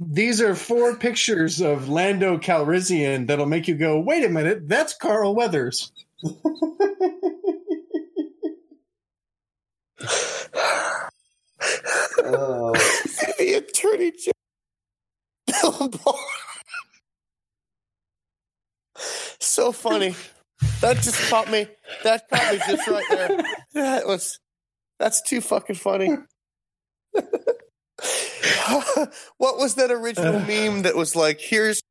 these 0.01 0.40
are 0.40 0.55
four 0.55 0.97
pictures 0.97 1.61
of 1.61 1.89
Lando 1.89 2.39
Calrissian 2.39 3.27
that'll 3.27 3.47
make 3.47 3.69
you 3.69 3.77
go 3.77 4.01
wait 4.01 4.24
a 4.24 4.28
minute 4.28 4.69
that's 4.69 4.94
Carl 4.97 5.35
Weathers 5.35 5.93
Oh. 12.23 12.73
the 13.39 13.55
attorney 13.55 14.12
general. 15.48 16.19
so 19.40 19.73
funny. 19.73 20.15
That 20.81 20.97
just 20.97 21.28
caught 21.31 21.51
me. 21.51 21.66
That 22.05 22.28
caught 22.28 22.52
me 22.52 22.59
just 22.66 22.89
right 22.89 23.05
there. 23.11 23.43
That 23.74 24.07
was. 24.07 24.39
That's 24.98 25.23
too 25.23 25.40
fucking 25.40 25.77
funny. 25.77 26.11
what 29.39 29.59
was 29.59 29.74
that 29.77 29.91
original 29.91 30.41
meme 30.47 30.82
that 30.82 30.97
was 30.97 31.15
like, 31.16 31.41
"Here's, 31.41 31.82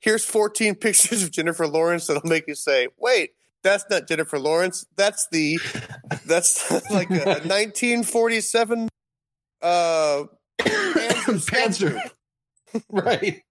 here's 0.00 0.24
14 0.24 0.74
pictures 0.80 1.22
of 1.22 1.30
Jennifer 1.30 1.66
Lawrence 1.66 2.06
that'll 2.06 2.28
make 2.28 2.46
you 2.48 2.54
say, 2.54 2.88
wait." 2.98 3.30
That's 3.64 3.84
not 3.90 4.06
Jennifer 4.06 4.38
Lawrence. 4.38 4.86
That's 4.96 5.26
the 5.32 5.58
that's 6.24 6.70
like 6.90 7.10
a 7.10 7.24
1947 7.24 8.88
uh 9.60 10.24
Panzer 10.60 12.00
right 12.88 13.42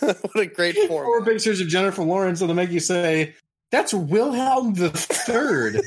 what 0.00 0.40
a 0.40 0.46
great 0.46 0.76
four 0.88 1.04
form. 1.04 1.24
pictures 1.24 1.60
of 1.60 1.68
Jennifer 1.68 2.02
Lawrence 2.02 2.40
that'll 2.40 2.56
make 2.56 2.70
you 2.70 2.80
say 2.80 3.36
that's 3.70 3.94
Wilhelm 3.94 4.74
the 4.74 4.90
Third 4.90 5.80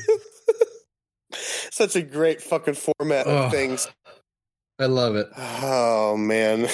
Such 1.32 1.94
a 1.96 2.02
great 2.02 2.42
fucking 2.42 2.74
format 2.74 3.26
of 3.26 3.44
Ugh. 3.46 3.52
things. 3.52 3.88
I 4.80 4.86
love 4.86 5.14
it 5.14 5.28
Oh 5.36 6.16
man. 6.16 6.66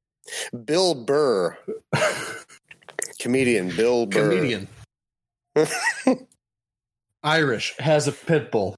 Bill 0.64 0.94
Burr. 0.94 1.58
Comedian 3.20 3.74
Bill 3.74 4.06
Burr. 4.06 4.30
comedian 4.30 4.68
Irish 7.24 7.74
has 7.78 8.06
a 8.06 8.12
pit 8.12 8.52
bull 8.52 8.76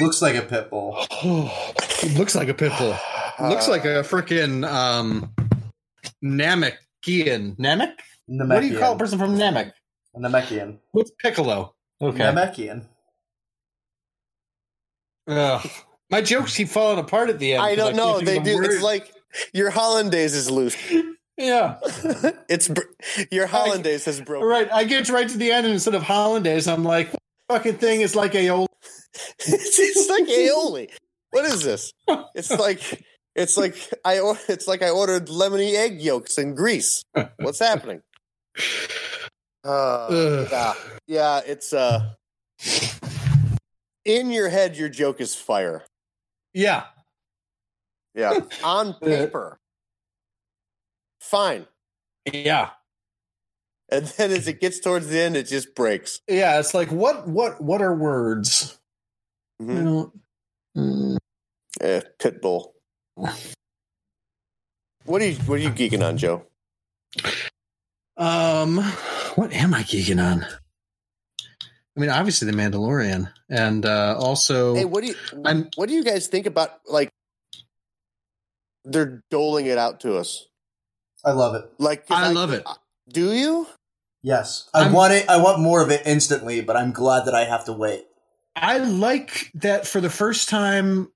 Looks 0.00 0.22
like 0.22 0.36
a 0.36 0.42
pit 0.42 0.70
bull. 0.70 1.04
looks 2.16 2.34
like 2.34 2.48
a 2.48 2.54
pit 2.54 2.72
bull 2.78 2.96
looks 3.50 3.68
like 3.68 3.84
a 3.84 4.02
freaking 4.02 4.66
um 4.66 5.30
Namekian 6.24 7.56
Namek 7.58 7.92
Namekian. 8.30 8.48
what 8.48 8.60
do 8.60 8.66
you 8.68 8.78
call 8.78 8.94
a 8.94 8.98
person 8.98 9.18
from 9.18 9.36
Namek 9.36 9.72
Namekian. 10.16 10.78
what's 10.92 11.10
Piccolo 11.18 11.74
okay 12.00 12.24
Namekian. 12.24 12.86
Ugh. 15.28 15.68
My 16.10 16.20
jokes 16.20 16.56
keep 16.56 16.68
falling 16.68 16.98
apart 16.98 17.30
at 17.30 17.38
the 17.38 17.54
end 17.54 17.62
I 17.62 17.74
don't 17.74 17.94
can't 17.94 17.96
know. 17.96 18.20
They 18.20 18.38
do. 18.38 18.62
It's 18.62 18.82
like 18.82 19.12
your 19.52 19.70
hollandaise 19.70 20.34
is 20.34 20.50
loose. 20.50 20.76
yeah 21.36 21.78
it's 22.50 22.68
br- 22.68 22.82
your 23.30 23.46
hollandaise 23.46 24.04
has 24.04 24.20
broken. 24.20 24.46
right 24.46 24.70
I 24.70 24.84
get 24.84 25.08
right 25.08 25.26
to 25.26 25.38
the 25.38 25.52
end 25.52 25.64
and 25.64 25.72
instead 25.72 25.94
of 25.94 26.02
hollandaise 26.02 26.68
I'm 26.68 26.84
like 26.84 27.14
fucking 27.48 27.78
thing 27.78 28.02
is 28.02 28.14
like 28.14 28.34
a 28.34 28.50
old 28.50 28.68
it's, 29.38 29.78
it's 29.78 30.08
like 30.08 30.24
aioli. 30.24 30.90
What 31.30 31.44
is 31.44 31.62
this? 31.62 31.92
It's 32.34 32.50
like 32.50 33.02
it's 33.34 33.56
like 33.56 33.74
I 34.04 34.20
it's 34.48 34.66
like 34.66 34.82
I 34.82 34.90
ordered 34.90 35.28
lemony 35.28 35.74
egg 35.74 36.00
yolks 36.00 36.38
in 36.38 36.54
Greece. 36.54 37.04
What's 37.38 37.58
happening? 37.58 38.02
Uh, 39.62 40.46
yeah, 40.50 40.74
yeah. 41.06 41.40
It's 41.44 41.74
uh, 41.74 42.14
in 44.06 44.30
your 44.30 44.48
head, 44.48 44.74
your 44.74 44.88
joke 44.88 45.20
is 45.20 45.34
fire. 45.34 45.84
Yeah 46.54 46.84
Yeah, 48.14 48.40
on 48.64 48.94
paper, 48.94 49.58
fine, 51.20 51.66
yeah 52.32 52.70
and 53.92 54.06
then 54.06 54.30
as 54.30 54.46
it 54.46 54.60
gets 54.60 54.78
towards 54.80 55.08
the 55.08 55.20
end, 55.20 55.36
it 55.36 55.48
just 55.48 55.74
breaks. 55.74 56.20
Yeah, 56.28 56.60
it's 56.60 56.74
like 56.74 56.92
what 56.92 57.26
what 57.26 57.60
what 57.60 57.82
are 57.82 57.92
words? 57.94 58.78
I 59.60 59.64
Mhm. 59.64 59.84
don't. 59.84 60.20
Mm. 60.76 61.16
Eh, 61.80 62.00
Pitbull. 62.18 62.72
What 63.16 65.22
are 65.22 65.26
you 65.26 65.34
What 65.46 65.58
are 65.58 65.62
you 65.62 65.70
geeking 65.70 66.06
on, 66.06 66.18
Joe? 66.18 66.46
Um, 68.16 68.78
what 69.34 69.52
am 69.52 69.74
I 69.74 69.82
geeking 69.82 70.22
on? 70.22 70.46
I 71.96 72.00
mean, 72.00 72.10
obviously 72.10 72.50
the 72.50 72.56
Mandalorian, 72.56 73.32
and 73.48 73.84
uh, 73.84 74.16
also 74.18 74.74
Hey, 74.74 74.84
what 74.84 75.02
do 75.02 75.08
you 75.08 75.14
I'm- 75.44 75.68
what 75.76 75.88
do 75.88 75.94
you 75.94 76.04
guys 76.04 76.28
think 76.28 76.46
about 76.46 76.80
like 76.88 77.10
they're 78.84 79.22
doling 79.30 79.66
it 79.66 79.76
out 79.78 80.00
to 80.00 80.16
us? 80.16 80.46
I 81.24 81.32
love 81.32 81.54
it. 81.54 81.64
Like 81.78 82.06
'cause 82.06 82.16
I 82.18 82.32
love 82.32 82.52
it. 82.52 82.64
Do 83.08 83.32
you? 83.32 83.66
Yes. 84.22 84.68
I 84.72 84.82
I'm- 84.82 84.92
want 84.92 85.12
it 85.12 85.28
I 85.28 85.36
want 85.42 85.60
more 85.60 85.82
of 85.82 85.90
it 85.90 86.02
instantly, 86.06 86.60
but 86.60 86.76
I'm 86.76 86.92
glad 86.92 87.24
that 87.26 87.34
I 87.34 87.44
have 87.44 87.64
to 87.66 87.72
wait. 87.72 88.06
I 88.56 88.78
like 88.78 89.50
that 89.54 89.86
for 89.86 90.00
the 90.00 90.10
first 90.10 90.48
time, 90.48 91.12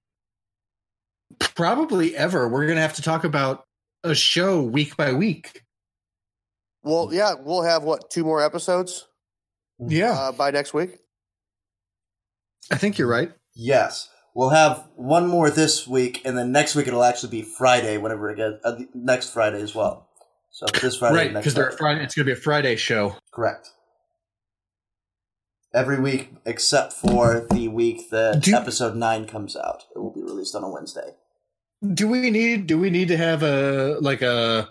probably 1.38 2.16
ever. 2.16 2.48
We're 2.48 2.66
gonna 2.66 2.80
have 2.80 2.94
to 2.94 3.02
talk 3.02 3.24
about 3.24 3.64
a 4.02 4.14
show 4.14 4.62
week 4.62 4.96
by 4.96 5.12
week. 5.12 5.62
Well, 6.82 7.10
yeah, 7.12 7.34
we'll 7.38 7.62
have 7.62 7.82
what 7.84 8.10
two 8.10 8.24
more 8.24 8.42
episodes 8.42 9.06
Yeah, 9.78 10.12
uh, 10.12 10.32
by 10.32 10.50
next 10.50 10.72
week. 10.74 10.98
I 12.70 12.76
think 12.76 12.98
you're 12.98 13.08
right. 13.08 13.32
Yes. 13.54 14.08
We'll 14.34 14.50
have 14.50 14.88
one 14.96 15.28
more 15.28 15.48
this 15.50 15.86
week, 15.86 16.22
and 16.24 16.36
then 16.36 16.50
next 16.50 16.74
week 16.74 16.88
it'll 16.88 17.04
actually 17.04 17.30
be 17.30 17.42
Friday, 17.42 17.98
whenever 17.98 18.30
it 18.30 18.36
gets 18.36 18.64
uh, 18.64 18.80
next 18.92 19.30
Friday 19.32 19.60
as 19.60 19.74
well. 19.74 20.08
So 20.50 20.66
this 20.80 20.96
Friday, 20.96 21.16
right, 21.16 21.34
because 21.34 21.54
they're 21.54 21.66
Friday. 21.72 21.76
Friday. 21.78 22.04
It's 22.04 22.14
gonna 22.14 22.26
be 22.26 22.32
a 22.32 22.36
Friday 22.36 22.76
show. 22.76 23.16
Correct. 23.32 23.70
Every 25.72 26.00
week 26.00 26.30
except 26.46 26.92
for 26.92 27.46
the 27.50 27.66
week 27.68 28.10
that 28.10 28.40
Do- 28.42 28.54
episode 28.54 28.94
nine 28.96 29.26
comes 29.26 29.56
out. 29.56 29.84
It 29.94 29.98
will 29.98 30.12
be 30.12 30.22
released 30.22 30.54
on 30.54 30.62
a 30.62 30.68
Wednesday. 30.70 31.14
Do 31.92 32.08
we 32.08 32.30
need? 32.30 32.66
Do 32.68 32.78
we 32.78 32.90
need 32.90 33.08
to 33.08 33.16
have 33.16 33.42
a 33.42 33.98
like 34.00 34.22
a 34.22 34.68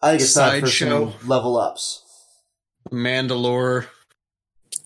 I 0.00 0.10
think 0.12 0.22
it's 0.22 0.34
time 0.34 0.60
for 0.60 0.66
Sideshow. 0.66 1.10
some 1.18 1.28
level 1.28 1.56
ups. 1.58 2.02
Mandalore? 2.92 3.86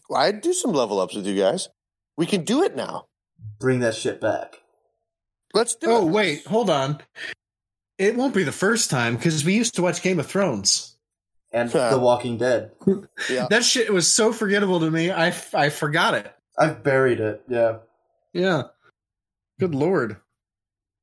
Well, 0.09 0.21
I'd 0.23 0.41
do 0.41 0.53
some 0.53 0.73
level 0.73 1.01
ups 1.01 1.15
with 1.15 1.27
you 1.27 1.37
guys. 1.37 1.69
We 2.17 2.27
can 2.27 2.45
do 2.45 2.63
it 2.63 2.77
now. 2.77 3.07
Bring 3.59 3.81
that 3.81 3.95
shit 3.95 4.21
back. 4.21 4.61
Let's 5.53 5.75
do 5.75 5.89
Oh 5.91 5.97
it. 5.97 6.01
Oh, 6.01 6.07
wait, 6.07 6.47
hold 6.47 6.71
on. 6.71 7.01
It 7.99 8.17
won't 8.17 8.35
be 8.35 8.45
the 8.45 8.53
first 8.53 8.91
time 8.91 9.17
because 9.17 9.45
we 9.45 9.55
used 9.55 9.75
to 9.77 9.83
watch 9.83 10.03
Game 10.03 10.21
of 10.21 10.27
Thrones. 10.27 10.97
And 11.53 11.71
Huh. 11.71 11.91
The 11.91 11.99
Walking 11.99 12.37
Dead. 12.39 12.73
Yeah. 13.31 13.47
That 13.51 13.65
shit 13.65 13.93
was 13.93 14.11
so 14.13 14.33
forgettable 14.33 14.81
to 14.81 14.91
me. 14.91 15.11
I, 15.11 15.35
I 15.55 15.71
forgot 15.71 16.15
it. 16.15 16.31
I've 16.59 16.83
buried 16.83 17.19
it. 17.21 17.43
Yeah. 17.49 17.79
Yeah. 18.33 18.65
Good 19.59 19.75
lord. 19.75 20.17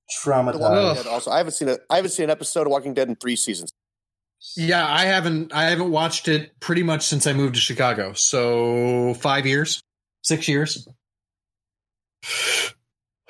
The 0.08 0.30
Walking 0.30 0.60
Traumatized. 0.62 1.06
Also. 1.08 1.32
I 1.32 1.38
haven't 1.38 1.54
seen 1.54 1.70
a 1.70 1.78
I 1.90 1.96
haven't 1.98 2.12
seen 2.12 2.26
an 2.26 2.30
episode 2.30 2.68
of 2.68 2.72
Walking 2.72 2.94
Dead 2.94 3.08
in 3.10 3.16
three 3.16 3.36
seasons. 3.36 3.74
Yeah, 4.56 4.86
I 4.86 5.06
haven't 5.06 5.54
I 5.54 5.70
haven't 5.70 5.92
watched 5.92 6.28
it 6.28 6.60
pretty 6.60 6.84
much 6.84 7.04
since 7.04 7.26
I 7.26 7.34
moved 7.34 7.56
to 7.56 7.62
Chicago. 7.62 8.14
So 8.14 9.14
five 9.16 9.46
years, 9.46 9.82
six 10.22 10.48
years. 10.48 10.88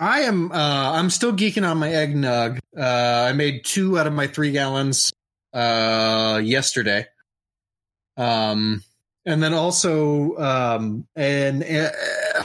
I 0.00 0.22
am 0.22 0.50
uh 0.52 0.92
I'm 0.92 1.10
still 1.10 1.32
geeking 1.32 1.68
on 1.68 1.78
my 1.78 1.90
eggnog. 1.90 2.58
Uh 2.76 3.26
I 3.28 3.32
made 3.32 3.64
two 3.64 3.98
out 3.98 4.06
of 4.06 4.12
my 4.12 4.26
three 4.26 4.52
gallons 4.52 5.12
uh 5.52 6.40
yesterday. 6.42 7.06
Um 8.16 8.82
and 9.26 9.42
then 9.42 9.52
also 9.52 10.36
um 10.38 11.06
an 11.14 11.62
a 11.62 11.92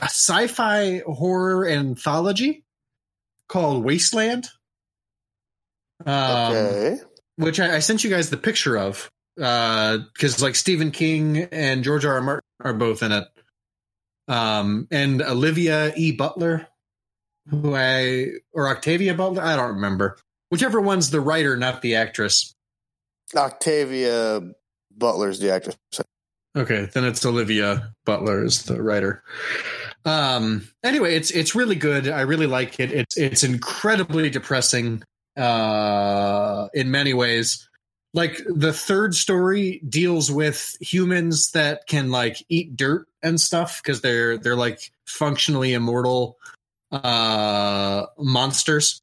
sci-fi 0.04 1.02
horror 1.08 1.68
anthology 1.68 2.64
called 3.48 3.84
Wasteland. 3.84 4.50
Um, 6.06 6.52
okay. 6.52 6.98
Which 7.38 7.60
I, 7.60 7.76
I 7.76 7.80
sent 7.80 8.04
you 8.04 8.10
guys 8.10 8.30
the 8.30 8.38
picture 8.38 8.78
of 8.78 9.10
because 9.36 10.42
like 10.42 10.56
Stephen 10.56 10.92
King 10.92 11.38
and 11.52 11.84
George 11.84 12.06
R. 12.06 12.16
R. 12.16 12.22
Martin 12.22 12.50
are 12.62 12.74
both 12.74 13.04
in 13.04 13.12
it, 13.12 13.28
um, 14.28 14.88
and 14.92 15.22
Olivia 15.22 15.94
E. 15.96 16.12
Butler, 16.12 16.68
who 17.50 17.76
I 17.76 18.28
or 18.54 18.70
Octavia 18.70 19.14
Butler, 19.14 19.44
I 19.44 19.56
don't 19.56 19.76
remember. 19.76 20.18
Whichever 20.50 20.80
one's 20.80 21.10
the 21.10 21.20
writer, 21.20 21.58
not 21.58 21.82
the 21.82 21.96
actress. 21.96 22.54
Octavia 23.36 24.42
Butler's 24.96 25.40
the 25.40 25.54
actress. 25.54 25.76
Okay, 26.56 26.88
then 26.94 27.04
it's 27.04 27.26
Olivia 27.26 27.94
Butler 28.06 28.44
is 28.46 28.64
the 28.64 28.82
writer. 28.82 29.24
Um 30.06 30.70
anyway, 30.84 31.16
it's 31.16 31.32
it's 31.32 31.56
really 31.56 31.76
good. 31.76 32.08
I 32.08 32.22
really 32.22 32.48
like 32.48 32.80
it. 32.80 32.94
It's 32.94 33.18
it's 33.18 33.44
incredibly 33.44 34.30
depressing 34.30 35.04
uh 35.38 36.68
in 36.74 36.92
many 36.92 37.14
ways. 37.14 37.68
Like 38.14 38.42
the 38.48 38.72
third 38.72 39.14
story 39.14 39.82
deals 39.90 40.32
with 40.32 40.78
humans 40.80 41.52
that 41.52 41.86
can 41.88 42.12
like 42.12 42.38
eat 42.48 42.78
dirt 42.78 43.08
and 43.22 43.40
stuff 43.42 43.82
because 43.84 44.02
they're 44.02 44.38
they're 44.38 44.56
like 44.56 44.92
functionally 45.06 45.74
immortal 45.74 46.38
uh 46.92 48.06
monsters 48.18 49.02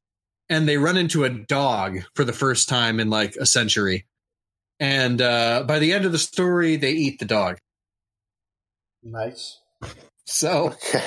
and 0.49 0.67
they 0.67 0.77
run 0.77 0.97
into 0.97 1.25
a 1.25 1.29
dog 1.29 1.99
for 2.15 2.23
the 2.23 2.33
first 2.33 2.67
time 2.69 2.99
in 2.99 3.09
like 3.11 3.35
a 3.35 3.45
century. 3.45 4.05
And 4.79 5.21
uh 5.21 5.63
by 5.67 5.77
the 5.77 5.93
end 5.93 6.05
of 6.05 6.11
the 6.11 6.17
story 6.17 6.75
they 6.75 6.93
eat 6.93 7.19
the 7.19 7.25
dog. 7.25 7.57
Nice. 9.03 9.59
So 10.25 10.73
Okay. 10.89 11.03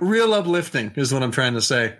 real 0.00 0.32
uplifting 0.32 0.92
is 0.96 1.12
what 1.12 1.22
I'm 1.22 1.30
trying 1.32 1.54
to 1.54 1.60
say. 1.60 1.94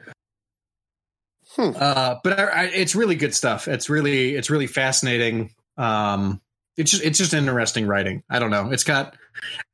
Hmm. 1.59 1.71
Uh, 1.75 2.17
but 2.23 2.39
I, 2.39 2.45
I, 2.45 2.65
it's 2.67 2.95
really 2.95 3.17
good 3.17 3.35
stuff. 3.35 3.67
It's 3.67 3.91
really 3.91 4.37
it's 4.37 4.49
really 4.49 4.69
fascinating. 4.69 5.51
Um, 5.77 6.41
it's 6.77 6.93
just 6.93 7.03
it's 7.03 7.19
just 7.19 7.35
interesting 7.35 7.87
writing. 7.87 8.23
I 8.31 8.39
don't 8.39 8.51
know. 8.51 8.71
It's 8.71 8.85
got 8.85 9.17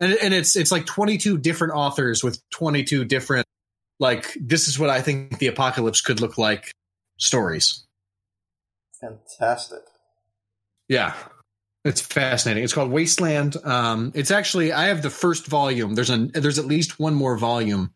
and 0.00 0.14
and 0.14 0.32
it's 0.32 0.56
it's 0.56 0.72
like 0.72 0.86
22 0.86 1.38
different 1.38 1.74
authors 1.74 2.24
with 2.24 2.40
22 2.50 3.04
different 3.04 3.46
like 4.00 4.36
this 4.40 4.66
is 4.68 4.78
what 4.78 4.88
I 4.88 5.02
think 5.02 5.38
the 5.38 5.48
apocalypse 5.48 6.00
could 6.00 6.20
look 6.20 6.38
like 6.38 6.72
stories. 7.18 7.84
Fantastic. 9.00 9.82
Yeah. 10.88 11.14
It's 11.84 12.00
fascinating. 12.00 12.64
It's 12.64 12.72
called 12.72 12.90
Wasteland. 12.90 13.58
Um, 13.62 14.10
it's 14.14 14.30
actually 14.30 14.72
I 14.72 14.86
have 14.86 15.02
the 15.02 15.10
first 15.10 15.46
volume. 15.46 15.94
There's 15.94 16.08
a 16.08 16.16
there's 16.16 16.58
at 16.58 16.64
least 16.64 16.98
one 16.98 17.14
more 17.14 17.36
volume 17.36 17.92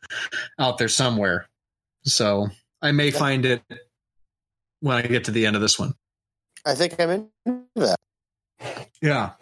out 0.59 0.77
there 0.77 0.89
somewhere. 0.89 1.49
So 2.05 2.49
I 2.81 2.93
may 2.93 3.11
find 3.11 3.45
it 3.45 3.63
when 4.81 4.97
I 4.97 5.03
get 5.03 5.25
to 5.25 5.31
the 5.31 5.47
end 5.47 5.57
of 5.57 5.63
this 5.63 5.79
one. 5.79 5.95
I 6.65 6.75
think 6.75 7.01
I'm 7.01 7.31
into 7.45 7.65
that. 7.77 7.99
Yeah. 9.01 9.33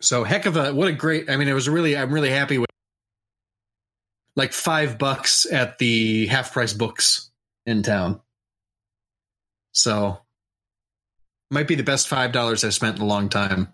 So 0.00 0.24
heck 0.24 0.46
of 0.46 0.56
a 0.56 0.72
what 0.72 0.88
a 0.88 0.92
great 0.92 1.28
I 1.28 1.36
mean 1.36 1.48
it 1.48 1.54
was 1.54 1.68
really 1.68 1.96
I'm 1.96 2.12
really 2.12 2.30
happy 2.30 2.58
with 2.58 2.70
like 4.36 4.52
five 4.52 4.98
bucks 4.98 5.46
at 5.50 5.78
the 5.78 6.26
half 6.26 6.52
price 6.52 6.72
books 6.72 7.30
in 7.66 7.82
town. 7.82 8.20
So 9.72 10.20
might 11.50 11.66
be 11.66 11.74
the 11.74 11.82
best 11.82 12.08
five 12.08 12.32
dollars 12.32 12.64
I've 12.64 12.74
spent 12.74 12.96
in 12.96 13.02
a 13.02 13.06
long 13.06 13.28
time. 13.28 13.68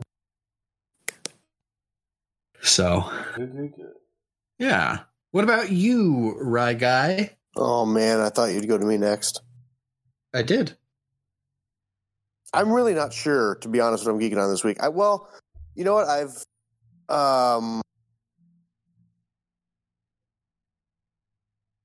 So 2.63 3.11
yeah. 4.59 5.01
What 5.33 5.45
about 5.45 5.71
you, 5.71 6.37
Rye 6.41 6.75
Guy? 6.75 7.37
Oh 7.57 7.87
man, 7.87 8.21
I 8.21 8.31
thought 8.31 8.53
you'd 8.53 8.69
go 8.69 8.79
to 8.79 8.85
me 8.87 8.97
next. 8.97 9.43
I 10.35 10.43
did. 10.43 10.77
I'm 12.53 12.73
really 12.73 12.95
not 12.95 13.13
sure, 13.13 13.57
to 13.57 13.69
be 13.69 13.81
honest, 13.81 14.05
what 14.07 14.13
I'm 14.13 14.21
geeking 14.21 14.39
on 14.43 14.51
this 14.51 14.65
week. 14.65 14.79
I 14.81 14.89
well, 14.89 15.29
you 15.75 15.85
know 15.85 15.95
what? 15.95 16.09
I've 16.09 16.45
um 17.09 17.81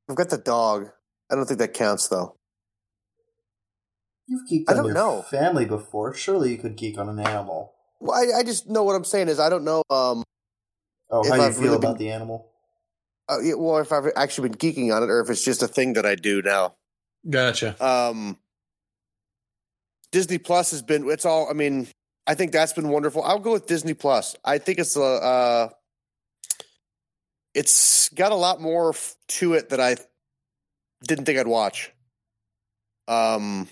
I've 0.10 0.16
got 0.16 0.30
the 0.30 0.38
dog. 0.38 0.90
I 1.32 1.36
don't 1.36 1.46
think 1.46 1.60
that 1.60 1.74
counts 1.74 2.08
though. 2.08 2.36
You've 4.28 4.48
geeked 4.50 4.66
I 4.68 4.72
on 4.72 4.78
don't 4.78 4.86
your 4.88 4.96
know. 4.96 5.22
family 5.24 5.66
before. 5.66 6.14
Surely 6.14 6.52
you 6.52 6.58
could 6.58 6.76
geek 6.76 6.98
on 7.00 7.10
an 7.10 7.20
animal. 7.20 7.74
Well, 8.00 8.16
I, 8.16 8.40
I 8.40 8.44
just 8.44 8.68
know 8.70 8.84
what 8.84 8.96
I'm 8.96 9.04
saying 9.04 9.28
is 9.28 9.40
I 9.40 9.50
don't 9.50 9.64
know 9.64 9.84
um 9.90 10.24
Oh, 11.12 11.24
how 11.28 11.36
do 11.36 11.41
you 11.41 11.48
I've 11.48 11.54
feel 11.56 11.64
really 11.64 11.76
about 11.78 11.98
been- 11.98 12.08
the 12.08 12.12
animal? 12.12 12.52
Uh, 13.30 13.38
well 13.57 13.77
if 13.77 13.91
I've 13.91 14.11
actually 14.15 14.49
been 14.49 14.57
geeking 14.57 14.95
on 14.95 15.03
it 15.03 15.10
or 15.10 15.22
if 15.22 15.30
it's 15.30 15.45
just 15.45 15.64
a 15.64 15.68
thing 15.68 15.93
that 15.93 16.06
I 16.06 16.15
do 16.15 16.41
now. 16.41 16.76
Gotcha. 17.30 17.76
Um 17.85 18.38
Disney 20.11 20.38
Plus 20.38 20.72
has 20.72 20.81
been 20.81 21.10
it's 21.10 21.26
all 21.26 21.47
I 21.49 21.53
mean, 21.53 21.88
I 22.27 22.35
think 22.35 22.51
that's 22.51 22.73
been 22.73 22.89
wonderful. 22.89 23.23
I'll 23.23 23.39
go 23.39 23.53
with 23.53 23.68
Disney 23.68 23.93
Plus. 23.93 24.35
I 24.43 24.57
think 24.57 24.80
it's 24.80 24.95
a 24.95 25.01
uh 25.01 25.69
it's 27.53 28.10
got 28.10 28.31
a 28.31 28.35
lot 28.35 28.61
more 28.61 28.89
f- 28.89 29.15
to 29.27 29.53
it 29.53 29.69
that 29.69 29.80
I 29.80 29.97
didn't 31.07 31.26
think 31.26 31.39
I'd 31.39 31.47
watch. 31.47 31.91
Um 33.07 33.68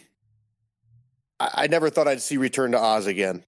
I, 1.39 1.49
I 1.53 1.67
never 1.67 1.89
thought 1.89 2.07
I'd 2.07 2.21
see 2.21 2.37
Return 2.37 2.71
to 2.71 2.79
Oz 2.79 3.07
again. 3.07 3.43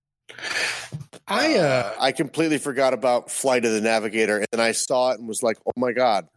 I 1.28 1.58
uh 1.58 1.94
I 2.00 2.12
completely 2.12 2.58
forgot 2.58 2.94
about 2.94 3.30
Flight 3.30 3.66
of 3.66 3.72
the 3.72 3.82
Navigator, 3.82 4.38
and 4.38 4.48
then 4.52 4.60
I 4.60 4.72
saw 4.72 5.12
it 5.12 5.20
and 5.20 5.28
was 5.28 5.44
like, 5.44 5.58
"Oh 5.66 5.72
my 5.78 5.92
god!" 5.92 6.28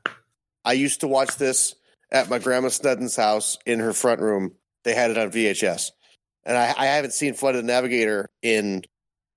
I 0.64 0.74
used 0.74 1.00
to 1.00 1.08
watch 1.08 1.36
this 1.36 1.74
at 2.10 2.28
my 2.28 2.38
grandma 2.38 2.68
Snedden's 2.68 3.16
house 3.16 3.56
in 3.64 3.80
her 3.80 3.92
front 3.92 4.20
room. 4.20 4.52
They 4.84 4.94
had 4.94 5.10
it 5.10 5.18
on 5.18 5.30
VHS, 5.30 5.90
and 6.44 6.56
I, 6.56 6.74
I 6.76 6.86
haven't 6.86 7.14
seen 7.14 7.34
Flight 7.34 7.54
of 7.54 7.62
the 7.62 7.66
Navigator 7.66 8.28
in 8.42 8.82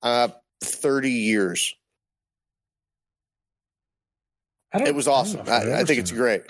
uh, 0.03 0.29
thirty 0.61 1.11
years. 1.11 1.73
I 4.73 4.83
It 4.83 4.95
was 4.95 5.07
awesome. 5.07 5.41
I've 5.41 5.49
I, 5.49 5.79
I 5.79 5.83
think 5.85 5.99
it's 5.99 6.11
it. 6.11 6.15
great. 6.15 6.41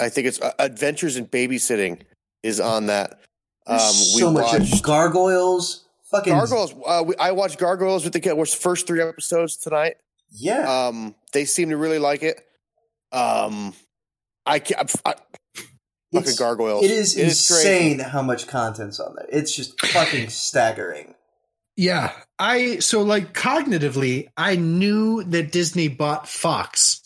I 0.00 0.10
think 0.10 0.26
it's 0.26 0.40
uh, 0.40 0.52
Adventures 0.58 1.16
in 1.16 1.26
Babysitting 1.26 2.02
is 2.42 2.60
on 2.60 2.86
that. 2.86 3.20
Um, 3.66 3.78
so 3.78 4.30
much 4.30 4.44
watched 4.44 4.82
gargoyles. 4.82 5.87
Fucking 6.10 6.32
Gargoyles. 6.32 6.74
Uh, 6.86 7.02
we, 7.06 7.16
I 7.16 7.32
watched 7.32 7.58
Gargoyles 7.58 8.04
with 8.04 8.12
the 8.12 8.20
kid. 8.20 8.32
Was 8.34 8.54
first 8.54 8.86
three 8.86 9.02
episodes 9.02 9.56
tonight. 9.56 9.94
Yeah. 10.30 10.86
Um, 10.88 11.14
they 11.32 11.44
seem 11.44 11.70
to 11.70 11.76
really 11.76 11.98
like 11.98 12.22
it. 12.22 12.40
Um, 13.12 13.74
I 14.46 14.58
can't. 14.58 14.90
I, 15.04 15.14
fucking 15.14 15.68
It's- 16.12 16.38
gargoyles. 16.38 16.84
It 16.84 16.90
is 16.90 17.16
It 17.16 17.26
is 17.26 17.50
insane 17.50 17.98
how 17.98 18.22
much 18.22 18.46
content's 18.46 19.00
on 19.00 19.14
there. 19.16 19.26
It's 19.30 19.54
just 19.54 19.80
fucking 19.86 20.28
staggering. 20.30 21.14
Yeah. 21.76 22.12
I 22.38 22.78
so 22.78 23.02
like 23.02 23.34
cognitively, 23.34 24.28
I 24.36 24.56
knew 24.56 25.22
that 25.24 25.52
Disney 25.52 25.88
bought 25.88 26.28
Fox. 26.28 27.02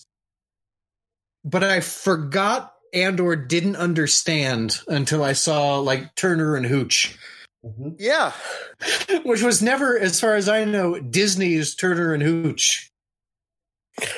But 1.45 1.65
I 1.65 1.81
forgot 1.81 2.73
and 2.95 3.19
or 3.21 3.35
didn't 3.37 3.77
understand 3.77 4.79
until 4.87 5.25
I 5.25 5.33
saw 5.33 5.79
like 5.79 6.15
Turner 6.15 6.55
and 6.57 6.67
Hooch, 6.67 7.17
Mhm. 7.65 7.97
Yeah, 7.99 8.33
which 9.25 9.43
was 9.43 9.63
never, 9.63 9.99
as 9.99 10.21
far 10.21 10.35
as 10.35 10.49
I 10.49 10.65
know, 10.65 10.99
Disney's 10.99 11.75
Turner 11.75 12.13
and 12.15 12.23
Hooch. 12.23 12.91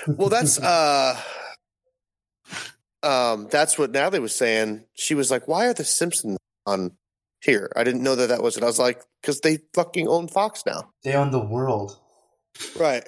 well, 0.06 0.28
that's 0.28 0.58
uh, 0.58 1.20
um, 3.02 3.48
that's 3.50 3.78
what 3.78 3.90
Natalie 3.90 4.20
was 4.20 4.34
saying. 4.34 4.84
She 4.94 5.14
was 5.14 5.30
like, 5.30 5.46
"Why 5.46 5.66
are 5.66 5.74
the 5.74 5.84
Simpsons 5.84 6.38
on 6.64 6.92
here?" 7.42 7.70
I 7.76 7.84
didn't 7.84 8.02
know 8.02 8.14
that 8.14 8.28
that 8.28 8.42
was 8.42 8.56
it. 8.56 8.62
I 8.62 8.66
was 8.66 8.78
like, 8.78 9.02
"Because 9.20 9.40
they 9.40 9.58
fucking 9.74 10.08
own 10.08 10.28
Fox 10.28 10.62
now." 10.64 10.90
They 11.02 11.14
own 11.14 11.30
the 11.30 11.44
world. 11.44 11.98
Right. 12.78 13.06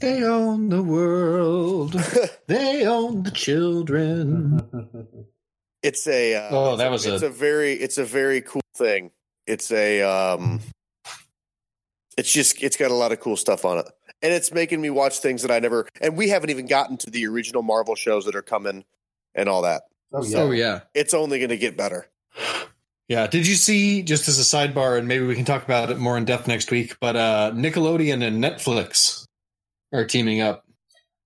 They 0.00 0.22
own 0.24 0.68
the 0.70 0.82
world. 0.82 1.94
They 2.46 2.86
own 2.86 3.24
the 3.24 3.30
children. 3.30 4.62
it's 5.82 6.06
a. 6.06 6.34
Uh, 6.34 6.48
Oh, 6.50 6.76
that 6.76 6.90
was 6.90 7.06
It's 7.06 7.22
a- 7.22 7.26
a 7.26 7.30
very. 7.30 7.72
It's 7.74 7.98
a 7.98 8.04
very 8.04 8.40
cool 8.40 8.60
thing. 8.76 9.10
It's 9.46 9.70
a. 9.72 10.02
um 10.02 10.60
It's 12.16 12.32
just. 12.32 12.62
It's 12.62 12.76
got 12.76 12.90
a 12.90 12.94
lot 12.94 13.12
of 13.12 13.20
cool 13.20 13.36
stuff 13.36 13.64
on 13.64 13.78
it, 13.78 13.86
and 14.22 14.32
it's 14.32 14.52
making 14.52 14.80
me 14.80 14.90
watch 14.90 15.18
things 15.20 15.42
that 15.42 15.50
I 15.50 15.58
never. 15.60 15.86
And 16.00 16.16
we 16.16 16.28
haven't 16.28 16.50
even 16.50 16.66
gotten 16.66 16.96
to 16.98 17.10
the 17.10 17.26
original 17.26 17.62
Marvel 17.62 17.94
shows 17.94 18.24
that 18.24 18.34
are 18.34 18.42
coming, 18.42 18.84
and 19.34 19.48
all 19.48 19.62
that. 19.62 19.82
oh 20.12 20.24
yeah. 20.24 20.38
Oh 20.38 20.50
yeah. 20.50 20.80
It's 20.94 21.14
only 21.14 21.38
going 21.38 21.50
to 21.50 21.56
get 21.58 21.76
better. 21.76 22.06
Yeah. 23.08 23.26
Did 23.26 23.46
you 23.46 23.54
see, 23.54 24.02
just 24.02 24.28
as 24.28 24.38
a 24.38 24.42
sidebar, 24.42 24.98
and 24.98 25.08
maybe 25.08 25.24
we 25.24 25.34
can 25.34 25.44
talk 25.46 25.64
about 25.64 25.90
it 25.90 25.98
more 25.98 26.18
in 26.18 26.24
depth 26.26 26.46
next 26.48 26.70
week, 26.70 26.96
but 27.00 27.16
uh, 27.16 27.52
Nickelodeon 27.54 28.22
and 28.26 28.42
Netflix 28.44 29.24
are 29.94 30.04
teaming 30.04 30.40
up 30.42 30.64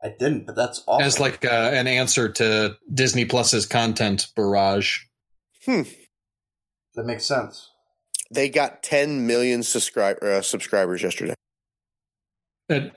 I 0.05 0.09
didn't, 0.19 0.47
but 0.47 0.57
that's 0.57 0.83
awesome. 0.87 1.07
as 1.07 1.21
like 1.21 1.45
uh, 1.45 1.71
an 1.73 1.87
answer 1.87 2.29
to 2.29 2.77
Disney 2.93 3.25
Plus's 3.25 3.67
content 3.67 4.29
barrage. 4.35 4.99
Hmm. 5.65 5.83
That 6.95 7.05
makes 7.07 7.25
sense. 7.25 7.71
They 8.31 8.49
got 8.49 8.83
10 8.83 9.27
million 9.27 9.63
subscribe, 9.63 10.23
uh, 10.23 10.43
subscribers 10.43 11.03
yesterday. 11.03 11.35
It, 12.69 12.93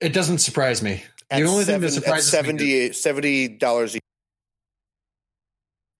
it 0.00 0.12
doesn't 0.12 0.38
surprise 0.38 0.82
me. 0.82 1.02
At 1.30 1.40
the 1.40 1.46
only 1.48 1.64
thing 1.64 1.80
that 1.80 1.90
surprises 1.92 2.32
at 2.34 2.44
me. 2.46 2.92
70 2.92 3.58
$70 3.60 3.88
a 3.88 3.92
year. 3.92 4.00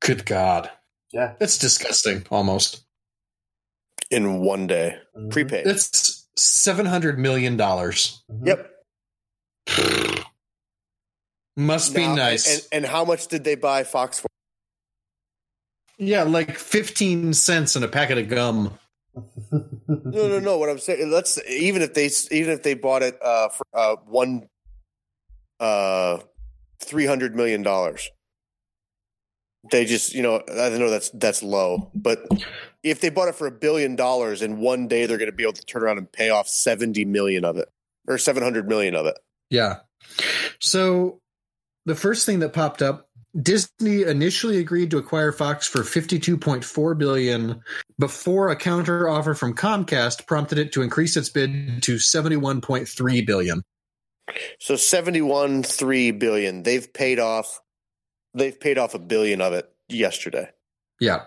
Good 0.01 0.27
God. 0.27 0.71
Yeah. 1.13 1.35
That's 1.39 1.59
disgusting 1.59 2.25
almost. 2.31 2.85
in 4.11 4.41
one 4.41 4.67
day. 4.67 4.97
Mhm. 5.17 5.31
Prepaid. 5.31 5.65
That's 5.67 6.27
$700 6.37 7.17
million. 7.17 7.57
Mhm. 7.57 8.13
Yep. 8.45 8.71
Must 11.57 11.95
be 11.95 12.07
Now, 12.07 12.15
nice. 12.15 12.69
And, 12.73 12.85
and 12.85 12.91
how 12.91 13.05
much 13.05 13.29
did 13.29 13.45
they 13.45 13.55
buy 13.55 13.85
Fox 13.85 14.21
for? 14.21 14.29
yeah, 15.99 16.23
like 16.23 16.57
15 16.57 17.35
cents 17.35 17.77
in 17.77 17.83
a 17.83 17.89
packet 17.89 18.19
of 18.19 18.29
gum. 18.29 18.79
No, 19.53 20.29
no, 20.29 20.39
no. 20.39 20.57
What 20.57 20.69
I'm 20.69 20.79
saying, 20.79 21.11
let's 21.11 21.39
even 21.49 21.83
if 21.83 21.95
they 21.95 22.09
even 22.31 22.53
if 22.53 22.63
they 22.63 22.75
bought 22.75 23.03
it 23.03 23.19
uh, 23.21 23.49
for 23.49 23.67
uh, 23.75 23.97
one 24.07 24.49
uh, 25.59 26.19
three 26.81 27.07
hundred 27.07 27.35
million 27.35 27.63
dollars, 27.63 28.09
they 29.73 29.85
just 29.85 30.15
you 30.15 30.23
know 30.23 30.43
I 30.49 30.69
know 30.71 30.89
that's 30.89 31.11
that's 31.11 31.43
low, 31.43 31.91
but 31.93 32.25
if 32.85 33.01
they 33.01 33.11
bought 33.11 33.29
it 33.29 33.35
for 33.35 33.49
a 33.49 33.51
billion 33.51 33.97
dollars 33.97 34.43
in 34.43 34.59
one 34.59 34.87
day, 34.87 35.07
they're 35.07 35.19
going 35.19 35.31
to 35.31 35.37
be 35.37 35.43
able 35.43 35.55
to 35.55 35.65
turn 35.65 35.83
around 35.83 35.99
and 35.99 36.11
pay 36.11 36.31
off 36.31 36.49
seventy 36.49 37.05
million 37.05 37.45
of 37.45 37.57
it 37.57 37.69
or 38.07 38.17
seven 38.17 38.43
hundred 38.43 38.69
million 38.69 38.95
of 38.95 39.07
it. 39.07 39.19
Yeah. 39.51 39.81
So 40.61 41.21
the 41.87 41.95
first 41.95 42.27
thing 42.27 42.41
that 42.41 42.53
popped 42.53 42.83
up, 42.83 43.09
Disney 43.41 44.03
initially 44.03 44.59
agreed 44.59 44.91
to 44.91 44.99
acquire 44.99 45.31
Fox 45.33 45.67
for 45.67 45.81
52.4 45.81 46.99
billion 46.99 47.63
before 47.99 48.49
a 48.51 48.57
counter 48.57 49.09
offer 49.09 49.35
from 49.35 49.55
Comcast 49.55 50.27
prompted 50.27 50.59
it 50.59 50.73
to 50.73 50.83
increase 50.83 51.17
its 51.17 51.29
bid 51.29 51.83
to 51.85 51.97
71.3 51.97 53.27
billion. 53.27 53.63
So 54.61 54.77
seventy 54.77 55.23
one 55.23 55.63
three 55.65 56.13
billion. 56.13 56.63
They've 56.63 56.93
paid 56.93 57.19
off. 57.19 57.61
They've 58.33 58.59
paid 58.59 58.79
off 58.79 58.95
a 58.95 58.99
billion 59.01 59.41
of 59.41 59.53
it 59.55 59.69
yesterday. 59.89 60.51
Yeah. 61.01 61.23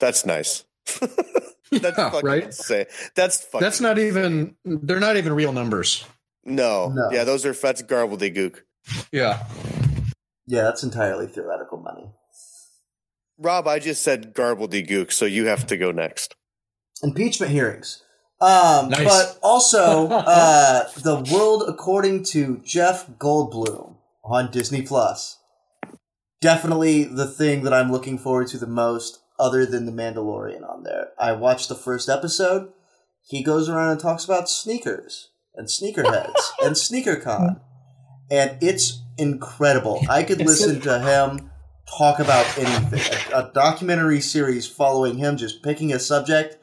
That's 0.00 0.24
nice. 0.24 0.64
That's 1.00 1.98
Yeah, 1.98 2.10
fucking 2.10 2.26
right? 2.26 2.44
insane. 2.44 2.86
That's 3.16 3.42
fucking 3.44 3.60
That's 3.60 3.80
not 3.80 3.98
even 3.98 4.54
they're 4.64 5.00
not 5.00 5.16
even 5.18 5.32
real 5.34 5.52
numbers. 5.52 6.04
No. 6.44 6.88
No. 6.88 7.10
Yeah, 7.10 7.24
those 7.24 7.44
are 7.46 7.52
that's 7.52 7.82
gobbledygook. 7.82 8.60
Yeah. 9.12 9.46
yeah, 10.46 10.62
that's 10.62 10.82
entirely 10.82 11.26
theoretical 11.26 11.78
money. 11.78 12.10
Rob, 13.38 13.66
I 13.66 13.78
just 13.78 14.02
said 14.02 14.34
gobbledygook, 14.34 15.10
so 15.10 15.24
you 15.24 15.46
have 15.46 15.66
to 15.66 15.76
go 15.76 15.90
next. 15.90 16.34
Impeachment 17.02 17.50
hearings. 17.50 18.02
Um, 18.40 18.90
Nice. 18.90 19.04
But 19.04 19.38
also, 19.42 20.08
uh, 20.10 20.88
the 20.98 21.16
world 21.32 21.64
according 21.66 22.24
to 22.24 22.60
Jeff 22.64 23.08
Goldblum 23.18 23.96
on 24.22 24.50
Disney 24.50 24.82
Plus. 24.82 25.38
Definitely 26.40 27.04
the 27.04 27.26
thing 27.26 27.64
that 27.64 27.72
I'm 27.72 27.90
looking 27.90 28.18
forward 28.18 28.48
to 28.48 28.58
the 28.58 28.66
most, 28.66 29.20
other 29.38 29.64
than 29.64 29.86
The 29.86 29.92
Mandalorian 29.92 30.68
on 30.68 30.82
there. 30.82 31.08
I 31.18 31.32
watched 31.32 31.70
the 31.70 31.74
first 31.74 32.08
episode. 32.08 32.70
He 33.26 33.42
goes 33.42 33.68
around 33.68 33.92
and 33.92 34.00
talks 34.00 34.24
about 34.26 34.50
sneakers 34.50 35.30
and 35.54 35.66
sneakerheads 35.68 36.32
and 36.62 36.74
SneakerCon. 36.74 37.60
And 38.30 38.56
it's 38.62 39.00
incredible. 39.18 40.00
I 40.08 40.22
could 40.22 40.38
listen 40.38 40.80
to 40.82 41.00
him 41.38 41.50
talk 41.98 42.18
about 42.18 42.46
anything. 42.58 43.32
A, 43.32 43.38
a 43.40 43.50
documentary 43.52 44.20
series 44.20 44.66
following 44.66 45.18
him 45.18 45.36
just 45.36 45.62
picking 45.62 45.92
a 45.92 45.98
subject 45.98 46.56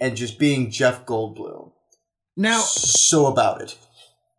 and 0.00 0.16
just 0.16 0.38
being 0.38 0.70
Jeff 0.70 1.06
Goldblum. 1.06 1.72
Now 2.36 2.60
so 2.60 3.26
about 3.26 3.62
it. 3.62 3.78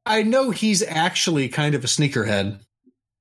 I 0.05 0.23
know 0.23 0.51
he's 0.51 0.83
actually 0.83 1.49
kind 1.49 1.73
of 1.75 1.83
a 1.83 1.87
sneakerhead. 1.87 2.59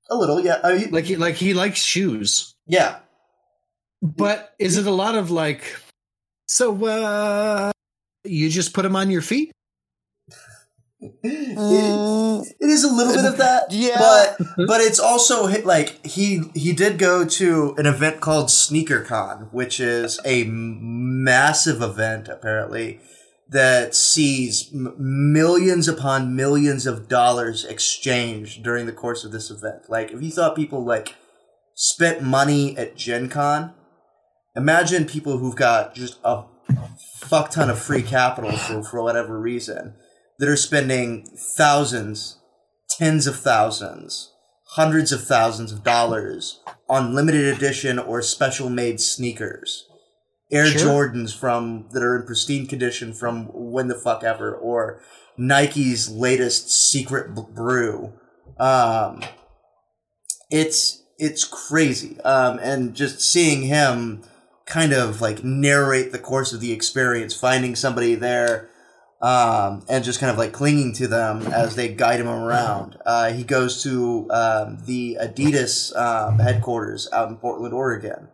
A 0.09 0.15
little, 0.15 0.39
yeah. 0.39 0.59
I 0.63 0.77
mean, 0.77 0.91
Like 0.91 1.05
he 1.05 1.15
like 1.15 1.35
he 1.35 1.53
likes 1.53 1.81
shoes. 1.83 2.53
yeah. 2.67 2.99
But 4.01 4.53
is 4.59 4.77
it 4.77 4.85
a 4.85 4.91
lot 4.91 5.15
of 5.15 5.31
like 5.31 5.75
so 6.47 6.85
uh 6.85 7.71
you 8.23 8.49
just 8.49 8.73
put 8.73 8.83
them 8.83 8.95
on 8.95 9.09
your 9.09 9.21
feet? 9.23 9.51
It, 10.99 12.55
it 12.59 12.69
is 12.69 12.83
a 12.83 12.91
little 12.91 13.13
bit 13.13 13.25
of 13.25 13.37
that, 13.37 13.65
Yeah. 13.71 13.97
but 13.99 14.37
but 14.67 14.81
it's 14.81 14.99
also 14.99 15.45
like 15.63 16.03
he 16.05 16.41
he 16.55 16.73
did 16.73 16.97
go 16.97 17.23
to 17.25 17.75
an 17.77 17.85
event 17.85 18.19
called 18.19 18.47
SneakerCon, 18.47 19.53
which 19.53 19.79
is 19.79 20.19
a 20.25 20.45
massive 20.45 21.81
event 21.81 22.27
apparently 22.27 22.99
that 23.49 23.93
sees 23.95 24.69
m- 24.73 24.95
millions 24.97 25.87
upon 25.87 26.35
millions 26.35 26.85
of 26.87 27.07
dollars 27.07 27.63
exchanged 27.63 28.63
during 28.63 28.85
the 28.87 28.91
course 28.91 29.23
of 29.23 29.31
this 29.31 29.51
event. 29.51 29.83
Like 29.89 30.11
if 30.11 30.21
you 30.21 30.31
thought 30.31 30.55
people 30.55 30.83
like 30.83 31.15
spent 31.75 32.23
money 32.23 32.75
at 32.75 32.95
Gen 32.97 33.29
Con, 33.29 33.73
imagine 34.55 35.05
people 35.05 35.37
who've 35.37 35.55
got 35.55 35.93
just 35.93 36.19
a 36.23 36.43
fuck 37.19 37.51
ton 37.51 37.69
of 37.69 37.79
free 37.79 38.01
capital 38.01 38.51
for, 38.51 38.83
for 38.83 39.03
whatever 39.03 39.39
reason 39.39 39.93
that 40.39 40.49
are 40.49 40.57
spending 40.57 41.25
thousands, 41.55 42.37
tens 42.89 43.27
of 43.27 43.37
thousands, 43.37 44.31
hundreds 44.71 45.11
of 45.11 45.23
thousands 45.23 45.71
of 45.71 45.83
dollars 45.83 46.61
on 46.89 47.15
limited 47.15 47.53
edition 47.53 47.97
or 47.97 48.21
special 48.21 48.69
made 48.69 48.99
sneakers. 48.99 49.87
Air 50.51 50.67
Sure. 50.67 51.09
Jordans 51.09 51.35
from 51.35 51.89
that 51.91 52.03
are 52.03 52.15
in 52.15 52.25
pristine 52.25 52.67
condition 52.67 53.13
from 53.13 53.47
when 53.51 53.87
the 53.87 53.95
fuck 53.95 54.23
ever, 54.23 54.55
or 54.55 55.01
Nike's 55.37 56.09
latest 56.09 56.69
secret 56.69 57.33
brew. 57.53 58.13
Um, 58.57 59.21
it's 60.49 61.03
it's 61.17 61.43
crazy, 61.43 62.19
um, 62.21 62.59
and 62.59 62.95
just 62.95 63.19
seeing 63.19 63.63
him 63.63 64.23
kind 64.65 64.93
of 64.93 65.19
like 65.19 65.43
narrate 65.43 66.11
the 66.11 66.19
course 66.19 66.53
of 66.53 66.61
the 66.61 66.71
experience, 66.71 67.33
finding 67.33 67.75
somebody 67.75 68.15
there 68.15 68.69
um, 69.21 69.83
and 69.89 70.03
just 70.03 70.19
kind 70.19 70.31
of 70.31 70.37
like 70.37 70.51
clinging 70.51 70.93
to 70.93 71.07
them 71.07 71.41
as 71.47 71.75
they 71.75 71.87
guide 71.89 72.19
him 72.19 72.27
around. 72.27 72.97
Uh, 73.05 73.31
he 73.31 73.43
goes 73.43 73.81
to 73.83 74.27
um, 74.31 74.79
the 74.85 75.17
Adidas 75.21 75.95
um, 75.95 76.39
headquarters 76.39 77.09
out 77.11 77.29
in 77.29 77.37
Portland, 77.37 77.73
Oregon, 77.73 78.29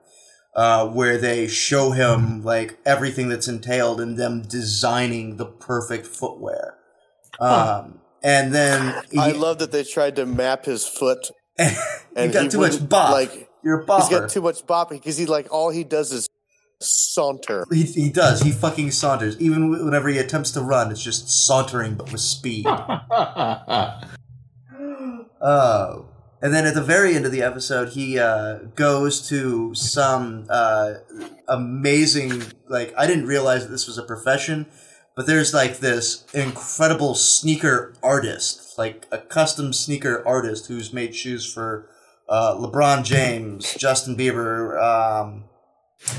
uh, 0.56 0.88
where 0.88 1.18
they 1.18 1.48
show 1.48 1.92
him 1.92 2.44
like 2.44 2.78
everything 2.86 3.30
that's 3.30 3.48
entailed 3.48 4.02
in 4.02 4.16
them 4.16 4.42
designing 4.42 5.38
the 5.38 5.46
perfect 5.46 6.06
footwear. 6.06 6.76
Um, 7.40 8.00
and 8.22 8.54
then 8.54 9.04
he, 9.12 9.18
I 9.18 9.32
love 9.32 9.60
that 9.60 9.72
they 9.72 9.84
tried 9.84 10.16
to 10.18 10.26
map 10.26 10.66
his 10.66 10.86
foot 10.88 11.32
you 11.60 11.68
and 12.16 12.32
got 12.32 12.44
he 12.44 12.50
too 12.50 12.60
much 12.60 12.74
wouldn't, 12.74 12.90
bop. 12.90 13.12
Like 13.12 13.50
You're 13.64 13.80
a 13.80 13.82
he's 13.82 13.88
bopper. 13.88 14.10
got 14.10 14.30
too 14.30 14.42
much 14.42 14.66
bop 14.66 14.90
because 14.90 15.18
he 15.18 15.26
like 15.26 15.48
all 15.52 15.70
he 15.70 15.84
does 15.84 16.12
is 16.12 16.30
saunter. 16.80 17.66
He, 17.72 17.84
he 17.84 18.10
does. 18.10 18.42
He 18.42 18.52
fucking 18.52 18.92
saunters. 18.92 19.40
Even 19.40 19.70
whenever 19.70 20.10
he 20.10 20.18
attempts 20.18 20.52
to 20.52 20.62
run, 20.62 20.92
it's 20.92 21.04
just 21.04 21.30
sauntering 21.30 21.96
but 21.96 22.12
with 22.12 22.22
speed. 22.22 22.66
Oh. 25.44 26.06
And 26.42 26.54
then 26.54 26.66
at 26.66 26.74
the 26.74 26.82
very 26.82 27.16
end 27.16 27.26
of 27.26 27.32
the 27.32 27.42
episode, 27.42 27.90
he 27.90 28.18
uh, 28.18 28.56
goes 28.76 29.28
to 29.30 29.74
some 29.76 30.46
uh, 30.50 30.96
amazing, 31.48 32.44
like, 32.68 32.94
I 32.98 33.08
didn't 33.08 33.28
realize 33.28 33.64
that 33.64 33.72
this 33.72 33.88
was 33.88 33.98
a 33.98 34.04
profession, 34.04 34.66
but 35.16 35.26
there's 35.26 35.54
like 35.54 35.78
this 35.78 36.26
incredible 36.34 37.16
sneaker 37.16 37.94
artist, 38.02 38.78
like 38.78 39.08
a 39.12 39.20
custom 39.20 39.72
sneaker 39.72 40.26
artist 40.28 40.68
who's 40.68 40.92
made 40.92 41.16
shoes 41.16 41.46
for 41.46 41.90
uh, 42.28 42.56
LeBron 42.56 43.04
James, 43.06 43.74
Justin 43.76 44.18
Bieber, 44.18 44.82
um, 44.82 45.46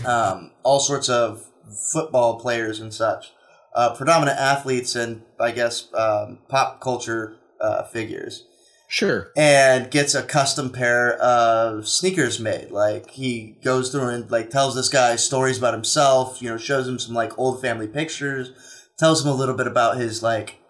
um, 0.07 0.51
all 0.63 0.81
sorts 0.81 1.09
of 1.09 1.47
football 1.93 2.39
players 2.39 2.81
and 2.81 2.93
such, 2.93 3.33
uh, 3.75 3.95
predominant 3.95 4.39
athletes 4.39 4.95
and 4.95 5.23
I 5.41 5.51
guess 5.51 5.89
um, 5.95 6.39
pop 6.49 6.81
culture 6.81 7.37
uh, 7.61 7.85
figures, 7.85 8.45
sure. 8.89 9.31
and 9.37 9.91
gets 9.91 10.15
a 10.15 10.23
custom 10.23 10.71
pair 10.71 11.15
of 11.19 11.89
sneakers 11.89 12.39
made. 12.39 12.71
Like 12.71 13.11
he 13.11 13.57
goes 13.65 13.91
through 13.91 14.09
and 14.09 14.31
like 14.31 14.51
tells 14.51 14.75
this 14.75 14.89
guy 14.89 15.17
stories 15.17 15.59
about 15.59 15.75
himself. 15.75 16.41
You 16.43 16.51
know, 16.51 16.59
shows 16.59 16.87
him 16.87 16.99
some 16.99 17.15
like 17.15 17.39
old 17.39 17.61
family 17.61 17.89
pictures, 17.89 18.53
tells 18.99 19.25
him 19.25 19.31
a 19.31 19.35
little 19.35 19.55
bit 19.57 19.67
about 19.67 19.97
his 19.97 20.23
like 20.23 20.61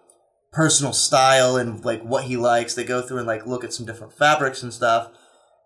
personal 0.51 0.93
style 0.93 1.57
and 1.57 1.83
like 1.83 2.01
what 2.01 2.23
he 2.25 2.37
likes. 2.37 2.73
They 2.73 2.85
go 2.85 3.01
through 3.01 3.17
and 3.17 3.27
like 3.27 3.45
look 3.45 3.63
at 3.63 3.73
some 3.73 3.85
different 3.85 4.13
fabrics 4.17 4.63
and 4.63 4.73
stuff. 4.73 5.09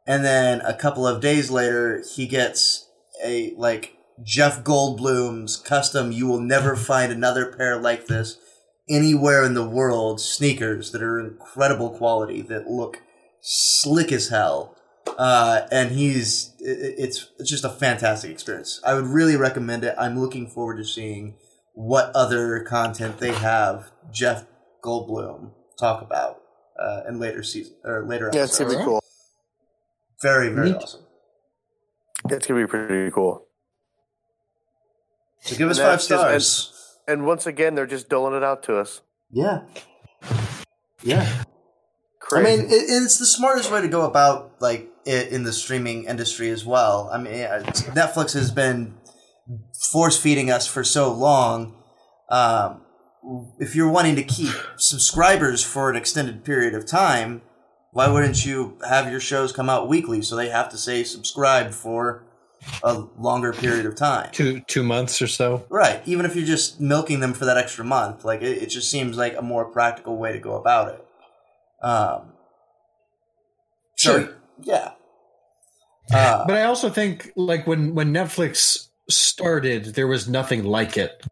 and 0.08 0.26
then 0.26 0.62
a 0.62 0.74
couple 0.74 1.06
of 1.06 1.22
days 1.22 1.52
later 1.52 2.04
he 2.16 2.26
gets 2.26 2.89
a 3.24 3.54
like 3.58 3.96
Jeff 4.24 4.64
Goldblum's 4.64 5.58
custom. 5.58 6.12
You 6.12 6.28
will 6.28 6.42
never 6.42 6.76
find 6.92 7.12
another 7.12 7.52
pair 7.52 7.80
like 7.80 8.08
this 8.08 8.38
anywhere 8.90 9.44
in 9.44 9.54
the 9.54 9.68
world. 9.68 10.20
Sneakers 10.22 10.92
that 10.92 11.02
are 11.04 11.20
incredible 11.20 11.90
quality 11.92 12.42
that 12.44 12.68
look 12.70 13.02
slick 13.42 14.12
as 14.12 14.30
hell. 14.30 14.76
Uh, 15.18 15.62
and 15.72 15.92
he's 15.92 16.54
it, 16.60 16.96
it's 16.98 17.30
it's 17.40 17.50
just 17.50 17.64
a 17.64 17.70
fantastic 17.70 18.30
experience. 18.32 18.80
I 18.86 18.94
would 18.94 19.08
really 19.08 19.36
recommend 19.36 19.84
it. 19.84 19.96
I'm 19.98 20.20
looking 20.20 20.48
forward 20.48 20.78
to 20.78 20.86
seeing 20.86 21.36
what 21.74 22.12
other 22.14 22.62
content 22.64 23.20
they 23.20 23.32
have 23.34 23.92
Jeff 24.12 24.46
Goldblum 24.84 25.52
talk 25.80 26.02
about 26.02 26.42
uh, 26.80 27.02
in 27.08 27.20
later 27.20 27.42
season 27.44 27.76
or 27.84 28.06
later 28.06 28.30
Yeah, 28.34 28.44
it's 28.44 28.60
episodes. 28.60 28.74
gonna 28.74 28.86
be 28.86 28.86
cool. 28.86 29.04
Very 30.22 30.50
very 30.50 30.72
Neat. 30.72 30.76
awesome. 30.84 31.02
It's 32.30 32.48
gonna 32.48 32.62
be 32.62 32.68
pretty 32.68 33.12
cool. 33.12 33.46
So 35.42 35.56
give 35.56 35.70
us 35.70 35.78
And 35.80 35.86
five 35.86 35.92
that's 35.94 36.08
just- 36.08 36.12
and- 36.26 36.42
stars. 36.44 36.76
And 37.08 37.26
once 37.26 37.48
again, 37.48 37.74
they're 37.74 37.88
just 37.88 38.08
doling 38.08 38.36
it 38.36 38.44
out 38.44 38.62
to 38.64 38.78
us. 38.78 39.02
Yeah. 39.32 39.62
Yeah. 41.02 41.44
Crazy. 42.20 42.48
I 42.54 42.56
mean, 42.58 42.66
it, 42.68 42.74
it's 42.88 43.18
the 43.18 43.26
smartest 43.26 43.72
way 43.72 43.82
to 43.82 43.88
go 43.88 44.02
about 44.06 44.52
like 44.60 44.90
it 45.06 45.30
in 45.30 45.44
the 45.44 45.54
streaming 45.54 46.04
industry 46.04 46.52
as 46.52 46.66
well. 46.66 47.10
I 47.12 47.18
mean, 47.18 47.34
Netflix 47.34 48.34
has 48.34 48.52
been 48.52 48.96
force 49.92 50.20
feeding 50.22 50.52
us 50.52 50.68
for 50.68 50.84
so 50.84 51.12
long. 51.12 51.76
Um, 52.30 52.82
if 53.60 53.76
you're 53.76 53.90
wanting 53.90 54.16
to 54.18 54.24
keep 54.24 54.54
subscribers 54.78 55.64
for 55.64 55.90
an 55.90 55.96
extended 55.96 56.44
period 56.44 56.76
of 56.76 56.86
time, 56.86 57.42
why 57.92 58.08
wouldn't 58.08 58.46
you 58.46 58.78
have 58.88 59.10
your 59.12 59.20
shows 59.20 59.52
come 59.52 59.70
out 59.70 59.88
weekly 59.88 60.22
so 60.22 60.36
they 60.36 60.50
have 60.50 60.70
to 60.70 60.78
say 60.78 61.04
subscribe 61.04 61.72
for 61.72 62.24
a 62.84 63.06
longer 63.18 63.52
period 63.54 63.86
of 63.86 63.96
time? 63.96 64.30
Two 64.32 64.60
two 64.62 64.84
months 64.84 65.22
or 65.22 65.28
so. 65.28 65.66
Right. 65.70 66.02
Even 66.06 66.26
if 66.26 66.36
you're 66.36 66.46
just 66.46 66.80
milking 66.80 67.20
them 67.20 67.34
for 67.34 67.46
that 67.46 67.58
extra 67.58 67.84
month, 67.84 68.24
like 68.24 68.42
it, 68.42 68.62
it 68.64 68.68
just 68.68 68.92
seems 68.92 69.18
like 69.18 69.36
a 69.38 69.42
more 69.42 69.66
practical 69.66 70.18
way 70.18 70.34
to 70.34 70.40
go 70.40 70.56
about 70.56 70.94
it. 70.94 71.06
Um, 71.86 72.34
so, 73.96 74.20
Sure. 74.20 74.36
yeah. 74.62 74.92
Uh, 76.14 76.46
But 76.46 76.58
I 76.58 76.64
also 76.64 76.90
think 76.90 77.32
like 77.36 77.66
when 77.68 77.96
when 77.96 78.14
Netflix 78.14 78.88
started, 79.10 79.96
there 79.96 80.08
was 80.08 80.28
nothing 80.28 80.64
like 80.64 80.98
it. 80.98 81.24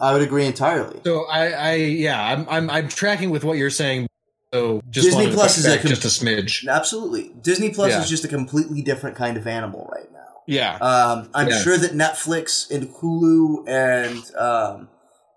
I 0.00 0.12
would 0.12 0.20
agree 0.22 0.44
entirely. 0.46 1.00
So 1.04 1.24
I, 1.24 1.46
I 1.48 1.74
yeah, 1.74 2.22
I'm 2.22 2.46
I'm 2.48 2.68
I'm 2.70 2.88
tracking 2.88 3.30
with 3.30 3.42
what 3.42 3.56
you're 3.56 3.70
saying. 3.70 4.06
So 4.52 4.82
just 4.90 5.06
Disney 5.06 5.32
Plus 5.32 5.56
is 5.58 5.66
a 5.66 5.78
com- 5.78 5.88
just 5.88 6.04
a 6.04 6.08
smidge. 6.08 6.68
Absolutely. 6.68 7.32
Disney 7.40 7.70
Plus 7.70 7.92
Yeah. 7.92 8.02
is 8.02 8.08
just 8.08 8.24
a 8.24 8.28
completely 8.28 8.82
different 8.82 9.16
kind 9.16 9.36
of 9.36 9.46
animal 9.46 9.88
right 9.90 10.12
now. 10.12 10.18
Yeah. 10.46 10.76
Um, 10.76 11.30
I'm 11.34 11.48
Yeah. 11.48 11.58
sure 11.58 11.78
that 11.78 11.92
Netflix 11.92 12.70
and 12.70 12.88
Hulu 12.90 13.66
and 13.66 14.36
um, 14.36 14.88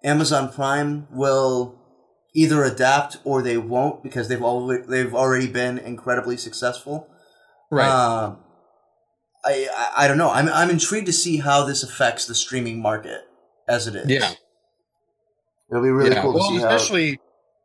Amazon 0.04 0.52
Prime 0.52 1.08
will 1.12 1.76
either 2.34 2.66
adapt 2.66 3.18
or 3.24 3.42
they 3.42 3.58
won't 3.58 4.04
because 4.04 4.28
they've 4.28 4.44
already 4.44 4.84
they've 4.86 5.16
already 5.16 5.48
been 5.48 5.78
incredibly 5.78 6.36
successful. 6.36 7.08
Right. 7.72 7.88
Um, 7.88 8.40
I, 9.46 9.70
I 9.76 10.04
I 10.04 10.08
don't 10.10 10.18
know. 10.18 10.32
I'm 10.32 10.50
I'm 10.50 10.70
intrigued 10.70 11.06
to 11.06 11.14
see 11.14 11.38
how 11.38 11.64
this 11.64 11.84
affects 11.84 12.26
the 12.26 12.36
streaming 12.36 12.82
market 12.82 13.22
as 13.68 13.88
it 13.88 13.96
is. 13.96 14.08
Yeah. 14.08 14.34
it'll 15.72 15.82
be 15.84 15.90
really 15.90 16.14
yeah. 16.14 16.22
cool 16.22 16.34
to 16.34 16.40
well, 16.40 16.50
see 16.50 16.58
how. 16.58 16.70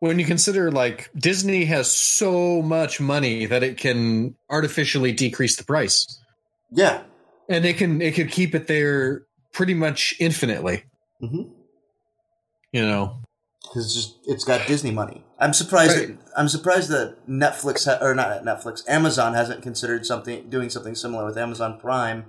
When 0.00 0.18
you 0.18 0.24
consider 0.26 0.70
like 0.70 1.10
Disney 1.16 1.64
has 1.66 1.90
so 1.90 2.60
much 2.60 3.00
money 3.00 3.46
that 3.46 3.62
it 3.62 3.78
can 3.78 4.34
artificially 4.50 5.12
decrease 5.12 5.56
the 5.56 5.64
price, 5.64 6.20
Yeah. 6.72 7.02
and 7.48 7.64
it 7.64 7.76
can 7.78 8.02
it 8.02 8.14
could 8.14 8.30
keep 8.30 8.54
it 8.54 8.66
there 8.66 9.22
pretty 9.52 9.74
much 9.74 10.14
infinitely. 10.18 10.84
Mm-hmm. 11.22 11.52
You 12.72 12.82
know. 12.82 13.16
because 13.62 13.84
it's 13.86 13.94
just 13.94 14.18
it's 14.26 14.44
got 14.44 14.66
Disney 14.66 14.90
money. 14.90 15.24
I'm 15.38 15.52
surprised. 15.52 15.98
Right. 15.98 16.08
That, 16.08 16.30
I'm 16.36 16.48
surprised 16.48 16.88
that 16.90 17.16
Netflix 17.28 17.84
ha- 17.86 17.98
or 18.04 18.14
not 18.14 18.42
Netflix, 18.44 18.82
Amazon 18.88 19.34
hasn't 19.34 19.62
considered 19.62 20.06
something 20.06 20.48
doing 20.48 20.70
something 20.70 20.94
similar 20.94 21.24
with 21.24 21.36
Amazon 21.38 21.78
Prime 21.80 22.26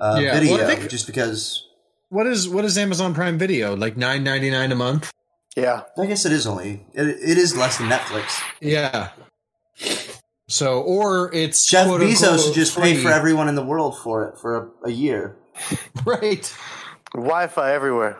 uh, 0.00 0.18
Yeah, 0.22 0.32
well, 0.32 0.40
Video, 0.40 0.66
think- 0.66 0.90
just 0.90 1.06
because 1.06 1.66
What 2.10 2.26
is 2.26 2.48
what 2.48 2.64
is 2.64 2.78
Amazon 2.78 3.12
Prime 3.14 3.38
Video 3.38 3.74
like 3.76 3.96
nine 3.96 4.22
ninety 4.24 4.50
nine 4.50 4.70
a 4.72 4.76
month? 4.76 5.10
Yeah. 5.56 5.82
I 5.98 6.06
guess 6.06 6.24
it 6.26 6.32
is 6.32 6.46
only 6.46 6.84
it, 6.94 7.06
it 7.08 7.38
is 7.38 7.56
less 7.56 7.78
than 7.78 7.88
Netflix. 7.88 8.40
Yeah. 8.60 9.10
So 10.48 10.82
or 10.82 11.32
it's 11.34 11.66
Jeff 11.66 11.86
quote, 11.86 12.00
Bezos 12.02 12.22
unquote, 12.24 12.40
should 12.40 12.54
just 12.54 12.76
pay 12.78 12.96
for 12.96 13.10
everyone 13.10 13.48
in 13.48 13.54
the 13.54 13.64
world 13.64 13.98
for 13.98 14.28
it 14.28 14.38
for 14.38 14.72
a, 14.84 14.88
a 14.88 14.90
year. 14.90 15.36
right. 16.04 16.54
Wi-Fi 17.14 17.72
everywhere. 17.72 18.18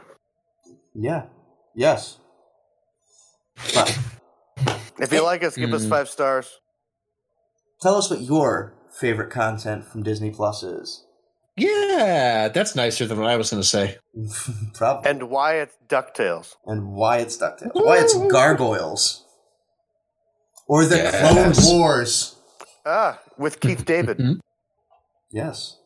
Yeah. 0.95 1.25
Yes. 1.75 2.19
But 3.75 3.99
If 4.99 5.13
you 5.13 5.23
like 5.23 5.43
us, 5.43 5.57
give 5.57 5.73
us 5.73 5.85
Mm. 5.87 5.91
five 5.91 6.09
stars. 6.09 6.59
tell 7.81 7.97
us 7.97 8.11
what 8.11 8.21
your 8.21 8.75
favorite 8.91 9.31
content 9.31 9.85
from 9.87 10.03
Disney 10.03 10.31
Plus 10.31 10.63
is. 10.63 11.05
Yeah, 11.57 12.49
that's 12.49 12.75
nicer 12.75 13.07
than 13.07 13.21
what 13.21 13.29
I 13.29 13.37
was 13.37 13.51
going 13.51 13.63
to 13.63 13.69
say. 13.69 13.99
Probably. 14.75 15.11
And 15.11 15.25
why 15.29 15.57
it's 15.57 15.77
DuckTales. 15.89 16.55
and 16.67 16.93
why 16.93 17.19
it's 17.19 17.37
DuckTales. 17.37 17.73
Why 17.75 17.99
it's 17.99 18.17
Gargoyles. 18.17 19.27
Or 20.67 20.87
the 20.87 20.97
Yes. 20.97 21.59
Clone 21.59 21.79
Wars. 21.79 22.37
Ah, 22.87 23.21
with 23.37 23.61
Keith 23.61 23.85
David. 23.85 24.19
Yes. 25.31 25.77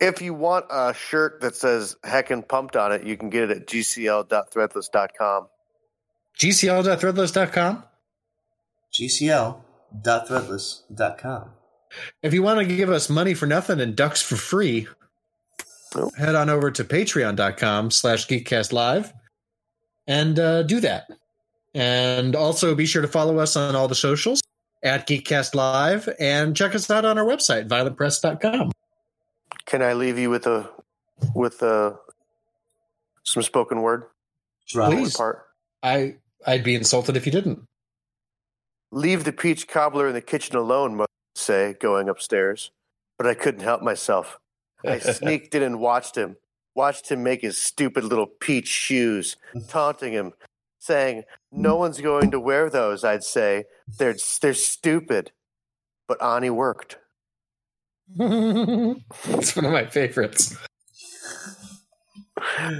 if 0.00 0.22
you 0.22 0.32
want 0.34 0.66
a 0.70 0.94
shirt 0.94 1.40
that 1.42 1.54
says 1.56 1.96
heckin' 2.04 2.46
pumped 2.48 2.76
on 2.76 2.92
it, 2.92 3.02
you 3.04 3.16
can 3.16 3.28
get 3.30 3.50
it 3.50 3.56
at 3.56 3.66
gcl.threadless.com. 3.66 5.48
GCL.threadless.com. 6.38 7.84
GCL.threadless.com. 8.92 11.50
If 12.22 12.32
you 12.34 12.42
want 12.42 12.60
to 12.60 12.76
give 12.76 12.90
us 12.90 13.08
money 13.10 13.34
for 13.34 13.46
nothing 13.46 13.80
and 13.80 13.94
ducks 13.96 14.22
for 14.22 14.36
free, 14.36 14.86
Nope. 15.94 16.14
head 16.16 16.34
on 16.34 16.48
over 16.48 16.70
to 16.70 16.84
patreon.com 16.84 17.90
slash 17.90 18.26
geekcastlive 18.26 19.12
and 20.06 20.38
uh, 20.38 20.62
do 20.62 20.80
that. 20.80 21.04
And 21.74 22.34
also 22.36 22.74
be 22.74 22.86
sure 22.86 23.02
to 23.02 23.08
follow 23.08 23.38
us 23.38 23.56
on 23.56 23.74
all 23.76 23.88
the 23.88 23.94
socials 23.94 24.40
at 24.82 25.06
Geekcast 25.08 25.54
Live 25.54 26.08
and 26.18 26.56
check 26.56 26.74
us 26.74 26.90
out 26.90 27.04
on 27.04 27.16
our 27.18 27.24
website, 27.24 27.68
violentpress.com. 27.68 28.72
Can 29.66 29.82
I 29.82 29.92
leave 29.94 30.18
you 30.18 30.28
with 30.28 30.46
a 30.46 30.68
with 31.34 31.62
a 31.62 31.96
some 33.22 33.42
spoken 33.42 33.80
word 33.80 34.04
Please. 34.68 35.16
part? 35.16 35.46
I 35.82 36.16
I'd 36.46 36.64
be 36.64 36.74
insulted 36.74 37.16
if 37.16 37.24
you 37.26 37.32
didn't. 37.32 37.60
Leave 38.90 39.24
the 39.24 39.32
peach 39.32 39.68
cobbler 39.68 40.08
in 40.08 40.14
the 40.14 40.20
kitchen 40.20 40.56
alone, 40.56 40.96
mother 40.96 41.06
would 41.08 41.21
say, 41.34 41.74
going 41.80 42.08
upstairs. 42.08 42.70
But 43.18 43.26
I 43.26 43.34
couldn't 43.34 43.62
help 43.62 43.82
myself. 43.82 44.38
I 44.84 44.98
sneaked 44.98 45.54
in 45.54 45.62
and 45.62 45.80
watched 45.80 46.16
him. 46.16 46.36
Watched 46.74 47.10
him 47.10 47.22
make 47.22 47.42
his 47.42 47.58
stupid 47.58 48.04
little 48.04 48.26
peach 48.26 48.68
shoes, 48.68 49.36
taunting 49.68 50.14
him, 50.14 50.32
saying, 50.78 51.24
No 51.50 51.76
mm. 51.76 51.80
one's 51.80 52.00
going 52.00 52.30
to 52.30 52.40
wear 52.40 52.70
those, 52.70 53.04
I'd 53.04 53.24
say. 53.24 53.64
They're, 53.98 54.16
they're 54.40 54.54
stupid. 54.54 55.32
But 56.08 56.22
Ani 56.22 56.48
worked. 56.48 56.96
it's 58.18 59.56
one 59.56 59.64
of 59.64 59.72
my 59.72 59.86
favorites. 59.86 60.56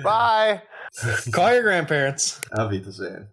Bye. 0.03 0.63
Call 1.33 1.53
your 1.53 1.63
grandparents. 1.63 2.41
I'll 2.55 2.69
be 2.69 2.79
the 2.79 2.93
same. 2.93 3.29